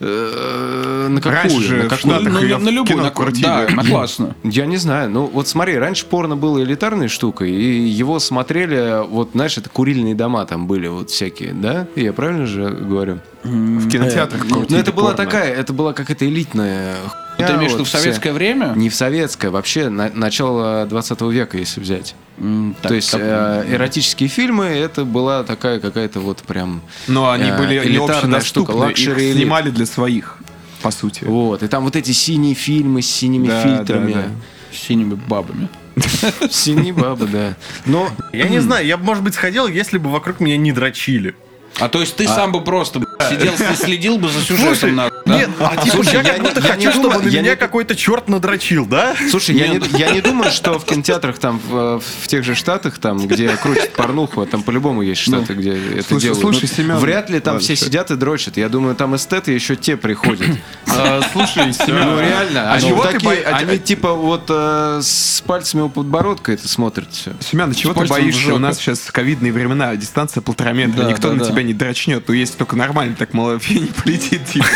Э, 0.00 1.06
На 1.10 1.20
какую? 1.20 1.34
Раньше 1.42 1.60
же 1.60 1.76
На 1.84 1.88
какую? 1.88 1.98
Штатах 2.14 2.32
Ну, 2.32 2.40
на, 2.48 2.58
на 2.58 2.68
любую, 2.70 2.86
кино 2.86 3.02
на, 3.04 3.10
крутили. 3.10 3.42
да, 3.44 3.66
на 3.70 3.84
классную. 3.84 4.34
Я 4.44 4.66
не 4.66 4.76
знаю. 4.76 5.10
Ну, 5.10 5.26
вот 5.26 5.48
смотри, 5.48 5.76
раньше 5.76 6.06
порно 6.06 6.36
было 6.36 6.62
элитарной 6.62 7.08
штукой, 7.08 7.50
и 7.50 7.80
его 7.88 8.18
смотрели, 8.18 9.06
вот, 9.06 9.30
знаешь, 9.34 9.56
это 9.58 9.68
курильные 9.70 10.14
дома 10.14 10.44
там 10.46 10.66
были 10.66 10.88
вот 10.88 11.10
всякие, 11.10 11.52
да? 11.52 11.86
Я 11.96 12.12
правильно 12.12 12.46
же 12.46 12.68
говорю? 12.68 13.20
В 13.42 13.88
кинотеатрах 13.88 14.44
Ну, 14.48 14.56
крутили 14.60 14.80
это 14.80 14.92
была 14.92 15.10
порно. 15.12 15.24
такая, 15.24 15.52
это 15.54 15.72
была 15.72 15.92
какая-то 15.92 16.26
элитная 16.26 16.96
Ты 17.36 17.44
хуйня, 17.44 17.58
имеешь 17.58 17.72
в 17.72 17.74
виду 17.74 17.84
в 17.84 17.88
советское 17.88 18.32
время? 18.32 18.72
Не 18.76 18.88
в 18.88 18.94
советское, 18.94 19.50
вообще 19.50 19.88
на- 19.88 20.10
начало 20.14 20.86
20 20.86 21.20
века, 21.30 21.58
если 21.58 21.80
взять. 21.80 22.14
Так, 22.36 22.88
То 22.88 22.94
есть 22.94 23.10
как- 23.10 23.20
э, 23.22 23.64
эротические 23.70 24.28
фильмы, 24.28 24.66
это 24.66 25.04
была 25.04 25.42
такая 25.44 25.80
какая-то 25.80 26.20
вот 26.20 26.38
прям... 26.42 26.80
Но 27.08 27.30
они 27.30 27.50
э, 27.50 27.56
были 27.58 27.78
не 27.80 27.86
элитарная 27.96 28.40
штука, 28.40 28.72
общедоступны. 28.72 29.20
Их 29.30 29.34
снимали 29.36 29.70
для 29.70 29.86
своих, 29.86 30.38
по 30.82 30.90
сути. 30.90 31.24
Вот, 31.24 31.62
и 31.62 31.68
там 31.68 31.84
вот 31.84 31.96
эти 31.96 32.12
синие 32.12 32.54
фильмы 32.54 33.02
с 33.02 33.06
синими 33.10 33.48
Да, 33.48 33.62
фильтрами. 33.62 34.12
да, 34.12 34.22
да. 34.22 34.28
с 34.76 34.80
синими 34.80 35.14
бабами. 35.14 35.68
Синие 36.50 36.92
бабы, 36.92 37.26
да. 37.28 37.54
Но 37.86 38.08
Я 38.32 38.48
не 38.48 38.58
знаю, 38.58 38.84
я 38.84 38.96
бы, 38.96 39.04
может 39.04 39.22
быть, 39.22 39.34
сходил, 39.34 39.68
если 39.68 39.98
бы 39.98 40.10
вокруг 40.10 40.40
меня 40.40 40.56
не 40.56 40.72
дрочили. 40.72 41.36
А 41.80 41.88
то 41.88 42.00
есть 42.00 42.14
ты 42.16 42.26
сам 42.28 42.52
бы 42.52 42.62
просто 42.62 43.00
сидел, 43.30 43.52
следил 43.76 44.18
бы 44.18 44.28
за 44.28 44.40
сюжетом, 44.42 44.94
нахуй, 44.94 45.18
да? 45.26 45.36
Нет, 45.38 45.50
а 45.58 45.76
типа 45.76 45.96
Слушай, 45.96 46.14
я 46.14 46.20
я 46.22 46.32
как 46.34 46.42
будто 46.42 46.60
я 46.60 46.66
хочу, 46.74 46.90
чтобы 46.90 47.02
думаю- 47.04 47.22
на 47.24 47.28
я 47.28 47.40
меня 47.40 47.50
не- 47.52 47.56
какой-то 47.56 47.96
черт 47.96 48.28
надрочил, 48.28 48.86
да? 48.86 49.14
Слушай, 49.30 49.56
я 49.56 49.68
не, 49.68 49.80
я 49.98 50.10
не 50.10 50.20
думаю, 50.20 50.50
что 50.52 50.78
в 50.78 50.84
кинотеатрах 50.84 51.38
там 51.38 51.60
в, 51.68 52.00
в 52.00 52.26
тех 52.28 52.44
же 52.44 52.54
штатах, 52.54 52.98
там, 52.98 53.26
где 53.26 53.48
крутят 53.56 53.92
порнуху, 53.92 54.42
а 54.42 54.46
там 54.46 54.62
по-любому 54.62 55.02
есть 55.02 55.20
штаты, 55.22 55.54
где 55.54 55.70
это 55.72 56.08
слушай, 56.08 56.22
делают. 56.24 56.40
слушай, 56.40 56.68
Ну, 56.70 56.76
Семен. 56.76 56.96
Вряд 56.98 57.28
ли 57.30 57.40
там 57.40 57.54
Ладно, 57.54 57.64
все 57.64 57.74
всё. 57.74 57.86
сидят 57.86 58.10
и 58.10 58.16
дрочат. 58.16 58.56
Я 58.56 58.68
думаю, 58.68 58.94
там 58.94 59.16
эстеты 59.16 59.52
еще 59.52 59.74
те 59.76 59.96
приходят. 59.96 60.46
Слушай, 61.32 61.72
Ну 61.88 62.20
реально, 62.20 62.70
а 62.70 62.74
они 62.74 62.88
чего 62.88 63.02
ты 63.04 63.12
такие, 63.14 63.42
а 63.42 63.56
они 63.56 63.78
типа 63.78 64.12
вот 64.12 64.44
э, 64.48 65.00
с 65.02 65.42
пальцами 65.44 65.82
у 65.82 65.88
подбородка 65.88 66.52
это 66.52 66.68
смотрят 66.68 67.08
все. 67.12 67.32
Семен, 67.40 67.70
а 67.70 67.74
чего 67.74 67.94
ты 67.94 68.04
боишься? 68.06 68.54
У 68.54 68.58
нас 68.58 68.76
сейчас 68.78 69.00
ковидные 69.10 69.52
времена, 69.52 69.94
дистанция 69.96 70.40
полтора 70.40 70.72
метра, 70.72 71.02
Да, 71.02 71.10
никто 71.10 71.28
да, 71.30 71.34
на 71.34 71.40
да. 71.44 71.50
тебя 71.50 71.63
не 71.64 71.74
дрочнет. 71.74 72.24
Ну, 72.28 72.34
если 72.34 72.56
только 72.56 72.76
нормально, 72.76 73.16
так 73.18 73.34
мало 73.34 73.60
не 73.68 73.86
полетит. 73.86 74.44
типа. 74.46 74.66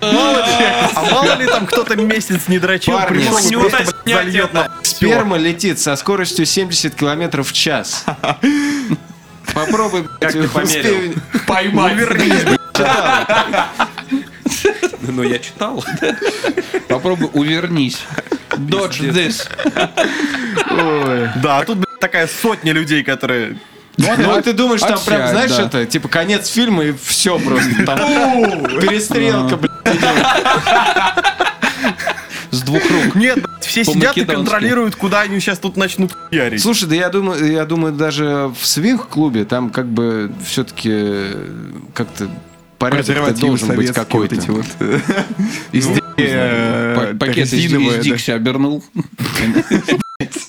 А 0.00 1.04
мало 1.10 1.36
ли 1.38 1.46
там 1.46 1.66
кто-то 1.66 1.96
месяц 1.96 2.48
не 2.48 2.58
дрочил, 2.58 2.98
пришел 3.08 3.38
зальет 4.04 4.52
на 4.52 4.70
Сперма 4.82 5.36
летит 5.36 5.78
со 5.78 5.96
скоростью 5.96 6.46
70 6.46 6.94
километров 6.94 7.48
в 7.48 7.52
час. 7.52 8.04
Попробуй, 9.54 10.04
Как 10.20 10.32
ты 10.32 10.48
померил? 10.48 11.14
Поймай. 11.46 11.96
Ну, 15.08 15.22
я 15.22 15.38
читал. 15.38 15.84
Попробуй 16.88 17.30
увернись. 17.32 18.00
Dodge 18.50 19.12
this. 19.12 19.48
Да, 21.42 21.58
а 21.58 21.64
тут, 21.64 21.78
блядь, 21.78 22.00
такая 22.00 22.26
сотня 22.26 22.72
людей, 22.72 23.04
которые... 23.04 23.56
Ну, 23.98 24.30
а 24.36 24.42
ты 24.42 24.52
думаешь, 24.52 24.80
там 24.80 24.98
прям, 25.06 25.28
знаешь, 25.28 25.52
это, 25.52 25.86
типа, 25.86 26.08
конец 26.08 26.48
фильма 26.48 26.84
и 26.84 26.94
все 27.02 27.38
просто. 27.38 27.84
Там 27.86 27.98
перестрелка, 28.80 29.56
блядь. 29.56 29.72
С 32.50 32.60
двух 32.62 32.82
рук. 32.90 33.14
Нет, 33.14 33.36
блядь, 33.42 33.64
все 33.64 33.84
сидят 33.84 34.16
и 34.16 34.24
контролируют, 34.24 34.96
куда 34.96 35.20
они 35.22 35.40
сейчас 35.40 35.58
тут 35.58 35.76
начнут 35.76 36.12
ярить. 36.30 36.62
Слушай, 36.62 36.88
да 36.88 36.94
я 36.94 37.08
думаю, 37.08 37.50
я 37.52 37.64
думаю, 37.66 37.92
даже 37.92 38.50
в 38.58 38.66
свинг-клубе 38.66 39.44
там 39.44 39.70
как 39.70 39.86
бы 39.88 40.30
все-таки 40.46 41.28
как-то 41.94 42.28
порядок 42.78 43.38
должен 43.38 43.74
быть 43.74 43.92
какой-то. 43.92 44.34
вот 44.36 44.42
эти 44.44 44.50
вот. 44.50 44.66
э, 44.80 45.00
Изделия 45.72 46.94
Па- 46.94 47.26
Пакет 47.26 47.52
из, 47.52 47.54
из. 47.54 48.04
Дикси 48.04 48.30
обернул. 48.30 48.84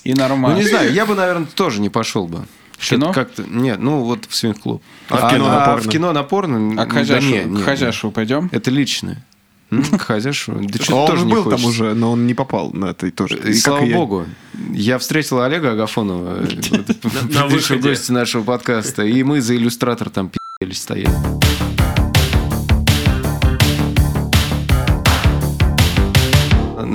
И 0.04 0.14
Ну, 0.14 0.20
нормально. 0.22 0.58
не 0.58 0.64
знаю, 0.64 0.94
я 0.94 1.06
бы, 1.06 1.14
наверное, 1.16 1.48
тоже 1.54 1.82
не 1.82 1.90
пошел 1.90 2.28
бы. 2.28 2.46
Кино? 2.90 3.14
Как-то, 3.14 3.44
нет, 3.48 3.80
ну 3.80 4.04
вот 4.04 4.26
в 4.28 4.36
свинг-клуб. 4.36 4.82
А 5.10 5.28
в 5.28 5.32
кино 5.34 5.48
на 5.50 5.66
порно? 5.66 5.82
в 5.82 5.90
кино 5.90 6.14
на 6.14 6.24
порно? 6.24 6.82
А 6.82 6.86
к 6.86 7.06
да 7.06 7.20
не, 7.20 7.62
хозяйшу 7.62 8.12
пойдем? 8.12 8.50
Это 8.52 8.72
личное. 8.72 9.24
М, 9.70 9.84
К 9.84 10.02
хозяйшу? 10.02 10.54
Да 10.62 10.78
А 10.80 10.84
что 10.84 10.96
он 11.04 11.08
тоже 11.08 11.26
был 11.26 11.44
там 11.50 11.66
уже, 11.66 11.94
но 11.94 12.14
он 12.14 12.26
не 12.26 12.34
попал 12.34 12.72
на 12.72 12.86
это 12.92 13.12
тоже. 13.12 13.38
И 13.38 13.54
слава 13.54 13.86
богу. 13.86 14.26
Я 14.72 14.98
встретил 14.98 15.42
Олега 15.42 15.72
Агафонова, 15.74 16.40
э, 16.44 16.46
предыдущего 16.48 17.48
выходе. 17.48 17.90
гостя 17.90 18.14
нашего 18.14 18.44
подкаста, 18.44 19.04
и 19.04 19.22
мы 19.24 19.42
за 19.42 19.58
иллюстратор 19.58 20.10
там 20.10 20.30
пи***лись 20.30 20.82
стояли. 20.82 21.12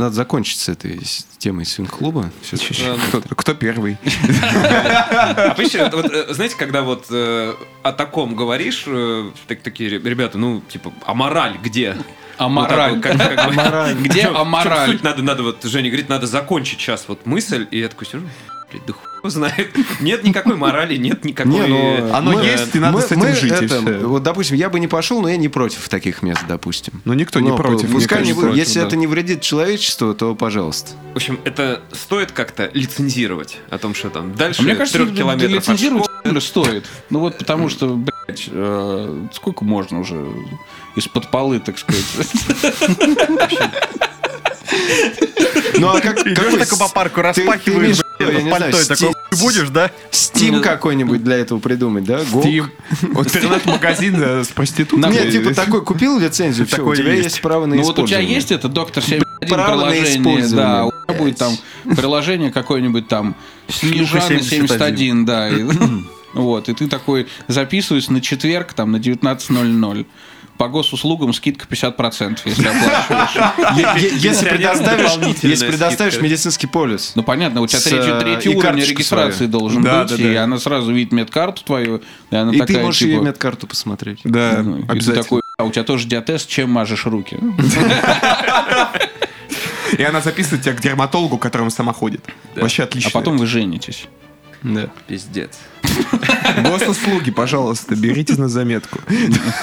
Надо 0.02 0.16
закончить 0.16 0.58
с 0.58 0.68
этой 0.68 0.98
с 1.04 1.24
темой 1.38 1.64
свинг-клуба. 1.64 2.32
Кто, 3.08 3.20
кто 3.36 3.54
первый? 3.54 3.98
А 4.42 5.54
вот, 5.92 6.12
э, 6.12 6.34
знаете, 6.34 6.56
когда 6.56 6.82
вот 6.82 7.06
э, 7.10 7.54
о 7.84 7.92
таком 7.92 8.34
говоришь, 8.34 8.82
э, 8.88 9.30
так- 9.46 9.60
такие 9.62 9.90
ре- 9.90 9.98
ребята, 10.10 10.38
ну, 10.38 10.60
типа, 10.68 10.92
а 11.06 11.14
мораль 11.14 11.56
где? 11.62 11.96
А 12.36 12.44
Ну, 12.44 12.48
мораль? 12.48 12.94
вот, 12.94 13.02
как- 13.04 13.16
как 13.16 13.46
бы- 13.54 14.02
Где 14.02 14.24
Ну, 14.24 14.30
в 14.30 14.32
чём 14.32 14.36
амораль? 14.38 14.90
суть? 14.90 15.04
Надо, 15.04 15.22
надо, 15.22 15.42
вот, 15.44 15.62
Женя 15.62 15.88
говорит, 15.88 16.08
надо 16.08 16.26
закончить 16.26 16.80
сейчас 16.80 17.04
вот 17.06 17.24
мысль, 17.24 17.68
и 17.70 17.78
я 17.78 17.88
такой 17.88 18.06
сижу, 18.08 18.22
блядь, 18.72 18.84
да 18.86 18.92
хуй 18.94 19.08
знает. 19.30 19.70
Нет 20.00 20.24
никакой 20.24 20.56
морали, 20.56 20.96
нет 20.96 21.24
никакой... 21.24 21.52
Не, 21.52 21.66
ну, 21.66 22.14
Оно 22.14 22.32
мы- 22.32 22.44
есть, 22.44 22.74
и 22.74 22.78
надо 22.78 22.96
мы- 22.96 23.02
с 23.02 23.06
этим 23.06 23.18
мы 23.20 23.32
жить, 23.34 23.52
это. 23.52 23.80
Вот, 24.08 24.22
допустим, 24.22 24.56
я 24.56 24.68
бы 24.70 24.80
не 24.80 24.88
пошел, 24.88 25.20
но 25.22 25.28
я 25.28 25.36
не 25.36 25.48
против 25.48 25.88
таких 25.88 26.22
мест, 26.22 26.40
допустим. 26.48 27.00
Ну, 27.04 27.12
никто 27.14 27.40
не 27.40 27.50
Но 27.50 27.56
против. 27.56 27.88
мне 27.88 27.94
Пускай 27.98 28.24
не 28.24 28.32
будет. 28.32 28.54
Если 28.56 28.80
да. 28.80 28.86
это 28.86 28.96
не 28.96 29.06
вредит 29.06 29.40
человечеству, 29.42 30.14
то 30.14 30.34
пожалуйста. 30.34 30.90
В 31.12 31.16
общем, 31.16 31.38
это 31.44 31.82
стоит 31.92 32.32
как-то 32.32 32.70
лицензировать 32.74 33.58
о 33.70 33.78
том, 33.78 33.94
что 33.94 34.10
там 34.10 34.34
дальше 34.34 34.62
А 34.62 34.64
Мне 34.64 34.74
кажется, 34.74 34.98
трех 34.98 35.14
километров 35.16 35.50
от 35.50 35.56
лицензировать 35.56 36.04
школы. 36.06 36.40
стоит. 36.40 36.86
Ну 37.10 37.20
вот 37.20 37.38
потому 37.38 37.68
что, 37.68 37.94
блядь, 37.94 38.48
э, 38.50 39.26
сколько 39.34 39.64
можно 39.64 40.00
уже 40.00 40.24
из-под 40.96 41.30
полы, 41.30 41.60
так 41.60 41.78
сказать. 41.78 42.04
Ну 45.78 45.88
а 45.88 46.00
как 46.00 46.16
какой 46.16 46.58
такой 46.58 46.78
по 46.78 46.88
парку, 46.88 47.20
ты- 47.22 47.32
ты 47.34 47.40
распахиваешь, 47.42 47.98
это 48.28 48.42
не 48.42 48.50
пальто 48.50 48.68
и 48.68 48.82
знаю, 48.82 48.86
такой, 48.86 48.96
сти- 48.96 49.12
«Хуй 49.30 49.38
будешь, 49.40 49.68
да? 49.70 49.90
Стим 50.10 50.60
какой-нибудь 50.62 51.22
для 51.24 51.36
этого 51.36 51.58
придумать, 51.58 52.04
да? 52.04 52.20
Steam. 52.20 52.66
Интернет-магазин 53.02 54.22
э, 54.22 54.44
с 54.44 54.48
проституткой. 54.48 55.10
Нет, 55.12 55.32
типа 55.32 55.54
такой 55.54 55.84
купил 55.84 56.18
лицензию, 56.18 56.66
все, 56.66 56.84
у 56.84 56.94
тебя 56.94 57.12
есть. 57.12 57.40
право 57.40 57.66
на 57.66 57.74
Ну 57.76 57.82
вот 57.82 57.90
у 57.90 58.06
тебя 58.06 58.18
использование. 58.20 58.34
есть 58.34 58.52
это 58.52 58.68
доктор 58.68 59.02
71 59.02 59.48
Право 59.48 59.70
на 59.70 59.90
приложение, 59.90 60.18
использование, 60.18 60.66
да, 60.66 60.84
у 60.86 60.90
тебя 60.90 61.14
будет 61.18 61.36
там 61.38 61.56
приложение 61.96 62.52
какое-нибудь 62.52 63.08
там 63.08 63.34
Снежана 63.68 64.22
71, 64.22 64.68
71, 64.68 65.24
да. 65.24 65.50
Вот, 66.34 66.70
и 66.70 66.74
ты 66.74 66.88
такой 66.88 67.26
записываешь 67.48 68.08
на 68.08 68.22
четверг, 68.22 68.72
там, 68.72 68.90
на 68.92 68.96
19.00. 68.96 70.06
По 70.58 70.68
госуслугам 70.68 71.32
скидка 71.32 71.66
50%, 71.66 72.40
если 72.44 72.68
оплачиваешь. 72.68 74.12
Если 74.22 74.48
предоставишь, 74.48 75.42
если 75.42 75.66
предоставишь 75.66 76.20
медицинский 76.20 76.66
полис. 76.66 77.12
Ну, 77.14 77.22
понятно, 77.22 77.62
у 77.62 77.66
тебя 77.66 77.80
С, 77.80 77.84
третий, 77.84 78.50
уровень 78.50 78.84
регистрации 78.84 79.46
должен 79.46 79.82
быть, 79.82 80.18
и 80.18 80.34
она 80.36 80.58
сразу 80.58 80.92
видит 80.92 81.12
медкарту 81.12 81.64
твою, 81.64 82.02
и 82.30 82.60
ты 82.62 82.78
можешь 82.78 83.00
типа, 83.00 83.08
ее 83.08 83.20
медкарту 83.22 83.66
посмотреть. 83.66 84.20
Да, 84.24 84.62
ну, 84.62 84.84
обязательно. 84.88 85.40
а 85.56 85.64
у 85.64 85.70
тебя 85.70 85.84
тоже 85.84 86.06
диатез, 86.06 86.44
чем 86.46 86.70
мажешь 86.70 87.06
руки? 87.06 87.38
И 89.98 90.02
она 90.02 90.20
записывает 90.20 90.62
тебя 90.64 90.74
к 90.74 90.80
дерматологу, 90.80 91.36
которому 91.38 91.70
сама 91.70 91.92
ходит. 91.92 92.24
Вообще 92.56 92.84
отлично. 92.84 93.10
А 93.10 93.12
потом 93.12 93.36
вы 93.36 93.46
женитесь. 93.46 94.06
Да. 94.62 94.88
Пиздец. 95.06 95.58
Госуслуги, 96.64 97.30
пожалуйста, 97.30 97.94
берите 97.96 98.34
на 98.34 98.48
заметку. 98.48 98.98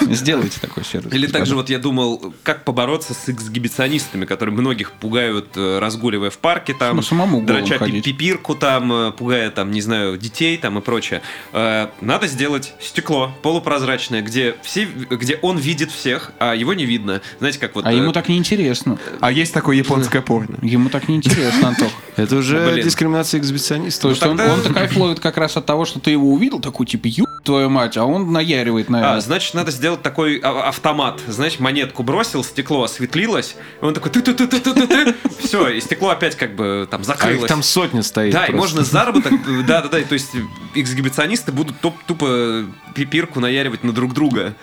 Сделайте 0.00 0.60
такой 0.60 0.84
сервис. 0.84 1.12
Или 1.12 1.26
также 1.26 1.54
вот 1.54 1.70
я 1.70 1.78
думал, 1.78 2.34
как 2.42 2.64
побороться 2.64 3.14
с 3.14 3.28
эксгибиционистами, 3.28 4.24
которые 4.24 4.54
многих 4.54 4.92
пугают, 4.92 5.48
э, 5.56 5.78
разгуливая 5.78 6.30
в 6.30 6.38
парке, 6.38 6.74
там, 6.74 6.96
Ну, 6.96 7.02
самому 7.02 7.42
драча 7.42 7.78
пипирку, 7.78 8.54
там, 8.54 8.92
э, 8.92 9.12
пугая, 9.12 9.50
там, 9.50 9.70
не 9.70 9.80
знаю, 9.80 10.16
детей, 10.18 10.56
там 10.56 10.78
и 10.78 10.80
прочее. 10.80 11.22
Э, 11.52 11.88
Надо 12.00 12.26
сделать 12.26 12.74
стекло 12.80 13.32
полупрозрачное, 13.42 14.22
где, 14.22 14.54
все, 14.62 14.86
где 14.86 15.36
он 15.42 15.58
видит 15.58 15.90
всех, 15.90 16.32
а 16.38 16.54
его 16.54 16.74
не 16.74 16.86
видно. 16.86 17.20
Знаете, 17.38 17.58
как 17.58 17.74
вот... 17.74 17.86
А 17.86 17.92
ему 17.92 18.12
так 18.12 18.28
неинтересно. 18.28 18.98
А 19.20 19.30
есть 19.32 19.52
такое 19.52 19.76
японское 19.76 20.20
порно. 20.22 20.56
Ему 20.62 20.88
так 20.88 21.08
неинтересно, 21.08 21.68
Антох. 21.68 21.92
Это 22.16 22.36
уже 22.36 22.80
дискриминация 22.82 23.40
эксбиционистов. 23.40 24.02
То 24.02 24.10
есть 24.10 24.22
он, 24.22 24.36
тогда- 24.36 24.52
он-то 24.52 24.72
кайфловит 24.72 25.20
как 25.20 25.36
раз 25.36 25.56
от 25.56 25.66
того, 25.66 25.84
что 25.84 26.00
ты 26.00 26.10
его 26.10 26.29
увидел, 26.32 26.60
такой 26.60 26.86
типа, 26.86 27.06
ю 27.06 27.26
твою 27.44 27.70
мать, 27.70 27.96
а 27.96 28.04
он 28.04 28.32
наяривает 28.32 28.90
на 28.90 29.14
А, 29.16 29.20
значит, 29.20 29.54
надо 29.54 29.70
сделать 29.70 30.02
такой 30.02 30.38
а- 30.38 30.68
автомат. 30.68 31.20
Знаешь, 31.26 31.58
монетку 31.58 32.02
бросил, 32.02 32.44
стекло 32.44 32.84
осветлилось, 32.84 33.56
и 33.80 33.84
он 33.84 33.94
такой 33.94 34.10
ты 34.10 34.20
ты 34.22 34.34
ты 34.34 34.46
ты 34.46 34.60
ты 34.60 34.86
ты 34.86 35.14
Все, 35.42 35.68
и 35.68 35.80
стекло 35.80 36.10
опять 36.10 36.36
как 36.36 36.54
бы 36.54 36.86
там 36.90 37.00
А 37.00 37.04
закрылось. 37.04 37.48
там 37.48 37.62
сотня 37.62 38.02
стоит. 38.02 38.32
Да, 38.32 38.44
и 38.44 38.50
просто. 38.50 38.76
можно 38.76 38.84
заработок, 38.84 39.32
да, 39.66 39.82
да, 39.82 39.88
да, 39.88 40.00
то 40.02 40.12
есть 40.14 40.30
эксгибиционисты 40.74 41.52
будут 41.52 41.76
тупо 41.80 42.64
пипирку 42.94 43.40
наяривать 43.40 43.84
на 43.84 43.92
друг 43.92 44.14
друга. 44.14 44.54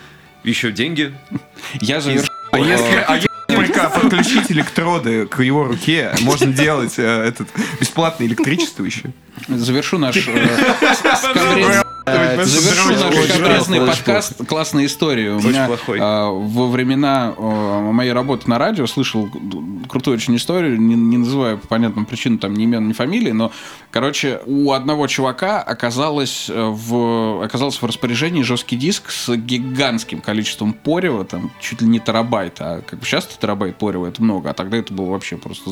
Еще 0.44 0.70
деньги. 0.72 1.14
Я 1.80 2.00
завершу. 2.00 2.28
А 2.52 2.58
если, 2.58 3.04
а 3.06 3.18
только 3.68 3.90
подключить 3.90 4.50
электроды 4.50 5.26
к 5.26 5.42
его 5.42 5.64
руке, 5.64 6.12
можно 6.20 6.52
делать 6.52 6.98
э, 6.98 7.02
этот 7.02 7.48
бесплатное 7.80 8.26
электричество 8.26 8.84
еще. 8.84 9.12
Завершу 9.46 9.98
наш 9.98 10.16
э, 10.16 10.22
это 12.06 12.44
Завершу 12.44 12.90
наш 12.90 13.14
очень 13.14 13.86
подкаст 13.86 14.46
классной 14.46 14.86
истории. 14.86 15.28
У 15.28 15.38
Очень 15.38 15.48
меня 15.50 15.66
плохой. 15.66 15.98
а, 16.00 16.30
во 16.30 16.68
времена 16.68 17.34
моей 17.38 18.12
работы 18.12 18.48
на 18.48 18.58
радио 18.58 18.86
слышал 18.86 19.28
крутую 19.88 20.16
очень 20.16 20.36
историю, 20.36 20.80
не, 20.80 20.94
не 20.94 21.18
называю 21.18 21.58
по 21.58 21.66
понятным 21.66 22.06
причинам 22.06 22.38
там 22.38 22.54
ни 22.54 22.64
имен, 22.64 22.88
ни 22.88 22.92
фамилии, 22.92 23.32
но, 23.32 23.52
короче, 23.90 24.40
у 24.46 24.72
одного 24.72 25.06
чувака 25.06 25.62
оказалось 25.62 26.48
э, 26.48 26.54
в, 26.54 27.42
оказался 27.42 27.80
в 27.80 27.84
распоряжении 27.84 28.42
жесткий 28.42 28.76
диск 28.76 29.10
с 29.10 29.34
гигантским 29.34 30.20
количеством 30.20 30.72
порева, 30.72 31.24
там 31.24 31.50
чуть 31.60 31.80
ли 31.80 31.88
не 31.88 32.00
терабайт, 32.00 32.56
а 32.60 32.82
как 32.82 33.00
бы 33.00 33.06
сейчас 33.06 33.26
терабайт 33.26 33.57
порева 33.72 34.06
это 34.06 34.22
много, 34.22 34.50
а 34.50 34.54
тогда 34.54 34.76
это 34.76 34.92
было 34.92 35.10
вообще 35.10 35.36
просто. 35.36 35.70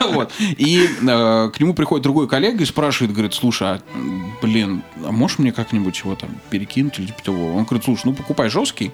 Вот. 0.14 0.32
И 0.38 0.86
э, 0.86 1.50
к 1.50 1.60
нему 1.60 1.74
приходит 1.74 2.02
другой 2.04 2.28
коллега 2.28 2.62
и 2.62 2.66
спрашивает, 2.66 3.12
говорит, 3.12 3.34
слушай, 3.34 3.66
а, 3.68 3.80
блин, 4.42 4.82
а 5.04 5.12
можешь 5.12 5.38
мне 5.38 5.52
как-нибудь 5.52 5.98
его 5.98 6.14
там 6.14 6.30
перекинуть 6.50 6.98
или 6.98 7.06
типа 7.06 7.22
того? 7.22 7.54
Он 7.54 7.64
говорит, 7.64 7.84
слушай, 7.84 8.02
ну 8.04 8.12
покупай 8.12 8.48
жесткий, 8.48 8.92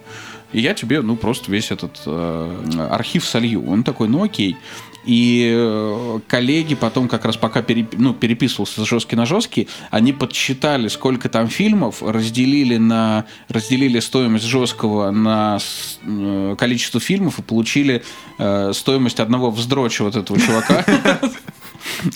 и 0.53 0.61
я 0.61 0.75
тебе, 0.75 1.01
ну, 1.01 1.17
просто 1.17 1.51
весь 1.51 1.71
этот 1.71 2.01
э, 2.07 2.89
архив 2.91 3.25
солью. 3.25 3.69
Он 3.69 3.85
такой, 3.85 4.09
ну, 4.09 4.25
окей. 4.25 4.57
И 5.05 5.51
э, 5.55 6.20
коллеги 6.28 6.74
потом 6.74 7.09
как 7.09 7.24
раз 7.24 7.36
пока 7.36 7.60
переп- 7.60 7.94
ну, 7.97 8.12
переписывался 8.12 8.85
с 8.85 8.89
жесткий 8.89 9.16
на 9.16 9.27
жесткий, 9.27 9.68
они 9.90 10.12
подсчитали, 10.12 10.89
сколько 10.89 11.28
там 11.28 11.48
фильмов, 11.48 12.02
разделили, 12.02 12.77
на, 12.77 13.24
разделили 13.48 14.01
стоимость 14.01 14.44
жесткого 14.44 15.10
на 15.10 15.59
э, 16.05 16.56
количество 16.59 17.01
фильмов 17.01 17.39
и 17.39 17.43
получили 17.43 18.02
э, 18.39 18.72
стоимость 18.74 19.20
одного 19.20 19.51
вздроча 19.51 20.05
вот 20.05 20.16
этого 20.16 20.39
чувака. 20.39 20.85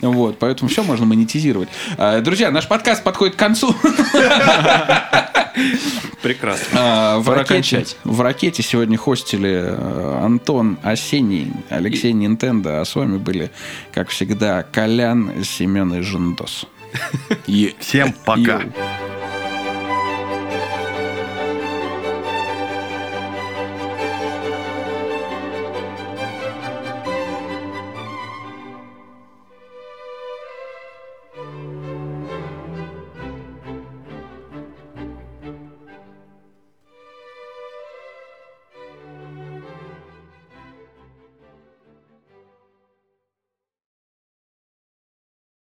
Вот, 0.02 0.38
поэтому 0.38 0.68
все 0.68 0.82
можно 0.82 1.06
монетизировать. 1.06 1.68
А, 1.96 2.20
Друзья, 2.20 2.50
наш 2.50 2.68
подкаст 2.68 3.02
подходит 3.02 3.36
к 3.36 3.38
концу. 3.38 3.74
Прекрасно. 6.22 6.66
А, 6.74 7.18
В 7.18 7.24
Пора 7.24 7.38
ракете, 7.38 7.54
кончать. 7.76 7.96
в 8.04 8.20
ракете 8.20 8.62
сегодня 8.62 8.96
хостили 8.98 9.50
э, 9.50 10.18
Антон 10.22 10.78
Осенний, 10.82 11.52
Алексей 11.68 12.12
Нинтендо, 12.12 12.80
а 12.80 12.84
с 12.84 12.94
вами 12.96 13.18
были, 13.18 13.50
как 13.92 14.08
всегда, 14.08 14.62
Колян, 14.62 15.44
Семен 15.44 15.94
и 15.94 16.00
Жендос. 16.00 16.66
Всем 17.80 18.12
пока. 18.24 18.62